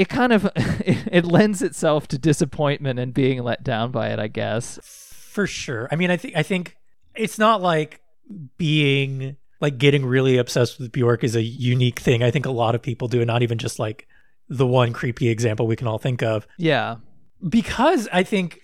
it 0.00 0.08
kind 0.08 0.32
of 0.32 0.50
it 0.56 1.26
lends 1.26 1.60
itself 1.60 2.08
to 2.08 2.16
disappointment 2.16 2.98
and 2.98 3.12
being 3.12 3.42
let 3.42 3.62
down 3.62 3.90
by 3.90 4.08
it, 4.08 4.18
I 4.18 4.28
guess. 4.28 4.78
For 4.82 5.46
sure. 5.46 5.88
I 5.92 5.96
mean, 5.96 6.10
I 6.10 6.16
think 6.16 6.34
I 6.34 6.42
think 6.42 6.76
it's 7.14 7.38
not 7.38 7.60
like 7.60 8.00
being 8.56 9.36
like 9.60 9.76
getting 9.76 10.06
really 10.06 10.38
obsessed 10.38 10.78
with 10.78 10.90
Bjork 10.90 11.22
is 11.22 11.36
a 11.36 11.42
unique 11.42 11.98
thing. 11.98 12.22
I 12.22 12.30
think 12.30 12.46
a 12.46 12.50
lot 12.50 12.74
of 12.74 12.80
people 12.80 13.08
do, 13.08 13.18
and 13.20 13.26
not 13.26 13.42
even 13.42 13.58
just 13.58 13.78
like 13.78 14.08
the 14.48 14.66
one 14.66 14.94
creepy 14.94 15.28
example 15.28 15.66
we 15.66 15.76
can 15.76 15.86
all 15.86 15.98
think 15.98 16.22
of. 16.22 16.46
Yeah. 16.56 16.96
Because 17.46 18.08
I 18.10 18.22
think 18.22 18.62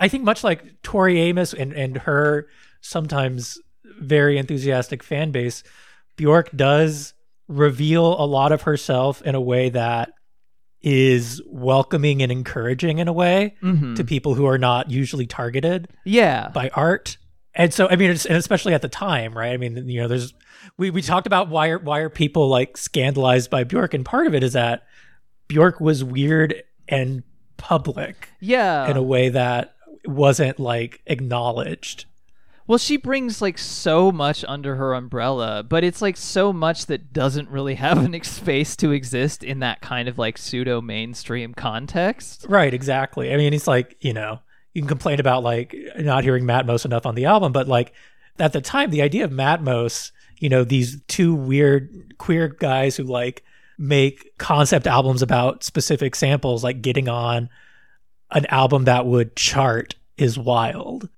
I 0.00 0.08
think 0.08 0.24
much 0.24 0.42
like 0.42 0.82
Tori 0.82 1.20
Amos 1.20 1.54
and 1.54 1.72
and 1.72 1.98
her 1.98 2.48
sometimes 2.80 3.60
very 4.00 4.38
enthusiastic 4.38 5.04
fan 5.04 5.30
base, 5.30 5.62
Bjork 6.16 6.50
does 6.50 7.14
reveal 7.46 8.20
a 8.20 8.26
lot 8.26 8.50
of 8.50 8.62
herself 8.62 9.22
in 9.22 9.36
a 9.36 9.40
way 9.40 9.68
that 9.68 10.10
is 10.86 11.40
welcoming 11.46 12.22
and 12.22 12.30
encouraging 12.30 12.98
in 12.98 13.08
a 13.08 13.12
way 13.12 13.54
Mhm. 13.62 13.96
to 13.96 14.04
people 14.04 14.34
who 14.34 14.44
are 14.46 14.58
not 14.58 14.90
usually 14.90 15.26
targeted 15.26 15.88
Yeah. 16.04 16.50
by 16.52 16.70
art. 16.74 17.16
And 17.54 17.72
so, 17.72 17.88
I 17.88 17.96
mean, 17.96 18.10
it's, 18.10 18.26
and 18.26 18.36
especially 18.36 18.74
at 18.74 18.82
the 18.82 18.88
time, 18.88 19.32
right? 19.32 19.52
I 19.52 19.56
mean, 19.56 19.88
you 19.88 20.02
know, 20.02 20.08
there's 20.08 20.34
we 20.76 20.90
we 20.90 21.00
talked 21.02 21.26
about 21.26 21.48
why 21.48 21.68
are 21.68 21.78
why 21.78 22.00
are 22.00 22.10
people 22.10 22.48
like 22.48 22.76
scandalized 22.76 23.48
by 23.50 23.64
Bjork, 23.64 23.94
and 23.94 24.04
part 24.04 24.26
of 24.26 24.34
it 24.34 24.42
is 24.42 24.52
that 24.54 24.82
Bjork 25.48 25.80
was 25.80 26.02
weird 26.04 26.62
and 26.88 27.22
public 27.56 28.30
yeah. 28.40 28.90
in 28.90 28.96
a 28.96 29.02
way 29.02 29.28
that 29.30 29.74
wasn't 30.06 30.58
like 30.60 31.00
acknowledged. 31.06 32.04
Well, 32.66 32.78
she 32.78 32.96
brings 32.96 33.42
like 33.42 33.58
so 33.58 34.10
much 34.10 34.44
under 34.48 34.76
her 34.76 34.94
umbrella, 34.94 35.62
but 35.62 35.84
it's 35.84 36.00
like 36.00 36.16
so 36.16 36.52
much 36.52 36.86
that 36.86 37.12
doesn't 37.12 37.50
really 37.50 37.74
have 37.74 38.02
an 38.02 38.14
ex- 38.14 38.30
space 38.30 38.74
to 38.76 38.90
exist 38.90 39.44
in 39.44 39.58
that 39.58 39.82
kind 39.82 40.08
of 40.08 40.16
like 40.16 40.38
pseudo 40.38 40.80
mainstream 40.80 41.52
context. 41.52 42.46
Right, 42.48 42.72
exactly. 42.72 43.32
I 43.32 43.36
mean, 43.36 43.52
it's 43.52 43.66
like, 43.66 43.96
you 44.00 44.14
know, 44.14 44.40
you 44.72 44.80
can 44.80 44.88
complain 44.88 45.20
about 45.20 45.42
like 45.42 45.74
not 45.98 46.24
hearing 46.24 46.44
Matmos 46.44 46.84
enough 46.84 47.04
on 47.06 47.14
the 47.14 47.26
album, 47.26 47.52
but 47.52 47.68
like 47.68 47.92
at 48.38 48.52
the 48.52 48.60
time, 48.62 48.90
the 48.90 49.02
idea 49.02 49.24
of 49.24 49.30
Matmos, 49.30 50.10
you 50.38 50.48
know, 50.48 50.64
these 50.64 51.00
two 51.06 51.34
weird 51.34 52.14
queer 52.18 52.48
guys 52.48 52.96
who 52.96 53.04
like 53.04 53.44
make 53.78 54.36
concept 54.38 54.86
albums 54.86 55.20
about 55.20 55.64
specific 55.64 56.14
samples, 56.14 56.64
like 56.64 56.80
getting 56.80 57.08
on 57.08 57.50
an 58.30 58.46
album 58.46 58.84
that 58.84 59.06
would 59.06 59.36
chart 59.36 59.94
is 60.16 60.38
wild 60.38 61.08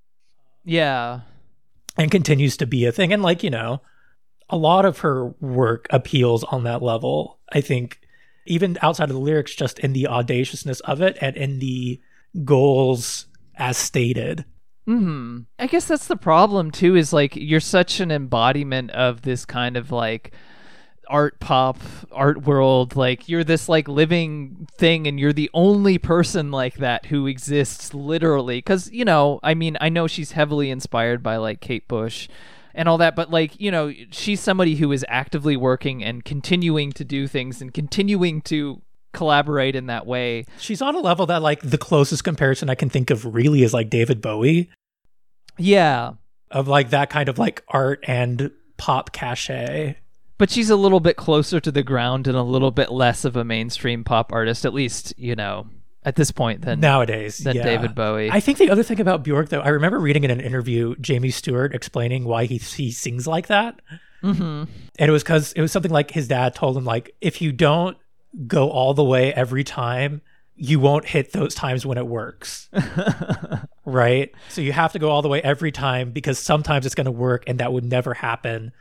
Yeah. 0.65 1.21
And 1.97 2.11
continues 2.11 2.57
to 2.59 2.67
be 2.67 2.85
a 2.85 2.93
thing. 2.93 3.13
And 3.13 3.23
like, 3.23 3.43
you 3.43 3.51
know, 3.51 3.83
a 4.49 4.57
lot 4.57 4.85
of 4.85 5.01
her 5.01 5.29
work 5.41 5.87
appeals 5.91 6.45
on 6.45 6.65
that 6.65 6.83
level. 6.83 7.39
I 7.53 7.61
think 7.61 8.01
even 8.47 8.79
outside 8.83 9.11
of 9.11 9.17
the 9.17 9.21
lyrics, 9.21 9.55
just 9.55 9.79
in 9.81 9.93
the 9.93 10.07
audaciousness 10.07 10.81
of 10.81 11.01
it 11.01 11.19
and 11.21 11.37
in 11.37 11.59
the 11.59 12.01
goals 12.45 13.27
as 13.57 13.77
stated. 13.77 14.45
Hmm. 14.87 15.41
I 15.59 15.67
guess 15.67 15.87
that's 15.87 16.07
the 16.07 16.17
problem 16.17 16.71
too. 16.71 16.95
Is 16.95 17.13
like 17.13 17.35
you're 17.35 17.59
such 17.59 17.99
an 17.99 18.13
embodiment 18.13 18.93
of 18.93 19.23
this 19.23 19.45
kind 19.45 19.77
of 19.77 19.91
like 19.91 20.33
art 21.09 21.39
pop 21.41 21.79
art 22.13 22.43
world 22.43 22.97
like 22.97 23.29
you're 23.29 23.45
this 23.45 23.69
like 23.69 23.87
living 23.89 24.67
thing 24.77 25.07
and 25.07 25.21
you're 25.21 25.33
the 25.33 25.51
only 25.55 25.99
person 25.99 26.51
like 26.51 26.77
that 26.77 27.07
who 27.07 27.27
exists 27.27 27.95
literally. 27.95 28.61
Cuz 28.63 28.91
you 28.91 29.05
know 29.05 29.41
I 29.43 29.55
mean 29.55 29.77
I 29.81 29.89
know 29.89 30.07
she's 30.07 30.33
heavily 30.33 30.71
inspired 30.71 31.23
by 31.23 31.37
like 31.37 31.61
Kate 31.61 31.87
Bush 31.89 32.29
and 32.75 32.89
all 32.89 32.99
that 32.99 33.17
but 33.17 33.31
like 33.31 33.59
you 33.61 33.71
know 33.71 33.93
she's 34.11 34.41
somebody 34.41 34.77
who 34.77 34.93
is 34.93 35.05
actively 35.09 35.57
working 35.57 36.03
and 36.03 36.25
continuing 36.25 36.93
to 36.93 37.05
do 37.05 37.27
things 37.27 37.61
and 37.63 37.73
continuing 37.73 38.43
to 38.43 38.83
collaborate 39.17 39.75
in 39.75 39.87
that 39.87 40.07
way. 40.07 40.45
She's 40.59 40.83
on 40.83 40.95
a 40.95 41.01
level 41.01 41.27
that 41.27 41.43
like 41.43 41.63
the 41.63 41.79
closest 41.79 42.23
comparison 42.23 42.71
I 42.71 42.77
can 42.77 42.91
think 42.91 43.11
of 43.11 43.35
really 43.35 43.63
is 43.63 43.75
like 43.75 43.91
David 43.91 44.21
Bowie. 44.21 44.71
Yeah. 45.59 46.13
Of 46.51 46.69
like 46.69 46.91
that 46.91 47.11
kind 47.11 47.29
of 47.29 47.39
like 47.39 47.65
art 47.69 48.05
and 48.07 48.53
pop 48.77 49.13
cachet. 49.13 49.97
But 50.39 50.51
she's 50.51 50.71
a 50.71 50.77
little 50.77 51.01
bit 51.01 51.17
closer 51.17 51.61
to 51.61 51.71
the 51.71 51.83
ground 51.83 52.27
and 52.27 52.37
a 52.37 52.43
little 52.43 52.71
bit 52.71 52.91
less 52.91 53.25
of 53.25 53.37
a 53.37 53.45
mainstream 53.45 54.05
pop 54.05 54.33
artist 54.33 54.65
at 54.65 54.75
least 54.75 55.15
you 55.17 55.35
know 55.35 55.67
at 56.07 56.15
this 56.15 56.31
point 56.31 56.63
than 56.63 56.79
nowadays 56.81 57.39
than 57.39 57.57
yeah. 57.57 57.65
David 57.65 57.95
Bowie. 57.95 58.31
I 58.31 58.39
think 58.41 58.59
the 58.59 58.71
other 58.71 58.85
thing 58.85 59.01
about 59.01 59.25
Bjork, 59.25 59.49
though, 59.49 59.61
I 59.61 59.71
remember 59.71 59.99
reading 59.99 60.23
in 60.23 60.31
an 60.31 60.41
interview 60.41 60.95
Jamie 61.01 61.31
Stewart 61.31 61.75
explaining 61.75 62.25
why 62.25 62.47
he 62.47 62.59
he 62.59 62.93
sings 62.93 63.27
like 63.27 63.49
that, 63.49 63.81
mm-hmm. 64.23 64.43
and 64.43 64.71
it 64.99 65.11
was 65.11 65.25
because 65.25 65.53
it 65.53 65.61
was 65.61 65.73
something 65.73 65.91
like 65.91 66.13
his 66.13 66.29
dad 66.29 66.55
told 66.55 66.77
him 66.77 66.85
like 66.85 67.15
if 67.21 67.43
you 67.43 67.51
don't 67.51 67.99
go 68.47 68.71
all 68.71 68.95
the 68.95 69.05
way 69.05 69.35
every 69.35 69.65
time, 69.65 70.23
you 70.55 70.79
won't 70.79 71.07
hit 71.07 71.33
those 71.33 71.57
times 71.57 71.85
when 71.85 71.99
it 71.99 72.07
works, 72.07 72.69
right? 73.85 74.33
So 74.49 74.61
you 74.61 74.73
have 74.73 74.93
to 74.93 75.01
go 75.01 75.11
all 75.11 75.23
the 75.23 75.29
way 75.29 75.43
every 75.43 75.73
time 75.73 76.13
because 76.13 76.39
sometimes 76.39 76.87
it's 76.87 76.95
going 76.95 77.07
to 77.07 77.11
work, 77.11 77.45
and 77.49 77.59
that 77.59 77.73
would 77.73 77.85
never 77.85 78.15
happen 78.15 78.73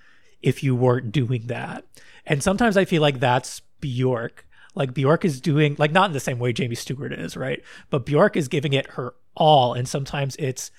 if 0.45 0.63
you 0.63 0.75
weren't 0.75 1.11
doing 1.11 1.47
that. 1.47 1.83
And 2.25 2.41
sometimes 2.41 2.77
I 2.77 2.85
feel 2.85 3.01
like 3.01 3.19
that's 3.19 3.61
Bjork. 3.81 4.47
Like 4.75 4.93
Bjork 4.93 5.25
is 5.25 5.41
doing 5.41 5.75
like 5.79 5.91
not 5.91 6.09
in 6.09 6.13
the 6.13 6.19
same 6.19 6.37
way 6.37 6.53
Jamie 6.53 6.75
Stewart 6.75 7.11
is, 7.11 7.35
right? 7.35 7.63
But 7.89 8.05
Bjork 8.05 8.37
is 8.37 8.47
giving 8.47 8.73
it 8.73 8.91
her 8.91 9.15
all 9.35 9.73
and 9.73 9.87
sometimes 9.87 10.35
it's 10.37 10.69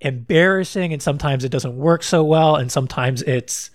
embarrassing 0.00 0.92
and 0.92 1.02
sometimes 1.02 1.42
it 1.42 1.48
doesn't 1.50 1.76
work 1.76 2.02
so 2.02 2.22
well 2.22 2.54
and 2.56 2.70
sometimes 2.70 3.22
it's 3.22 3.70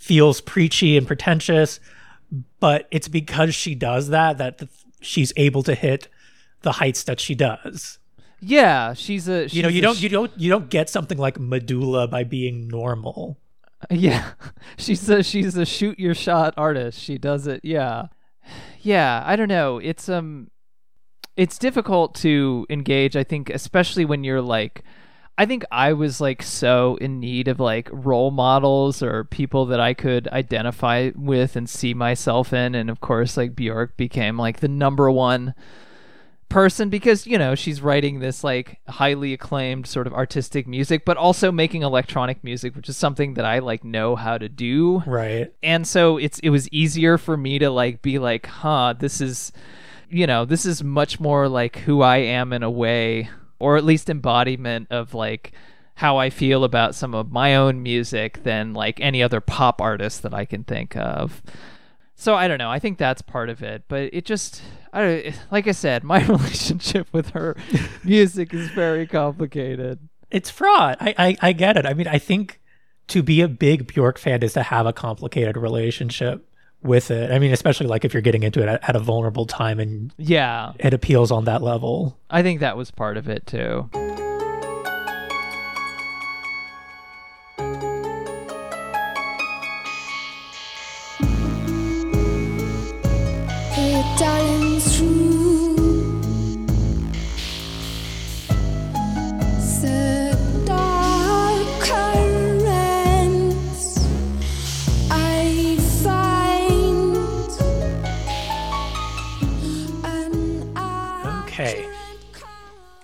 feels 0.00 0.40
preachy 0.40 0.96
and 0.96 1.06
pretentious, 1.06 1.78
but 2.58 2.88
it's 2.90 3.08
because 3.08 3.54
she 3.54 3.74
does 3.74 4.08
that 4.08 4.38
that 4.38 4.58
th- 4.58 4.70
she's 5.00 5.32
able 5.36 5.62
to 5.62 5.74
hit 5.74 6.08
the 6.62 6.72
heights 6.72 7.04
that 7.04 7.20
she 7.20 7.34
does. 7.34 7.98
yeah, 8.40 8.94
she's 8.94 9.28
a 9.28 9.46
You 9.48 9.62
know, 9.62 9.68
you 9.68 9.82
don't 9.82 10.00
you 10.02 10.08
don't 10.08 10.32
you 10.36 10.50
don't 10.50 10.70
get 10.70 10.88
something 10.90 11.18
like 11.18 11.38
Medulla 11.38 12.08
by 12.08 12.24
being 12.24 12.66
normal. 12.66 13.38
Yeah, 13.90 14.32
she's 14.76 15.08
a 15.08 15.22
she's 15.22 15.56
a 15.56 15.66
shoot 15.66 15.98
your 15.98 16.14
shot 16.14 16.54
artist. 16.56 16.98
She 16.98 17.18
does 17.18 17.46
it. 17.46 17.60
Yeah, 17.64 18.06
yeah. 18.80 19.22
I 19.26 19.36
don't 19.36 19.48
know. 19.48 19.78
It's 19.78 20.08
um, 20.08 20.50
it's 21.36 21.58
difficult 21.58 22.14
to 22.16 22.66
engage. 22.70 23.16
I 23.16 23.24
think, 23.24 23.50
especially 23.50 24.04
when 24.04 24.24
you're 24.24 24.40
like, 24.40 24.84
I 25.38 25.46
think 25.46 25.64
I 25.70 25.92
was 25.94 26.20
like 26.20 26.42
so 26.42 26.96
in 27.00 27.20
need 27.20 27.48
of 27.48 27.58
like 27.60 27.88
role 27.92 28.30
models 28.30 29.02
or 29.02 29.24
people 29.24 29.66
that 29.66 29.80
I 29.80 29.94
could 29.94 30.28
identify 30.28 31.10
with 31.16 31.56
and 31.56 31.68
see 31.68 31.94
myself 31.94 32.52
in, 32.52 32.74
and 32.74 32.90
of 32.90 33.00
course, 33.00 33.36
like 33.36 33.56
Bjork 33.56 33.96
became 33.96 34.38
like 34.38 34.60
the 34.60 34.68
number 34.68 35.10
one 35.10 35.54
person 36.52 36.88
because 36.90 37.26
you 37.26 37.38
know 37.38 37.54
she's 37.54 37.80
writing 37.80 38.20
this 38.20 38.44
like 38.44 38.78
highly 38.88 39.32
acclaimed 39.32 39.86
sort 39.86 40.06
of 40.06 40.12
artistic 40.12 40.66
music 40.66 41.04
but 41.04 41.16
also 41.16 41.50
making 41.50 41.82
electronic 41.82 42.44
music 42.44 42.76
which 42.76 42.88
is 42.88 42.96
something 42.96 43.34
that 43.34 43.44
I 43.44 43.58
like 43.60 43.82
know 43.84 44.16
how 44.16 44.38
to 44.38 44.48
do 44.48 45.02
Right. 45.06 45.52
and 45.62 45.86
so 45.86 46.18
it's 46.18 46.38
it 46.40 46.50
was 46.50 46.68
easier 46.70 47.16
for 47.18 47.36
me 47.36 47.58
to 47.58 47.70
like 47.70 48.02
be 48.02 48.18
like 48.18 48.46
huh 48.46 48.94
this 48.98 49.20
is 49.20 49.52
you 50.10 50.26
know 50.26 50.44
this 50.44 50.66
is 50.66 50.84
much 50.84 51.18
more 51.18 51.48
like 51.48 51.76
who 51.78 52.02
I 52.02 52.18
am 52.18 52.52
in 52.52 52.62
a 52.62 52.70
way 52.70 53.30
or 53.58 53.76
at 53.76 53.84
least 53.84 54.10
embodiment 54.10 54.88
of 54.90 55.14
like 55.14 55.52
how 55.94 56.16
I 56.18 56.30
feel 56.30 56.64
about 56.64 56.94
some 56.94 57.14
of 57.14 57.30
my 57.32 57.54
own 57.54 57.82
music 57.82 58.42
than 58.42 58.74
like 58.74 59.00
any 59.00 59.22
other 59.22 59.40
pop 59.40 59.80
artist 59.80 60.22
that 60.22 60.34
I 60.34 60.44
can 60.44 60.64
think 60.64 60.96
of 60.96 61.42
so 62.22 62.36
I 62.36 62.46
don't 62.46 62.58
know. 62.58 62.70
I 62.70 62.78
think 62.78 62.98
that's 62.98 63.20
part 63.20 63.50
of 63.50 63.64
it, 63.64 63.82
but 63.88 64.10
it 64.12 64.24
just 64.24 64.62
I 64.92 65.02
don't 65.02 65.34
like 65.50 65.66
I 65.66 65.72
said, 65.72 66.04
my 66.14 66.24
relationship 66.24 67.08
with 67.12 67.30
her 67.30 67.56
music 68.04 68.54
is 68.54 68.68
very 68.70 69.08
complicated. 69.08 69.98
It's 70.30 70.48
fraught. 70.48 70.98
I, 71.00 71.14
I 71.18 71.36
I 71.48 71.52
get 71.52 71.76
it. 71.76 71.84
I 71.84 71.94
mean, 71.94 72.06
I 72.06 72.18
think 72.18 72.60
to 73.08 73.24
be 73.24 73.40
a 73.40 73.48
big 73.48 73.88
Bjork 73.88 74.18
fan 74.18 74.44
is 74.44 74.52
to 74.52 74.62
have 74.62 74.86
a 74.86 74.92
complicated 74.92 75.56
relationship 75.56 76.48
with 76.80 77.10
it. 77.10 77.32
I 77.32 77.40
mean, 77.40 77.52
especially 77.52 77.88
like 77.88 78.04
if 78.04 78.14
you're 78.14 78.22
getting 78.22 78.44
into 78.44 78.62
it 78.62 78.68
at, 78.68 78.88
at 78.88 78.94
a 78.94 79.00
vulnerable 79.00 79.46
time 79.46 79.80
and 79.80 80.14
Yeah, 80.16 80.74
it 80.78 80.94
appeals 80.94 81.32
on 81.32 81.44
that 81.46 81.60
level. 81.60 82.16
I 82.30 82.42
think 82.44 82.60
that 82.60 82.76
was 82.76 82.92
part 82.92 83.16
of 83.16 83.28
it 83.28 83.48
too. 83.48 83.90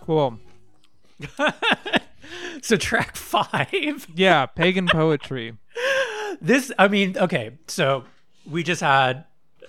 Cool. 0.09 0.39
So 2.62 2.76
track 2.76 3.14
five. 3.14 4.06
Yeah, 4.14 4.47
pagan 4.47 4.86
poetry. 4.89 5.55
This, 6.40 6.72
I 6.78 6.89
mean, 6.89 7.16
okay. 7.16 7.52
So 7.66 8.05
we 8.48 8.62
just 8.62 8.80
had 8.80 9.24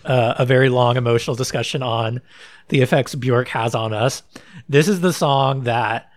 uh, 0.05 0.35
a 0.37 0.45
very 0.45 0.69
long 0.69 0.97
emotional 0.97 1.35
discussion 1.35 1.83
on 1.83 2.21
the 2.69 2.81
effects 2.81 3.15
Bjork 3.15 3.49
has 3.49 3.75
on 3.75 3.93
us. 3.93 4.23
This 4.67 4.87
is 4.87 5.01
the 5.01 5.13
song 5.13 5.63
that 5.63 6.09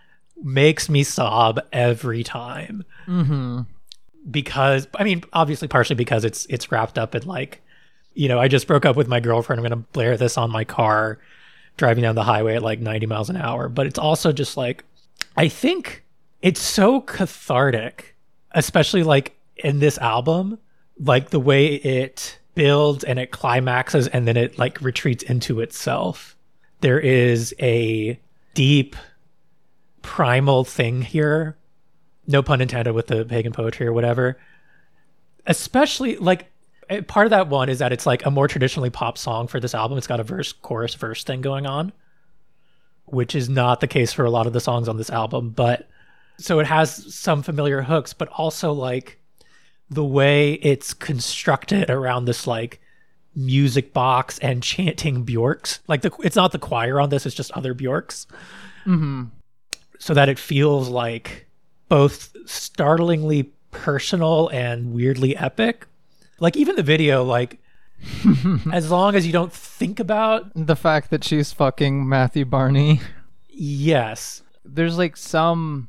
makes 0.43 0.89
me 0.89 1.03
sob 1.03 1.61
every 1.73 2.23
time. 2.23 2.85
Mm-hmm. 3.07 3.63
because 4.31 4.87
I 4.95 5.03
mean, 5.05 5.25
obviously, 5.33 5.67
partially 5.69 5.97
because 5.97 6.25
it's 6.25 6.47
it's 6.47 6.71
wrapped 6.71 6.97
up 6.99 7.15
in 7.17 7.25
like, 7.27 7.61
you 8.15 8.29
know, 8.29 8.39
I 8.39 8.47
just 8.49 8.67
broke 8.69 8.87
up 8.87 8.97
with 8.97 9.09
my 9.09 9.19
girlfriend. 9.21 9.59
I'm 9.59 9.65
gonna 9.65 9.85
blare 9.93 10.17
this 10.17 10.39
on 10.39 10.51
my 10.51 10.65
car, 10.65 11.19
driving 11.77 12.03
down 12.03 12.15
the 12.15 12.25
highway 12.25 12.57
at 12.57 12.63
like 12.63 12.81
90 12.81 13.07
miles 13.07 13.31
an 13.31 13.37
hour. 13.37 13.69
But 13.69 13.87
it's 13.87 13.99
also 13.99 14.33
just 14.33 14.57
like, 14.57 14.85
I 15.37 15.49
think 15.49 16.05
it's 16.41 16.61
so 16.61 17.01
cathartic, 17.01 18.15
especially 18.53 19.03
like 19.03 19.37
in 19.57 19.79
this 19.79 19.99
album, 19.99 20.59
like 20.99 21.31
the 21.31 21.41
way 21.41 21.75
it 21.75 22.39
builds 22.55 23.05
and 23.05 23.19
it 23.19 23.31
climaxes 23.31 24.09
and 24.09 24.29
then 24.29 24.37
it 24.37 24.59
like 24.59 24.81
retreats 24.81 25.23
into 25.23 25.61
itself. 25.61 26.37
There 26.81 27.01
is 27.01 27.55
a 27.61 28.19
deep 28.55 28.97
primal 30.03 30.65
thing 30.65 31.03
here 31.03 31.57
no 32.27 32.43
pun 32.43 32.61
intended 32.61 32.95
with 32.95 33.09
the 33.09 33.25
pagan 33.25 33.53
poetry 33.53 33.87
or 33.87 33.93
whatever. 33.93 34.39
Especially 35.47 36.17
like 36.17 36.52
part 37.01 37.27
of 37.27 37.31
that 37.31 37.49
one 37.49 37.69
is 37.69 37.79
that 37.79 37.93
it's 37.93 38.07
like 38.07 38.25
a 38.27 38.31
more 38.31 38.49
traditionally 38.49 38.91
pop 38.91 39.17
song 39.19 39.47
for 39.47 39.59
this 39.59 39.75
album. 39.75 39.99
It's 39.99 40.07
got 40.07 40.21
a 40.21 40.25
verse, 40.25 40.53
chorus, 40.53 40.95
verse 40.95 41.25
thing 41.25 41.41
going 41.41 41.67
on, 41.67 41.93
which 43.07 43.35
is 43.35 43.49
not 43.49 43.81
the 43.81 43.87
case 43.87 44.13
for 44.13 44.25
a 44.25 44.31
lot 44.31 44.47
of 44.47 44.53
the 44.53 44.61
songs 44.61 44.89
on 44.89 44.97
this 44.97 45.11
album. 45.11 45.51
But 45.51 45.89
so 46.39 46.61
it 46.61 46.67
has 46.67 47.15
some 47.15 47.43
familiar 47.43 47.83
hooks, 47.83 48.13
but 48.13 48.29
also 48.29 48.73
like 48.73 49.19
the 49.91 50.05
way 50.05 50.55
it's 50.55 50.95
constructed 50.95 51.91
around 51.91 52.25
this 52.25 52.47
like 52.47 52.81
music 53.35 53.93
box 53.93 54.39
and 54.41 54.63
chanting 54.63 55.25
Bjorks. 55.25 55.81
Like 55.89 56.03
the 56.03 56.13
it's 56.21 56.37
not 56.37 56.53
the 56.53 56.59
choir 56.59 57.01
on 57.01 57.09
this; 57.11 57.27
it's 57.27 57.35
just 57.35 57.51
other 57.53 57.75
Bjorks 57.75 58.27
Mm-hmm. 58.87 59.25
so 60.01 60.13
that 60.15 60.29
it 60.29 60.39
feels 60.39 60.89
like 60.89 61.47
both 61.89 62.35
startlingly 62.47 63.53
personal 63.71 64.49
and 64.49 64.93
weirdly 64.93 65.37
epic. 65.37 65.87
Like 66.43 66.57
even 66.57 66.75
the 66.77 66.83
video, 66.83 67.23
like 67.23 67.61
as 68.73 68.91
long 68.91 69.15
as 69.15 69.25
you 69.27 69.33
don't 69.33 69.53
think 69.53 70.01
about 70.01 70.51
The 70.57 70.75
fact 70.77 71.11
that 71.11 71.23
she's 71.23 71.53
fucking 71.53 72.09
Matthew 72.09 72.45
Barney. 72.45 73.01
yes, 73.49 74.43
There's 74.65 74.99
like 74.99 75.17
some 75.17 75.89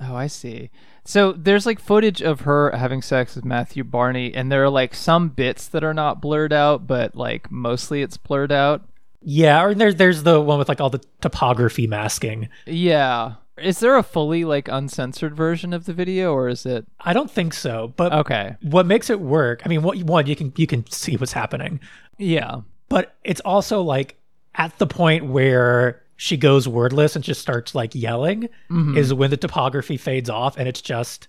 Oh, 0.00 0.16
I 0.16 0.26
see. 0.26 0.70
So 1.04 1.32
there's 1.32 1.66
like 1.66 1.78
footage 1.78 2.22
of 2.22 2.40
her 2.40 2.70
having 2.72 3.02
sex 3.02 3.36
with 3.36 3.44
Matthew 3.44 3.84
Barney 3.84 4.34
and 4.34 4.50
there 4.50 4.64
are 4.64 4.70
like 4.70 4.94
some 4.94 5.28
bits 5.28 5.68
that 5.68 5.84
are 5.84 5.94
not 5.94 6.20
blurred 6.22 6.52
out, 6.52 6.86
but 6.86 7.14
like 7.14 7.50
mostly 7.52 8.02
it's 8.02 8.16
blurred 8.16 8.50
out. 8.52 8.82
yeah, 9.20 9.62
or 9.62 9.74
there's 9.74 9.96
there's 9.96 10.22
the 10.22 10.40
one 10.40 10.58
with 10.58 10.68
like 10.70 10.80
all 10.80 10.90
the 10.90 11.04
topography 11.20 11.86
masking. 11.86 12.48
Yeah. 12.66 13.34
Is 13.58 13.80
there 13.80 13.96
a 13.96 14.02
fully 14.02 14.44
like 14.44 14.68
uncensored 14.68 15.36
version 15.36 15.72
of 15.72 15.84
the 15.84 15.92
video, 15.92 16.32
or 16.32 16.48
is 16.48 16.64
it 16.64 16.86
I 17.00 17.12
don't 17.12 17.30
think 17.30 17.52
so, 17.54 17.92
but 17.96 18.12
okay? 18.12 18.56
what 18.62 18.86
makes 18.86 19.10
it 19.10 19.20
work? 19.20 19.62
I 19.64 19.68
mean, 19.68 19.82
what 19.82 19.98
one 20.04 20.26
you 20.26 20.36
can 20.36 20.52
you 20.56 20.66
can 20.66 20.86
see 20.90 21.16
what's 21.16 21.32
happening, 21.32 21.80
Yeah, 22.18 22.62
but 22.88 23.14
it's 23.24 23.40
also 23.42 23.82
like 23.82 24.16
at 24.54 24.76
the 24.78 24.86
point 24.86 25.26
where 25.26 26.02
she 26.16 26.36
goes 26.36 26.68
wordless 26.68 27.14
and 27.16 27.24
just 27.24 27.40
starts 27.40 27.74
like 27.74 27.94
yelling 27.94 28.48
Mm-hmm. 28.70 28.96
is 28.96 29.12
when 29.12 29.30
the 29.30 29.36
topography 29.36 29.96
fades 29.96 30.30
off 30.30 30.56
and 30.56 30.68
it's 30.68 30.80
just 30.82 31.28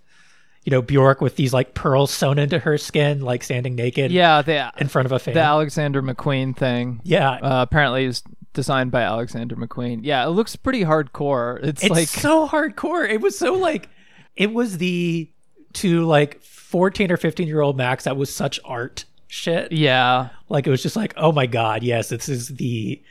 you 0.66 0.72
know 0.72 0.82
Bjork 0.82 1.20
with 1.20 1.36
these 1.36 1.54
like 1.54 1.74
pearls 1.74 2.10
sewn 2.12 2.40
into 2.40 2.58
her 2.60 2.78
skin, 2.78 3.20
like 3.22 3.44
standing 3.44 3.76
naked 3.76 4.12
yeah. 4.12 4.42
The 4.42 4.72
in 4.78 4.88
front 4.88 5.08
of 5.08 5.12
a 5.12 5.20
fan. 5.20 5.34
the 5.34 5.42
Alexander 5.42 6.02
McQueen 6.02 6.56
thing. 6.56 7.02
yeah, 7.04 7.32
Uh, 7.32 7.62
apparently 7.64 8.06
is 8.06 8.24
designed 8.54 8.92
by 8.92 9.02
Alexander 9.02 9.56
McQueen. 9.56 10.02
Yeah, 10.04 10.26
it 10.26 10.30
looks 10.30 10.56
pretty 10.56 10.84
hardcore. 10.84 11.64
It's, 11.64 11.84
it's 11.84 11.92
like 11.92 12.08
so 12.08 12.48
hardcore. 12.48 13.10
It 13.10 13.22
was 13.22 13.38
so 13.38 13.54
like 13.54 13.90
it 14.36 14.54
was 14.54 14.78
the 14.78 15.30
to 15.74 16.06
like 16.06 16.42
14 16.42 17.12
or 17.12 17.18
15 17.18 17.48
year 17.48 17.62
old 17.62 17.78
Max 17.78 18.04
that 18.06 18.16
was 18.18 18.34
such 18.34 18.60
art 18.64 19.06
shit. 19.28 19.72
yeah, 19.72 20.30
Like 20.50 20.68
it 20.68 20.70
was 20.70 20.84
just 20.84 20.96
like, 20.96 21.14
oh 21.18 21.32
my 21.32 21.46
god, 21.48 21.84
yes, 21.84 22.10
this 22.10 22.30
is 22.30 22.50
the 22.50 23.02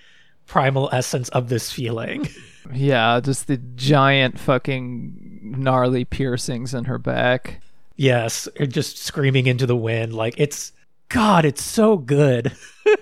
primal 0.46 0.88
essence 0.92 1.28
of 1.30 1.48
this 1.48 1.72
feeling. 1.72 2.28
yeah. 2.72 3.18
Just 3.20 3.46
the 3.48 3.56
giant 3.56 4.38
fucking 4.38 5.40
gnarly 5.42 6.04
piercings 6.04 6.74
in 6.74 6.84
her 6.84 6.98
back. 6.98 7.60
yes, 7.96 8.48
just 8.68 8.98
screaming 8.98 9.46
into 9.46 9.66
the 9.66 9.76
wind. 9.76 10.14
Like 10.14 10.34
it's 10.38 10.72
God, 11.08 11.44
it's 11.44 11.62
so 11.62 11.96
good. 11.98 12.52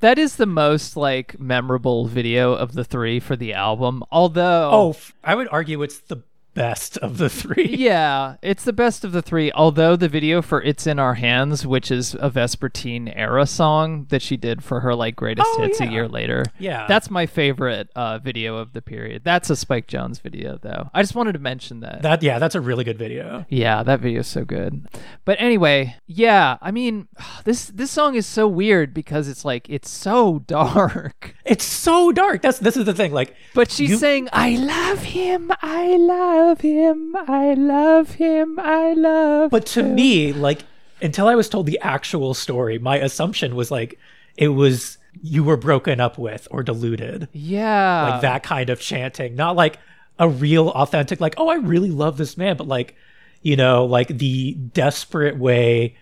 That 0.00 0.18
is 0.18 0.36
the 0.36 0.46
most 0.46 0.96
like 0.96 1.40
memorable 1.40 2.06
video 2.06 2.52
of 2.52 2.72
the 2.72 2.84
three 2.84 3.18
for 3.20 3.34
the 3.36 3.54
album. 3.54 4.02
Although, 4.10 4.70
Oh, 4.72 4.96
I 5.24 5.34
would 5.34 5.48
argue 5.50 5.82
it's 5.82 5.98
the 6.00 6.22
best 6.56 6.98
of 6.98 7.18
the 7.18 7.28
three. 7.30 7.66
yeah, 7.78 8.36
it's 8.42 8.64
the 8.64 8.72
best 8.72 9.04
of 9.04 9.12
the 9.12 9.22
three. 9.22 9.52
Although 9.52 9.94
the 9.94 10.08
video 10.08 10.42
for 10.42 10.60
"It's 10.62 10.86
in 10.86 10.98
Our 10.98 11.14
Hands," 11.14 11.64
which 11.66 11.90
is 11.92 12.14
a 12.14 12.28
Vespertine 12.30 13.12
era 13.14 13.46
song 13.46 14.06
that 14.08 14.22
she 14.22 14.36
did 14.36 14.64
for 14.64 14.80
her 14.80 14.94
like 14.94 15.14
greatest 15.14 15.46
Oh, 15.48 15.62
hits 15.62 15.78
yeah. 15.80 15.86
a 15.88 15.90
year 15.92 16.08
later, 16.08 16.44
Yeah. 16.58 16.86
that's 16.88 17.10
my 17.10 17.26
favorite 17.26 17.88
uh, 17.94 18.18
video 18.18 18.56
of 18.56 18.72
the 18.72 18.82
period. 18.82 19.22
That's 19.24 19.50
a 19.50 19.56
Spike 19.56 19.86
Jonze 19.86 20.20
video, 20.20 20.58
though. 20.60 20.90
I 20.94 21.02
just 21.02 21.14
wanted 21.14 21.32
to 21.32 21.38
mention 21.38 21.80
that. 21.80 22.02
That 22.02 22.22
yeah, 22.22 22.38
that's 22.38 22.54
a 22.54 22.60
really 22.60 22.82
good 22.84 22.98
video. 22.98 23.44
Yeah, 23.48 23.82
that 23.82 24.00
video 24.00 24.20
is 24.20 24.26
so 24.26 24.44
good. 24.44 24.88
But 25.24 25.40
anyway, 25.40 25.96
yeah, 26.06 26.56
I 26.62 26.70
mean, 26.70 27.08
this 27.44 27.66
this 27.66 27.90
song 27.90 28.14
is 28.14 28.26
so 28.26 28.48
weird 28.48 28.94
because 28.94 29.28
it's 29.28 29.44
like 29.44 29.68
it's 29.68 29.90
so 29.90 30.38
dark. 30.46 31.34
It's 31.44 31.64
so 31.64 32.10
dark. 32.12 32.42
That's 32.42 32.58
this 32.58 32.76
is 32.76 32.84
the 32.86 32.94
thing. 32.94 33.12
Like 33.12 33.34
But 33.54 33.70
she's 33.70 33.90
You- 33.90 33.96
saying, 33.98 34.28
"I 34.32 34.56
love 34.56 35.02
him, 35.02 35.52
I 35.62 35.96
love 35.96 36.45
him, 36.60 37.14
I 37.28 37.54
love 37.54 38.12
him, 38.12 38.58
I 38.58 38.92
love." 38.94 39.50
But 39.50 39.66
to 39.66 39.80
him." 39.80 39.94
me, 39.94 40.32
like 40.32 40.60
until 41.02 41.28
I 41.28 41.34
was 41.34 41.48
told 41.48 41.66
the 41.66 41.78
actual 41.80 42.34
story, 42.34 42.78
my 42.78 42.96
assumption 42.98 43.54
was 43.54 43.70
like 43.70 43.98
it 44.36 44.48
was 44.48 44.98
you 45.22 45.44
were 45.44 45.56
broken 45.56 46.00
up 46.00 46.18
with 46.18 46.46
or 46.50 46.62
deluded. 46.62 47.28
yeah, 47.32 48.10
Like 48.10 48.20
that 48.22 48.42
kind 48.42 48.70
of 48.70 48.80
chanting. 48.80 49.34
Not 49.34 49.56
like 49.56 49.78
a 50.18 50.28
real 50.28 50.70
authentic 50.70 51.20
like, 51.20 51.34
oh, 51.38 51.48
I 51.48 51.56
really 51.56 51.90
love 51.90 52.16
this 52.16 52.36
man, 52.36 52.56
but 52.56 52.66
like, 52.66 52.96
you 53.42 53.56
know, 53.56 53.84
like 53.84 54.08
the 54.08 54.54
desperate 54.54 55.38
way 55.38 55.96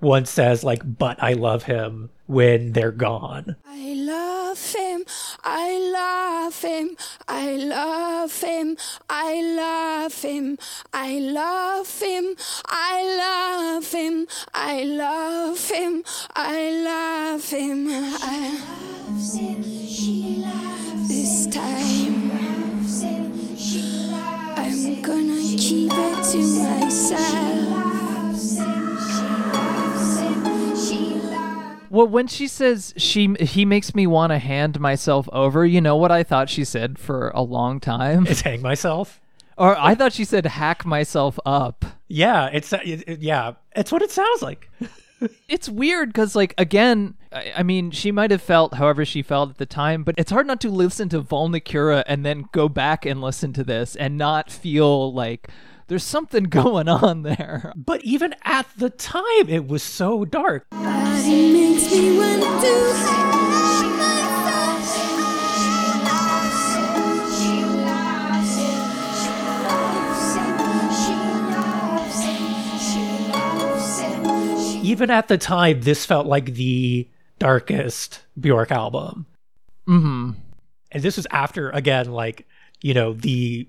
one 0.00 0.26
says 0.26 0.62
like, 0.64 0.82
but 0.98 1.22
I 1.22 1.34
love 1.34 1.64
him 1.64 2.10
when 2.26 2.72
they're 2.72 2.92
gone. 2.92 3.56
I 3.66 3.94
love 3.94 4.74
him, 4.74 5.04
I 5.44 5.78
love 5.92 6.60
him, 6.62 6.96
I 7.28 7.56
love 7.56 8.40
him, 8.40 8.76
I 9.08 9.42
love 9.42 10.22
him, 10.22 10.58
I 10.90 11.18
love 11.18 12.00
him, 12.00 12.36
I 12.64 13.00
love 13.16 13.92
him, 13.92 14.26
I 14.54 14.84
love 14.84 15.70
him, 15.70 16.04
I 16.34 16.70
love 16.70 17.50
him. 17.50 17.86
I 17.88 18.76
this 21.08 21.46
time 21.46 22.30
I'm 24.56 25.02
gonna 25.02 25.40
keep 25.56 25.92
it 25.92 26.24
to 26.32 26.38
myself. 26.38 27.95
Well, 31.90 32.06
when 32.06 32.26
she 32.26 32.48
says 32.48 32.94
she 32.96 33.34
he 33.40 33.64
makes 33.64 33.94
me 33.94 34.06
want 34.06 34.30
to 34.32 34.38
hand 34.38 34.80
myself 34.80 35.28
over, 35.32 35.64
you 35.66 35.80
know 35.80 35.96
what 35.96 36.10
I 36.12 36.22
thought 36.22 36.48
she 36.50 36.64
said 36.64 36.98
for 36.98 37.30
a 37.34 37.42
long 37.42 37.80
time, 37.80 38.26
It's 38.26 38.40
hang 38.42 38.62
myself. 38.62 39.20
or 39.56 39.76
I 39.78 39.94
thought 39.94 40.12
she 40.12 40.24
said 40.24 40.46
hack 40.46 40.84
myself 40.84 41.38
up. 41.46 41.84
Yeah, 42.08 42.46
it's 42.52 42.72
uh, 42.72 42.78
it, 42.84 43.04
it- 43.08 43.20
yeah, 43.22 43.52
it's 43.74 43.90
what 43.92 44.02
it 44.02 44.10
sounds 44.10 44.42
like. 44.42 44.70
It's 45.48 45.66
weird 45.66 46.10
because, 46.10 46.36
like, 46.36 46.52
again, 46.58 47.14
I, 47.32 47.50
I 47.56 47.62
mean, 47.62 47.90
she 47.90 48.12
might 48.12 48.30
have 48.30 48.42
felt 48.42 48.74
however 48.74 49.02
she 49.06 49.22
felt 49.22 49.48
at 49.48 49.56
the 49.56 49.64
time, 49.64 50.02
but 50.04 50.14
it's 50.18 50.30
hard 50.30 50.46
not 50.46 50.60
to 50.60 50.68
listen 50.70 51.08
to 51.08 51.22
Vulnicura 51.22 52.04
and 52.06 52.22
then 52.22 52.44
go 52.52 52.68
back 52.68 53.06
and 53.06 53.22
listen 53.22 53.54
to 53.54 53.64
this 53.64 53.96
and 53.96 54.18
not 54.18 54.50
feel 54.50 55.14
like 55.14 55.48
there's 55.88 56.04
something 56.04 56.44
going 56.50 56.88
on 56.88 57.22
there. 57.22 57.72
But 57.76 58.04
even 58.04 58.34
at 58.42 58.66
the 58.76 58.90
time, 58.90 59.48
it 59.48 59.66
was 59.66 59.82
so 59.82 60.24
dark. 60.24 60.68
Body 60.70 61.52
makes 61.52 61.90
me 61.92 62.18
want 62.18 62.42
to 62.42 62.92
hang 62.94 63.96
myself. 63.96 65.24
Even 74.84 75.10
at 75.10 75.28
the 75.28 75.36
time, 75.36 75.80
this 75.80 76.06
felt 76.06 76.26
like 76.26 76.54
the 76.54 77.08
darkest 77.38 78.22
Bjork 78.38 78.70
album. 78.70 79.26
Mm-hmm. 79.88 80.30
And 80.92 81.02
this 81.02 81.16
was 81.16 81.26
after, 81.30 81.70
again, 81.70 82.12
like, 82.12 82.46
you 82.80 82.94
know, 82.94 83.12
the 83.12 83.66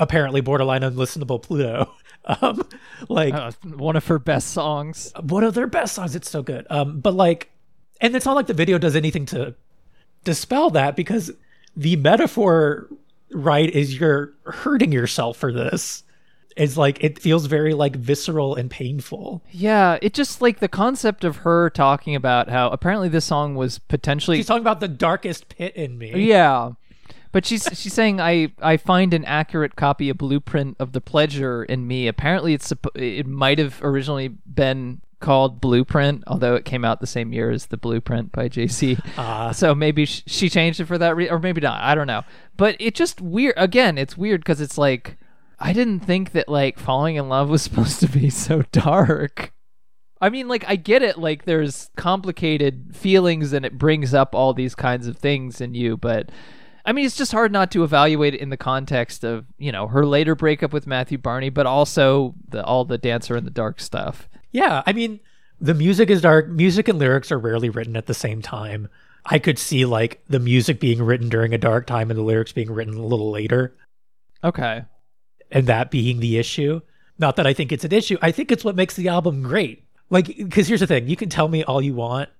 apparently 0.00 0.40
borderline 0.40 0.80
unlistenable 0.82 1.40
Pluto. 1.40 1.92
Um, 2.42 2.62
like, 3.08 3.32
Uh, 3.32 3.50
one 3.64 3.96
of 3.96 4.06
her 4.08 4.18
best 4.18 4.48
songs. 4.48 5.10
one 5.22 5.42
of 5.42 5.54
their 5.54 5.66
best 5.66 5.94
songs. 5.94 6.14
It's 6.14 6.28
so 6.28 6.42
good. 6.42 6.66
Um, 6.68 7.00
but 7.00 7.14
like, 7.14 7.50
and 7.98 8.14
it's 8.14 8.26
not 8.26 8.36
like 8.36 8.46
the 8.46 8.52
video 8.52 8.76
does 8.76 8.94
anything 8.94 9.24
to 9.26 9.54
dispel 10.22 10.68
that 10.70 10.96
because 10.96 11.30
the 11.74 11.96
metaphor, 11.96 12.88
right, 13.32 13.70
is 13.70 13.98
you're 13.98 14.34
hurting 14.44 14.92
yourself 14.92 15.38
for 15.38 15.50
this. 15.50 16.02
It's 16.58 16.76
like 16.76 17.02
it 17.02 17.18
feels 17.18 17.46
very 17.46 17.72
like 17.72 17.96
visceral 17.96 18.54
and 18.54 18.70
painful. 18.70 19.42
Yeah, 19.50 19.98
it 20.02 20.12
just 20.12 20.42
like 20.42 20.58
the 20.58 20.68
concept 20.68 21.24
of 21.24 21.36
her 21.36 21.70
talking 21.70 22.14
about 22.14 22.50
how 22.50 22.68
apparently 22.68 23.08
this 23.08 23.24
song 23.24 23.54
was 23.54 23.78
potentially 23.78 24.36
She's 24.36 24.46
talking 24.46 24.60
about 24.62 24.80
the 24.80 24.88
darkest 24.88 25.48
pit 25.48 25.74
in 25.74 25.96
me. 25.96 26.26
Yeah. 26.26 26.72
But 27.32 27.46
she's 27.46 27.68
she's 27.72 27.92
saying 27.92 28.20
I 28.20 28.52
I 28.60 28.76
find 28.76 29.14
an 29.14 29.24
accurate 29.24 29.76
copy 29.76 30.08
a 30.08 30.14
blueprint 30.14 30.76
of 30.80 30.92
the 30.92 31.00
pleasure 31.00 31.62
in 31.62 31.86
me. 31.86 32.08
Apparently 32.08 32.54
it's 32.54 32.72
it 32.94 33.26
might 33.26 33.58
have 33.58 33.78
originally 33.82 34.28
been 34.28 35.00
called 35.20 35.60
Blueprint, 35.60 36.24
although 36.26 36.54
it 36.54 36.64
came 36.64 36.84
out 36.84 37.00
the 37.00 37.06
same 37.06 37.32
year 37.32 37.50
as 37.50 37.66
the 37.66 37.76
Blueprint 37.76 38.32
by 38.32 38.48
Jay-Z. 38.48 38.96
Ah. 39.18 39.52
so 39.52 39.74
maybe 39.74 40.06
sh- 40.06 40.22
she 40.26 40.48
changed 40.48 40.80
it 40.80 40.86
for 40.86 40.96
that 40.96 41.14
reason, 41.14 41.34
or 41.34 41.38
maybe 41.38 41.60
not. 41.60 41.82
I 41.82 41.94
don't 41.94 42.06
know. 42.06 42.22
But 42.56 42.76
it 42.80 42.94
just 42.94 43.20
weird. 43.20 43.54
Again, 43.58 43.98
it's 43.98 44.16
weird 44.16 44.40
because 44.40 44.60
it's 44.62 44.78
like 44.78 45.18
I 45.58 45.72
didn't 45.72 46.00
think 46.00 46.32
that 46.32 46.48
like 46.48 46.78
falling 46.78 47.16
in 47.16 47.28
love 47.28 47.48
was 47.50 47.62
supposed 47.62 48.00
to 48.00 48.08
be 48.08 48.30
so 48.30 48.62
dark. 48.72 49.52
I 50.22 50.28
mean, 50.28 50.48
like, 50.48 50.64
I 50.68 50.76
get 50.76 51.02
it. 51.02 51.18
Like, 51.18 51.46
there's 51.46 51.88
complicated 51.96 52.94
feelings 52.94 53.54
and 53.54 53.64
it 53.64 53.78
brings 53.78 54.12
up 54.12 54.34
all 54.34 54.52
these 54.52 54.74
kinds 54.74 55.06
of 55.06 55.16
things 55.16 55.62
in 55.62 55.72
you. 55.72 55.96
But, 55.96 56.28
I 56.84 56.92
mean, 56.92 57.04
it's 57.04 57.16
just 57.16 57.32
hard 57.32 57.52
not 57.52 57.70
to 57.72 57.84
evaluate 57.84 58.34
it 58.34 58.40
in 58.40 58.50
the 58.50 58.56
context 58.56 59.24
of, 59.24 59.44
you 59.58 59.70
know, 59.72 59.86
her 59.88 60.06
later 60.06 60.34
breakup 60.34 60.72
with 60.72 60.86
Matthew 60.86 61.18
Barney, 61.18 61.50
but 61.50 61.66
also 61.66 62.34
the, 62.48 62.64
all 62.64 62.84
the 62.84 62.98
Dancer 62.98 63.36
in 63.36 63.44
the 63.44 63.50
Dark 63.50 63.80
stuff. 63.80 64.28
Yeah, 64.50 64.82
I 64.86 64.92
mean, 64.92 65.20
the 65.60 65.74
music 65.74 66.10
is 66.10 66.22
dark. 66.22 66.48
Music 66.48 66.88
and 66.88 66.98
lyrics 66.98 67.30
are 67.30 67.38
rarely 67.38 67.68
written 67.68 67.96
at 67.96 68.06
the 68.06 68.14
same 68.14 68.40
time. 68.42 68.88
I 69.26 69.38
could 69.38 69.58
see 69.58 69.84
like 69.84 70.22
the 70.28 70.40
music 70.40 70.80
being 70.80 71.02
written 71.02 71.28
during 71.28 71.52
a 71.52 71.58
dark 71.58 71.86
time 71.86 72.10
and 72.10 72.18
the 72.18 72.24
lyrics 72.24 72.52
being 72.52 72.70
written 72.70 72.94
a 72.94 73.04
little 73.04 73.30
later, 73.30 73.76
Okay. 74.42 74.84
and 75.50 75.66
that 75.66 75.90
being 75.90 76.20
the 76.20 76.38
issue. 76.38 76.80
Not 77.18 77.36
that 77.36 77.46
I 77.46 77.52
think 77.52 77.70
it's 77.70 77.84
an 77.84 77.92
issue. 77.92 78.16
I 78.22 78.32
think 78.32 78.50
it's 78.50 78.64
what 78.64 78.76
makes 78.76 78.96
the 78.96 79.08
album 79.08 79.42
great. 79.42 79.84
Like, 80.08 80.26
because 80.26 80.68
here's 80.68 80.80
the 80.80 80.86
thing: 80.86 81.06
you 81.06 81.16
can 81.16 81.28
tell 81.28 81.48
me 81.48 81.62
all 81.62 81.82
you 81.82 81.94
want, 81.94 82.30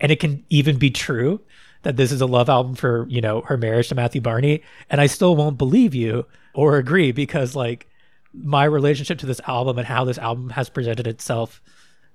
and 0.00 0.10
it 0.10 0.18
can 0.18 0.44
even 0.50 0.76
be 0.76 0.90
true 0.90 1.40
that 1.84 1.96
this 1.96 2.12
is 2.12 2.20
a 2.20 2.26
love 2.26 2.48
album 2.48 2.74
for 2.74 3.06
you 3.08 3.20
know 3.20 3.42
her 3.42 3.56
marriage 3.56 3.88
to 3.88 3.94
Matthew 3.94 4.20
Barney, 4.20 4.62
and 4.90 5.00
I 5.00 5.06
still 5.06 5.36
won't 5.36 5.58
believe 5.58 5.94
you 5.94 6.26
or 6.52 6.76
agree 6.76 7.12
because 7.12 7.54
like 7.54 7.86
my 8.32 8.64
relationship 8.64 9.18
to 9.18 9.26
this 9.26 9.40
album 9.46 9.78
and 9.78 9.86
how 9.86 10.04
this 10.04 10.18
album 10.18 10.50
has 10.50 10.68
presented 10.68 11.06
itself 11.06 11.62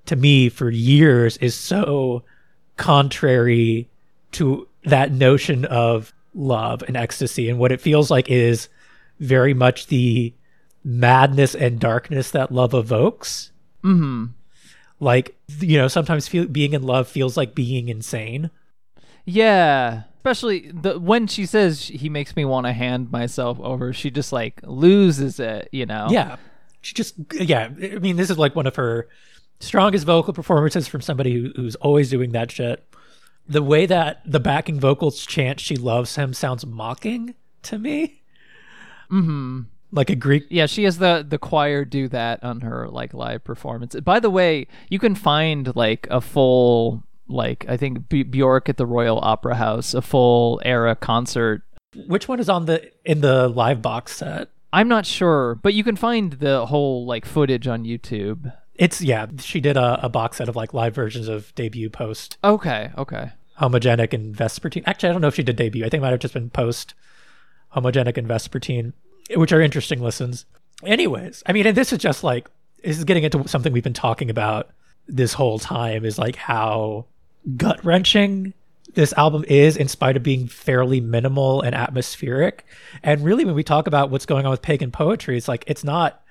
to 0.06 0.16
me 0.16 0.50
for 0.50 0.70
years 0.70 1.38
is 1.38 1.56
so 1.56 2.24
contrary 2.78 3.88
to 4.32 4.68
that 4.84 5.12
notion 5.12 5.66
of 5.66 6.14
love 6.34 6.84
and 6.88 6.98
ecstasy 6.98 7.50
and 7.50 7.60
what 7.60 7.72
it 7.72 7.82
feels 7.82 8.12
like 8.12 8.30
is 8.30 8.70
very 9.20 9.54
much 9.54 9.88
the 9.88 10.34
madness 10.84 11.56
and 11.56 11.80
darkness 11.80 12.32
that 12.32 12.52
love 12.52 12.74
evokes. 12.74 13.52
Mm-hmm. 13.84 14.26
Like, 15.00 15.36
you 15.60 15.78
know, 15.78 15.88
sometimes 15.88 16.28
feel, 16.28 16.46
being 16.46 16.74
in 16.74 16.84
love 16.84 17.08
feels 17.08 17.38
like 17.38 17.56
being 17.56 17.90
insane. 17.90 18.50
Yeah, 19.26 20.04
especially 20.18 20.72
the 20.72 21.00
when 21.00 21.28
she 21.28 21.46
says 21.46 21.84
he 21.88 22.10
makes 22.10 22.36
me 22.36 22.46
want 22.46 22.66
to 22.66 22.74
hand 22.74 23.12
myself 23.12 23.60
over, 23.60 23.94
she 23.94 24.12
just 24.12 24.34
like 24.34 24.60
loses 24.64 25.40
it, 25.40 25.70
you 25.72 25.86
know. 25.86 26.08
Yeah. 26.10 26.38
She 26.82 26.94
just, 26.94 27.16
yeah. 27.34 27.70
I 27.82 28.00
mean, 28.00 28.16
this 28.16 28.30
is 28.30 28.38
like 28.38 28.56
one 28.56 28.66
of 28.66 28.76
her 28.78 29.08
strongest 29.60 30.06
vocal 30.06 30.34
performances 30.34 30.88
from 30.88 31.02
somebody 31.02 31.34
who, 31.34 31.52
who's 31.56 31.76
always 31.76 32.10
doing 32.10 32.32
that 32.32 32.52
shit. 32.52 32.86
The 33.48 33.64
way 33.64 33.86
that 33.86 34.22
the 34.26 34.40
backing 34.40 34.80
vocals 34.80 35.26
chant 35.26 35.60
she 35.60 35.76
loves 35.76 36.16
him 36.16 36.34
sounds 36.34 36.66
mocking 36.66 37.36
to 37.64 37.78
me. 37.80 38.22
Mm-hmm. 39.12 39.62
Like 39.91 40.10
a 40.10 40.16
Greek. 40.16 40.46
Yeah, 40.50 40.68
she 40.68 40.84
has 40.84 41.00
the 41.00 41.26
the 41.28 41.40
choir 41.40 41.84
do 41.84 42.08
that 42.10 42.44
on 42.44 42.62
her 42.62 42.88
like 42.88 43.14
live 43.14 43.44
performance. 43.44 43.96
By 43.96 44.20
the 44.20 44.30
way, 44.30 44.68
you 44.90 45.00
can 45.00 45.16
find 45.16 45.76
like 45.76 46.08
a 46.12 46.22
full 46.22 47.04
like 47.30 47.65
I 47.69 47.77
think 47.77 48.10
B- 48.10 48.23
Bjork 48.23 48.69
at 48.69 48.77
the 48.77 48.85
Royal 48.85 49.19
Opera 49.19 49.56
House, 49.56 49.93
a 49.93 50.01
full 50.01 50.61
era 50.65 50.95
concert. 50.95 51.61
Which 52.07 52.27
one 52.27 52.39
is 52.39 52.49
on 52.49 52.65
the 52.65 52.91
in 53.06 53.22
the 53.22 53.47
live 53.47 53.81
box 53.81 54.18
set? 54.18 54.49
I'm 54.72 54.88
not 54.88 55.06
sure, 55.06 55.56
but 55.56 55.73
you 55.73 55.84
can 55.84 55.95
find 55.95 56.34
the 56.34 56.65
whole 56.68 57.06
like 57.06 57.26
footage 57.26 57.68
on 57.68 57.85
YouTube. 57.85 58.53
It's 58.76 59.01
yeah, 59.01 59.27
she 59.39 59.60
did 59.60 59.77
a, 59.77 59.99
a 60.06 60.10
box 60.10 60.38
set 60.38 60.47
of 60.49 60.56
like 60.56 60.73
live 60.73 60.93
versions 60.95 61.27
of 61.27 61.53
debut 61.56 61.89
post 61.89 62.38
Okay, 62.43 62.91
okay. 62.97 63.31
homogenic 63.60 64.14
and 64.14 64.35
vespertine. 64.35 64.84
Actually, 64.85 65.10
I 65.10 65.11
don't 65.14 65.22
know 65.22 65.27
if 65.27 65.35
she 65.35 65.43
did 65.43 65.56
debut. 65.56 65.84
I 65.84 65.89
think 65.89 65.99
it 65.99 66.03
might 66.03 66.11
have 66.11 66.19
just 66.19 66.34
been 66.34 66.49
post 66.49 66.93
homogenic 67.76 68.18
and 68.18 68.27
vespertine, 68.27 68.93
which 69.35 69.51
are 69.51 69.61
interesting 69.61 70.01
listens. 70.01 70.45
Anyways, 70.85 71.43
I 71.45 71.51
mean, 71.53 71.68
and 71.68 71.76
this 71.76 71.91
is 71.91 71.99
just 71.99 72.23
like 72.23 72.47
this 72.84 72.97
is 72.97 73.03
getting 73.03 73.23
into 73.23 73.47
something 73.47 73.73
we've 73.73 73.84
been 73.84 73.93
talking 73.93 74.30
about 74.30 74.69
this 75.07 75.34
whole 75.34 75.60
time 75.60 76.06
is 76.06 76.18
like 76.19 76.35
how 76.35 77.06
gut 77.58 77.84
wrenching 77.84 78.54
this 78.96 79.14
album 79.14 79.46
is 79.48 79.78
in 79.78 79.88
spite 79.88 80.18
of 80.18 80.24
being 80.24 80.48
fairly 80.48 81.00
minimal 81.00 81.62
and 81.62 81.76
atmospheric. 81.76 82.66
And 83.04 83.24
really 83.24 83.46
when 83.46 83.54
we 83.54 83.64
talk 83.64 83.86
about 83.86 84.10
what's 84.10 84.26
going 84.26 84.46
on 84.46 84.52
with 84.52 84.64
pagan 84.64 84.90
poetry, 84.92 85.38
it's 85.38 85.48
like 85.48 85.64
it's 85.68 85.84
not 85.84 86.22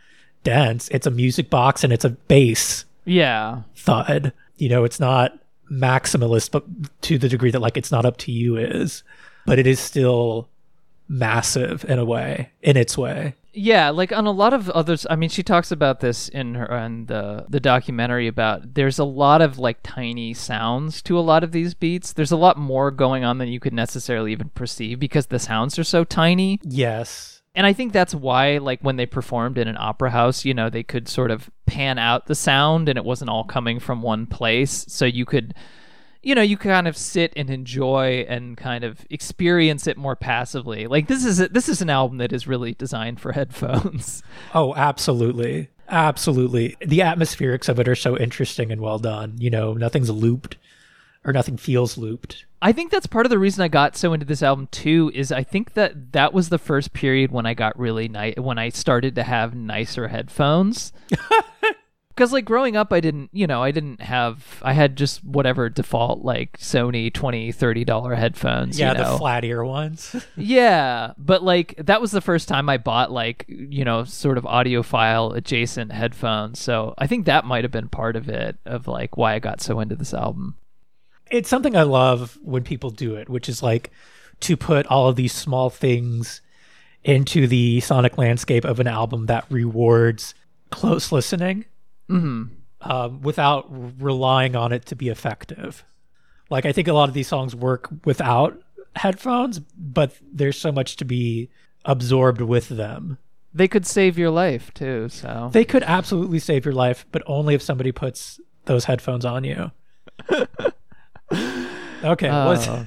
dense. 0.42 0.88
It's 0.88 1.06
a 1.06 1.10
music 1.10 1.50
box 1.50 1.84
and 1.84 1.92
it's 1.92 2.04
a 2.04 2.10
bass 2.10 2.84
Yeah. 3.04 3.62
thud. 3.76 4.32
You 4.56 4.68
know, 4.70 4.82
it's 4.84 4.98
not 4.98 5.38
maximalist, 5.70 6.50
but 6.50 6.64
to 7.02 7.16
the 7.16 7.28
degree 7.28 7.52
that 7.52 7.60
like 7.60 7.76
it's 7.76 7.92
not 7.92 8.04
up 8.04 8.16
to 8.18 8.32
you 8.32 8.56
is, 8.56 9.04
but 9.46 9.58
it 9.60 9.66
is 9.66 9.78
still 9.78 10.48
massive 11.08 11.84
in 11.88 11.98
a 11.98 12.04
way, 12.04 12.50
in 12.62 12.76
its 12.76 12.98
way. 12.98 13.34
Yeah, 13.52 13.90
like 13.90 14.12
on 14.12 14.26
a 14.26 14.30
lot 14.30 14.52
of 14.52 14.68
others. 14.70 15.06
I 15.08 15.16
mean, 15.16 15.30
she 15.30 15.42
talks 15.42 15.72
about 15.72 16.00
this 16.00 16.28
in 16.28 16.54
her 16.54 16.70
on 16.70 17.06
the 17.06 17.46
the 17.48 17.60
documentary 17.60 18.28
about. 18.28 18.74
There's 18.74 18.98
a 18.98 19.04
lot 19.04 19.40
of 19.40 19.58
like 19.58 19.78
tiny 19.82 20.34
sounds 20.34 21.02
to 21.02 21.18
a 21.18 21.20
lot 21.20 21.42
of 21.42 21.52
these 21.52 21.74
beats. 21.74 22.12
There's 22.12 22.32
a 22.32 22.36
lot 22.36 22.58
more 22.58 22.90
going 22.90 23.24
on 23.24 23.38
than 23.38 23.48
you 23.48 23.58
could 23.58 23.72
necessarily 23.72 24.32
even 24.32 24.50
perceive 24.50 24.98
because 24.98 25.26
the 25.26 25.38
sounds 25.38 25.78
are 25.78 25.84
so 25.84 26.04
tiny. 26.04 26.60
Yes. 26.62 27.42
And 27.54 27.66
I 27.66 27.72
think 27.72 27.92
that's 27.92 28.14
why, 28.14 28.58
like, 28.58 28.80
when 28.82 28.96
they 28.96 29.06
performed 29.06 29.58
in 29.58 29.66
an 29.66 29.76
opera 29.76 30.10
house, 30.10 30.44
you 30.44 30.54
know, 30.54 30.70
they 30.70 30.84
could 30.84 31.08
sort 31.08 31.32
of 31.32 31.50
pan 31.66 31.98
out 31.98 32.26
the 32.26 32.36
sound 32.36 32.88
and 32.88 32.96
it 32.96 33.04
wasn't 33.04 33.30
all 33.30 33.42
coming 33.42 33.80
from 33.80 34.00
one 34.00 34.26
place. 34.26 34.84
So 34.86 35.06
you 35.06 35.24
could, 35.24 35.54
you 36.22 36.34
know, 36.34 36.42
you 36.42 36.56
kind 36.56 36.88
of 36.88 36.96
sit 36.96 37.32
and 37.36 37.48
enjoy 37.50 38.26
and 38.28 38.56
kind 38.56 38.84
of 38.84 39.06
experience 39.10 39.86
it 39.86 39.96
more 39.96 40.16
passively. 40.16 40.86
Like 40.86 41.06
this 41.06 41.24
is 41.24 41.40
a, 41.40 41.48
this 41.48 41.68
is 41.68 41.80
an 41.80 41.90
album 41.90 42.18
that 42.18 42.32
is 42.32 42.46
really 42.46 42.74
designed 42.74 43.20
for 43.20 43.32
headphones. 43.38 44.22
Oh, 44.54 44.74
absolutely. 44.74 45.70
Absolutely. 45.88 46.76
The 46.80 46.98
atmospherics 46.98 47.68
of 47.68 47.80
it 47.80 47.88
are 47.88 47.94
so 47.94 48.16
interesting 48.16 48.70
and 48.70 48.80
well 48.80 48.98
done. 48.98 49.36
You 49.38 49.50
know, 49.50 49.72
nothing's 49.72 50.10
looped 50.10 50.56
or 51.24 51.32
nothing 51.32 51.56
feels 51.56 51.96
looped. 51.96 52.44
I 52.60 52.72
think 52.72 52.90
that's 52.90 53.06
part 53.06 53.26
of 53.26 53.30
the 53.30 53.38
reason 53.38 53.62
I 53.62 53.68
got 53.68 53.96
so 53.96 54.12
into 54.12 54.26
this 54.26 54.42
album 54.42 54.68
too. 54.70 55.12
Is 55.14 55.30
I 55.30 55.44
think 55.44 55.74
that 55.74 56.12
that 56.12 56.34
was 56.34 56.48
the 56.48 56.58
first 56.58 56.92
period 56.92 57.30
when 57.30 57.46
I 57.46 57.54
got 57.54 57.78
really 57.78 58.08
nice 58.08 58.34
when 58.36 58.58
I 58.58 58.68
started 58.70 59.14
to 59.14 59.22
have 59.22 59.54
nicer 59.54 60.08
headphones. 60.08 60.92
Because 62.18 62.32
like 62.32 62.44
growing 62.44 62.76
up, 62.76 62.92
I 62.92 62.98
didn't, 62.98 63.30
you 63.32 63.46
know, 63.46 63.62
I 63.62 63.70
didn't 63.70 64.00
have, 64.00 64.60
I 64.62 64.72
had 64.72 64.96
just 64.96 65.22
whatever 65.22 65.68
default 65.68 66.24
like 66.24 66.58
Sony 66.58 67.14
20 67.14 67.52
30 67.52 67.84
dollar 67.84 68.16
headphones. 68.16 68.76
Yeah, 68.76 68.90
you 68.90 68.98
know? 68.98 69.12
the 69.12 69.18
flat 69.18 69.44
ear 69.44 69.64
ones. 69.64 70.16
Yeah, 70.36 71.12
but 71.16 71.44
like 71.44 71.76
that 71.78 72.00
was 72.00 72.10
the 72.10 72.20
first 72.20 72.48
time 72.48 72.68
I 72.68 72.76
bought 72.76 73.12
like 73.12 73.44
you 73.48 73.84
know 73.84 74.02
sort 74.02 74.36
of 74.36 74.44
audiophile 74.44 75.36
adjacent 75.36 75.92
headphones. 75.92 76.58
So 76.58 76.92
I 76.98 77.06
think 77.06 77.26
that 77.26 77.44
might 77.44 77.62
have 77.62 77.70
been 77.70 77.88
part 77.88 78.16
of 78.16 78.28
it 78.28 78.56
of 78.64 78.88
like 78.88 79.16
why 79.16 79.34
I 79.34 79.38
got 79.38 79.60
so 79.60 79.78
into 79.78 79.94
this 79.94 80.12
album. 80.12 80.56
it's 81.30 81.48
something 81.48 81.76
I 81.76 81.82
love 81.82 82.36
when 82.42 82.64
people 82.64 82.90
do 82.90 83.14
it, 83.14 83.28
which 83.28 83.48
is 83.48 83.62
like 83.62 83.92
to 84.40 84.56
put 84.56 84.86
all 84.86 85.08
of 85.08 85.14
these 85.14 85.32
small 85.32 85.70
things 85.70 86.40
into 87.04 87.46
the 87.46 87.78
sonic 87.78 88.18
landscape 88.18 88.64
of 88.64 88.80
an 88.80 88.88
album 88.88 89.26
that 89.26 89.46
rewards 89.50 90.34
close 90.70 91.12
listening 91.12 91.64
um, 92.10 93.20
without 93.22 93.66
relying 94.00 94.56
on 94.56 94.72
it 94.72 94.86
to 94.86 94.96
be 94.96 95.08
effective. 95.08 95.84
Like, 96.50 96.64
I 96.64 96.72
think 96.72 96.88
a 96.88 96.92
lot 96.92 97.08
of 97.08 97.14
these 97.14 97.28
songs 97.28 97.54
work 97.54 97.88
without 98.04 98.58
headphones, 98.96 99.58
but 99.58 100.16
there's 100.32 100.56
so 100.58 100.72
much 100.72 100.96
to 100.96 101.04
be 101.04 101.50
absorbed 101.84 102.40
with 102.40 102.68
them. 102.68 103.18
They 103.52 103.68
could 103.68 103.86
save 103.86 104.18
your 104.18 104.30
life 104.30 104.72
too. 104.74 105.08
So 105.08 105.50
They 105.52 105.64
could 105.64 105.82
absolutely 105.82 106.38
save 106.38 106.64
your 106.64 106.74
life, 106.74 107.06
but 107.12 107.22
only 107.26 107.54
if 107.54 107.62
somebody 107.62 107.92
puts 107.92 108.40
those 108.66 108.84
headphones 108.84 109.24
on 109.24 109.44
you. 109.44 109.70
okay, 112.04 112.30
what's 112.30 112.68
Oh. 112.68 112.86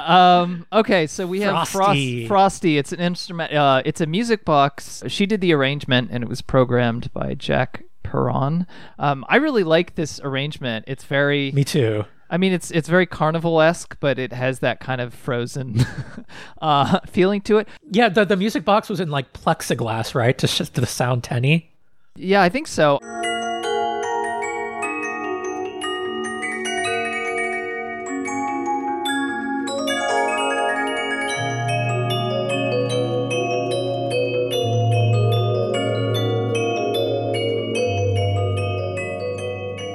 um 0.04 0.66
okay 0.72 1.06
so 1.06 1.26
we 1.26 1.40
have 1.42 1.68
Frosti. 1.68 2.26
Frost, 2.26 2.28
frosty 2.28 2.78
it's 2.78 2.92
an 2.92 3.00
instrument 3.00 3.52
uh 3.52 3.82
it's 3.84 4.00
a 4.00 4.06
music 4.06 4.44
box 4.46 5.02
she 5.08 5.26
did 5.26 5.40
the 5.42 5.52
arrangement 5.52 6.08
and 6.10 6.22
it 6.24 6.28
was 6.28 6.40
programmed 6.40 7.12
by 7.12 7.34
jack 7.34 7.84
perron 8.10 8.66
um 8.98 9.24
i 9.28 9.36
really 9.36 9.62
like 9.64 9.94
this 9.94 10.20
arrangement 10.24 10.84
it's 10.88 11.04
very 11.04 11.52
me 11.52 11.62
too. 11.64 12.04
i 12.28 12.36
mean 12.36 12.52
it's 12.52 12.70
it's 12.72 12.88
very 12.88 13.06
carnival-esque 13.06 13.96
but 14.00 14.18
it 14.18 14.32
has 14.32 14.58
that 14.58 14.80
kind 14.80 15.00
of 15.00 15.14
frozen 15.14 15.76
uh 16.62 16.98
feeling 17.06 17.40
to 17.40 17.58
it 17.58 17.68
Yeah, 17.90 18.08
the, 18.08 18.24
the 18.24 18.36
music 18.36 18.64
box 18.64 18.88
was 18.88 19.00
in 19.00 19.10
like 19.10 19.32
plexiglass, 19.32 20.14
right? 20.14 20.36
To 20.38 20.46
sh- 20.46 20.68
to 20.70 20.86
sound 20.86 21.22
tinny. 21.24 21.70
yeah 22.16 22.42
i 22.42 22.48
think 22.48 22.66
so 22.66 22.98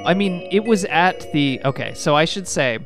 I 0.06 0.14
mean, 0.14 0.48
it 0.50 0.64
was 0.64 0.84
at 0.86 1.32
the 1.32 1.60
okay. 1.64 1.92
So 1.94 2.14
I 2.14 2.24
should 2.24 2.48
say, 2.48 2.78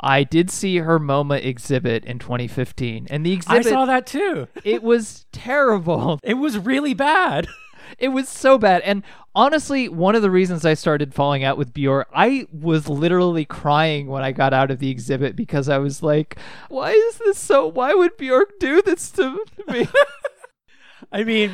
I 0.00 0.24
did 0.24 0.50
see 0.50 0.78
her 0.78 0.98
MoMA 0.98 1.44
exhibit 1.44 2.04
in 2.04 2.18
2015, 2.18 3.08
and 3.10 3.24
the 3.24 3.32
exhibit 3.32 3.66
I 3.66 3.70
saw 3.70 3.84
that 3.84 4.06
too. 4.06 4.48
it 4.64 4.82
was 4.82 5.26
terrible. 5.32 6.18
It 6.22 6.34
was 6.34 6.58
really 6.58 6.94
bad. 6.94 7.46
It 7.98 8.08
was 8.08 8.28
so 8.28 8.56
bad. 8.56 8.82
And 8.82 9.02
honestly, 9.34 9.88
one 9.88 10.14
of 10.14 10.22
the 10.22 10.30
reasons 10.30 10.64
I 10.64 10.74
started 10.74 11.12
falling 11.12 11.42
out 11.42 11.58
with 11.58 11.74
Bjork, 11.74 12.08
I 12.14 12.46
was 12.52 12.88
literally 12.88 13.44
crying 13.44 14.06
when 14.06 14.22
I 14.22 14.30
got 14.32 14.54
out 14.54 14.70
of 14.70 14.78
the 14.78 14.90
exhibit 14.90 15.34
because 15.34 15.68
I 15.68 15.78
was 15.78 16.02
like, 16.02 16.38
why 16.68 16.92
is 16.92 17.18
this 17.18 17.38
so? 17.38 17.66
Why 17.66 17.92
would 17.92 18.16
Bjork 18.16 18.60
do 18.60 18.80
this 18.80 19.10
to 19.12 19.44
me? 19.68 19.88
I 21.12 21.24
mean, 21.24 21.52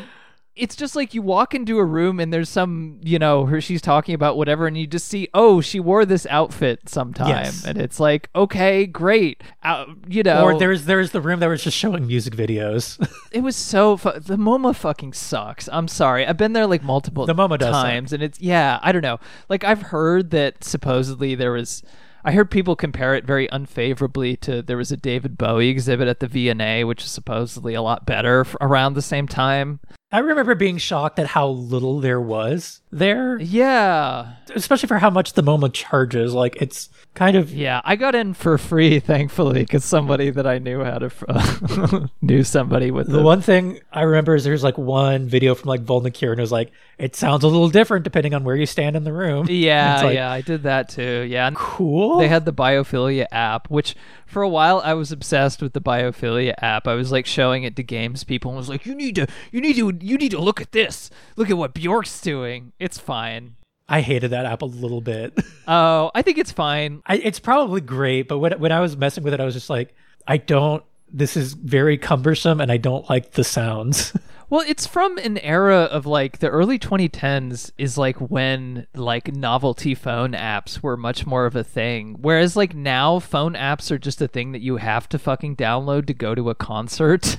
it's 0.57 0.75
just 0.75 0.97
like 0.97 1.13
you 1.15 1.21
walk 1.23 1.55
into 1.55 1.79
a 1.79 1.85
room 1.85 2.19
and 2.19 2.33
there's 2.33 2.49
some, 2.49 2.99
you 3.03 3.19
know, 3.19 3.45
her 3.45 3.61
she's 3.61 3.83
talking 3.83 4.15
about 4.15 4.37
whatever, 4.37 4.67
and 4.67 4.77
you 4.77 4.87
just 4.87 5.07
see, 5.09 5.29
oh, 5.35 5.61
she 5.61 5.79
wore 5.79 6.05
this 6.07 6.27
outfit 6.31 6.89
sometime, 6.89 7.29
Yes. 7.29 7.65
and 7.65 7.77
it's 7.79 8.01
like, 8.01 8.31
okay, 8.35 8.87
great, 8.87 9.43
uh, 9.63 9.85
you 10.09 10.23
know, 10.23 10.45
or 10.45 10.59
there's 10.59 10.87
there's 10.87 11.11
the 11.13 11.21
room 11.21 11.41
that 11.41 11.47
was 11.49 11.63
just 11.63 11.77
showing 11.77 12.07
music 12.07 12.35
videos. 12.35 12.97
It 13.33 13.43
was 13.43 13.55
so 13.57 13.99
fu- 13.99 14.19
the 14.19 14.37
MoMA 14.39 14.75
fucking 14.75 15.13
sucks. 15.13 15.69
I'm 15.71 15.89
sorry. 15.89 16.27
I've 16.27 16.39
been 16.39 16.55
there 16.55 16.67
like 16.67 16.83
multiple 16.83 17.27
The 17.27 17.35
MoMA 17.35 17.59
times, 17.59 18.15
and 18.15 18.23
it's 18.23 18.41
yeah. 18.41 18.79
I 18.83 18.93
don't 18.93 19.03
know. 19.03 19.19
Like 19.51 19.63
I've 19.63 19.83
heard 19.83 20.31
that 20.31 20.65
supposedly 20.65 21.35
there 21.35 21.53
was. 21.53 21.83
I 22.25 22.33
heard 22.33 22.51
people 22.51 22.75
compare 22.77 23.15
it 23.15 23.25
very 23.25 23.47
unfavorably 23.53 24.37
to 24.39 24.63
there 24.63 24.79
was 24.79 24.91
a 24.91 24.97
David 24.97 25.37
Bowie 25.37 25.69
exhibit 25.69 26.09
at 26.09 26.19
the 26.21 26.27
V&A, 26.27 26.83
which 26.85 27.05
is 27.05 27.11
supposedly 27.11 27.75
a 27.75 27.83
lot 27.83 28.05
better 28.07 28.41
f- 28.41 28.57
around 28.61 28.95
the 28.95 29.03
same 29.03 29.29
time. 29.29 29.79
I 30.13 30.19
remember 30.19 30.55
being 30.55 30.79
shocked 30.79 31.19
at 31.19 31.29
how 31.29 31.49
little 31.49 32.01
there 32.01 32.21
was 32.21 32.81
there, 32.99 33.39
Yeah. 33.41 34.35
especially 34.55 34.87
for 34.89 34.99
how 34.99 35.11
much 35.11 35.33
the 35.35 35.43
MoMA 35.43 35.73
charges. 35.73 36.33
Like 36.35 36.57
it's 36.61 36.89
kind 37.15 37.37
of 37.37 37.53
Yeah, 37.53 37.81
I 37.85 37.97
got 37.97 38.15
in 38.15 38.35
for 38.35 38.59
free, 38.59 38.99
thankfully, 39.13 39.61
because 39.61 39.85
somebody 39.85 40.31
that 40.31 40.47
I 40.47 40.59
knew 40.59 40.81
had 40.81 41.03
a 41.03 42.09
knew 42.23 42.43
somebody 42.45 42.91
with 42.91 43.09
The 43.09 43.21
a- 43.21 43.23
one 43.23 43.41
thing 43.41 43.81
I 43.93 44.03
remember 44.03 44.35
is 44.35 44.45
there's 44.45 44.65
like 44.65 44.79
one 44.79 45.29
video 45.29 45.55
from 45.55 45.69
like 45.69 45.85
Vulnicura 45.85 46.31
and 46.33 46.41
it 46.41 46.43
was 46.43 46.53
like, 46.53 46.73
it 46.99 47.15
sounds 47.17 47.45
a 47.45 47.49
little 47.49 47.69
different 47.69 48.05
depending 48.05 48.35
on 48.35 48.45
where 48.45 48.57
you 48.57 48.67
stand 48.67 48.97
in 48.97 49.05
the 49.05 49.13
room. 49.13 49.47
Yeah, 49.67 50.03
like, 50.03 50.15
yeah, 50.15 50.31
I 50.31 50.41
did 50.43 50.63
that 50.65 50.89
too. 50.89 51.27
Yeah, 51.29 51.47
and 51.49 51.57
Cool. 51.57 52.19
they 52.19 52.29
had 52.29 52.45
the 52.45 52.53
Biophilia 52.53 53.27
app, 53.33 53.69
which 53.71 53.95
for 54.27 54.43
a 54.43 54.49
while 54.49 54.81
I 54.85 54.95
was 54.95 55.11
obsessed 55.13 55.61
with 55.63 55.73
the 55.73 55.81
Biophilia 55.81 56.55
app. 56.59 56.87
I 56.87 56.95
was 56.95 57.11
like 57.11 57.27
showing 57.27 57.63
it 57.65 57.75
to 57.77 57.83
games 57.83 58.23
people 58.25 58.51
and 58.51 58.59
was 58.59 58.69
like, 58.69 58.85
"You 58.87 58.95
need 58.95 59.15
to, 59.17 59.27
you 59.51 59.61
need 59.61 59.77
to, 59.77 59.93
you 60.01 60.17
need 60.19 60.31
to 60.33 60.39
look 60.41 60.61
at 60.61 60.73
this. 60.73 61.11
Look 61.37 61.49
at 61.51 61.57
what 61.57 61.75
Bjork's 61.75 62.21
doing. 62.21 62.73
It's 62.79 62.86
fine." 62.99 63.57
I 63.89 64.01
hated 64.01 64.33
that 64.33 64.47
app 64.47 64.63
a 64.63 64.67
little 64.67 65.01
bit. 65.01 65.39
Oh, 65.69 66.13
I 66.15 66.23
think 66.23 66.39
it's 66.39 66.53
fine. 66.53 67.03
I, 67.07 67.17
it's 67.17 67.41
probably 67.41 67.81
great, 67.81 68.29
but 68.29 68.39
when 68.39 68.53
when 68.61 68.71
I 68.71 68.79
was 68.79 68.97
messing 68.97 69.25
with 69.25 69.35
it, 69.35 69.41
I 69.41 69.45
was 69.45 69.55
just 69.55 69.69
like, 69.69 69.93
I 70.29 70.37
don't. 70.37 70.85
This 71.13 71.37
is 71.37 71.55
very 71.55 71.99
cumbersome, 71.99 72.61
and 72.61 72.71
I 72.71 72.77
don't 72.77 73.09
like 73.11 73.33
the 73.33 73.43
sounds. 73.43 74.13
Well, 74.49 74.65
it's 74.67 74.87
from 74.87 75.19
an 75.19 75.39
era 75.39 75.83
of 75.83 76.07
like 76.07 76.39
the 76.39 76.49
early 76.49 76.79
2010s 76.79 77.73
is 77.77 77.99
like 77.99 78.17
when 78.19 78.87
like 78.95 79.35
novelty 79.35 79.95
phone 79.95 80.33
apps 80.33 80.83
were 80.83 80.97
much 80.97 81.27
more 81.27 81.47
of 81.47 81.57
a 81.57 81.65
thing. 81.65 82.17
Whereas 82.21 82.57
like 82.57 82.73
now 82.73 83.19
phone 83.19 83.55
apps 83.55 83.91
are 83.91 83.99
just 83.99 84.23
a 84.23 84.29
thing 84.29 84.53
that 84.53 84.61
you 84.61 84.77
have 84.77 85.09
to 85.09 85.19
fucking 85.19 85.57
download 85.57 86.07
to 86.07 86.15
go 86.15 86.37
to 86.37 86.49
a 86.49 86.55
concert. 86.55 87.39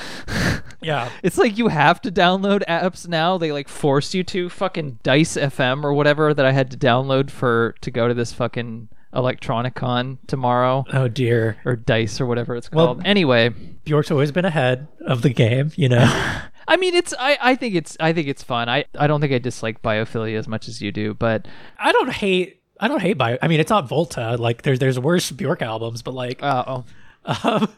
yeah, 0.82 1.10
it's 1.22 1.36
like 1.36 1.58
you 1.58 1.68
have 1.68 2.00
to 2.02 2.10
download 2.10 2.62
apps 2.66 3.06
now. 3.06 3.36
They 3.36 3.52
like 3.52 3.68
force 3.68 4.14
you 4.14 4.24
to 4.24 4.48
fucking 4.48 5.00
Dice 5.02 5.36
FM 5.36 5.84
or 5.84 5.92
whatever 5.92 6.32
that 6.32 6.46
I 6.46 6.52
had 6.52 6.70
to 6.70 6.78
download 6.78 7.30
for 7.30 7.74
to 7.82 7.90
go 7.90 8.08
to 8.08 8.14
this 8.14 8.32
fucking 8.32 8.88
Electronicon 9.14 10.18
tomorrow 10.26 10.84
Oh 10.92 11.08
dear. 11.08 11.56
or 11.64 11.76
Dice 11.76 12.20
or 12.20 12.26
whatever 12.26 12.56
it's 12.56 12.70
Well- 12.72 12.86
called. 12.94 13.02
anyway, 13.06 13.50
Bjork's 13.84 14.10
always 14.10 14.32
been 14.32 14.44
ahead 14.44 14.88
of 15.06 15.22
the 15.22 15.30
game, 15.30 15.70
you 15.76 15.88
know. 15.88 16.04
I 16.68 16.76
mean, 16.78 16.94
it's 16.94 17.12
I, 17.18 17.36
I 17.42 17.54
think 17.56 17.74
it's 17.74 17.96
I 18.00 18.12
think 18.14 18.26
it's 18.28 18.42
fun. 18.42 18.68
I, 18.70 18.86
I 18.98 19.06
don't 19.06 19.20
think 19.20 19.32
I 19.32 19.38
dislike 19.38 19.82
biophilia 19.82 20.38
as 20.38 20.48
much 20.48 20.66
as 20.68 20.80
you 20.80 20.90
do, 20.92 21.12
but 21.14 21.46
I 21.78 21.92
don't 21.92 22.10
hate. 22.10 22.62
I 22.80 22.88
don't 22.88 23.00
hate 23.02 23.18
Bio. 23.18 23.36
I 23.42 23.48
mean, 23.48 23.60
it's 23.60 23.70
not 23.70 23.86
Volta. 23.88 24.36
Like 24.38 24.62
there's 24.62 24.78
there's 24.78 24.98
worse 24.98 25.30
Bjork 25.30 25.60
albums, 25.62 26.00
but 26.02 26.14
like 26.14 26.42
uh 26.42 26.64
oh, 26.66 26.84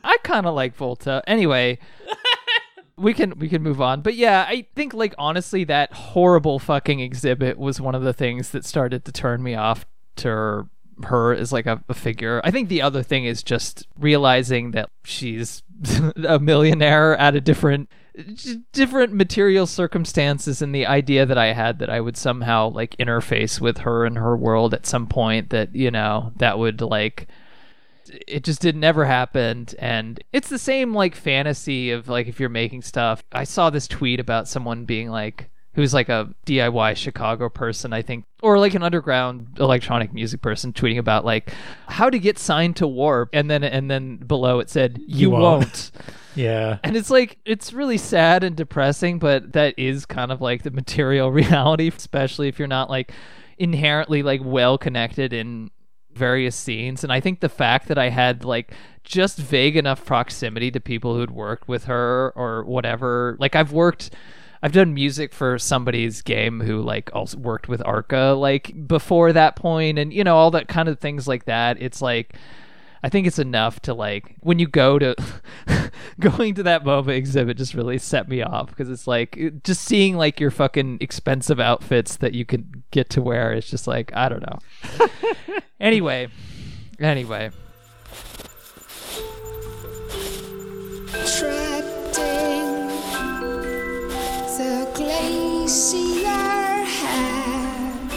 I 0.04 0.16
kind 0.22 0.46
of 0.46 0.54
like 0.54 0.76
Volta. 0.76 1.20
Anyway, 1.26 1.78
we 2.96 3.12
can 3.12 3.38
we 3.38 3.48
can 3.48 3.62
move 3.62 3.80
on. 3.80 4.00
But 4.02 4.14
yeah, 4.14 4.46
I 4.48 4.66
think 4.76 4.94
like 4.94 5.14
honestly, 5.18 5.64
that 5.64 5.92
horrible 5.92 6.58
fucking 6.60 7.00
exhibit 7.00 7.58
was 7.58 7.80
one 7.80 7.94
of 7.94 8.02
the 8.02 8.12
things 8.12 8.50
that 8.50 8.64
started 8.64 9.04
to 9.04 9.12
turn 9.12 9.42
me 9.42 9.54
off 9.56 9.84
to 10.16 10.68
her, 11.04 11.32
as 11.32 11.52
like 11.52 11.66
a, 11.66 11.82
a 11.88 11.94
figure. 11.94 12.40
I 12.44 12.50
think 12.50 12.68
the 12.68 12.82
other 12.82 13.02
thing 13.02 13.24
is 13.24 13.42
just 13.42 13.86
realizing 13.98 14.72
that 14.72 14.90
she's 15.04 15.62
a 16.26 16.38
millionaire 16.38 17.16
at 17.16 17.34
a 17.34 17.40
different 17.40 17.90
different 18.72 19.12
material 19.12 19.66
circumstances 19.66 20.62
and 20.62 20.74
the 20.74 20.86
idea 20.86 21.26
that 21.26 21.36
I 21.36 21.52
had 21.52 21.80
that 21.80 21.90
I 21.90 22.00
would 22.00 22.16
somehow 22.16 22.70
like 22.70 22.96
interface 22.96 23.60
with 23.60 23.78
her 23.78 24.06
and 24.06 24.16
her 24.16 24.34
world 24.34 24.72
at 24.72 24.86
some 24.86 25.06
point 25.06 25.50
that 25.50 25.74
you 25.74 25.90
know 25.90 26.32
that 26.36 26.58
would 26.58 26.80
like 26.80 27.28
it 28.26 28.42
just 28.42 28.62
did 28.62 28.74
never 28.74 29.04
happened 29.04 29.74
and 29.78 30.22
it's 30.32 30.48
the 30.48 30.58
same 30.58 30.94
like 30.94 31.14
fantasy 31.14 31.90
of 31.90 32.08
like 32.08 32.26
if 32.26 32.40
you're 32.40 32.48
making 32.48 32.80
stuff 32.80 33.22
i 33.32 33.44
saw 33.44 33.68
this 33.68 33.88
tweet 33.88 34.20
about 34.20 34.48
someone 34.48 34.84
being 34.84 35.10
like 35.10 35.50
who's 35.76 35.94
like 35.94 36.08
a 36.08 36.28
diy 36.46 36.96
chicago 36.96 37.48
person 37.48 37.92
i 37.92 38.02
think 38.02 38.24
or 38.42 38.58
like 38.58 38.74
an 38.74 38.82
underground 38.82 39.46
electronic 39.60 40.12
music 40.12 40.40
person 40.40 40.72
tweeting 40.72 40.98
about 40.98 41.24
like 41.24 41.52
how 41.86 42.10
to 42.10 42.18
get 42.18 42.38
signed 42.38 42.74
to 42.74 42.86
warp 42.86 43.28
and 43.32 43.50
then 43.50 43.62
and 43.62 43.90
then 43.90 44.16
below 44.16 44.58
it 44.58 44.68
said 44.68 44.98
you, 45.06 45.30
won't." 45.30 45.42
won't. 45.42 45.90
yeah. 46.34 46.78
and 46.82 46.96
it's 46.96 47.10
like 47.10 47.38
it's 47.44 47.72
really 47.72 47.98
sad 47.98 48.42
and 48.42 48.56
depressing 48.56 49.18
but 49.18 49.52
that 49.52 49.74
is 49.78 50.04
kind 50.06 50.32
of 50.32 50.40
like 50.40 50.62
the 50.62 50.70
material 50.70 51.30
reality 51.32 51.88
especially 51.88 52.48
if 52.48 52.58
you're 52.58 52.66
not 52.66 52.90
like 52.90 53.12
inherently 53.58 54.22
like 54.22 54.40
well 54.42 54.76
connected 54.76 55.32
in 55.32 55.70
various 56.12 56.56
scenes 56.56 57.04
and 57.04 57.12
i 57.12 57.20
think 57.20 57.40
the 57.40 57.48
fact 57.48 57.88
that 57.88 57.98
i 57.98 58.08
had 58.08 58.44
like 58.44 58.72
just 59.04 59.38
vague 59.38 59.76
enough 59.76 60.04
proximity 60.04 60.70
to 60.70 60.80
people 60.80 61.14
who'd 61.14 61.30
worked 61.30 61.68
with 61.68 61.84
her 61.84 62.32
or 62.34 62.64
whatever 62.64 63.36
like 63.38 63.54
i've 63.54 63.72
worked 63.72 64.10
I've 64.62 64.72
done 64.72 64.94
music 64.94 65.32
for 65.32 65.58
somebody's 65.58 66.22
game 66.22 66.60
who 66.60 66.80
like 66.80 67.10
also 67.14 67.38
worked 67.38 67.68
with 67.68 67.82
Arca 67.84 68.34
like 68.38 68.86
before 68.86 69.32
that 69.32 69.56
point 69.56 69.98
and 69.98 70.12
you 70.12 70.24
know 70.24 70.36
all 70.36 70.50
that 70.52 70.68
kind 70.68 70.88
of 70.88 70.98
things 70.98 71.28
like 71.28 71.44
that. 71.44 71.80
It's 71.80 72.00
like 72.00 72.34
I 73.02 73.08
think 73.08 73.26
it's 73.26 73.38
enough 73.38 73.80
to 73.82 73.94
like 73.94 74.36
when 74.40 74.58
you 74.58 74.66
go 74.66 74.98
to 74.98 75.14
going 76.20 76.54
to 76.54 76.62
that 76.64 76.84
MoMA 76.84 77.10
exhibit 77.10 77.56
just 77.56 77.74
really 77.74 77.98
set 77.98 78.28
me 78.28 78.42
off 78.42 78.70
because 78.70 78.90
it's 78.90 79.06
like 79.06 79.38
just 79.62 79.82
seeing 79.84 80.16
like 80.16 80.40
your 80.40 80.50
fucking 80.50 80.98
expensive 81.00 81.60
outfits 81.60 82.16
that 82.16 82.34
you 82.34 82.44
can 82.44 82.84
get 82.90 83.10
to 83.10 83.22
wear 83.22 83.52
is 83.52 83.68
just 83.68 83.86
like 83.86 84.10
I 84.14 84.28
don't 84.28 84.42
know. 84.42 84.58
anyway, 85.80 86.28
anyway, 86.98 87.50
Treading 91.24 92.12
the 92.12 92.65
glacier 95.66 96.84
head, 96.96 98.12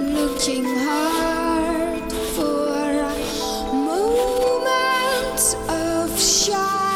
looking 0.00 0.64
hard 0.64 2.10
for 2.34 2.72
a 3.04 3.18
of 5.68 6.18
shine 6.18 6.87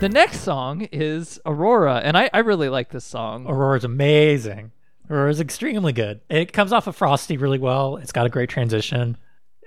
the 0.00 0.08
next 0.10 0.40
song 0.40 0.82
is 0.92 1.40
Aurora, 1.46 2.00
and 2.04 2.16
I 2.16 2.28
I 2.32 2.38
really 2.40 2.68
like 2.68 2.90
this 2.90 3.04
song. 3.04 3.46
Aurora's 3.46 3.84
amazing. 3.84 4.72
Aurora's 5.10 5.40
extremely 5.40 5.92
good. 5.92 6.20
It 6.28 6.52
comes 6.52 6.72
off 6.72 6.86
of 6.86 6.98
Frosti 6.98 7.40
really 7.40 7.58
well. 7.58 7.96
It's 7.96 8.12
got 8.12 8.26
a 8.26 8.30
great 8.30 8.50
transition. 8.50 9.16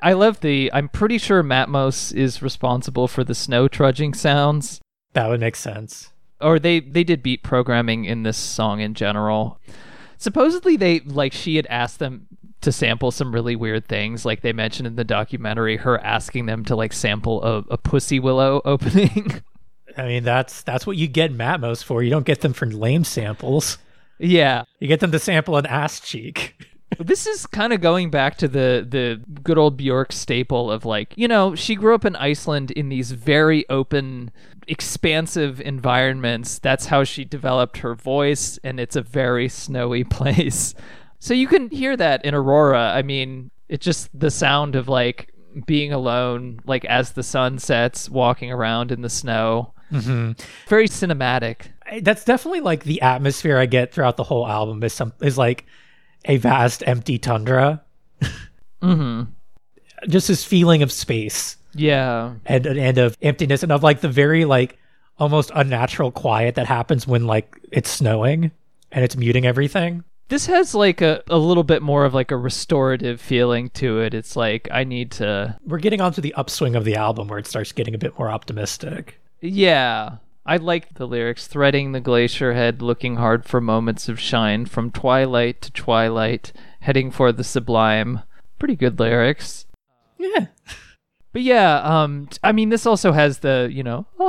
I 0.02 0.14
love 0.14 0.42
the. 0.42 0.70
I'm 0.74 0.90
pretty 0.90 1.18
sure 1.18 1.44
Matmos 1.44 2.14
is 2.14 2.42
responsible 2.42 3.08
for 3.08 3.24
the 3.24 3.36
snow 3.36 3.68
trudging 3.68 4.14
sounds. 4.14 4.80
That 5.14 5.28
would 5.30 5.40
make 5.40 5.56
sense. 5.56 6.12
or 6.40 6.60
they 6.60 6.80
they 6.80 7.04
did 7.04 7.24
beat 7.24 7.44
programming 7.44 8.06
in 8.06 8.24
this 8.24 8.38
song 8.38 8.80
in 8.82 8.94
general. 8.94 9.60
Supposedly 10.18 10.76
they 10.78 11.00
like 11.02 11.34
she 11.34 11.56
had 11.56 11.66
asked 11.68 12.00
them 12.00 12.28
to 12.62 12.72
sample 12.74 13.10
some 13.10 13.34
really 13.34 13.56
weird 13.56 13.88
things, 13.88 14.26
like 14.26 14.42
they 14.42 14.52
mentioned 14.52 14.86
in 14.86 14.96
the 14.98 15.04
documentary, 15.06 15.78
her 15.78 15.98
asking 16.04 16.46
them 16.46 16.66
to 16.66 16.76
like 16.76 16.92
sample 16.94 17.42
a, 17.44 17.60
a 17.70 17.78
Pussy 17.78 18.20
Willow 18.20 18.62
opening. 18.66 19.42
I 19.98 20.08
mean, 20.08 20.24
that's 20.24 20.62
that's 20.64 20.86
what 20.88 20.98
you 20.98 21.08
get 21.08 21.34
Matmos 21.34 21.84
for. 21.84 22.04
You 22.04 22.10
don't 22.10 22.26
get 22.26 22.42
them 22.42 22.54
for 22.54 22.66
lame 22.66 23.04
samples. 23.04 23.78
yeah, 24.20 24.64
You 24.80 24.88
get 24.88 25.00
them 25.00 25.12
to 25.12 25.20
sample 25.20 25.58
an 25.58 25.66
ass 25.66 26.00
cheek. 26.00 26.56
this 26.98 27.28
is 27.28 27.46
kind 27.46 27.72
of 27.72 27.82
going 27.82 28.10
back 28.10 28.38
to 28.38 28.48
the 28.48 28.86
the 28.88 29.22
good 29.44 29.58
old 29.58 29.78
Bjork 29.78 30.12
staple 30.12 30.72
of 30.72 30.86
like 30.86 31.14
you 31.16 31.28
know 31.28 31.56
she 31.56 31.76
grew 31.76 31.94
up 31.94 32.04
in 32.06 32.16
Iceland 32.16 32.72
in 32.72 32.90
these 32.90 33.12
very 33.12 33.68
open 33.70 34.32
expansive 34.68 35.62
environments 35.62 36.60
that's 36.60 36.88
how 36.88 37.04
she 37.04 37.26
developed 37.26 37.78
her 37.78 37.94
voice 37.96 38.58
and 38.64 38.80
it's 38.80 38.96
a 38.96 39.02
very 39.02 39.48
snowy 39.48 40.04
place 40.18 40.74
so 41.20 41.34
you 41.34 41.48
can 41.48 41.70
hear 41.70 41.96
that 41.96 42.24
in 42.26 42.34
Aurora 42.34 42.92
I 42.96 43.02
mean 43.04 43.52
it's 43.68 43.86
just 43.86 44.10
the 44.20 44.32
sound 44.32 44.76
of 44.76 44.88
like 44.88 45.32
being 45.68 45.94
alone 45.94 46.60
like 46.66 46.86
as 46.86 47.12
the 47.12 47.24
sun 47.24 47.60
sets 47.60 48.10
walking 48.10 48.52
around 48.52 48.92
in 48.92 49.02
the 49.02 49.10
snow 49.10 49.74
very 49.92 50.88
cinematic 50.88 51.68
That's 52.02 52.24
definitely 52.24 52.62
like 52.62 52.84
the 52.84 53.02
atmosphere 53.02 53.58
I 53.58 53.66
get 53.66 53.92
throughout 53.94 54.18
the 54.18 54.24
whole 54.24 54.48
album 54.48 54.84
is 54.84 54.94
some 54.94 55.14
is 55.22 55.38
like 55.38 55.66
a 56.26 56.38
vast 56.38 56.84
empty 56.86 57.18
tundra. 57.18 57.82
mm-hmm 58.82 59.24
Just 60.08 60.28
this 60.28 60.44
feeling 60.44 60.82
of 60.84 60.92
space 60.92 61.58
yeah 61.76 62.34
and 62.46 62.66
and 62.66 62.98
of 62.98 63.16
emptiness 63.22 63.62
and 63.64 63.72
of 63.72 63.84
like 63.84 64.02
the 64.02 64.10
very 64.10 64.46
like 64.46 64.78
almost 65.20 65.52
unnatural 65.54 66.12
quiet 66.12 66.56
that 66.56 66.66
happens 66.66 67.06
when 67.06 67.28
like 67.28 67.60
it's 67.72 67.90
snowing 67.90 68.52
and 68.92 69.04
it's 69.04 69.16
muting 69.16 69.46
everything. 69.46 70.04
this 70.30 70.46
has 70.48 70.74
like 70.74 71.02
a, 71.02 71.22
a 71.30 71.38
little 71.38 71.64
bit 71.64 71.82
more 71.84 72.06
of 72.06 72.14
like 72.14 72.32
a 72.32 72.38
restorative 72.38 73.20
feeling 73.22 73.70
to 73.70 74.00
it 74.00 74.14
it's 74.14 74.36
like 74.36 74.68
i 74.72 74.84
need 74.84 75.12
to 75.12 75.56
We're 75.66 75.78
getting 75.80 76.02
onto 76.02 76.22
the 76.22 76.34
upswing 76.36 76.76
of 76.76 76.86
the 76.86 76.96
album 76.96 77.28
where 77.28 77.38
it 77.40 77.46
starts 77.48 77.72
getting 77.72 77.94
a 77.94 77.98
bit 78.00 78.18
more 78.18 78.30
optimistic. 78.30 79.19
Yeah 79.42 80.18
I 80.46 80.58
like 80.58 80.96
the 80.96 81.06
lyrics 81.08 81.46
threading 81.48 81.92
the 81.92 82.00
glacier 82.00 82.54
head, 82.54 82.82
looking 82.82 83.18
hard 83.18 83.46
for 83.46 83.62
moments 83.62 84.10
of 84.10 84.20
shine, 84.20 84.66
from 84.66 84.90
twilight 84.90 85.62
to 85.62 85.72
twilight, 85.72 86.52
heading 86.80 87.12
for 87.12 87.32
the 87.32 87.44
sublime. 87.44 88.22
Pretty 88.58 88.76
good 88.76 89.00
lyrics. 89.00 89.68
Yeah. 90.18 90.48
But 91.32 91.44
yeah, 91.44 91.76
um, 91.84 92.30
I 92.44 92.52
mean, 92.52 92.70
this 92.70 92.88
also 92.88 93.12
has 93.12 93.40
the, 93.40 93.70
you 93.72 93.84
know, 93.84 94.08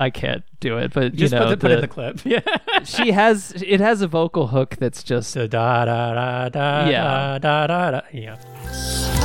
I 0.00 0.10
can't 0.14 0.42
do 0.60 0.78
it, 0.78 0.94
but 0.94 1.12
you 1.12 1.18
Just 1.18 1.34
know, 1.34 1.44
put, 1.44 1.52
it, 1.52 1.60
put 1.60 1.70
it 1.70 1.74
in 1.74 1.80
the- 1.82 1.86
the 1.86 1.92
clip. 1.92 2.20
Yeah. 2.24 2.40
she 2.84 3.12
has, 3.12 3.52
it 3.62 3.80
has 3.80 4.00
a 4.00 4.08
vocal 4.08 4.46
hook 4.46 4.76
that's 4.76 5.02
just, 5.02 5.34
da 5.34 5.46
da 5.46 5.84
da 5.84 6.48
da 6.48 6.88
Yeah. 6.88 7.38
da 7.38 7.38
da 7.38 7.66
da 7.66 7.90
da. 7.90 8.00
Yeah. 8.10 9.23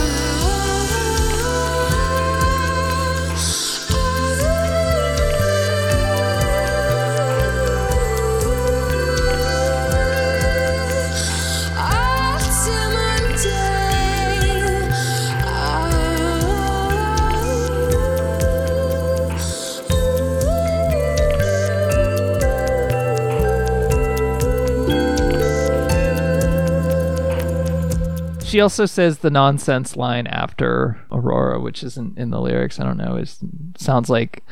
She 28.49 28.59
also 28.61 28.85
says 28.85 29.19
the 29.19 29.29
nonsense 29.29 29.95
line 29.95 30.27
after 30.27 30.99
Aurora, 31.11 31.59
which 31.59 31.83
isn't 31.83 32.17
in 32.17 32.29
the 32.31 32.41
lyrics. 32.41 32.79
I 32.79 32.83
don't 32.83 32.97
know. 32.97 33.15
It 33.15 33.33
sounds 33.77 34.09
like 34.09 34.43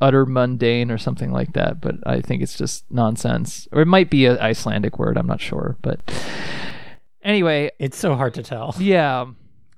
utter 0.00 0.24
mundane 0.24 0.90
or 0.90 0.98
something 0.98 1.32
like 1.32 1.52
that, 1.54 1.80
but 1.80 1.96
I 2.06 2.20
think 2.20 2.42
it's 2.42 2.56
just 2.56 2.84
nonsense. 2.90 3.66
Or 3.72 3.82
it 3.82 3.86
might 3.86 4.08
be 4.10 4.26
an 4.26 4.38
Icelandic 4.38 4.98
word. 4.98 5.18
I'm 5.18 5.26
not 5.26 5.40
sure. 5.40 5.76
But 5.82 6.00
anyway, 7.22 7.70
It's 7.78 7.98
so 7.98 8.14
hard 8.14 8.34
to 8.34 8.42
tell. 8.42 8.74
yeah. 8.78 9.26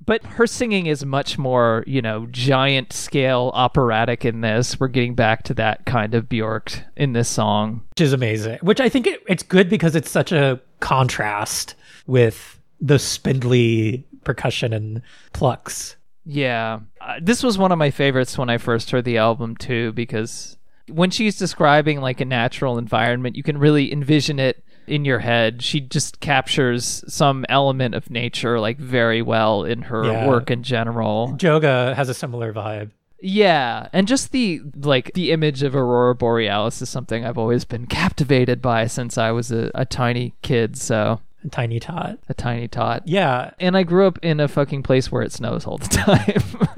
But 0.05 0.25
her 0.25 0.49
singing 0.49 0.87
is 0.87 1.05
much 1.05 1.39
more, 1.39 1.85
you 1.87 2.03
know, 2.03 2.27
giant 2.33 2.93
scale 2.93 3.53
operatic 3.55 4.25
in 4.25 4.41
this. 4.41 4.81
We're 4.81 4.89
getting 4.89 5.15
back 5.15 5.45
to 5.45 5.55
that 5.55 5.87
kind 5.87 6.15
of 6.15 6.29
Bjork 6.29 6.73
in 6.97 7.13
this 7.13 7.29
song. 7.29 7.83
which 7.91 8.01
is 8.01 8.13
amazing. 8.13 8.59
Which 8.63 8.81
I 8.81 8.89
think 8.89 9.07
it, 9.07 9.23
it's 9.29 9.45
good 9.45 9.71
because 9.71 9.95
it's 9.95 10.11
such 10.11 10.33
a 10.33 10.61
contrast 10.81 11.77
with 12.09 12.59
the 12.83 12.99
spindly 12.99 14.05
percussion 14.25 14.73
and 14.73 15.03
plucks. 15.33 15.97
Yeah. 16.25 16.81
Uh, 17.01 17.15
this 17.23 17.43
was 17.43 17.57
one 17.59 17.73
of 17.73 17.79
my 17.79 17.91
favorites 17.91 18.37
when 18.37 18.51
I 18.51 18.59
first 18.59 18.91
heard 18.91 19.05
the 19.05 19.19
album 19.19 19.57
too 19.57 19.93
because 19.93 20.57
when 20.89 21.11
she's 21.11 21.39
describing 21.39 22.01
like 22.01 22.21
a 22.21 22.25
natural 22.25 22.77
environment, 22.79 23.37
you 23.37 23.43
can 23.43 23.57
really 23.59 23.93
envision 23.93 24.39
it 24.39 24.63
in 24.87 25.05
your 25.05 25.21
head. 25.21 25.63
She 25.63 25.81
just 25.81 26.21
captures 26.21 27.05
some 27.09 27.45
element 27.49 27.95
of 27.95 28.11
nature 28.11 28.59
like 28.61 28.79
very 28.79 29.23
well 29.23 29.65
in 29.65 29.83
her 29.83 30.05
Yeah. 30.05 30.29
work 30.29 30.51
in 30.51 30.63
general. 30.65 31.35
Joga 31.39 31.95
has 31.95 32.09
a 32.09 32.15
similar 32.15 32.53
vibe. 32.53 32.91
Yeah, 33.25 33.87
and 33.93 34.09
just 34.09 34.33
the 34.33 34.61
like 34.75 35.13
the 35.15 35.31
image 35.31 35.63
of 35.63 35.77
aurora 35.77 36.17
borealis 36.17 36.83
is 36.83 36.89
something 36.89 37.25
I've 37.25 37.39
always 37.39 37.65
been 37.65 37.87
captivated 38.01 38.61
by 38.61 38.89
since 38.89 39.17
I 39.17 39.31
was 39.31 39.53
a, 39.53 39.71
a 39.77 39.85
tiny 39.85 40.35
kid, 40.43 40.77
so 40.77 41.21
Tiny 41.51 41.81
Tot. 41.81 42.19
a 42.29 42.35
tiny 42.35 42.69
tot. 42.69 43.03
Yeah. 43.07 43.51
and 43.59 43.77
I 43.77 43.83
grew 43.83 44.07
up 44.07 44.19
in 44.23 44.39
a 44.41 44.49
fucking 44.49 44.83
place 44.85 45.11
where 45.11 45.23
it 45.23 45.33
snows 45.33 45.67
all 45.67 45.79
the 45.79 45.89
time. 45.89 46.69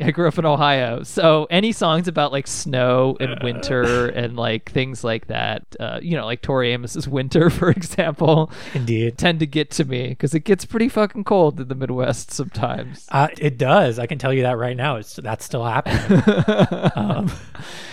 I 0.00 0.10
grew 0.10 0.26
up 0.26 0.36
in 0.38 0.44
Ohio, 0.44 1.04
so 1.04 1.46
any 1.50 1.70
songs 1.70 2.08
about 2.08 2.32
like 2.32 2.48
snow 2.48 3.16
and 3.20 3.40
winter 3.44 4.08
and 4.08 4.36
like 4.36 4.70
things 4.72 5.04
like 5.04 5.28
that, 5.28 5.62
uh, 5.78 6.00
you 6.02 6.16
know, 6.16 6.24
like 6.26 6.42
Tori 6.42 6.72
Amos's 6.72 7.06
"Winter," 7.06 7.48
for 7.60 7.70
example, 7.70 8.50
Indeed. 8.74 9.16
tend 9.16 9.38
to 9.38 9.46
get 9.46 9.70
to 9.72 9.84
me 9.84 10.08
because 10.08 10.34
it 10.34 10.40
gets 10.40 10.64
pretty 10.64 10.88
fucking 10.88 11.22
cold 11.22 11.60
in 11.60 11.68
the 11.68 11.76
Midwest 11.76 12.32
sometimes. 12.32 13.06
Uh, 13.12 13.28
it 13.38 13.56
does. 13.56 14.00
I 14.00 14.06
can 14.06 14.18
tell 14.18 14.32
you 14.32 14.42
that 14.42 14.58
right 14.58 14.76
now. 14.76 14.96
It's 14.96 15.14
that's 15.14 15.44
still 15.44 15.64
happening. 15.64 16.22
um, 16.96 17.30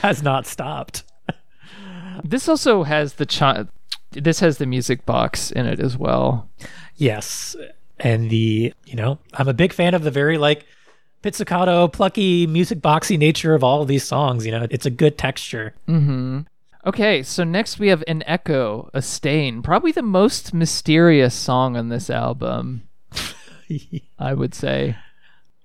has 0.01 0.23
not 0.23 0.47
stopped. 0.47 1.03
This 2.23 2.49
also 2.49 2.83
has 2.83 3.13
the 3.13 3.25
chi- 3.27 3.65
this 4.11 4.39
has 4.39 4.57
the 4.57 4.65
music 4.65 5.05
box 5.05 5.51
in 5.51 5.65
it 5.65 5.79
as 5.79 5.97
well. 5.97 6.49
Yes, 6.95 7.55
and 7.99 8.29
the 8.29 8.73
you 8.85 8.95
know 8.95 9.19
I'm 9.33 9.47
a 9.47 9.53
big 9.53 9.73
fan 9.73 9.93
of 9.93 10.03
the 10.03 10.11
very 10.11 10.37
like 10.37 10.65
pizzicato, 11.21 11.87
plucky, 11.87 12.47
music 12.47 12.79
boxy 12.79 13.17
nature 13.17 13.53
of 13.53 13.63
all 13.63 13.81
of 13.81 13.87
these 13.87 14.03
songs. 14.03 14.45
You 14.45 14.51
know, 14.51 14.67
it's 14.69 14.85
a 14.85 14.89
good 14.91 15.17
texture. 15.17 15.73
Mm-hmm. 15.87 16.41
Okay, 16.85 17.21
so 17.21 17.43
next 17.43 17.77
we 17.77 17.89
have 17.89 18.03
an 18.07 18.23
echo, 18.25 18.89
a 18.93 19.03
stain, 19.03 19.61
probably 19.61 19.91
the 19.91 20.01
most 20.01 20.53
mysterious 20.53 21.35
song 21.35 21.77
on 21.77 21.89
this 21.89 22.09
album. 22.09 22.87
I 24.19 24.33
would 24.33 24.53
say. 24.53 24.95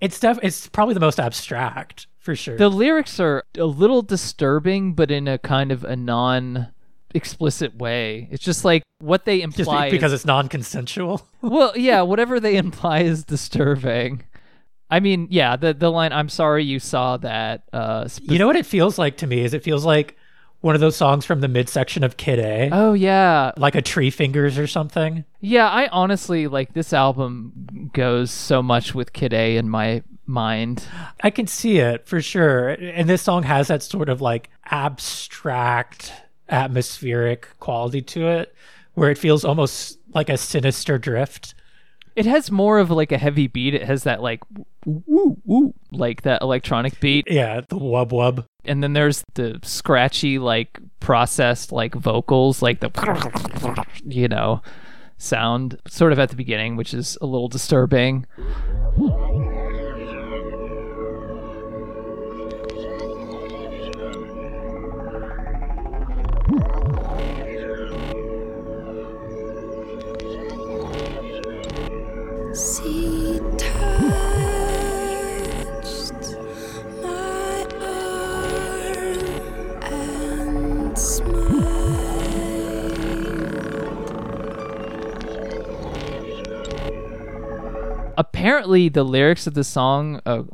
It's 0.00 0.20
def- 0.20 0.38
It's 0.42 0.68
probably 0.68 0.94
the 0.94 1.00
most 1.00 1.18
abstract 1.18 2.06
for 2.18 2.36
sure. 2.36 2.58
The 2.58 2.68
lyrics 2.68 3.18
are 3.18 3.44
a 3.56 3.64
little 3.64 4.02
disturbing, 4.02 4.92
but 4.92 5.10
in 5.10 5.26
a 5.26 5.38
kind 5.38 5.72
of 5.72 5.84
a 5.84 5.96
non 5.96 6.68
explicit 7.16 7.74
way. 7.76 8.28
It's 8.30 8.44
just 8.44 8.64
like 8.64 8.82
what 9.00 9.24
they 9.24 9.40
just 9.46 9.58
imply. 9.58 9.90
because 9.90 10.12
is- 10.12 10.20
it's 10.20 10.26
non-consensual. 10.26 11.26
well, 11.42 11.72
yeah, 11.76 12.02
whatever 12.02 12.38
they 12.38 12.56
imply 12.56 13.00
is 13.00 13.24
disturbing. 13.24 14.22
I 14.88 15.00
mean, 15.00 15.26
yeah, 15.30 15.56
the 15.56 15.74
the 15.74 15.90
line 15.90 16.12
"I'm 16.12 16.28
sorry 16.28 16.62
you 16.64 16.78
saw 16.78 17.16
that." 17.16 17.64
Uh, 17.72 18.06
spe- 18.06 18.30
You 18.30 18.38
know 18.38 18.46
what 18.46 18.54
it 18.56 18.66
feels 18.66 18.98
like 18.98 19.16
to 19.18 19.26
me 19.26 19.40
is 19.42 19.52
it 19.54 19.64
feels 19.64 19.84
like 19.84 20.16
one 20.60 20.74
of 20.76 20.80
those 20.80 20.96
songs 20.96 21.24
from 21.26 21.40
the 21.40 21.48
midsection 21.48 22.02
of 22.04 22.16
Kid 22.16 22.38
A, 22.38 22.70
oh 22.72 22.92
yeah, 22.92 23.50
like 23.56 23.74
a 23.74 23.82
Treefingers 23.82 24.58
or 24.58 24.66
something. 24.68 25.24
yeah. 25.40 25.68
I 25.68 25.88
honestly 25.88 26.46
like 26.46 26.72
this 26.72 26.92
album 26.92 27.90
goes 27.92 28.30
so 28.30 28.62
much 28.62 28.94
with 28.94 29.12
Kid 29.12 29.32
A 29.34 29.56
in 29.56 29.68
my 29.68 30.02
mind. 30.24 30.84
I 31.22 31.30
can 31.30 31.46
see 31.46 31.78
it 31.78 32.06
for 32.06 32.20
sure. 32.20 32.70
And 32.70 33.08
this 33.08 33.22
song 33.22 33.42
has 33.42 33.68
that 33.68 33.82
sort 33.82 34.08
of 34.08 34.20
like 34.20 34.50
abstract, 34.70 36.12
atmospheric 36.48 37.48
quality 37.58 38.02
to 38.02 38.28
it 38.28 38.54
where 38.94 39.10
it 39.10 39.18
feels 39.18 39.44
almost 39.44 39.98
like 40.14 40.28
a 40.28 40.36
sinister 40.36 40.98
drift. 40.98 41.54
It 42.14 42.24
has 42.24 42.50
more 42.50 42.78
of 42.78 42.90
like 42.90 43.12
a 43.12 43.18
heavy 43.18 43.46
beat. 43.46 43.74
It 43.74 43.82
has 43.82 44.04
that 44.04 44.22
like 44.22 44.40
woo 44.86 45.36
woo 45.44 45.74
like 45.92 46.22
that 46.22 46.40
electronic 46.40 46.98
beat. 46.98 47.26
Yeah, 47.30 47.60
the 47.68 47.76
wub 47.76 48.08
wub. 48.10 48.46
and 48.64 48.82
then 48.82 48.94
there's 48.94 49.22
the 49.34 49.60
scratchy 49.62 50.38
like 50.38 50.80
processed 51.00 51.72
like 51.72 51.94
vocals 51.94 52.62
like 52.62 52.80
the 52.80 53.86
you 54.04 54.28
know 54.28 54.62
sound 55.18 55.78
sort 55.86 56.12
of 56.12 56.18
at 56.18 56.30
the 56.30 56.36
beginning 56.36 56.76
which 56.76 56.92
is 56.92 57.16
a 57.20 57.26
little 57.26 57.48
disturbing 57.48 58.26
apparently 88.16 88.88
the 88.88 89.04
lyrics 89.04 89.46
of 89.46 89.52
the 89.52 89.62
song 89.62 90.20
oh 90.24 90.48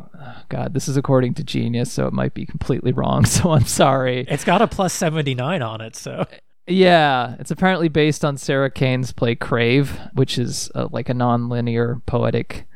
god 0.49 0.75
this 0.75 0.89
is 0.89 0.97
according 0.97 1.33
to 1.35 1.45
genius 1.45 1.93
so 1.93 2.09
it 2.09 2.13
might 2.13 2.35
be 2.35 2.45
completely 2.45 2.91
wrong 2.91 3.25
so 3.27 3.53
i'm 3.53 3.65
sorry. 3.65 4.27
It's 4.29 4.45
got 4.45 4.61
a 4.61 4.67
plus 4.67 4.93
79 4.93 5.63
on 5.63 5.81
it, 5.81 5.95
so 5.95 6.27
yeah 6.67 7.37
it's 7.39 7.51
apparently 7.51 7.89
based 7.89 8.25
on 8.25 8.37
sarah 8.37 8.71
kane's 8.71 9.13
play 9.13 9.35
crave 9.35 9.99
which 10.15 10.39
is 10.39 10.71
uh, 10.75 10.89
like 10.91 11.09
a 11.09 11.15
non-linear 11.15 12.01
poetic 12.07 12.67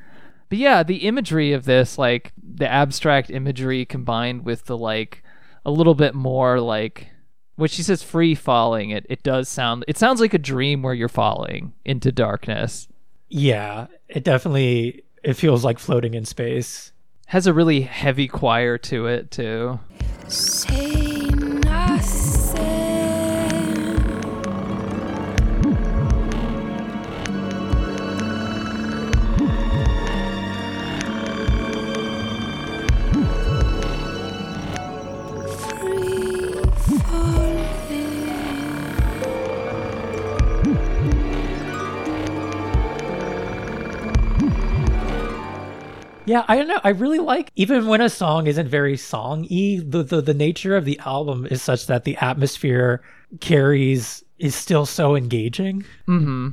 but 0.49 0.59
yeah 0.59 0.83
the 0.83 1.07
imagery 1.07 1.53
of 1.53 1.65
this 1.65 1.97
like 1.97 2.33
the 2.43 2.71
abstract 2.71 3.31
imagery 3.31 3.85
combined 3.85 4.45
with 4.45 4.65
the 4.67 4.77
like 4.77 5.23
a 5.65 5.71
little 5.71 5.95
bit 5.95 6.15
more 6.15 6.61
like 6.61 7.09
when 7.55 7.69
she 7.69 7.83
says 7.83 8.03
free 8.03 8.35
falling 8.35 8.91
it, 8.91 9.07
it 9.09 9.23
does 9.23 9.49
sound 9.49 9.85
it 9.89 9.97
sounds 9.97 10.21
like 10.21 10.35
a 10.35 10.39
dream 10.39 10.83
where 10.83 10.95
you're 10.95 11.09
falling 11.09 11.73
into 11.85 12.11
darkness 12.13 12.89
yeah, 13.29 13.87
it 14.09 14.25
definitely 14.25 15.03
it 15.23 15.35
feels 15.35 15.65
like 15.65 15.79
floating 15.79 16.15
in 16.15 16.25
space. 16.25 16.93
has 17.27 17.47
a 17.47 17.55
really 17.55 17.81
heavy 17.81 18.29
choir 18.29 18.79
to 18.79 19.07
it 19.07 19.31
too 19.31 19.81
Say 20.29 21.06
Yeah, 46.27 46.44
I 46.48 46.57
don't 46.57 46.69
know. 46.69 46.81
I 46.82 46.90
really 46.90 47.20
like 47.20 47.53
even 47.57 47.86
when 47.86 48.01
a 48.01 48.11
song 48.11 48.47
isn't 48.47 48.69
very 48.69 48.97
song-y, 48.97 49.81
the, 49.82 50.03
the 50.03 50.20
the 50.20 50.35
nature 50.35 50.77
of 50.77 50.85
the 50.85 50.98
album 51.07 51.47
is 51.47 51.62
such 51.62 51.86
that 51.86 52.05
the 52.05 52.16
atmosphere 52.16 53.03
carries 53.40 54.24
is 54.39 54.55
still 54.55 54.86
so 54.86 55.16
engaging. 55.16 55.85
Mm-hmm. 56.09 56.48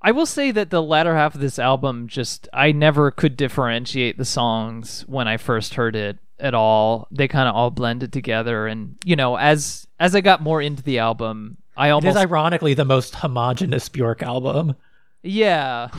I 0.00 0.10
will 0.12 0.26
say 0.26 0.50
that 0.50 0.70
the 0.70 0.82
latter 0.82 1.14
half 1.14 1.34
of 1.34 1.40
this 1.40 1.58
album 1.58 2.08
just 2.08 2.48
I 2.52 2.72
never 2.72 3.10
could 3.10 3.36
differentiate 3.36 4.18
the 4.18 4.24
songs 4.24 5.04
when 5.06 5.28
I 5.28 5.36
first 5.36 5.74
heard 5.74 5.94
it 5.94 6.18
at 6.38 6.54
all. 6.54 7.08
They 7.10 7.28
kind 7.28 7.48
of 7.48 7.54
all 7.54 7.70
blended 7.70 8.12
together 8.12 8.66
and 8.66 8.96
you 9.04 9.16
know, 9.16 9.36
as 9.36 9.86
as 9.98 10.14
I 10.14 10.20
got 10.20 10.42
more 10.42 10.62
into 10.62 10.82
the 10.82 10.98
album, 11.00 11.58
I 11.76 11.90
almost 11.90 12.16
is 12.16 12.22
ironically 12.22 12.74
the 12.74 12.84
most 12.84 13.16
homogenous 13.16 13.88
Bjork 13.88 14.22
album. 14.22 14.76
Yeah. 15.22 15.88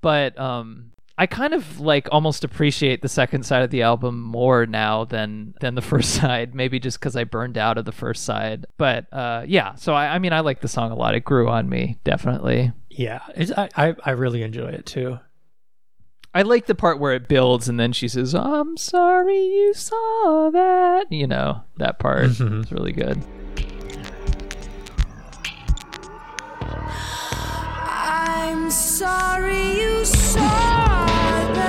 but 0.00 0.38
um 0.38 0.92
I 1.20 1.26
kind 1.26 1.52
of 1.52 1.80
like 1.80 2.08
almost 2.12 2.44
appreciate 2.44 3.02
the 3.02 3.08
second 3.08 3.44
side 3.44 3.62
of 3.62 3.70
the 3.70 3.82
album 3.82 4.20
more 4.20 4.66
now 4.66 5.04
than 5.04 5.54
than 5.60 5.74
the 5.74 5.82
first 5.92 6.10
side, 6.10 6.54
maybe 6.54 6.78
just 6.78 7.00
cuz 7.00 7.16
I 7.16 7.24
burned 7.24 7.58
out 7.58 7.76
of 7.78 7.84
the 7.84 7.92
first 7.92 8.24
side. 8.24 8.66
But 8.76 9.12
uh 9.12 9.44
yeah, 9.46 9.74
so 9.74 9.94
I 9.94 10.14
I 10.14 10.18
mean 10.18 10.32
I 10.32 10.40
like 10.40 10.60
the 10.60 10.68
song 10.68 10.90
a 10.92 10.94
lot. 10.96 11.14
It 11.14 11.24
grew 11.24 11.48
on 11.48 11.68
me, 11.68 11.98
definitely. 12.04 12.72
Yeah, 12.90 13.20
it's, 13.36 13.52
I, 13.52 13.68
I 13.76 13.94
I 14.04 14.10
really 14.12 14.42
enjoy 14.42 14.68
it 14.68 14.86
too. 14.86 15.18
I 16.34 16.42
like 16.42 16.66
the 16.66 16.74
part 16.74 17.00
where 17.00 17.14
it 17.14 17.26
builds 17.26 17.68
and 17.68 17.80
then 17.80 17.92
she 17.92 18.06
says, 18.06 18.34
"I'm 18.34 18.76
sorry 18.76 19.40
you 19.40 19.72
saw 19.74 20.50
that." 20.52 21.10
You 21.10 21.26
know, 21.26 21.62
that 21.78 21.98
part 21.98 22.26
Mhm. 22.30 22.64
is 22.64 22.70
really 22.72 22.92
good. 22.92 23.22
I'm 28.50 28.70
sorry 28.70 29.78
you 29.78 30.04
saw 30.06 30.40
that. 31.54 31.68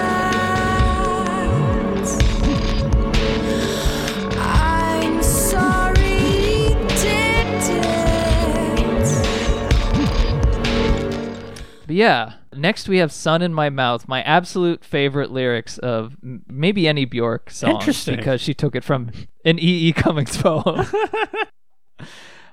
I'm 4.38 5.22
sorry 5.22 6.18
you 6.18 6.69
did 6.88 7.64
it. 7.69 9.07
But 11.85 11.95
yeah, 11.95 12.34
next 12.56 12.88
we 12.88 12.97
have 12.99 13.11
"Sun 13.11 13.41
in 13.41 13.53
My 13.53 13.69
Mouth," 13.69 14.07
my 14.07 14.22
absolute 14.23 14.85
favorite 14.85 15.31
lyrics 15.31 15.77
of 15.80 16.15
m- 16.23 16.43
maybe 16.47 16.88
any 16.88 17.03
Bjork 17.06 17.49
song, 17.51 17.72
Interesting. 17.72 18.15
because 18.15 18.39
she 18.41 18.53
took 18.53 18.76
it 18.76 18.84
from 18.85 19.11
an 19.43 19.60
E. 19.60 19.89
E. 19.89 19.93
Cummings 19.93 20.38
poem. 20.41 20.85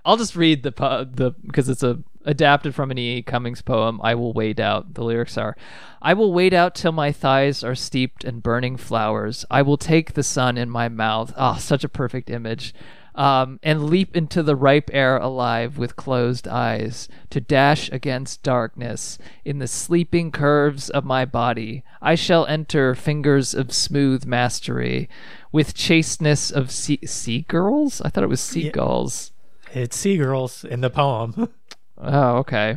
I'll 0.07 0.17
just 0.17 0.37
read 0.37 0.63
the 0.63 0.71
po- 0.71 1.05
the 1.05 1.33
because 1.33 1.69
it's 1.69 1.83
a 1.83 1.99
adapted 2.25 2.75
from 2.75 2.91
an 2.91 2.99
E. 2.99 3.23
Cummings 3.23 3.61
poem. 3.61 4.01
I 4.03 4.15
will 4.15 4.33
wait 4.33 4.61
out. 4.61 4.95
The 4.95 5.03
lyrics 5.03 5.37
are, 5.37 5.57
"I 6.01 6.15
will 6.15 6.33
wait 6.33 6.55
out 6.55 6.77
till 6.77 6.93
my 6.93 7.11
thighs 7.11 7.65
are 7.65 7.75
steeped 7.75 8.25
in 8.25 8.39
burning 8.39 8.77
flowers. 8.77 9.45
I 9.51 9.63
will 9.63 9.77
take 9.77 10.13
the 10.13 10.23
sun 10.23 10.57
in 10.57 10.71
my 10.71 10.89
mouth." 10.89 11.35
Ah, 11.37 11.57
such 11.57 11.83
a 11.83 11.89
perfect 11.89 12.31
image. 12.31 12.73
Um, 13.17 13.59
and 13.63 13.87
leap 13.87 14.15
into 14.15 14.43
the 14.43 14.55
ripe 14.55 14.91
air 14.93 15.17
alive 15.17 15.79
with 15.79 15.97
closed 15.97 16.47
eyes, 16.47 17.09
to 17.31 17.41
dash 17.41 17.91
against 17.91 18.43
darkness 18.43 19.19
in 19.43 19.59
the 19.59 19.67
sleeping 19.67 20.31
curves 20.31 20.91
of 20.91 21.05
my 21.07 21.25
body. 21.25 21.83
I 22.03 22.15
shall 22.15 22.45
enter 22.47 22.95
fingers 22.95 23.55
of 23.55 23.73
smooth 23.73 24.27
mastery, 24.27 25.09
with 25.51 25.75
chasteness 25.75 26.51
of 26.51 26.71
sea 26.71 27.01
sea 27.07 27.47
girls. 27.49 28.03
I 28.03 28.11
thought 28.11 28.25
it 28.25 28.29
was 28.29 28.41
seagulls. 28.41 29.33
It's 29.73 29.97
Seagirls 29.97 30.65
in 30.65 30.81
the 30.81 30.91
poem. 30.91 31.51
Oh, 31.99 32.37
okay. 32.37 32.77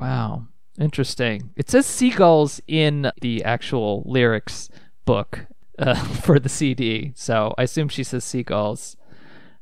Wow. 0.00 0.46
Interesting. 0.80 1.50
It 1.54 1.68
says 1.68 1.84
seagulls 1.84 2.62
in 2.66 3.12
the 3.20 3.44
actual 3.44 4.02
lyrics 4.06 4.70
book 5.04 5.46
uh, 5.78 5.94
for 6.22 6.38
the 6.38 6.48
CD, 6.48 7.12
so 7.14 7.54
I 7.58 7.64
assume 7.64 7.88
she 7.90 8.04
says 8.04 8.24
seagulls. 8.24 8.96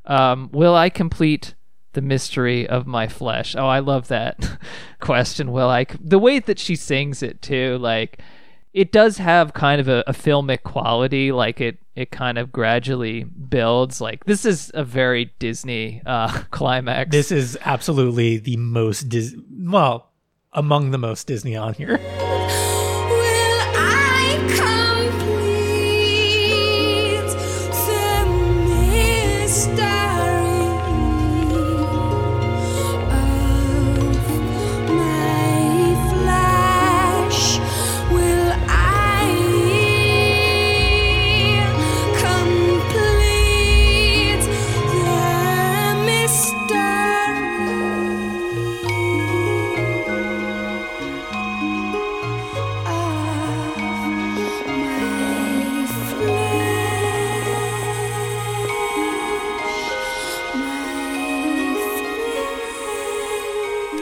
Um, 0.04 0.50
will 0.52 0.74
I 0.74 0.88
complete 0.88 1.54
the 1.94 2.02
mystery 2.02 2.68
of 2.68 2.86
my 2.86 3.08
flesh? 3.08 3.56
Oh, 3.56 3.66
I 3.66 3.80
love 3.80 4.08
that 4.08 4.58
question. 5.00 5.50
Will 5.50 5.68
I? 5.68 5.86
The 6.00 6.18
way 6.18 6.38
that 6.38 6.58
she 6.58 6.76
sings 6.76 7.22
it 7.22 7.42
too, 7.42 7.78
like 7.78 8.20
it 8.72 8.92
does 8.92 9.16
have 9.16 9.54
kind 9.54 9.80
of 9.80 9.88
a, 9.88 10.04
a 10.06 10.12
filmic 10.12 10.62
quality. 10.62 11.32
Like 11.32 11.60
it, 11.60 11.78
it 11.96 12.10
kind 12.10 12.38
of 12.38 12.52
gradually 12.52 13.24
builds. 13.24 14.00
Like 14.00 14.24
this 14.24 14.44
is 14.44 14.70
a 14.74 14.84
very 14.84 15.32
Disney 15.38 16.02
uh, 16.06 16.42
climax. 16.50 17.10
this 17.10 17.32
is 17.32 17.58
absolutely 17.64 18.36
the 18.36 18.56
most 18.58 19.08
Dis- 19.08 19.34
well 19.50 20.12
among 20.52 20.90
the 20.92 20.98
most 20.98 21.26
Disney 21.26 21.56
on 21.56 21.74
here. 21.74 21.98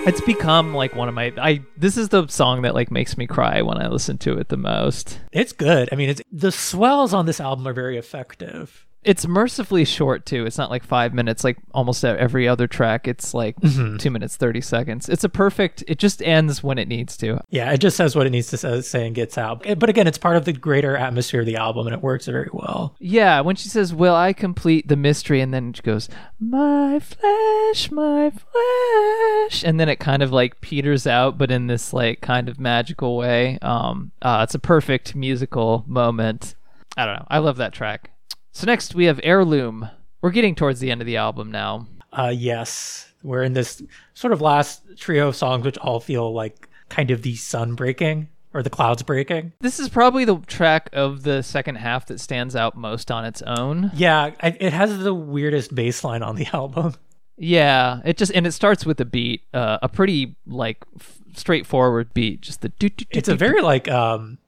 It's 0.07 0.21
become 0.21 0.75
like 0.75 0.95
one 0.95 1.09
of 1.09 1.15
my 1.15 1.33
I 1.39 1.63
this 1.79 1.97
is 1.97 2.11
the 2.11 2.27
song 2.29 2.61
that 2.63 2.75
like 2.75 2.91
makes 2.91 3.17
me 3.17 3.27
cry 3.27 3.63
when 3.63 3.81
I 3.81 3.89
listen 3.89 4.19
to 4.19 4.37
it 4.37 4.51
the 4.51 4.59
most. 4.59 5.19
It's 5.33 5.53
good. 5.53 5.89
I 5.93 5.97
mean, 5.97 6.11
it's 6.11 6.21
the 6.31 6.53
swells 6.53 7.15
on 7.15 7.25
this 7.25 7.41
album 7.41 7.67
are 7.67 7.73
very 7.73 7.97
effective. 7.97 8.87
It's 9.05 9.27
mercifully 9.27 9.85
short 9.85 10.25
too. 10.27 10.47
It's 10.47 10.59
not 10.59 10.71
like 10.71 10.83
5 10.83 11.13
minutes 11.15 11.45
like 11.45 11.59
almost 11.73 12.05
every 12.05 12.49
other 12.49 12.67
track. 12.67 13.07
It's 13.07 13.35
like 13.35 13.57
2 13.61 14.11
minutes 14.11 14.37
30 14.37 14.61
seconds. 14.61 15.09
It's 15.09 15.25
a 15.25 15.29
perfect 15.29 15.85
it 15.87 15.99
just 15.99 16.23
ends 16.23 16.63
when 16.63 16.79
it 16.79 16.89
needs 16.89 17.17
to. 17.19 17.41
Yeah, 17.51 17.71
it 17.73 17.79
just 17.79 17.97
says 17.97 18.17
what 18.17 18.27
it 18.27 18.31
needs 18.31 18.49
to 18.49 18.57
say, 18.57 18.81
say 18.81 19.07
and 19.07 19.15
gets 19.15 19.37
out. 19.39 19.65
But 19.79 19.89
again, 19.91 20.07
it's 20.07 20.19
part 20.19 20.37
of 20.37 20.45
the 20.45 20.53
greater 20.53 20.97
atmosphere 20.97 21.41
of 21.41 21.47
the 21.47 21.57
album, 21.57 21.87
and 21.87 21.95
it 21.95 22.03
works 22.03 22.27
very 22.27 22.49
well. 22.53 22.97
Yeah, 22.99 23.41
when 23.41 23.57
she 23.57 23.69
says, 23.69 23.93
"Will 23.95 24.15
I 24.15 24.33
complete 24.33 24.89
the 24.89 24.97
mystery?" 24.97 25.41
and 25.41 25.53
then 25.53 25.73
she 25.73 25.83
goes, 25.83 26.09
"My 26.41 26.99
flesh, 26.99 27.91
my 27.91 28.31
flesh," 28.31 29.65
and 29.65 29.79
then 29.79 29.89
it 29.89 29.97
kind 29.97 30.23
of 30.23 30.33
like 30.33 30.61
peters 30.61 31.07
out, 31.07 31.37
but 31.39 31.51
in 31.51 31.67
this 31.67 31.93
like 31.93 32.21
kind 32.21 32.49
of 32.49 32.59
magical 32.59 33.17
way. 33.17 33.59
Um, 33.61 34.13
uh, 34.23 34.41
it's 34.45 34.55
a 34.55 34.59
perfect 34.59 35.15
musical 35.15 35.85
moment. 35.87 36.55
I 36.97 37.07
don't 37.07 37.17
know. 37.17 37.27
I 37.29 37.39
love 37.39 37.57
that 37.59 37.73
track. 37.73 38.11
So 38.55 38.67
next 38.67 38.95
we 38.95 39.07
have 39.07 39.19
Heirloom. 39.25 39.91
We're 40.23 40.31
getting 40.31 40.55
towards 40.55 40.79
the 40.79 40.93
end 40.93 41.03
of 41.03 41.07
the 41.07 41.17
album 41.17 41.51
now. 41.51 41.89
Uh, 42.13 42.33
yes, 42.35 43.13
we're 43.25 43.43
in 43.43 43.53
this 43.53 43.83
sort 44.15 44.33
of 44.33 44.41
last 44.41 44.83
trio 44.97 45.27
of 45.29 45.37
songs, 45.37 45.65
which 45.65 45.77
all 45.79 45.99
feel 45.99 46.33
like 46.33 46.69
kind 46.89 47.11
of 47.11 47.23
the 47.23 47.35
sun 47.35 47.75
breaking 47.75 48.29
or 48.55 48.63
the 48.63 48.71
clouds 48.71 49.03
breaking. 49.03 49.53
This 49.59 49.81
is 49.81 49.89
probably 49.89 50.25
the 50.25 50.39
track 50.39 50.89
of 50.93 51.25
the 51.25 51.43
second 51.43 51.75
half 51.75 52.07
that 52.07 52.21
stands 52.21 52.55
out 52.55 52.77
most 52.77 53.11
on 53.11 53.25
its 53.25 53.43
own. 53.43 53.91
Yeah, 53.93 54.31
I, 54.41 54.57
it 54.61 54.73
has 54.73 55.01
the 55.01 55.13
weirdest 55.13 55.75
bass 55.75 56.05
line 56.05 56.23
on 56.23 56.37
the 56.37 56.47
album. 56.53 56.95
Yeah, 57.37 58.03
it 58.05 58.17
just 58.17 58.31
and 58.33 58.47
it 58.47 58.53
starts 58.53 58.87
with 58.87 59.01
a 59.01 59.05
beat, 59.05 59.43
uh, 59.53 59.79
a 59.83 59.89
pretty 59.89 60.37
like 60.47 60.85
f- 61.01 61.19
straightforward 61.35 62.15
beat, 62.15 62.41
just 62.43 62.61
the 62.61 62.69
do 62.69 62.89
do. 62.89 63.05
It's 63.11 63.29
a 63.29 63.35
very 63.35 63.61
like 63.63 63.91
um, 63.91 64.39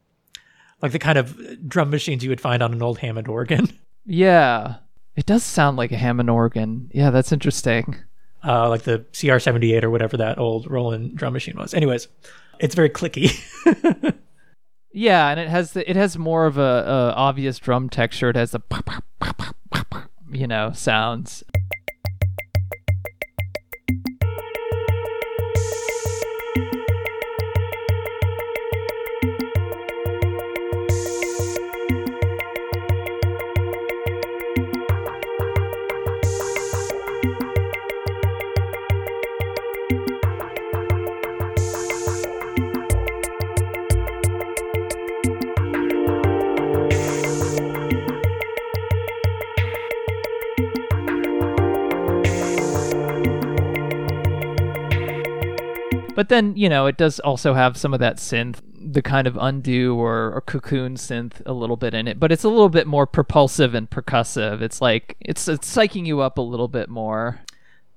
like 0.80 0.92
the 0.92 1.00
kind 1.00 1.18
of 1.18 1.68
drum 1.68 1.90
machines 1.90 2.22
you 2.22 2.30
would 2.30 2.40
find 2.40 2.62
on 2.62 2.72
an 2.72 2.80
old 2.80 2.98
Hammond 2.98 3.26
organ. 3.26 3.76
Yeah. 4.06 4.76
It 5.16 5.26
does 5.26 5.42
sound 5.42 5.76
like 5.76 5.92
a 5.92 5.96
Hammond 5.96 6.30
organ. 6.30 6.90
Yeah, 6.94 7.10
that's 7.10 7.32
interesting. 7.32 7.96
uh, 8.44 8.68
like 8.68 8.82
the 8.82 9.00
CR78 9.12 9.82
or 9.82 9.90
whatever 9.90 10.16
that 10.18 10.38
old 10.38 10.70
Roland 10.70 11.16
drum 11.16 11.32
machine 11.32 11.56
was. 11.56 11.74
Anyways, 11.74 12.08
it's 12.60 12.74
very 12.74 12.90
clicky. 12.90 13.32
Yeah, 14.98 15.28
and 15.28 15.38
it 15.38 15.48
has 15.48 15.72
the 15.72 15.88
it 15.90 15.94
has 15.94 16.16
more 16.16 16.46
of 16.46 16.56
a, 16.56 16.62
a 16.62 17.12
obvious 17.16 17.58
drum 17.58 17.90
texture. 17.90 18.30
It 18.30 18.36
has 18.36 18.52
the 18.52 18.62
you 20.32 20.46
know 20.46 20.72
sounds. 20.72 21.44
But 56.16 56.30
then, 56.30 56.56
you 56.56 56.70
know, 56.70 56.86
it 56.86 56.96
does 56.96 57.20
also 57.20 57.52
have 57.52 57.76
some 57.76 57.92
of 57.92 58.00
that 58.00 58.16
synth, 58.16 58.60
the 58.74 59.02
kind 59.02 59.26
of 59.26 59.36
undo 59.38 59.94
or, 59.94 60.32
or 60.32 60.40
cocoon 60.40 60.94
synth 60.94 61.42
a 61.44 61.52
little 61.52 61.76
bit 61.76 61.92
in 61.92 62.08
it, 62.08 62.18
but 62.18 62.32
it's 62.32 62.42
a 62.42 62.48
little 62.48 62.70
bit 62.70 62.86
more 62.86 63.06
propulsive 63.06 63.74
and 63.74 63.88
percussive. 63.90 64.62
It's 64.62 64.80
like 64.80 65.18
it's 65.20 65.46
it's 65.46 65.70
psyching 65.70 66.06
you 66.06 66.20
up 66.20 66.38
a 66.38 66.42
little 66.42 66.68
bit 66.68 66.88
more. 66.88 67.40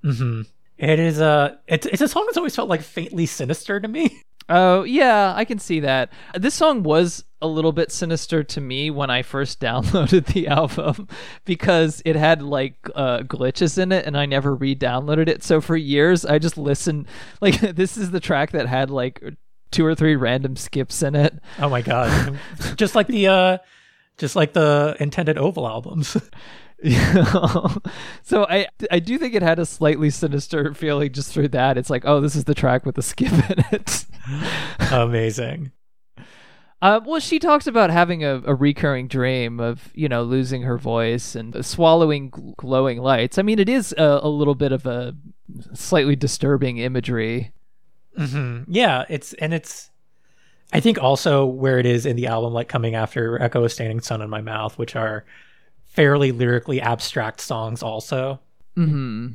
Mm-hmm. 0.04 0.41
It 0.78 1.00
is 1.00 1.22
a 1.22 1.60
it's 1.66 1.86
it's 1.86 2.02
a 2.02 2.10
song 2.10 2.26
that's 2.26 2.36
always 2.36 2.58
felt 2.58 2.68
like 2.68 2.82
faintly 2.82 3.26
sinister 3.26 3.80
to 3.80 3.88
me. 3.88 4.22
Oh, 4.50 4.84
yeah, 4.84 5.34
I 5.36 5.46
can 5.46 5.60
see 5.60 5.80
that. 5.82 6.12
This 6.34 6.56
song 6.56 6.82
was 6.84 7.24
a 7.42 7.48
little 7.48 7.72
bit 7.72 7.92
sinister 7.92 8.44
to 8.44 8.60
me 8.60 8.90
when 8.90 9.10
I 9.10 9.22
first 9.22 9.60
downloaded 9.62 10.26
the 10.26 10.48
album 10.48 11.08
because 11.46 12.02
it 12.04 12.16
had 12.16 12.42
like 12.42 12.76
uh, 12.96 13.20
glitches 13.20 13.78
in 13.78 13.92
it 13.92 14.06
and 14.06 14.18
I 14.18 14.26
never 14.26 14.56
re 14.56 14.76
downloaded 14.76 15.28
it. 15.30 15.44
So 15.44 15.62
for 15.62 15.78
years, 15.78 16.26
I 16.26 16.40
just 16.40 16.58
listened. 16.58 17.08
Like, 17.42 17.60
this 17.76 17.96
is 17.96 18.12
the 18.12 18.20
track 18.20 18.52
that 18.52 18.68
had 18.68 18.90
like 18.90 19.24
two 19.72 19.86
or 19.86 19.96
three 19.96 20.16
random 20.16 20.56
skips 20.56 21.02
in 21.04 21.16
it. 21.16 21.34
Oh 21.60 21.70
my 21.70 21.82
god. 21.82 22.38
just 22.76 22.96
like 22.96 23.08
the 23.08 23.28
uh 23.28 23.58
just 24.18 24.36
like 24.36 24.54
the 24.54 24.98
intended 25.00 25.38
Oval 25.38 25.68
albums. 25.68 26.18
so 28.23 28.45
I 28.49 28.68
I 28.89 28.99
do 28.99 29.18
think 29.18 29.34
it 29.34 29.41
had 29.41 29.60
a 29.60 29.65
slightly 29.65 30.10
sinister 30.10 30.73
feeling 30.73 31.11
just 31.11 31.34
through 31.34 31.49
that. 31.49 31.77
It's 31.77 31.89
like, 31.89 32.03
oh, 32.06 32.22
this 32.22 32.35
is 32.35 32.45
the 32.45 32.56
track 32.56 32.85
with 32.85 32.95
the 32.95 33.01
skip 33.01 33.31
in 33.31 33.65
it. 33.72 34.06
Amazing. 34.91 35.72
Uh, 36.81 37.01
well, 37.06 37.19
she 37.19 37.39
talks 37.39 37.68
about 37.68 37.89
having 37.89 38.23
a, 38.23 38.41
a 38.45 38.56
recurring 38.56 39.10
dream 39.10 39.60
of, 39.60 39.91
you 39.93 40.07
know, 40.07 40.23
losing 40.23 40.61
her 40.61 40.77
voice 40.77 41.35
and 41.35 41.65
swallowing 41.65 42.31
gl- 42.31 42.56
glowing 42.56 42.99
lights. 42.99 43.38
I 43.38 43.41
mean, 43.41 43.60
it 43.60 43.68
is 43.68 43.93
a, 43.97 44.22
a 44.23 44.30
little 44.30 44.56
bit 44.56 44.72
of 44.72 44.85
a 44.85 45.14
slightly 45.73 46.15
disturbing 46.15 46.77
imagery. 46.77 47.51
Yeah, 48.69 49.03
it's 49.10 49.34
and 49.34 49.53
it's 49.53 49.89
I 50.72 50.80
think 50.80 51.01
also 51.01 51.45
where 51.45 51.80
it 51.80 51.85
is 51.85 52.06
in 52.06 52.15
the 52.15 52.27
album, 52.27 52.53
like 52.53 52.69
coming 52.69 52.95
after 52.95 53.41
Echo, 53.41 53.65
a 53.65 53.69
Stain 53.69 53.99
Sun 53.99 54.22
in 54.22 54.30
My 54.30 54.41
Mouth, 54.41 54.77
which 54.77 54.95
are 54.95 55.26
fairly 55.90 56.32
lyrically 56.32 56.80
abstract 56.80 57.41
songs 57.41 57.84
also. 57.84 58.40
Hmm. 58.76 59.28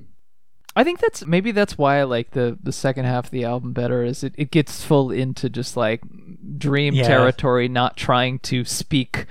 I 0.76 0.82
think 0.82 0.98
that's 1.01 1.24
maybe 1.26 1.52
that's 1.52 1.78
why 1.78 2.01
I 2.01 2.05
like 2.05 2.31
the 2.32 2.59
the 2.62 2.72
second 2.72 3.05
half 3.05 3.26
of 3.26 3.31
the 3.31 3.44
album 3.44 3.72
better. 3.72 4.02
Is 4.02 4.24
it, 4.24 4.35
it 4.36 4.51
gets 4.51 4.82
full 4.85 5.10
into 5.12 5.48
just 5.48 5.76
like 5.76 6.02
dream 6.59 6.94
Yeah. 6.94 7.06
territory, 7.06 7.68
not 7.68 7.97
trying 7.97 8.39
to 8.40 8.64
speak 8.64 9.26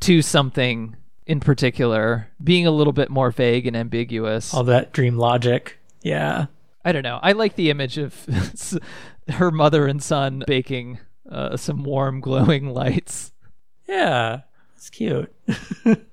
to 0.00 0.22
something 0.22 0.96
in 1.26 1.38
particular, 1.40 2.28
being 2.42 2.66
a 2.66 2.70
little 2.70 2.94
bit 2.94 3.10
more 3.10 3.30
vague 3.30 3.66
and 3.66 3.76
ambiguous. 3.76 4.54
All 4.54 4.64
that 4.64 4.92
dream 4.92 5.18
logic. 5.18 5.78
Yeah. 6.02 6.46
I 6.82 6.92
don't 6.92 7.02
know. 7.02 7.20
I 7.22 7.32
like 7.32 7.56
the 7.56 7.68
image 7.70 7.98
of 7.98 8.26
her 9.28 9.50
mother 9.50 9.86
and 9.86 10.02
son 10.02 10.42
baking 10.46 10.98
uh, 11.30 11.58
some 11.58 11.84
warm, 11.84 12.20
glowing 12.20 12.70
lights. 12.72 13.32
Yeah. 13.86 14.40
It's 14.76 14.88
cute. 14.88 15.30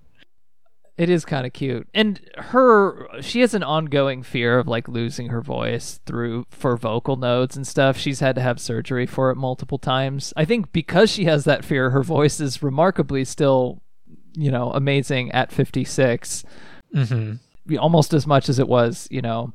It 0.98 1.11
is 1.11 1.26
kind 1.26 1.45
of 1.45 1.53
cute. 1.53 1.88
And 1.94 2.19
her, 2.38 3.07
she 3.22 3.41
has 3.41 3.53
an 3.53 3.61
ongoing 3.61 4.24
fear 4.24 4.57
of 4.57 4.68
like 4.68 4.88
losing 4.88 5.30
her 5.30 5.41
voice 5.41 5.99
through 6.07 6.48
for 6.49 6.76
vocal 6.76 7.18
nodes 7.18 7.56
and 7.56 7.68
stuff. 7.68 7.98
She's 7.98 8.19
had 8.19 8.36
to 8.36 8.41
have 8.41 8.60
surgery 8.60 9.06
for 9.06 9.30
it 9.30 9.36
multiple 9.36 9.78
times. 9.78 10.34
I 10.36 10.44
think 10.44 10.72
because 10.72 11.11
she 11.11 11.26
has 11.26 11.44
that 11.44 11.64
fear, 11.64 11.91
her 11.91 12.02
voice 12.02 12.40
is 12.40 12.64
remarkably 12.64 13.26
still, 13.26 13.84
you 14.34 14.49
know, 14.49 14.72
amazing 14.72 15.32
at 15.34 15.52
56. 15.52 16.44
Mm-hmm. 16.95 17.78
Almost 17.78 18.14
as 18.14 18.26
much 18.26 18.49
as 18.49 18.57
it 18.57 18.68
was, 18.68 19.07
you 19.11 19.22
know, 19.22 19.53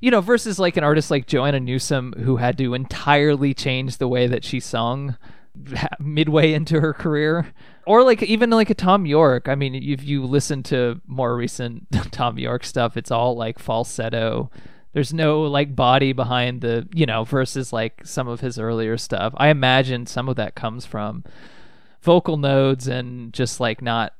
you 0.00 0.12
know, 0.12 0.20
versus 0.20 0.60
like 0.60 0.76
an 0.76 0.84
artist 0.84 1.10
like 1.10 1.26
Joanna 1.26 1.58
Newsom 1.58 2.12
who 2.18 2.36
had 2.36 2.56
to 2.58 2.74
entirely 2.74 3.52
change 3.52 3.96
the 3.96 4.06
way 4.06 4.28
that 4.28 4.44
she 4.44 4.60
sung 4.60 5.16
midway 5.98 6.52
into 6.52 6.80
her 6.80 6.92
career 6.92 7.52
or 7.86 8.02
like 8.02 8.22
even 8.22 8.50
like 8.50 8.70
a 8.70 8.74
Thom 8.74 9.06
Yorke. 9.06 9.48
I 9.48 9.54
mean, 9.54 9.74
if 9.74 10.04
you 10.04 10.24
listen 10.24 10.62
to 10.64 11.00
more 11.06 11.36
recent 11.36 11.90
Thom 12.12 12.38
Yorke 12.38 12.64
stuff, 12.64 12.96
it's 12.96 13.10
all 13.10 13.36
like 13.36 13.58
falsetto. 13.58 14.50
There's 14.92 15.12
no 15.12 15.42
like 15.42 15.74
body 15.74 16.12
behind 16.12 16.60
the, 16.60 16.88
you 16.94 17.06
know, 17.06 17.24
versus 17.24 17.72
like 17.72 18.02
some 18.04 18.28
of 18.28 18.40
his 18.40 18.58
earlier 18.58 18.96
stuff. 18.96 19.34
I 19.36 19.48
imagine 19.48 20.06
some 20.06 20.28
of 20.28 20.36
that 20.36 20.54
comes 20.54 20.86
from 20.86 21.24
vocal 22.02 22.36
nodes 22.36 22.86
and 22.86 23.32
just 23.32 23.60
like 23.60 23.80
not 23.80 24.12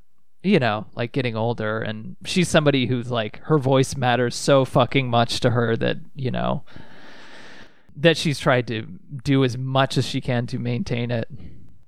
you 0.44 0.58
know, 0.58 0.84
like 0.94 1.12
getting 1.12 1.34
older 1.34 1.80
and 1.80 2.16
she's 2.26 2.48
somebody 2.48 2.86
who's 2.86 3.10
like 3.10 3.40
her 3.44 3.58
voice 3.58 3.96
matters 3.96 4.36
so 4.36 4.66
fucking 4.66 5.08
much 5.08 5.40
to 5.40 5.50
her 5.50 5.74
that, 5.74 5.96
you 6.14 6.30
know, 6.30 6.62
that 7.96 8.18
she's 8.18 8.38
tried 8.38 8.66
to 8.66 8.86
do 9.24 9.42
as 9.42 9.56
much 9.56 9.96
as 9.96 10.06
she 10.06 10.20
can 10.20 10.46
to 10.46 10.58
maintain 10.58 11.10
it. 11.10 11.28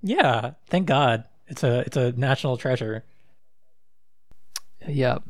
Yeah. 0.02 0.52
Thank 0.68 0.86
God. 0.86 1.24
It's 1.48 1.62
a 1.62 1.80
it's 1.80 1.96
a 1.96 2.12
national 2.12 2.56
treasure. 2.56 3.04
Yep. 4.86 5.22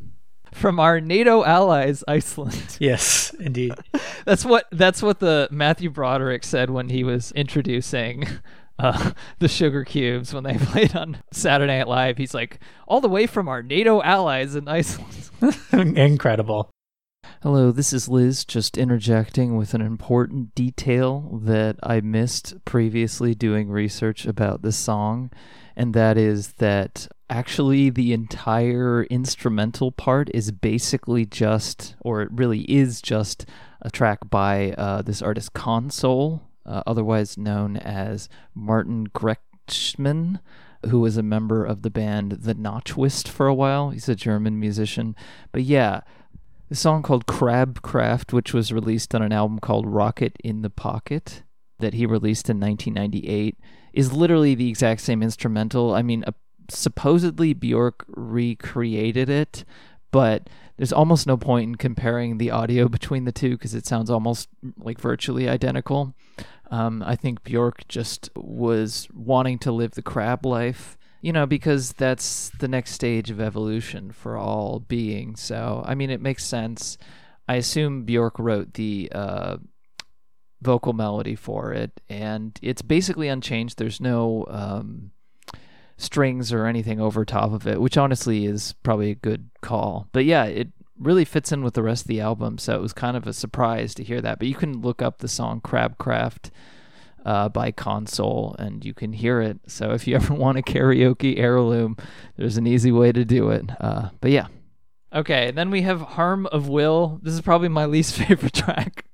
From 0.53 0.81
our 0.81 1.01
NATO 1.01 1.45
allies, 1.45 2.03
Iceland. 2.09 2.77
Yes, 2.81 3.35
indeed. 3.39 3.75
That's 4.25 4.45
what 4.45 4.67
that's 4.73 5.03
what 5.03 5.21
the 5.21 5.49
Matthew 5.51 5.91
Broderick 5.91 6.45
said 6.45 6.71
when 6.71 6.89
he 6.89 7.05
was 7.05 7.31
introducing 7.33 8.27
uh, 8.79 9.13
the 9.39 9.47
Sugarcubes 9.47 10.35
when 10.35 10.45
they 10.45 10.57
played 10.57 10.97
on 10.97 11.19
Saturday 11.33 11.79
Night 11.79 11.89
Live. 11.89 12.19
He's 12.19 12.35
like, 12.35 12.59
all 12.89 13.01
the 13.01 13.09
way 13.09 13.27
from 13.27 13.49
our 13.49 13.63
NATO 13.63 14.03
allies 14.03 14.57
in 14.57 14.67
Iceland. 14.67 15.31
Incredible. 15.73 16.71
Hello, 17.43 17.71
this 17.71 17.93
is 17.93 18.09
Liz, 18.09 18.45
just 18.45 18.77
interjecting 18.79 19.57
with 19.57 19.75
an 19.75 19.81
important 19.81 20.55
detail 20.55 21.39
that 21.45 21.77
I 21.83 22.01
missed 22.01 22.65
previously 22.65 23.35
doing 23.35 23.69
research 23.69 24.27
about 24.27 24.63
this 24.63 24.77
song, 24.77 25.31
and 25.77 25.95
that 25.95 26.17
is 26.17 26.55
that 26.55 27.09
actually 27.29 27.91
the 27.91 28.13
entire 28.13 29.05
instrumental 29.05 29.93
part 29.93 30.31
is 30.33 30.51
basically 30.53 31.27
just, 31.27 31.95
or 32.01 32.23
it 32.23 32.29
really 32.33 32.61
is 32.63 33.03
just, 33.03 33.47
a 33.83 33.91
track 33.91 34.19
by 34.31 34.73
uh, 34.73 35.03
this 35.03 35.23
artist 35.23 35.53
Console, 35.53 36.43
uh, 36.65 36.83
otherwise 36.87 37.37
known 37.37 37.77
as 37.77 38.29
Martin 38.55 39.07
Gretschmann 39.09 40.41
who 40.87 41.01
was 41.01 41.17
a 41.17 41.23
member 41.23 41.65
of 41.65 41.83
the 41.83 41.91
band 41.91 42.33
The 42.33 42.55
Notwist 42.55 43.29
for 43.29 43.47
a 43.47 43.55
while. 43.55 43.91
He's 43.91 44.09
a 44.09 44.15
German 44.15 44.59
musician. 44.59 45.17
But 45.53 45.63
yeah, 45.63 46.01
the 46.69 46.75
song 46.75 47.03
called 47.03 47.27
Crabcraft, 47.27 48.33
which 48.33 48.53
was 48.53 48.73
released 48.73 49.15
on 49.15 49.23
an 49.23 49.33
album 49.33 49.59
called 49.59 49.87
Rocket 49.87 50.37
in 50.43 50.63
the 50.63 50.71
Pocket 50.71 51.43
that 51.79 51.95
he 51.95 52.07
released 52.07 52.49
in 52.49 52.59
1998, 52.59 53.59
is 53.97 54.13
literally 54.13 54.55
the 54.55 54.69
exact 54.69 55.01
same 55.01 55.23
instrumental. 55.23 55.95
I 55.95 56.03
mean, 56.03 56.23
uh, 56.25 56.33
supposedly 56.69 57.55
Bjork 57.55 58.05
recreated 58.09 59.31
it, 59.31 59.65
but 60.13 60.49
there's 60.77 60.93
almost 60.93 61.27
no 61.27 61.39
point 61.39 61.69
in 61.69 61.75
comparing 61.77 62.37
the 62.37 62.51
audio 62.51 62.89
between 62.99 63.25
the 63.25 63.33
two 63.33 63.53
because 63.53 63.75
it 63.75 63.87
sounds 63.87 64.11
almost 64.11 64.49
like 64.77 65.01
virtually 65.01 65.49
identical. 65.49 66.15
Um, 66.71 67.03
I 67.05 67.17
think 67.17 67.43
Bjork 67.43 67.89
just 67.89 68.29
was 68.37 69.09
wanting 69.15 69.59
to 69.61 69.73
live 69.73 69.93
the 69.93 70.03
crab 70.03 70.45
life, 70.45 70.99
you 71.23 71.33
know, 71.33 71.47
because 71.47 71.95
that's 71.95 72.51
the 72.59 72.69
next 72.69 72.91
stage 72.93 73.31
of 73.31 73.41
evolution 73.41 74.13
for 74.13 74.37
all 74.37 74.81
beings. 74.81 75.41
So, 75.41 75.83
I 75.87 75.95
mean, 75.95 76.11
it 76.11 76.21
makes 76.21 76.45
sense. 76.45 76.99
I 77.49 77.55
assume 77.55 78.05
Bjork 78.05 78.39
wrote 78.39 78.75
the 78.75 79.11
uh, 79.15 79.57
vocal 80.63 80.93
melody 80.93 81.35
for 81.35 81.73
it, 81.73 82.01
and 82.09 82.59
it's 82.63 82.83
basically 82.83 83.29
unchanged. 83.29 83.79
There's 83.79 84.01
no 84.01 84.47
um, 84.49 85.11
strings 85.97 86.53
or 86.53 86.67
anything 86.67 87.01
over 87.01 87.25
top 87.25 87.53
of 87.53 87.67
it, 87.67 87.81
which 87.81 87.97
honestly 87.97 88.47
is 88.47 88.75
probably 88.83 89.11
a 89.11 89.17
good 89.17 89.51
call. 89.61 90.09
But 90.13 90.25
yeah, 90.25 90.45
it 90.45 90.69
really 90.99 91.25
fits 91.25 91.53
in 91.53 91.63
with 91.63 91.75
the 91.75 91.83
rest 91.83 92.05
of 92.05 92.09
the 92.09 92.21
album, 92.21 92.59
so 92.59 92.75
it 92.75 92.83
was 92.83 92.93
kind 92.93 93.17
of 93.17 93.27
a 93.27 93.33
surprise 93.33 93.95
to 93.95 94.05
hear 94.05 94.21
that. 94.21 94.39
But 94.39 94.49
you 94.49 94.55
can 94.55 94.81
look 94.81 95.03
up 95.03 95.19
the 95.19 95.29
song 95.29 95.61
Crabcraft 95.61 96.51
uh, 97.27 97.49
by 97.49 97.73
Console 97.73 98.55
and 98.59 98.85
you 98.85 98.95
can 98.95 99.13
hear 99.13 99.41
it. 99.41 99.59
So 99.67 99.91
if 99.91 100.07
you 100.07 100.15
ever 100.17 100.33
want 100.33 100.59
a 100.59 100.63
karaoke 100.63 101.39
heirloom, 101.39 101.97
there's 102.37 102.57
an 102.57 102.67
easy 102.67 102.93
way 102.93 103.13
to 103.13 103.25
do 103.25 103.51
it. 103.51 103.67
Uh, 103.81 104.11
but 104.21 104.31
yeah. 104.31 104.47
Okay, 105.13 105.51
then 105.51 105.71
we 105.71 105.83
have 105.83 106.01
Harm 106.01 106.47
of 106.47 106.69
Will. 106.69 107.21
This 107.23 107.35
is 107.35 107.41
probably 107.41 107.69
my 107.69 107.85
least 107.85 108.15
favorite 108.17 108.55
track. 108.55 109.06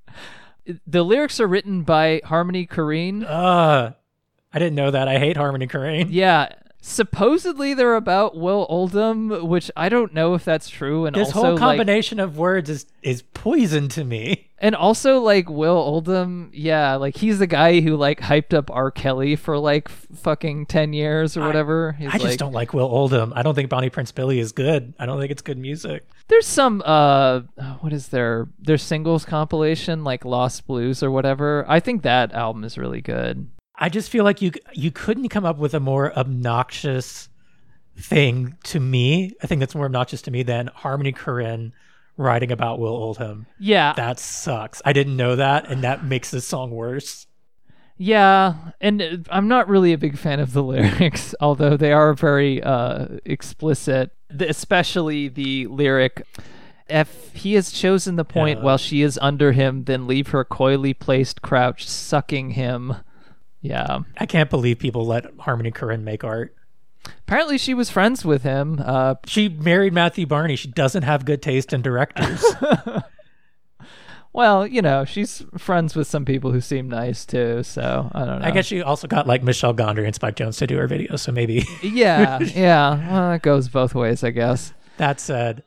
The 0.87 1.03
lyrics 1.03 1.41
are 1.41 1.47
written 1.47 1.83
by 1.83 2.21
Harmony 2.25 2.67
Korine. 2.67 3.25
Uh 3.27 3.93
I 4.55 4.59
didn't 4.59 4.75
know 4.75 4.91
that. 4.91 5.09
I 5.09 5.19
hate 5.19 5.37
Harmony 5.37 5.67
Korine. 5.67 6.09
Yeah, 6.11 6.49
supposedly 6.83 7.73
they're 7.75 7.95
about 7.95 8.37
Will 8.37 8.67
Oldham, 8.69 9.47
which 9.49 9.71
I 9.77 9.89
don't 9.89 10.13
know 10.13 10.35
if 10.35 10.45
that's 10.45 10.69
true. 10.69 11.07
And 11.07 11.17
This 11.17 11.29
also, 11.29 11.41
whole 11.43 11.51
like- 11.53 11.59
combination 11.61 12.21
of 12.21 12.37
words 12.37 12.69
is 12.69 12.87
is 13.03 13.23
poison 13.35 13.89
to 13.89 14.05
me. 14.05 14.49
and 14.59 14.75
also 14.77 15.19
like 15.21 15.49
Will 15.49 15.77
Oldham, 15.77 16.51
yeah, 16.53 16.95
like 16.97 17.17
he's 17.17 17.39
the 17.39 17.47
guy 17.47 17.81
who 17.81 17.97
like 17.97 18.21
hyped 18.21 18.53
up 18.53 18.71
R. 18.71 18.91
Kelly 18.91 19.35
for 19.37 19.59
like 19.59 19.89
f- 19.89 20.07
fucking 20.17 20.67
ten 20.67 20.93
years 20.93 21.37
or 21.37 21.47
whatever. 21.47 21.93
He's 21.93 22.09
I 22.09 22.13
just 22.19 22.25
like- 22.25 22.39
don't 22.39 22.53
like 22.53 22.75
Will 22.75 22.87
Oldham. 22.87 23.33
I 23.35 23.43
don't 23.43 23.55
think 23.55 23.71
Bonnie 23.71 23.91
Prince 23.91 24.13
Billy 24.13 24.39
is 24.39 24.53
good. 24.53 24.93
I 24.99 25.07
don't 25.07 25.19
think 25.19 25.31
it's 25.31 25.43
good 25.43 25.59
music. 25.59 26.07
There's 26.29 26.47
some 26.47 26.83
uh, 26.85 27.41
what 27.81 27.93
is 27.93 28.09
their 28.09 28.49
their 28.61 28.79
singles 28.79 29.25
compilation 29.25 30.05
like 30.05 30.25
Lost 30.25 30.67
Blues 30.67 31.03
or 31.03 31.11
whatever. 31.11 31.65
I 31.69 31.81
think 31.81 32.03
that 32.03 32.33
album 32.33 32.65
is 32.65 32.77
really 32.77 33.01
good. 33.01 33.49
I 33.83 33.89
just 33.89 34.11
feel 34.11 34.25
like 34.25 34.41
you 34.41 34.53
you 34.73 34.91
couldn't 34.91 35.29
come 35.29 35.45
up 35.45 35.59
with 35.59 35.75
a 35.75 35.81
more 35.81 36.17
obnoxious 36.17 37.29
thing 37.99 38.57
to 38.65 38.81
me. 38.81 39.33
I 39.43 39.47
think 39.47 39.59
that's 39.61 39.75
more 39.75 39.87
obnoxious 39.87 40.23
to 40.23 40.31
me 40.31 40.43
than 40.43 40.69
Harmony 40.69 41.13
Korine 41.13 41.73
writing 42.17 42.53
about 42.53 42.79
Will 42.79 42.95
Oldham. 42.95 43.47
Yeah, 43.59 43.93
That 43.97 44.19
sucks. 44.19 44.81
I 44.85 44.93
didn't 44.93 45.17
know 45.17 45.37
that, 45.37 45.69
and 45.71 45.83
that 45.83 46.05
makes 46.05 46.31
this 46.31 46.47
song 46.47 46.71
worse. 46.71 47.27
Yeah, 47.99 48.55
and 48.81 49.27
I'm 49.31 49.49
not 49.49 49.69
really 49.69 49.93
a 49.93 49.99
big 49.99 50.17
fan 50.19 50.41
of 50.41 50.53
the 50.53 50.63
lyrics, 50.73 51.35
although 51.41 51.77
they 51.77 51.93
are 51.93 52.15
very 52.15 52.63
uh, 52.63 53.07
explicit, 53.25 54.11
especially 54.41 55.29
the 55.29 55.67
lyric. 55.67 56.23
If 56.89 57.33
he 57.35 57.55
has 57.55 57.71
chosen 57.73 58.17
the 58.17 58.25
point 58.25 58.59
Yeah. 58.59 58.65
while 58.65 58.79
she 58.79 59.03
is 59.03 59.19
under 59.23 59.53
him, 59.53 59.85
then 59.85 60.07
leave 60.07 60.29
her 60.29 60.45
coyly 60.45 60.95
placed 60.95 61.43
crouch, 61.43 61.87
sucking 61.89 62.51
him. 62.53 62.95
Yeah. 63.63 64.01
I 64.19 64.27
can't 64.27 64.51
believe 64.51 64.79
people 64.79 65.07
let 65.07 65.27
Harmony 65.41 65.71
Korine 65.71 66.03
make 66.03 66.25
art. 66.25 66.55
Apparently, 67.27 67.59
she 67.59 67.75
was 67.75 67.91
friends 67.91 68.25
with 68.25 68.43
him. 68.43 68.81
Uh, 68.85 69.15
She 69.27 69.49
married 69.49 69.93
Matthew 69.93 70.27
Barney. 70.27 70.55
She 70.57 70.69
doesn't 70.69 71.03
have 71.05 71.25
good 71.25 71.43
taste 71.43 71.73
in 71.73 71.81
directors. 71.83 72.45
well, 74.33 74.67
you 74.67 74.81
know, 74.81 75.05
she's 75.05 75.45
friends 75.59 75.95
with 75.95 76.07
some 76.07 76.25
people 76.25 76.53
who 76.53 76.61
seem 76.61 76.89
nice 76.89 77.27
too, 77.27 77.63
so 77.63 78.09
I 78.13 78.25
don't 78.25 78.41
know. 78.41 78.47
I 78.47 78.51
guess 78.51 78.67
she 78.67 78.83
also 78.83 79.07
got 79.07 79.27
like 79.27 79.43
Michel 79.43 79.75
Gondry 79.75 80.07
and 80.07 80.15
Spike 80.15 80.37
Jonze 80.37 80.59
to 80.59 80.67
do 80.67 80.77
her 80.79 80.89
videos, 80.89 81.21
so 81.21 81.33
maybe. 81.33 81.67
Yeah, 81.83 82.39
yeah. 82.41 83.11
Well, 83.13 83.33
it 83.33 83.43
goes 83.43 83.69
both 83.69 83.95
ways, 83.95 84.25
I 84.25 84.31
guess. 84.31 84.73
that 84.97 85.21
said, 85.21 85.63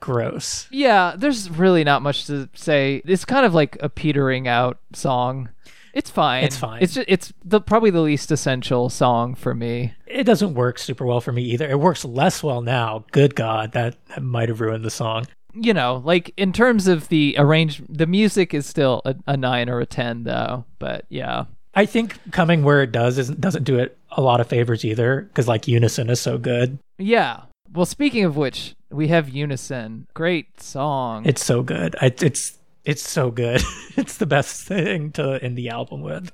gross. 0.00 0.66
Yeah, 0.70 1.14
there's 1.16 1.48
really 1.48 1.84
not 1.84 2.02
much 2.02 2.26
to 2.26 2.48
say. 2.54 3.00
It's 3.06 3.24
kind 3.24 3.46
of 3.46 3.54
like 3.54 3.76
a 3.80 3.88
petering 3.88 4.46
out 4.48 4.78
song. 4.92 5.48
It's 5.94 6.10
fine. 6.10 6.44
It's 6.44 6.56
fine. 6.56 6.82
It's 6.82 6.94
just, 6.94 7.06
it's 7.08 7.32
the 7.44 7.60
probably 7.60 7.90
the 7.90 8.00
least 8.00 8.30
essential 8.30 8.88
song 8.88 9.34
for 9.34 9.54
me. 9.54 9.94
It 10.06 10.24
doesn't 10.24 10.54
work 10.54 10.78
super 10.78 11.04
well 11.04 11.20
for 11.20 11.32
me 11.32 11.42
either. 11.44 11.68
It 11.68 11.80
works 11.80 12.04
less 12.04 12.42
well 12.42 12.62
now. 12.62 13.04
Good 13.12 13.34
God, 13.34 13.72
that, 13.72 13.96
that 14.08 14.22
might 14.22 14.48
have 14.48 14.60
ruined 14.60 14.84
the 14.84 14.90
song. 14.90 15.26
You 15.54 15.74
know, 15.74 16.02
like 16.04 16.32
in 16.38 16.52
terms 16.52 16.86
of 16.86 17.08
the 17.08 17.34
arrange, 17.38 17.82
the 17.88 18.06
music 18.06 18.54
is 18.54 18.64
still 18.64 19.02
a, 19.04 19.14
a 19.26 19.36
nine 19.36 19.68
or 19.68 19.80
a 19.80 19.86
ten 19.86 20.24
though. 20.24 20.64
But 20.78 21.04
yeah, 21.10 21.44
I 21.74 21.84
think 21.84 22.18
coming 22.32 22.62
where 22.62 22.82
it 22.82 22.90
does 22.90 23.18
isn't, 23.18 23.40
doesn't 23.40 23.64
do 23.64 23.78
it 23.78 23.98
a 24.12 24.22
lot 24.22 24.40
of 24.40 24.46
favors 24.48 24.84
either, 24.84 25.22
because 25.22 25.48
like 25.48 25.68
Unison 25.68 26.08
is 26.08 26.20
so 26.20 26.38
good. 26.38 26.78
yeah. 26.98 27.42
Well, 27.74 27.86
speaking 27.86 28.24
of 28.26 28.36
which, 28.36 28.74
we 28.90 29.08
have 29.08 29.30
Unison. 29.30 30.06
Great 30.12 30.60
song. 30.60 31.24
It's 31.24 31.42
so 31.42 31.62
good. 31.62 31.96
I, 32.02 32.12
it's 32.20 32.58
it's 32.84 33.08
so 33.08 33.30
good. 33.30 33.62
it's 33.96 34.16
the 34.16 34.26
best 34.26 34.62
thing 34.66 35.12
to 35.12 35.42
end 35.42 35.56
the 35.56 35.68
album 35.68 36.02
with. 36.02 36.32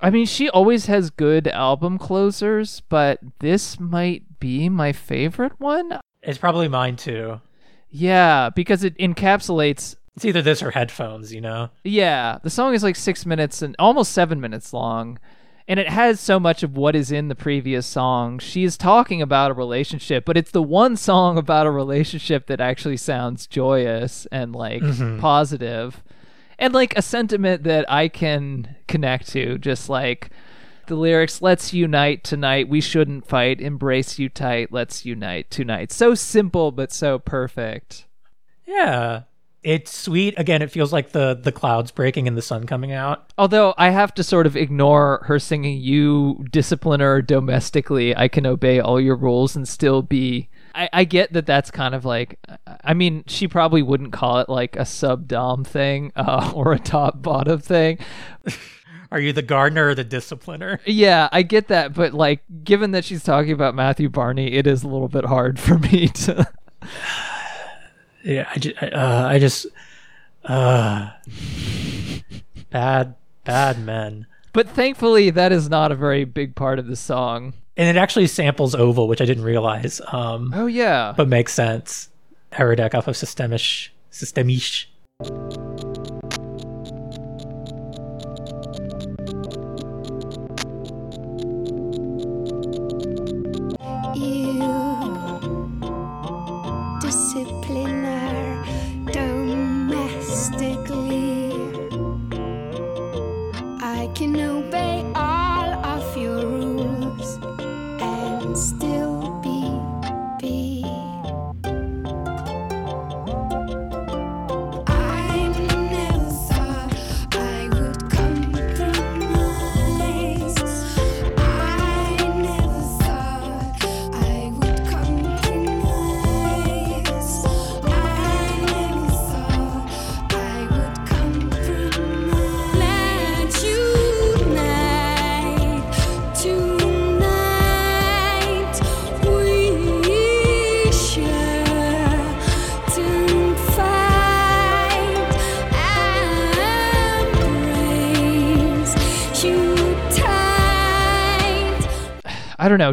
I 0.00 0.10
mean, 0.10 0.26
she 0.26 0.48
always 0.48 0.86
has 0.86 1.10
good 1.10 1.46
album 1.48 1.98
closers, 1.98 2.80
but 2.88 3.20
this 3.40 3.78
might 3.78 4.40
be 4.40 4.68
my 4.68 4.92
favorite 4.92 5.60
one. 5.60 6.00
It's 6.22 6.38
probably 6.38 6.68
mine 6.68 6.96
too. 6.96 7.40
Yeah, 7.90 8.50
because 8.50 8.84
it 8.84 8.96
encapsulates 8.98 9.96
It's 10.16 10.24
either 10.24 10.42
this 10.42 10.62
or 10.62 10.70
headphones, 10.70 11.34
you 11.34 11.40
know. 11.40 11.70
Yeah, 11.84 12.38
the 12.42 12.50
song 12.50 12.74
is 12.74 12.82
like 12.82 12.96
six 12.96 13.26
minutes 13.26 13.62
and 13.62 13.76
almost 13.78 14.12
seven 14.12 14.40
minutes 14.40 14.72
long, 14.72 15.18
and 15.70 15.78
it 15.78 15.88
has 15.88 16.18
so 16.18 16.40
much 16.40 16.64
of 16.64 16.76
what 16.76 16.96
is 16.96 17.12
in 17.12 17.28
the 17.28 17.36
previous 17.36 17.86
song. 17.86 18.40
She 18.40 18.64
is 18.64 18.76
talking 18.76 19.22
about 19.22 19.52
a 19.52 19.54
relationship, 19.54 20.24
but 20.24 20.36
it's 20.36 20.50
the 20.50 20.60
one 20.60 20.96
song 20.96 21.38
about 21.38 21.64
a 21.64 21.70
relationship 21.70 22.48
that 22.48 22.60
actually 22.60 22.96
sounds 22.96 23.46
joyous 23.46 24.26
and 24.32 24.52
like 24.52 24.82
mm-hmm. 24.82 25.20
positive, 25.20 26.02
and 26.58 26.74
like 26.74 26.98
a 26.98 27.02
sentiment 27.02 27.62
that 27.62 27.88
I 27.88 28.08
can 28.08 28.74
connect 28.88 29.28
to. 29.28 29.58
Just 29.58 29.88
like 29.88 30.30
the 30.88 30.96
lyrics, 30.96 31.40
"Let's 31.40 31.72
unite 31.72 32.24
tonight. 32.24 32.68
We 32.68 32.80
shouldn't 32.80 33.28
fight. 33.28 33.60
Embrace 33.60 34.18
you 34.18 34.28
tight. 34.28 34.72
Let's 34.72 35.06
unite 35.06 35.52
tonight." 35.52 35.92
So 35.92 36.16
simple, 36.16 36.72
but 36.72 36.90
so 36.90 37.20
perfect. 37.20 38.06
Yeah. 38.66 39.22
It's 39.62 39.94
sweet. 39.94 40.34
Again, 40.38 40.62
it 40.62 40.70
feels 40.70 40.92
like 40.92 41.10
the 41.10 41.38
the 41.40 41.52
clouds 41.52 41.90
breaking 41.90 42.26
and 42.26 42.36
the 42.36 42.42
sun 42.42 42.66
coming 42.66 42.92
out. 42.92 43.32
Although 43.36 43.74
I 43.76 43.90
have 43.90 44.14
to 44.14 44.24
sort 44.24 44.46
of 44.46 44.56
ignore 44.56 45.22
her 45.26 45.38
singing, 45.38 45.78
You 45.78 46.44
discipliner 46.50 47.26
domestically, 47.26 48.16
I 48.16 48.28
can 48.28 48.46
obey 48.46 48.80
all 48.80 49.00
your 49.00 49.16
rules 49.16 49.56
and 49.56 49.68
still 49.68 50.02
be. 50.02 50.48
I, 50.74 50.88
I 50.92 51.04
get 51.04 51.32
that 51.34 51.46
that's 51.46 51.70
kind 51.70 51.94
of 51.94 52.04
like. 52.04 52.38
I 52.84 52.94
mean, 52.94 53.24
she 53.26 53.48
probably 53.48 53.82
wouldn't 53.82 54.12
call 54.12 54.38
it 54.38 54.48
like 54.48 54.76
a 54.76 54.86
sub 54.86 55.28
dom 55.28 55.64
thing 55.64 56.12
uh, 56.16 56.52
or 56.54 56.72
a 56.72 56.78
top 56.78 57.20
bottom 57.20 57.60
thing. 57.60 57.98
Are 59.12 59.18
you 59.20 59.32
the 59.32 59.42
gardener 59.42 59.88
or 59.88 59.94
the 59.94 60.04
discipliner? 60.04 60.78
Yeah, 60.86 61.28
I 61.32 61.42
get 61.42 61.68
that. 61.68 61.92
But 61.94 62.14
like, 62.14 62.42
given 62.62 62.92
that 62.92 63.04
she's 63.04 63.24
talking 63.24 63.52
about 63.52 63.74
Matthew 63.74 64.08
Barney, 64.08 64.52
it 64.52 64.68
is 64.68 64.84
a 64.84 64.88
little 64.88 65.08
bit 65.08 65.24
hard 65.24 65.58
for 65.58 65.78
me 65.78 66.08
to. 66.08 66.48
Yeah, 68.24 68.48
I 68.54 68.58
just, 68.58 68.82
uh, 68.82 69.26
I 69.30 69.38
just, 69.38 69.66
uh, 70.44 71.10
bad, 72.70 73.14
bad 73.44 73.78
men. 73.84 74.26
But 74.52 74.68
thankfully, 74.68 75.30
that 75.30 75.52
is 75.52 75.68
not 75.70 75.92
a 75.92 75.94
very 75.94 76.24
big 76.24 76.54
part 76.54 76.78
of 76.78 76.86
the 76.86 76.96
song. 76.96 77.54
And 77.76 77.88
it 77.88 77.98
actually 78.00 78.26
samples 78.26 78.74
Oval, 78.74 79.08
which 79.08 79.20
I 79.20 79.24
didn't 79.24 79.44
realize, 79.44 80.00
um, 80.12 80.52
Oh, 80.54 80.66
yeah. 80.66 81.14
but 81.16 81.28
makes 81.28 81.54
sense. 81.54 82.08
Aero 82.52 82.74
Deck 82.74 82.94
off 82.94 83.06
of 83.08 83.14
Systemisch. 83.14 83.88
Systemisch. 84.12 84.86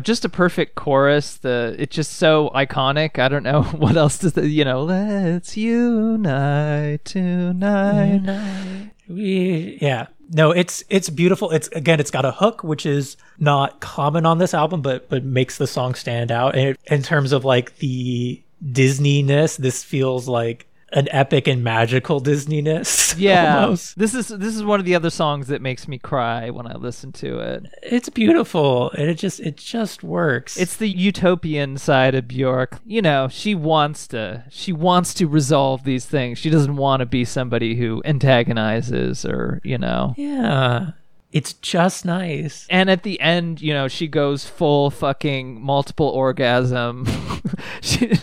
Just 0.07 0.25
a 0.25 0.29
perfect 0.29 0.73
chorus. 0.75 1.35
The 1.37 1.75
it's 1.77 1.95
just 1.95 2.13
so 2.13 2.49
iconic. 2.55 3.19
I 3.19 3.27
don't 3.27 3.43
know 3.43 3.61
what 3.83 3.95
else 3.95 4.17
does 4.17 4.33
the 4.33 4.47
you 4.47 4.65
know. 4.65 4.83
Let's 4.83 5.55
unite 5.55 7.05
tonight. 7.05 8.91
We, 9.07 9.77
yeah. 9.81 10.07
No, 10.29 10.51
it's 10.51 10.83
it's 10.89 11.09
beautiful. 11.09 11.51
It's 11.51 11.67
again, 11.69 11.99
it's 11.99 12.11
got 12.11 12.25
a 12.25 12.31
hook, 12.31 12.63
which 12.63 12.85
is 12.85 13.17
not 13.37 13.79
common 13.79 14.25
on 14.25 14.39
this 14.39 14.53
album, 14.53 14.81
but 14.81 15.09
but 15.09 15.23
makes 15.23 15.57
the 15.57 15.67
song 15.67 15.93
stand 15.93 16.31
out. 16.31 16.55
And 16.55 16.69
it, 16.69 16.79
in 16.87 17.03
terms 17.03 17.31
of 17.31 17.45
like 17.45 17.77
the 17.77 18.41
Disneyness, 18.65 19.57
this 19.57 19.83
feels 19.83 20.27
like 20.27 20.66
an 20.93 21.07
epic 21.11 21.47
and 21.47 21.63
magical 21.63 22.21
Disneyness. 22.21 23.05
Yeah, 23.17 23.63
almost. 23.63 23.97
this 23.97 24.13
is 24.13 24.27
this 24.27 24.55
is 24.55 24.63
one 24.63 24.79
of 24.79 24.85
the 24.85 24.93
other 24.95 25.09
songs 25.09 25.47
that 25.47 25.61
makes 25.61 25.87
me 25.87 25.97
cry 25.97 26.49
when 26.51 26.67
I 26.67 26.75
listen 26.75 27.11
to 27.13 27.39
it. 27.39 27.65
It's 27.81 28.09
beautiful, 28.09 28.91
and 28.91 29.09
it 29.09 29.15
just 29.15 29.39
it 29.39 29.57
just 29.57 30.03
works. 30.03 30.55
It's 30.57 30.77
the 30.77 30.87
utopian 30.89 31.77
side 31.77 32.13
of 32.15 32.27
Bjork. 32.27 32.79
You 32.85 33.01
know, 33.01 33.27
she 33.27 33.55
wants 33.55 34.07
to 34.09 34.43
she 34.49 34.71
wants 34.71 35.13
to 35.15 35.27
resolve 35.27 35.83
these 35.83 36.05
things. 36.05 36.37
She 36.37 36.49
doesn't 36.49 36.75
want 36.75 36.99
to 36.99 37.05
be 37.05 37.25
somebody 37.25 37.75
who 37.75 38.01
antagonizes 38.05 39.25
or, 39.25 39.61
you 39.63 39.77
know. 39.77 40.13
yeah, 40.17 40.91
it's 41.37 41.53
just 41.53 42.03
nice. 42.03 42.65
And 42.67 42.89
at 42.89 43.03
the 43.03 43.21
end, 43.21 43.61
you 43.61 43.71
know, 43.71 43.87
she 43.87 44.07
goes 44.07 44.47
full 44.47 44.89
fucking 44.89 45.61
multiple 45.61 46.07
orgasm. 46.07 47.05
she, 47.81 48.13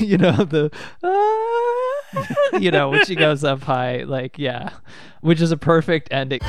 you 0.00 0.18
know, 0.18 0.32
the, 0.32 0.72
you 2.60 2.72
know, 2.72 2.90
when 2.90 3.04
she 3.04 3.14
goes 3.14 3.44
up 3.44 3.62
high, 3.62 4.02
like, 4.02 4.40
yeah, 4.40 4.70
which 5.20 5.40
is 5.40 5.52
a 5.52 5.56
perfect 5.56 6.08
ending. 6.10 6.40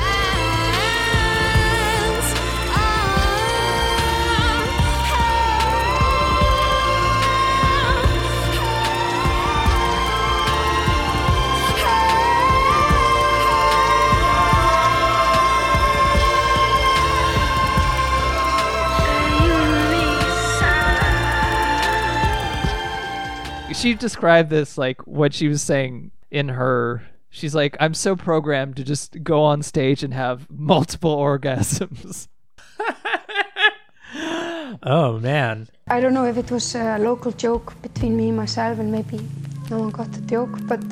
She 23.75 23.93
described 23.93 24.49
this 24.49 24.77
like 24.77 25.05
what 25.05 25.33
she 25.33 25.47
was 25.47 25.61
saying 25.61 26.11
in 26.31 26.49
her. 26.49 27.03
She's 27.29 27.53
like, 27.53 27.75
I'm 27.79 27.93
so 27.93 28.15
programmed 28.15 28.77
to 28.77 28.83
just 28.83 29.21
go 29.23 29.43
on 29.43 29.61
stage 29.61 30.03
and 30.03 30.13
have 30.13 30.49
multiple 30.49 31.15
orgasms. 31.29 32.27
Oh 34.83 35.19
man, 35.19 35.67
I 35.87 35.99
don't 35.99 36.13
know 36.13 36.25
if 36.25 36.37
it 36.37 36.51
was 36.51 36.75
a 36.75 36.97
local 36.99 37.31
joke 37.31 37.73
between 37.81 38.15
me 38.17 38.27
and 38.29 38.37
myself, 38.37 38.77
and 38.77 38.91
maybe 38.91 39.19
no 39.69 39.79
one 39.79 39.89
got 39.89 40.11
the 40.11 40.21
joke. 40.21 40.59
But 40.67 40.83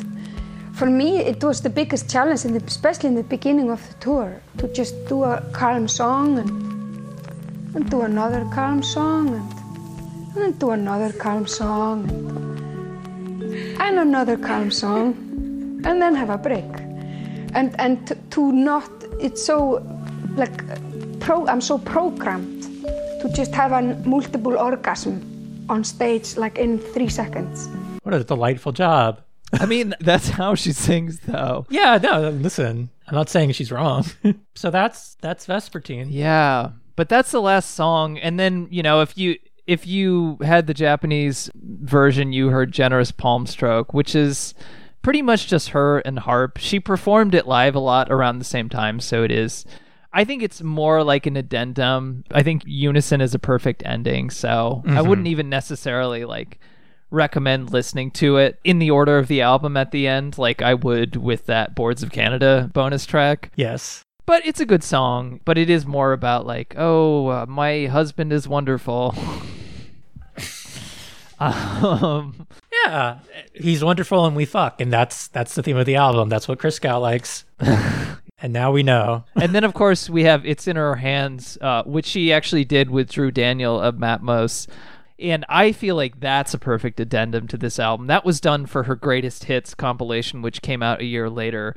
for 0.74 0.88
me, 0.88 1.18
it 1.18 1.44
was 1.44 1.62
the 1.62 1.70
biggest 1.70 2.10
challenge, 2.10 2.46
in 2.46 2.54
the, 2.54 2.64
especially 2.64 3.10
in 3.10 3.16
the 3.16 3.24
beginning 3.24 3.70
of 3.70 3.88
the 3.88 3.94
tour, 3.96 4.42
to 4.58 4.68
just 4.70 4.96
do 5.08 5.24
a 5.24 5.42
calm 5.52 5.88
song 5.88 6.40
and, 6.40 7.76
and 7.76 7.90
do 7.90 8.02
another 8.02 8.48
calm 8.54 8.82
song 8.82 9.30
and, 9.30 9.54
and 10.36 10.44
then 10.44 10.52
do 10.54 10.72
another 10.72 11.14
calm 11.14 11.46
song 11.46 12.10
and, 12.10 12.53
and 13.80 14.00
another 14.00 14.38
calm 14.38 14.72
song, 14.72 15.14
and 15.86 16.02
then 16.02 16.16
have 16.16 16.30
a 16.30 16.38
break. 16.38 16.72
And 17.54 17.76
and 17.80 18.06
to, 18.08 18.16
to 18.32 18.52
not, 18.52 18.90
it's 19.20 19.44
so 19.44 19.86
like 20.36 20.64
pro. 21.20 21.48
I'm 21.48 21.62
so 21.62 21.78
programmed 21.78 22.64
to 23.22 23.30
just 23.34 23.54
have 23.54 23.72
a 23.72 23.82
multiple 24.06 24.58
orgasm 24.58 25.22
on 25.70 25.84
stage 25.84 26.36
like 26.38 26.58
in 26.58 26.80
three 26.80 27.10
seconds. 27.10 27.70
what 28.04 28.14
a 28.14 28.24
delightful 28.24 28.72
job. 28.72 29.22
I 29.54 29.66
mean, 29.66 29.94
that's 30.00 30.30
how 30.30 30.56
she 30.56 30.74
sings, 30.74 31.20
though. 31.22 31.66
Yeah, 31.70 32.00
no, 32.02 32.30
listen, 32.30 32.90
I'm 33.08 33.16
not 33.16 33.30
saying 33.30 33.52
she's 33.54 33.72
wrong. 33.72 34.06
so 34.56 34.72
that's 34.72 35.16
that's 35.22 35.46
Vespertine. 35.48 36.08
Yeah, 36.10 36.72
but 36.96 37.10
that's 37.10 37.32
the 37.32 37.42
last 37.42 37.72
song, 37.72 38.18
and 38.18 38.40
then 38.40 38.68
you 38.72 38.84
know 38.84 39.02
if 39.02 39.18
you 39.18 39.38
if 39.68 39.88
you 39.88 40.38
had 40.42 40.68
the 40.68 40.74
Japanese 40.74 41.50
version, 41.56 42.34
you 42.34 42.50
heard 42.50 42.72
"Generous 42.72 43.12
Palm 43.12 43.46
Stroke," 43.46 43.94
which 43.94 44.16
is 44.16 44.54
pretty 45.02 45.22
much 45.22 45.48
just 45.48 45.70
her 45.70 46.00
and 46.00 46.20
harp. 46.20 46.58
She 46.58 46.80
performed 46.80 47.36
it 47.36 47.48
live 47.48 47.76
a 47.76 47.80
lot 47.80 48.12
around 48.12 48.40
the 48.40 48.46
same 48.46 48.70
time, 48.70 49.00
so 49.00 49.24
it 49.24 49.32
is. 49.32 49.66
I 50.12 50.24
think 50.26 50.44
it's 50.44 50.62
more 50.62 51.04
like 51.04 51.26
an 51.26 51.36
addendum. 51.36 52.24
I 52.32 52.44
think 52.44 52.64
Unison 52.66 53.20
is 53.20 53.34
a 53.34 53.40
perfect 53.40 53.84
ending, 53.86 54.30
so 54.30 54.84
I 54.86 54.90
mm-hmm. 54.90 55.10
wouldn't 55.10 55.28
even 55.28 55.50
necessarily 55.50 56.24
like 56.24 56.60
recommend 57.10 57.72
listening 57.72 58.12
to 58.12 58.38
it 58.38 58.60
in 58.64 58.80
the 58.80 58.92
order 58.92 59.18
of 59.18 59.28
the 59.28 59.42
album 59.42 59.78
at 59.78 59.92
the 59.92 60.08
end, 60.08 60.38
like 60.38 60.62
I 60.62 60.74
would 60.74 61.16
with 61.16 61.46
that 61.46 61.76
Boards 61.76 62.04
of 62.04 62.12
Canada 62.12 62.70
bonus 62.74 63.06
track. 63.06 63.52
Yes. 63.56 64.04
But 64.26 64.46
it's 64.46 64.60
a 64.60 64.66
good 64.66 64.84
song, 64.84 65.42
but 65.44 65.58
it 65.58 65.70
is 65.70 65.86
more 65.86 66.14
about 66.14 66.46
like, 66.46 66.76
oh, 66.78 67.28
uh, 67.28 67.46
my 67.48 67.88
husband 67.88 68.32
is 68.32 68.48
wonderful. 68.48 69.16
um, 71.40 72.48
Yeah, 72.86 73.20
he's 73.54 73.84
wonderful 73.84 74.26
and 74.26 74.36
we 74.36 74.46
fuck, 74.46 74.80
and 74.80 74.92
that's 74.92 75.28
that's 75.28 75.56
the 75.56 75.64
theme 75.64 75.78
of 75.78 75.86
the 75.86 75.96
album. 75.96 76.30
That's 76.30 76.48
what 76.48 76.60
Christgau 76.60 77.02
likes. 77.02 77.46
and 77.60 78.54
now 78.54 78.72
we 78.72 78.84
know. 78.84 79.26
and 79.36 79.54
then 79.54 79.64
of 79.64 79.74
course 79.74 80.10
we 80.10 80.24
have 80.24 80.46
"It's 80.46 80.68
in 80.68 80.76
Her 80.76 80.96
Hands," 80.96 81.58
uh, 81.62 81.84
which 81.84 82.06
she 82.06 82.32
actually 82.32 82.66
did 82.66 82.90
with 82.90 83.12
Drew 83.12 83.32
Daniel 83.32 83.80
of 83.80 83.96
Matmos. 83.96 84.68
And 85.20 85.46
I 85.48 85.72
feel 85.72 85.96
like 85.96 86.20
that's 86.20 86.54
a 86.54 86.60
perfect 86.60 87.00
addendum 87.00 87.48
to 87.50 87.58
this 87.58 87.80
album. 87.80 88.08
That 88.08 88.26
was 88.26 88.42
done 88.42 88.66
for 88.66 88.84
her 88.84 88.96
greatest 88.96 89.46
hits 89.46 89.76
compilation, 89.76 90.42
which 90.42 90.62
came 90.62 90.82
out 90.82 91.02
a 91.02 91.06
year 91.06 91.30
later. 91.30 91.76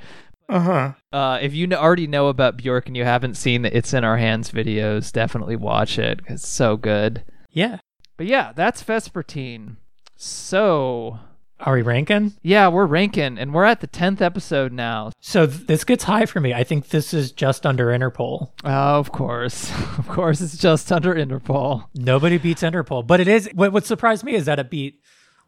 Uh-huh. 0.48 0.92
Uh, 1.12 1.38
if 1.42 1.54
you 1.54 1.68
already 1.72 2.06
know 2.06 2.28
about 2.28 2.56
Bjork 2.56 2.86
and 2.86 2.96
you 2.96 3.04
haven't 3.04 3.34
seen 3.36 3.62
the 3.62 3.76
"It's 3.76 3.92
in 3.92 4.04
Our 4.04 4.16
Hands" 4.16 4.48
videos, 4.50 5.12
definitely 5.12 5.56
watch 5.56 5.98
it. 5.98 6.20
It's 6.28 6.46
so 6.48 6.76
good. 6.76 7.24
Yeah. 7.50 7.78
But 8.16 8.26
yeah, 8.26 8.52
that's 8.54 8.82
Vespertine. 8.82 9.76
So 10.14 11.18
Are 11.60 11.74
we 11.74 11.82
ranking? 11.82 12.34
yeah, 12.42 12.68
we're 12.68 12.86
ranking, 12.86 13.38
and 13.38 13.52
we're 13.52 13.64
at 13.64 13.80
the 13.80 13.86
tenth 13.86 14.22
episode 14.22 14.72
now. 14.72 15.12
So 15.20 15.46
th- 15.46 15.66
this 15.66 15.84
gets 15.84 16.04
high 16.04 16.26
for 16.26 16.40
me. 16.40 16.54
I 16.54 16.64
think 16.64 16.88
this 16.88 17.12
is 17.14 17.32
just 17.32 17.64
under 17.66 17.86
Interpol. 17.88 18.50
Oh, 18.64 18.98
of 18.98 19.12
course, 19.12 19.70
of 19.98 20.08
course, 20.08 20.40
it's 20.40 20.56
just 20.58 20.90
under 20.92 21.14
Interpol. 21.14 21.84
Nobody 21.94 22.38
beats 22.38 22.62
Interpol, 22.62 23.06
but 23.06 23.20
it 23.20 23.28
is. 23.28 23.48
What, 23.54 23.72
what 23.72 23.84
surprised 23.86 24.24
me 24.24 24.34
is 24.34 24.46
that 24.46 24.58
it 24.58 24.70
beat 24.70 25.00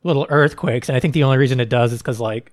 Little 0.03 0.27
Earthquakes, 0.29 0.89
and 0.89 0.97
I 0.97 1.01
think 1.01 1.15
the 1.15 1.25
only 1.25 1.39
reason 1.39 1.61
it 1.61 1.69
does 1.71 1.93
is 1.93 2.01
because 2.01 2.21
like 2.21 2.53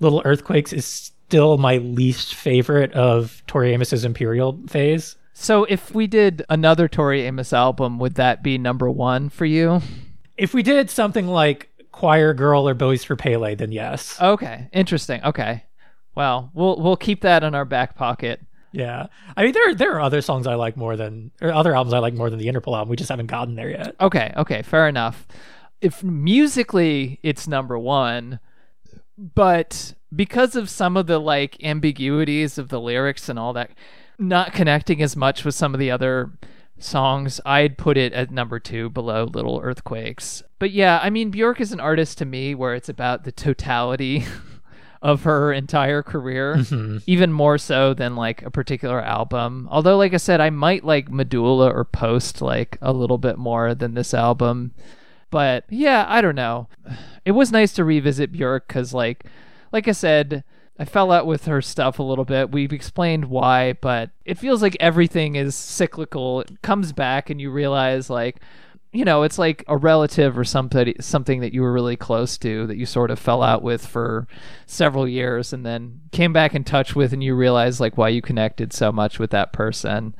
Little 0.00 0.22
Earthquakes 0.24 0.72
is 0.72 1.12
still 1.32 1.56
my 1.56 1.78
least 1.78 2.34
favorite 2.34 2.92
of 2.92 3.42
Tori 3.46 3.72
Amos's 3.72 4.04
Imperial 4.04 4.60
phase. 4.68 5.16
So 5.32 5.64
if 5.64 5.94
we 5.94 6.06
did 6.06 6.44
another 6.50 6.88
Tori 6.88 7.22
Amos 7.22 7.54
album, 7.54 7.98
would 8.00 8.16
that 8.16 8.42
be 8.42 8.58
number 8.58 8.90
one 8.90 9.30
for 9.30 9.46
you? 9.46 9.80
If 10.36 10.52
we 10.52 10.62
did 10.62 10.90
something 10.90 11.26
like 11.26 11.70
Choir 11.90 12.34
Girl 12.34 12.68
or 12.68 12.74
Boys 12.74 13.02
for 13.02 13.16
Pele, 13.16 13.54
then 13.54 13.72
yes. 13.72 14.20
Okay, 14.20 14.68
interesting. 14.74 15.24
Okay, 15.24 15.64
well, 16.14 16.50
we'll 16.52 16.78
we'll 16.78 16.98
keep 16.98 17.22
that 17.22 17.42
in 17.42 17.54
our 17.54 17.64
back 17.64 17.96
pocket. 17.96 18.42
Yeah, 18.72 19.06
I 19.34 19.44
mean 19.44 19.52
there 19.52 19.74
there 19.74 19.94
are 19.94 20.02
other 20.02 20.20
songs 20.20 20.46
I 20.46 20.56
like 20.56 20.76
more 20.76 20.96
than 20.96 21.30
or 21.40 21.50
other 21.50 21.74
albums 21.74 21.94
I 21.94 22.00
like 22.00 22.12
more 22.12 22.28
than 22.28 22.40
the 22.40 22.48
Interpol 22.48 22.76
album. 22.76 22.90
We 22.90 22.96
just 22.96 23.08
haven't 23.08 23.28
gotten 23.28 23.54
there 23.54 23.70
yet. 23.70 23.96
Okay, 24.02 24.34
okay, 24.36 24.60
fair 24.60 24.86
enough. 24.86 25.26
If 25.80 26.04
musically 26.04 27.20
it's 27.22 27.48
number 27.48 27.78
one, 27.78 28.38
but 29.16 29.94
because 30.14 30.56
of 30.56 30.68
some 30.68 30.96
of 30.96 31.06
the 31.06 31.18
like 31.18 31.62
ambiguities 31.64 32.58
of 32.58 32.68
the 32.68 32.80
lyrics 32.80 33.28
and 33.28 33.38
all 33.38 33.52
that, 33.52 33.70
not 34.18 34.52
connecting 34.52 35.02
as 35.02 35.16
much 35.16 35.44
with 35.44 35.54
some 35.54 35.74
of 35.74 35.80
the 35.80 35.90
other 35.90 36.32
songs, 36.78 37.40
I'd 37.44 37.78
put 37.78 37.96
it 37.96 38.12
at 38.12 38.30
number 38.30 38.58
two 38.58 38.90
below 38.90 39.24
Little 39.24 39.60
Earthquakes. 39.62 40.42
But 40.58 40.70
yeah, 40.70 41.00
I 41.02 41.10
mean, 41.10 41.30
Bjork 41.30 41.60
is 41.60 41.72
an 41.72 41.80
artist 41.80 42.18
to 42.18 42.24
me 42.24 42.54
where 42.54 42.74
it's 42.74 42.88
about 42.88 43.24
the 43.24 43.32
totality 43.32 44.24
of 45.02 45.24
her 45.24 45.52
entire 45.52 46.02
career, 46.02 46.56
mm-hmm. 46.56 46.98
even 47.06 47.32
more 47.32 47.58
so 47.58 47.94
than 47.94 48.16
like 48.16 48.42
a 48.42 48.50
particular 48.50 49.00
album. 49.00 49.68
Although, 49.70 49.96
like 49.96 50.14
I 50.14 50.18
said, 50.18 50.40
I 50.40 50.50
might 50.50 50.84
like 50.84 51.10
Medulla 51.10 51.70
or 51.70 51.84
Post 51.84 52.40
like 52.42 52.78
a 52.80 52.92
little 52.92 53.18
bit 53.18 53.38
more 53.38 53.74
than 53.74 53.94
this 53.94 54.14
album. 54.14 54.72
But 55.32 55.64
yeah, 55.70 56.04
I 56.06 56.20
don't 56.20 56.36
know. 56.36 56.68
It 57.24 57.32
was 57.32 57.50
nice 57.50 57.72
to 57.72 57.84
revisit 57.84 58.30
Bjork 58.30 58.68
because, 58.68 58.92
like, 58.92 59.24
like 59.72 59.88
I 59.88 59.92
said, 59.92 60.44
I 60.78 60.84
fell 60.84 61.10
out 61.10 61.26
with 61.26 61.46
her 61.46 61.62
stuff 61.62 61.98
a 61.98 62.02
little 62.02 62.26
bit. 62.26 62.52
We've 62.52 62.72
explained 62.72 63.24
why, 63.24 63.72
but 63.72 64.10
it 64.26 64.38
feels 64.38 64.60
like 64.60 64.76
everything 64.78 65.36
is 65.36 65.54
cyclical. 65.54 66.42
It 66.42 66.60
comes 66.60 66.92
back, 66.92 67.30
and 67.30 67.40
you 67.40 67.50
realize, 67.50 68.10
like, 68.10 68.40
you 68.92 69.06
know, 69.06 69.22
it's 69.22 69.38
like 69.38 69.64
a 69.68 69.76
relative 69.78 70.36
or 70.36 70.44
somebody, 70.44 70.94
something 71.00 71.40
that 71.40 71.54
you 71.54 71.62
were 71.62 71.72
really 71.72 71.96
close 71.96 72.36
to 72.38 72.66
that 72.66 72.76
you 72.76 72.84
sort 72.84 73.10
of 73.10 73.18
fell 73.18 73.42
out 73.42 73.62
with 73.62 73.86
for 73.86 74.28
several 74.66 75.08
years, 75.08 75.54
and 75.54 75.64
then 75.64 76.02
came 76.12 76.34
back 76.34 76.54
in 76.54 76.62
touch 76.62 76.94
with, 76.94 77.14
and 77.14 77.24
you 77.24 77.34
realize 77.34 77.80
like 77.80 77.96
why 77.96 78.10
you 78.10 78.20
connected 78.20 78.74
so 78.74 78.92
much 78.92 79.18
with 79.18 79.30
that 79.30 79.50
person. 79.50 80.14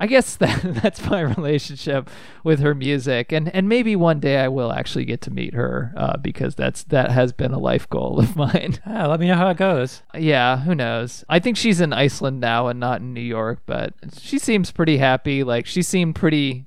I 0.00 0.06
guess 0.06 0.36
that 0.44 0.60
that's 0.82 1.08
my 1.08 1.20
relationship 1.20 2.10
with 2.42 2.60
her 2.60 2.74
music, 2.74 3.32
and 3.32 3.54
and 3.54 3.68
maybe 3.68 3.96
one 3.96 4.20
day 4.20 4.38
I 4.38 4.48
will 4.48 4.72
actually 4.72 5.04
get 5.04 5.20
to 5.22 5.30
meet 5.30 5.54
her 5.54 5.92
uh, 5.96 6.16
because 6.16 6.54
that's 6.54 6.84
that 6.84 7.10
has 7.10 7.32
been 7.32 7.52
a 7.52 7.58
life 7.58 7.88
goal 7.88 8.18
of 8.20 8.36
mine. 8.36 8.78
Ah, 8.86 9.06
let 9.06 9.20
me 9.20 9.28
know 9.28 9.36
how 9.36 9.50
it 9.50 9.56
goes. 9.56 10.02
yeah, 10.14 10.58
who 10.58 10.74
knows? 10.74 11.24
I 11.28 11.38
think 11.38 11.56
she's 11.56 11.80
in 11.80 11.92
Iceland 11.92 12.40
now 12.40 12.68
and 12.68 12.80
not 12.80 13.00
in 13.00 13.14
New 13.14 13.20
York, 13.20 13.60
but 13.66 13.94
she 14.18 14.38
seems 14.38 14.70
pretty 14.70 14.98
happy. 14.98 15.44
Like 15.44 15.66
she 15.66 15.82
seemed 15.82 16.14
pretty 16.14 16.66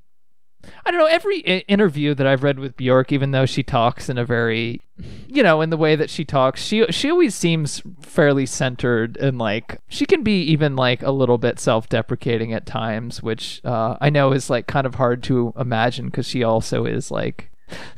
I 0.85 0.91
don't 0.91 0.99
know. 0.99 1.05
Every 1.07 1.47
I- 1.47 1.63
interview 1.67 2.13
that 2.13 2.27
I've 2.27 2.43
read 2.43 2.59
with 2.59 2.77
Bjork, 2.77 3.11
even 3.11 3.31
though 3.31 3.45
she 3.45 3.63
talks 3.63 4.09
in 4.09 4.17
a 4.17 4.25
very, 4.25 4.81
you 5.27 5.43
know, 5.43 5.61
in 5.61 5.69
the 5.69 5.77
way 5.77 5.95
that 5.95 6.09
she 6.09 6.25
talks, 6.25 6.61
she 6.61 6.85
she 6.91 7.09
always 7.09 7.35
seems 7.35 7.81
fairly 8.01 8.45
centered 8.45 9.17
and 9.17 9.37
like 9.37 9.79
she 9.87 10.05
can 10.05 10.23
be 10.23 10.41
even 10.43 10.75
like 10.75 11.01
a 11.03 11.11
little 11.11 11.37
bit 11.37 11.59
self-deprecating 11.59 12.53
at 12.53 12.65
times, 12.65 13.21
which 13.21 13.61
uh, 13.65 13.97
I 14.01 14.09
know 14.09 14.31
is 14.31 14.49
like 14.49 14.67
kind 14.67 14.87
of 14.87 14.95
hard 14.95 15.23
to 15.23 15.53
imagine 15.57 16.05
because 16.07 16.27
she 16.27 16.43
also 16.43 16.85
is 16.85 17.11
like. 17.11 17.49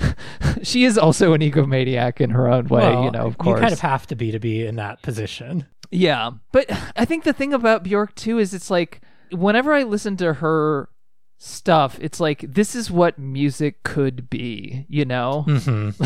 she 0.63 0.83
is 0.83 0.97
also 0.97 1.33
an 1.33 1.41
egomaniac 1.41 2.19
in 2.19 2.31
her 2.31 2.49
own 2.49 2.67
way, 2.69 2.81
Well, 2.81 3.03
you 3.03 3.11
know, 3.11 3.27
of 3.27 3.37
course. 3.37 3.57
You 3.57 3.61
kind 3.61 3.73
of 3.73 3.81
have 3.81 4.07
to 4.07 4.15
be 4.15 4.31
to 4.31 4.39
be 4.39 4.65
in 4.65 4.77
that 4.77 5.03
position. 5.03 5.67
Yeah, 5.91 6.31
but 6.51 6.65
I 6.95 7.05
think 7.05 7.23
the 7.23 7.33
thing 7.33 7.53
about 7.53 7.83
Bjork 7.83 8.15
too 8.15 8.39
is 8.39 8.53
it's 8.55 8.71
like 8.71 9.01
whenever 9.31 9.73
I 9.73 9.83
listen 9.83 10.17
to 10.17 10.33
her 10.35 10.89
stuff, 11.39 11.97
it's 12.01 12.19
like 12.19 12.41
this 12.41 12.75
is 12.75 12.91
what 12.91 13.17
music 13.17 13.81
could 13.83 14.29
be, 14.29 14.85
you 14.89 15.05
know? 15.05 15.45
Mm-hmm. 15.47 16.03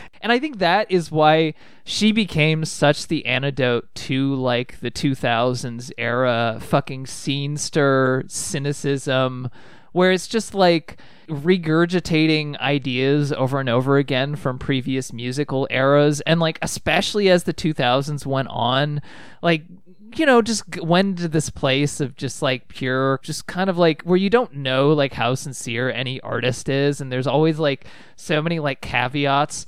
and 0.22 0.32
I 0.32 0.38
think 0.38 0.58
that 0.58 0.90
is 0.90 1.12
why 1.12 1.54
she 1.84 2.10
became 2.10 2.64
such 2.64 3.06
the 3.06 3.26
antidote 3.26 3.94
to 3.94 4.34
like 4.34 4.80
the 4.80 4.90
2000s 4.90 5.92
era 5.98 6.58
fucking 6.60 7.06
scene 7.06 7.56
stir 7.58 8.24
cynicism 8.26 9.50
where 9.92 10.12
it's 10.12 10.26
just 10.26 10.54
like 10.54 10.98
regurgitating 11.28 12.58
ideas 12.58 13.32
over 13.32 13.60
and 13.60 13.68
over 13.68 13.98
again 13.98 14.34
from 14.34 14.58
previous 14.58 15.12
musical 15.12 15.68
eras. 15.70 16.22
And 16.22 16.40
like 16.40 16.58
especially 16.62 17.28
as 17.28 17.44
the 17.44 17.54
2000s 17.54 18.24
went 18.24 18.48
on 18.48 19.02
like 19.42 19.64
you 20.16 20.26
know 20.26 20.42
just 20.42 20.78
went 20.78 21.18
to 21.18 21.28
this 21.28 21.50
place 21.50 22.00
of 22.00 22.16
just 22.16 22.42
like 22.42 22.68
pure 22.68 23.20
just 23.22 23.46
kind 23.46 23.68
of 23.68 23.78
like 23.78 24.02
where 24.02 24.16
you 24.16 24.30
don't 24.30 24.54
know 24.54 24.92
like 24.92 25.12
how 25.12 25.34
sincere 25.34 25.90
any 25.90 26.20
artist 26.20 26.68
is 26.68 27.00
and 27.00 27.10
there's 27.10 27.26
always 27.26 27.58
like 27.58 27.86
so 28.16 28.42
many 28.42 28.58
like 28.58 28.80
caveats. 28.80 29.66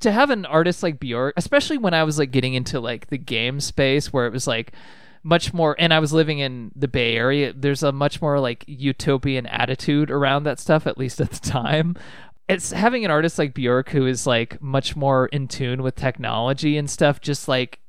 To 0.00 0.12
have 0.12 0.30
an 0.30 0.44
artist 0.46 0.82
like 0.82 1.00
Bjork 1.00 1.34
especially 1.36 1.78
when 1.78 1.94
I 1.94 2.04
was 2.04 2.18
like 2.18 2.30
getting 2.30 2.54
into 2.54 2.80
like 2.80 3.08
the 3.08 3.18
game 3.18 3.60
space 3.60 4.12
where 4.12 4.26
it 4.26 4.32
was 4.32 4.46
like 4.46 4.72
much 5.22 5.54
more 5.54 5.74
and 5.78 5.94
I 5.94 6.00
was 6.00 6.12
living 6.12 6.38
in 6.40 6.70
the 6.76 6.88
Bay 6.88 7.16
Area 7.16 7.52
there's 7.52 7.82
a 7.82 7.92
much 7.92 8.20
more 8.20 8.38
like 8.40 8.64
utopian 8.66 9.46
attitude 9.46 10.10
around 10.10 10.44
that 10.44 10.58
stuff 10.58 10.86
at 10.86 10.98
least 10.98 11.20
at 11.20 11.30
the 11.30 11.50
time. 11.50 11.96
It's 12.46 12.72
having 12.72 13.04
an 13.04 13.10
artist 13.10 13.38
like 13.38 13.54
Bjork 13.54 13.88
who 13.90 14.06
is 14.06 14.26
like 14.26 14.60
much 14.60 14.96
more 14.96 15.26
in 15.26 15.48
tune 15.48 15.82
with 15.82 15.94
technology 15.94 16.76
and 16.76 16.90
stuff 16.90 17.20
just 17.20 17.48
like 17.48 17.80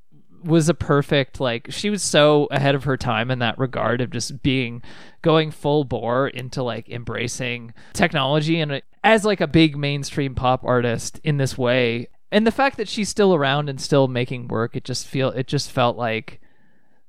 was 0.45 0.69
a 0.69 0.73
perfect 0.73 1.39
like 1.39 1.67
she 1.71 1.89
was 1.89 2.03
so 2.03 2.47
ahead 2.51 2.75
of 2.75 2.83
her 2.83 2.95
time 2.95 3.31
in 3.31 3.39
that 3.39 3.57
regard 3.57 3.99
of 3.99 4.11
just 4.11 4.43
being 4.43 4.81
going 5.21 5.51
full 5.51 5.83
bore 5.83 6.27
into 6.27 6.61
like 6.61 6.87
embracing 6.89 7.73
technology 7.93 8.59
and 8.59 8.71
uh, 8.71 8.81
as 9.03 9.25
like 9.25 9.41
a 9.41 9.47
big 9.47 9.75
mainstream 9.75 10.35
pop 10.35 10.63
artist 10.63 11.19
in 11.23 11.37
this 11.37 11.57
way. 11.57 12.07
And 12.31 12.45
the 12.45 12.51
fact 12.51 12.77
that 12.77 12.87
she's 12.87 13.09
still 13.09 13.33
around 13.33 13.69
and 13.69 13.81
still 13.81 14.07
making 14.07 14.47
work 14.47 14.75
it 14.75 14.83
just 14.83 15.07
feel 15.07 15.29
it 15.31 15.47
just 15.47 15.71
felt 15.71 15.97
like 15.97 16.41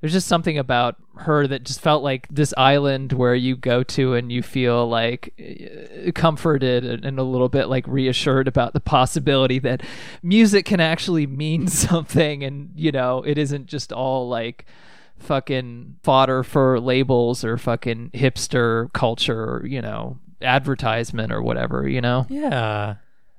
there's 0.07 0.13
just 0.13 0.29
something 0.29 0.57
about 0.57 0.95
her 1.17 1.49
that 1.49 1.65
just 1.65 1.81
felt 1.81 2.01
like 2.01 2.29
this 2.31 2.55
island 2.57 3.13
where 3.13 3.35
you 3.35 3.57
go 3.57 3.83
to 3.83 4.15
and 4.15 4.31
you 4.31 4.41
feel 4.41 4.89
like 4.89 5.35
uh, 5.41 6.13
comforted 6.13 6.85
and, 6.85 7.05
and 7.05 7.19
a 7.19 7.25
little 7.25 7.49
bit 7.49 7.67
like 7.67 7.85
reassured 7.89 8.47
about 8.47 8.73
the 8.73 8.79
possibility 8.79 9.59
that 9.59 9.83
music 10.23 10.65
can 10.65 10.79
actually 10.79 11.27
mean 11.27 11.67
something 11.67 12.45
and 12.45 12.71
you 12.77 12.93
know 12.93 13.21
it 13.25 13.37
isn't 13.37 13.67
just 13.67 13.93
all 13.93 14.29
like 14.29 14.65
fucking 15.19 15.97
fodder 16.05 16.45
for 16.45 16.79
labels 16.79 17.43
or 17.43 17.59
fucking 17.59 18.09
hipster 18.15 18.93
culture 18.93 19.57
or 19.57 19.67
you 19.67 19.83
know 19.83 20.17
advertisement 20.41 21.33
or 21.33 21.43
whatever 21.43 21.89
you 21.89 22.01
know 22.01 22.25
Yeah. 22.29 22.95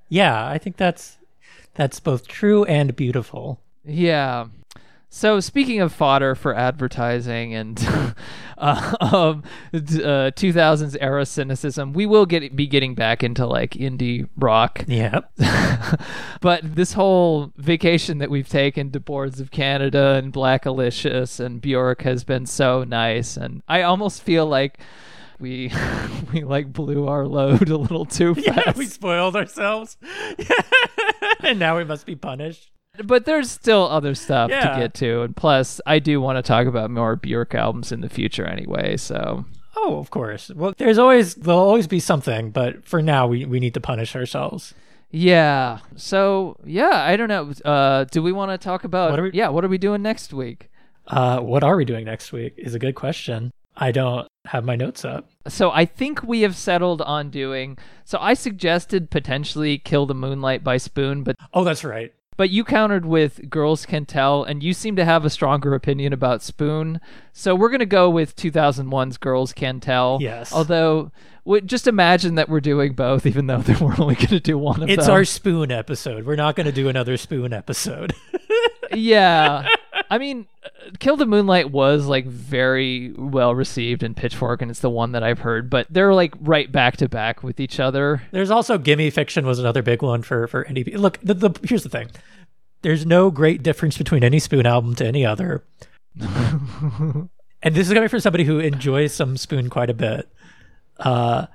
Yeah, 0.10 0.46
I 0.46 0.58
think 0.58 0.76
that's 0.76 1.18
that's 1.76 2.02
both 2.02 2.28
true 2.28 2.66
and 2.66 2.94
beautiful. 2.94 3.62
Yeah. 3.86 4.48
So 5.10 5.40
speaking 5.40 5.80
of 5.80 5.94
fodder 5.94 6.36
for 6.36 6.54
advertising 6.54 7.54
and 7.54 7.80
uh, 8.58 8.96
um, 9.00 9.44
uh, 9.74 10.32
2000s 10.36 10.98
era 11.00 11.26
cynicism, 11.26 11.94
we 11.94 12.06
will 12.06 12.26
get 12.26 12.56
be 12.56 12.68
getting 12.68 12.94
back 12.94 13.24
into 13.24 13.46
like 13.46 13.72
indie 13.72 14.28
rock. 14.36 14.84
Yeah. 14.86 15.22
but 16.42 16.76
this 16.76 16.94
whole 16.94 17.54
vacation 17.56 18.18
that 18.18 18.30
we've 18.30 18.50
taken 18.50 18.92
to 18.92 19.00
Boards 19.00 19.40
of 19.40 19.50
Canada 19.50 20.16
and 20.16 20.34
Blackalicious 20.34 21.40
and 21.40 21.62
Bjork 21.62 22.02
has 22.02 22.24
been 22.24 22.46
so 22.46 22.84
nice, 22.84 23.38
and 23.38 23.64
I 23.68 23.84
almost 23.84 24.22
feel 24.22 24.46
like 24.46 24.78
we 25.40 25.72
we 26.34 26.44
like 26.44 26.74
blew 26.74 27.08
our 27.08 27.26
load 27.26 27.70
a 27.70 27.78
little 27.78 28.06
too 28.06 28.36
fast. 28.36 28.48
Yeah, 28.48 28.74
we 28.76 28.86
spoiled 28.86 29.38
ourselves. 29.38 29.98
and 31.44 31.60
now 31.60 31.78
we 31.78 31.86
must 31.86 32.06
be 32.06 32.16
punished. 32.16 32.72
But 33.06 33.26
there's 33.26 33.50
still 33.52 33.88
other 33.90 34.16
stuff 34.16 34.50
Yeah. 34.50 34.70
to 34.74 34.80
get 34.80 34.94
to, 34.96 35.22
and 35.24 35.36
plus, 35.36 35.80
I 35.86 36.00
do 36.00 36.20
want 36.22 36.38
to 36.38 36.42
talk 36.42 36.68
about 36.68 36.90
more 36.92 37.16
Bjork 37.16 37.54
albums 37.56 37.92
in 37.92 38.02
the 38.02 38.10
future 38.10 38.46
anyway. 38.46 38.98
So 38.98 39.46
Oh, 39.80 39.98
of 40.00 40.10
course. 40.10 40.50
Well, 40.56 40.74
there's 40.78 40.98
always 40.98 41.36
there'll 41.36 41.60
always 41.60 41.88
be 41.88 42.00
something, 42.00 42.52
but 42.52 42.86
for 42.86 43.02
now 43.02 43.28
we, 43.28 43.46
we 43.46 43.60
need 43.60 43.74
to 43.76 43.80
punish 43.82 44.16
ourselves. 44.16 44.74
yeah, 45.12 45.80
so 45.96 46.58
yeah, 46.66 47.04
I 47.06 47.16
don't 47.16 47.30
know. 47.30 47.52
Uh, 47.64 48.04
do 48.06 48.22
we 48.22 48.32
want 48.32 48.52
to 48.52 48.58
talk 48.58 48.84
about? 48.84 49.12
What 49.12 49.22
we- 49.22 49.32
yeah, 49.34 49.50
what 49.50 49.64
are 49.64 49.70
we 49.70 49.78
doing 49.78 50.02
next 50.02 50.34
week? 50.34 50.70
Uh, 51.08 51.40
what 51.40 51.64
are 51.64 51.78
we 51.78 51.86
doing 51.86 52.06
next 52.06 52.34
week 52.34 52.54
is 52.58 52.76
a 52.76 52.80
good 52.80 52.96
question. 52.96 53.52
I 53.78 53.92
don't 53.92 54.28
have 54.48 54.66
my 54.66 54.76
notes 54.76 55.06
up. 55.06 55.30
So 55.48 55.72
I 55.72 55.86
think 55.86 56.24
we 56.24 56.42
have 56.42 56.56
settled 56.56 57.02
on 57.04 57.30
doing. 57.30 57.78
So 58.04 58.18
I 58.20 58.34
suggested 58.34 59.10
potentially 59.12 59.78
"Kill 59.78 60.06
the 60.08 60.16
Moonlight" 60.16 60.64
by 60.64 60.78
Spoon, 60.78 61.24
but 61.24 61.36
Oh, 61.54 61.64
that's 61.64 61.84
right. 61.86 62.12
But 62.38 62.50
you 62.50 62.64
countered 62.64 63.06
with 63.06 63.50
"Girls 63.50 63.86
Can 63.86 64.06
Tell," 64.06 64.44
and 64.44 64.64
you 64.64 64.74
seem 64.74 64.96
to 64.96 65.04
have 65.06 65.26
a 65.26 65.30
stronger 65.30 65.74
opinion 65.74 66.14
about 66.14 66.42
Spoon. 66.42 67.02
So 67.34 67.54
we're 67.56 67.70
gonna 67.70 67.86
go 67.86 68.10
with 68.10 68.36
2001's 68.36 69.18
"Girls 69.18 69.52
Can 69.54 69.80
Tell." 69.80 70.20
Yes. 70.22 70.54
Although, 70.54 71.12
w- 71.46 71.62
just 71.66 71.88
imagine 71.88 72.36
that 72.36 72.48
we're 72.48 72.62
doing 72.62 72.94
both, 72.94 73.26
even 73.26 73.48
though 73.48 73.64
we're 73.82 74.00
only 74.00 74.16
gonna 74.16 74.40
do 74.40 74.58
one 74.58 74.82
of 74.84 74.90
It's 74.90 74.96
them. 74.98 75.00
It's 75.00 75.10
our 75.10 75.26
spoon 75.26 75.72
episode. 75.72 76.26
We're 76.26 76.36
not 76.36 76.56
going 76.56 76.68
to 76.68 76.72
do 76.72 76.88
another 76.90 77.18
spoon 77.18 77.52
episode. 77.54 78.14
yeah. 78.94 79.68
I 80.10 80.18
mean, 80.18 80.48
"Kill 81.00 81.18
the 81.18 81.26
Moonlight" 81.26 81.72
was 81.72 82.06
like 82.06 82.26
very 82.26 83.12
well 83.14 83.54
received 83.54 84.04
in 84.04 84.14
Pitchfork, 84.14 84.62
and 84.62 84.72
it's 84.72 84.80
the 84.80 84.90
one 84.90 85.12
that 85.12 85.24
I've 85.24 85.40
heard. 85.40 85.70
But 85.70 85.88
they're 85.90 86.14
like 86.14 86.34
right 86.40 86.72
back 86.72 86.98
to 86.98 87.10
back 87.10 87.44
with 87.44 87.60
each 87.60 87.80
other. 87.80 88.24
There's 88.32 88.52
also 88.52 88.78
Gimme 88.78 89.10
Fiction 89.10 89.46
was 89.46 89.60
another 89.60 89.82
big 89.82 90.02
one 90.02 90.24
for 90.24 90.48
for 90.48 90.66
any. 90.66 90.84
Look, 90.84 91.20
the, 91.22 91.34
the 91.34 91.60
here's 91.64 91.84
the 91.84 91.90
thing. 91.90 92.10
There's 92.82 93.06
no 93.06 93.32
great 93.32 93.64
difference 93.64 93.98
between 93.98 94.24
any 94.24 94.40
Spoon 94.40 94.66
album 94.66 94.96
to 94.96 95.06
any 95.06 95.26
other. 95.26 95.64
and 96.20 97.30
this 97.64 97.88
is 97.88 97.94
coming 97.94 98.10
from 98.10 98.20
somebody 98.20 98.44
who 98.44 98.60
enjoys 98.60 99.14
some 99.14 99.36
Spoon 99.36 99.70
quite 99.70 99.90
a 99.90 99.94
bit. 99.94 100.30
Uh, 101.00 101.48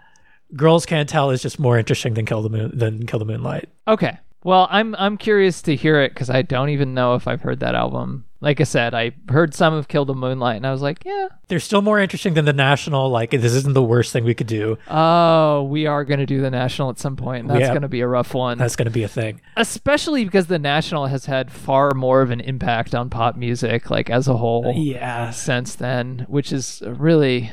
Girls 0.55 0.85
Can't 0.85 1.09
Tell 1.09 1.31
is 1.31 1.41
just 1.41 1.59
more 1.59 1.79
interesting 1.79 2.15
than 2.15 2.27
Kill 2.27 2.43
the 2.43 2.51
Moon 2.51 2.71
than 2.75 3.07
Kill 3.07 3.19
the 3.19 3.25
Moonlight. 3.25 3.69
Okay. 3.89 4.19
Well, 4.45 4.67
I'm 4.71 4.95
I'm 4.99 5.17
curious 5.17 5.63
to 5.63 5.77
hear 5.77 6.01
it 6.01 6.11
because 6.15 6.29
I 6.31 6.43
don't 6.43 6.71
even 6.71 6.95
know 6.95 7.15
if 7.15 7.29
I've 7.29 7.43
heard 7.43 7.61
that 7.61 7.75
album. 7.75 8.25
Like 8.41 8.61
I 8.61 8.65
said, 8.65 8.93
I 8.93 9.13
heard 9.29 9.55
some 9.55 9.73
of 9.73 9.87
"Kill 9.87 10.05
the 10.05 10.17
Moonlight" 10.17 10.57
and 10.57 10.67
I 10.67 10.73
was 10.73 10.83
like, 10.83 11.05
yeah. 11.05 11.29
They're 11.47 11.61
still 11.61 11.81
more 11.81 12.01
interesting 12.01 12.35
than 12.35 12.45
the 12.45 12.53
National. 12.53 13.09
Like 13.09 13.31
this 13.31 13.55
isn't 13.55 13.75
the 13.75 13.83
worst 13.85 14.13
thing 14.13 14.25
we 14.25 14.35
could 14.35 14.49
do. 14.49 14.79
Oh, 14.91 15.63
we 15.71 15.87
are 15.87 16.05
gonna 16.05 16.27
do 16.27 16.41
the 16.41 16.51
National 16.51 16.91
at 16.91 16.99
some 16.99 17.15
point. 17.15 17.43
and 17.43 17.51
That's 17.51 17.61
Yeah. 17.61 17.73
gonna 17.73 17.89
be 17.89 18.01
a 18.01 18.09
rough 18.09 18.35
one, 18.35 18.59
That's 18.59 18.75
going 18.75 18.87
to 18.87 18.91
be 18.91 19.05
a 19.05 19.09
thing. 19.09 19.41
especially 19.57 20.25
because 20.25 20.49
the 20.49 20.59
National 20.59 21.07
has 21.07 21.27
had 21.27 21.53
far 21.53 21.93
more 21.95 22.21
of 22.21 22.33
an 22.33 22.41
impact 22.41 22.97
on 22.97 23.11
pop 23.11 23.37
music, 23.37 23.91
like 23.91 24.11
as 24.11 24.27
a 24.27 24.37
whole. 24.39 24.73
Yeah. 24.77 25.31
since 25.31 25.77
then, 25.77 26.27
which 26.29 26.53
is 26.53 26.83
really. 26.85 27.53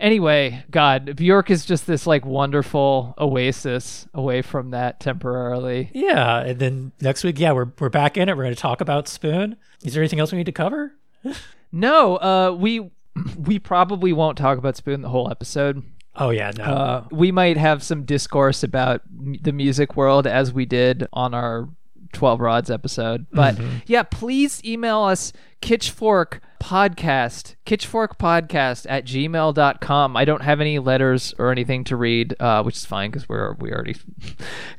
anyway, 0.00 0.64
God, 0.70 1.14
Bjork 1.16 1.50
is 1.50 1.64
just 1.64 1.86
this 1.86 2.06
like 2.06 2.24
wonderful 2.26 3.14
oasis 3.18 4.06
away 4.14 4.42
from 4.42 4.70
that 4.70 4.98
temporarily. 5.00 5.90
Yeah, 5.94 6.40
and 6.40 6.58
then 6.58 6.92
next 7.00 7.22
week, 7.24 7.38
yeah, 7.38 7.52
we're 7.52 7.68
we're 7.78 7.88
back 7.88 8.16
in 8.16 8.28
it. 8.28 8.36
We're 8.36 8.44
going 8.44 8.54
to 8.54 8.60
talk 8.60 8.80
about 8.80 9.06
Spoon. 9.08 9.56
Is 9.84 9.94
there 9.94 10.02
anything 10.02 10.18
else 10.20 10.32
we 10.32 10.38
need 10.38 10.46
to 10.46 10.52
cover? 10.52 10.94
No, 11.72 12.16
uh, 12.16 12.56
we 12.58 12.90
we 13.38 13.60
probably 13.60 14.12
won't 14.12 14.36
talk 14.36 14.58
about 14.58 14.76
Spoon 14.76 15.02
the 15.02 15.08
whole 15.08 15.30
episode. 15.30 15.84
Oh 16.16 16.30
yeah, 16.30 16.50
no. 16.56 16.64
Uh, 16.64 17.04
we 17.12 17.30
might 17.30 17.56
have 17.56 17.84
some 17.84 18.04
discourse 18.04 18.64
about 18.64 19.02
m- 19.08 19.36
the 19.40 19.52
music 19.52 19.96
world 19.96 20.26
as 20.26 20.52
we 20.52 20.66
did 20.66 21.06
on 21.12 21.32
our 21.32 21.68
12 22.12 22.40
Rods 22.40 22.70
episode. 22.72 23.26
But 23.32 23.56
yeah, 23.86 24.02
please 24.02 24.60
email 24.64 25.02
us 25.02 25.32
Kitschfork 25.62 26.40
Podcast, 26.60 27.56
Kitschfork 27.66 28.18
Podcast 28.18 28.86
at 28.88 29.04
gmail.com. 29.04 30.16
I 30.16 30.24
don't 30.24 30.42
have 30.42 30.60
any 30.60 30.78
letters 30.78 31.34
or 31.38 31.50
anything 31.50 31.84
to 31.84 31.96
read, 31.96 32.34
uh, 32.38 32.62
which 32.62 32.76
is 32.76 32.84
fine 32.84 33.10
because 33.10 33.28
we're 33.28 33.54
we 33.54 33.72
already 33.72 33.96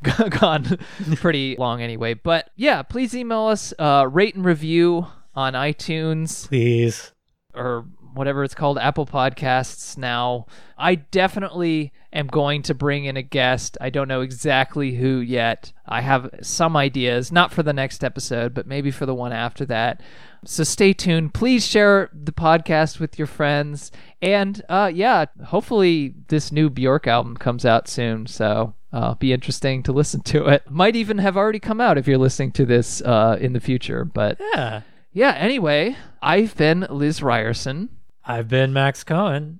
gone 0.40 0.78
pretty 1.16 1.56
long 1.58 1.82
anyway. 1.82 2.14
But 2.14 2.50
yeah, 2.56 2.84
please 2.84 3.14
email 3.16 3.48
us, 3.48 3.74
uh, 3.78 4.08
rate 4.10 4.36
and 4.36 4.46
review 4.46 5.08
on 5.36 5.54
iTunes 5.54 6.48
Please. 6.48 7.12
or 7.54 7.86
whatever 8.14 8.44
it's 8.44 8.56
called, 8.56 8.78
Apple 8.78 9.06
Podcasts 9.06 9.98
now. 9.98 10.46
I 10.78 10.96
definitely 10.96 11.94
am 12.12 12.28
going 12.28 12.62
to 12.64 12.74
bring 12.74 13.06
in 13.06 13.16
a 13.18 13.22
guest. 13.22 13.78
I 13.80 13.90
don't 13.90 14.08
know 14.08 14.22
exactly 14.22 14.96
who 14.96 15.20
yet. 15.20 15.72
I 15.88 16.02
have 16.02 16.30
some 16.42 16.76
ideas, 16.76 17.32
not 17.32 17.52
for 17.54 17.64
the 17.64 17.74
next 17.74 18.04
episode, 18.04 18.54
but 18.54 18.68
maybe 18.68 18.92
for 18.92 19.06
the 19.06 19.14
one 19.16 19.32
after 19.32 19.66
that. 19.66 20.02
So 20.44 20.64
stay 20.64 20.94
tuned. 20.94 21.34
Please 21.34 21.66
share 21.66 22.10
the 22.14 22.32
podcast 22.32 23.00
with 23.00 23.18
your 23.20 23.28
friends. 23.28 23.92
And 24.22 24.62
uh, 24.70 24.92
yeah, 24.94 25.26
hopefully 25.46 26.16
this 26.28 26.52
new 26.52 26.70
Bjork 26.70 27.08
album 27.08 27.38
comes 27.38 27.64
out 27.66 27.88
soon. 27.88 28.26
So 28.26 28.74
uh, 28.92 29.14
be 29.16 29.32
interesting 29.34 29.84
to 29.84 29.92
listen 29.92 30.22
to 30.24 30.48
it. 30.48 30.70
Might 30.70 30.96
even 30.96 31.20
have 31.20 31.38
already 31.38 31.60
come 31.60 31.80
out 31.80 31.98
if 32.00 32.08
you're 32.08 32.18
listening 32.18 32.52
to 32.54 32.66
this 32.66 33.02
uh, 33.04 33.38
in 33.40 33.54
the 33.54 33.60
future. 33.60 34.04
But 34.04 34.40
Yeah. 34.56 34.82
yeah, 35.14 35.32
anyway, 35.38 35.96
I've 36.24 36.58
been 36.58 36.88
Liz 36.90 37.22
Ryerson. 37.22 37.90
I've 38.26 38.48
been 38.48 38.72
Max 38.74 39.04
Cohen. 39.04 39.60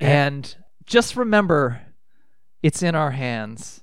And 0.00 0.54
just 0.86 1.16
remember, 1.16 1.82
it's 2.62 2.82
in 2.82 2.94
our 2.94 3.10
hands 3.12 3.82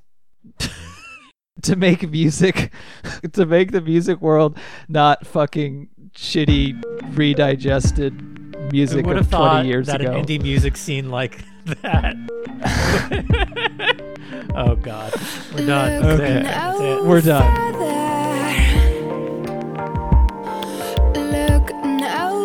to 1.64 1.76
make 1.76 2.10
music, 2.10 2.72
to 3.34 3.46
make 3.46 3.72
the 3.72 3.82
music 3.82 4.22
world 4.22 4.58
not 4.88 5.26
fucking 5.26 5.90
shitty, 6.14 6.82
redigested 7.14 8.72
music 8.72 9.06
of 9.06 9.16
have 9.18 9.30
20 9.30 9.68
years 9.68 9.88
that 9.88 10.02
ago. 10.02 10.14
an 10.14 10.26
indie 10.26 10.42
music 10.42 10.78
scene 10.78 11.10
like 11.10 11.44
that? 11.66 12.16
oh 14.56 14.76
God, 14.76 15.14
we're 15.54 15.66
done. 15.66 16.02
That's 16.02 16.22
it. 16.22 16.44
That's 16.44 16.80
it. 16.80 17.04
We're 17.06 17.22
done. 17.22 17.72
Look 21.14 21.74
no 21.84 22.41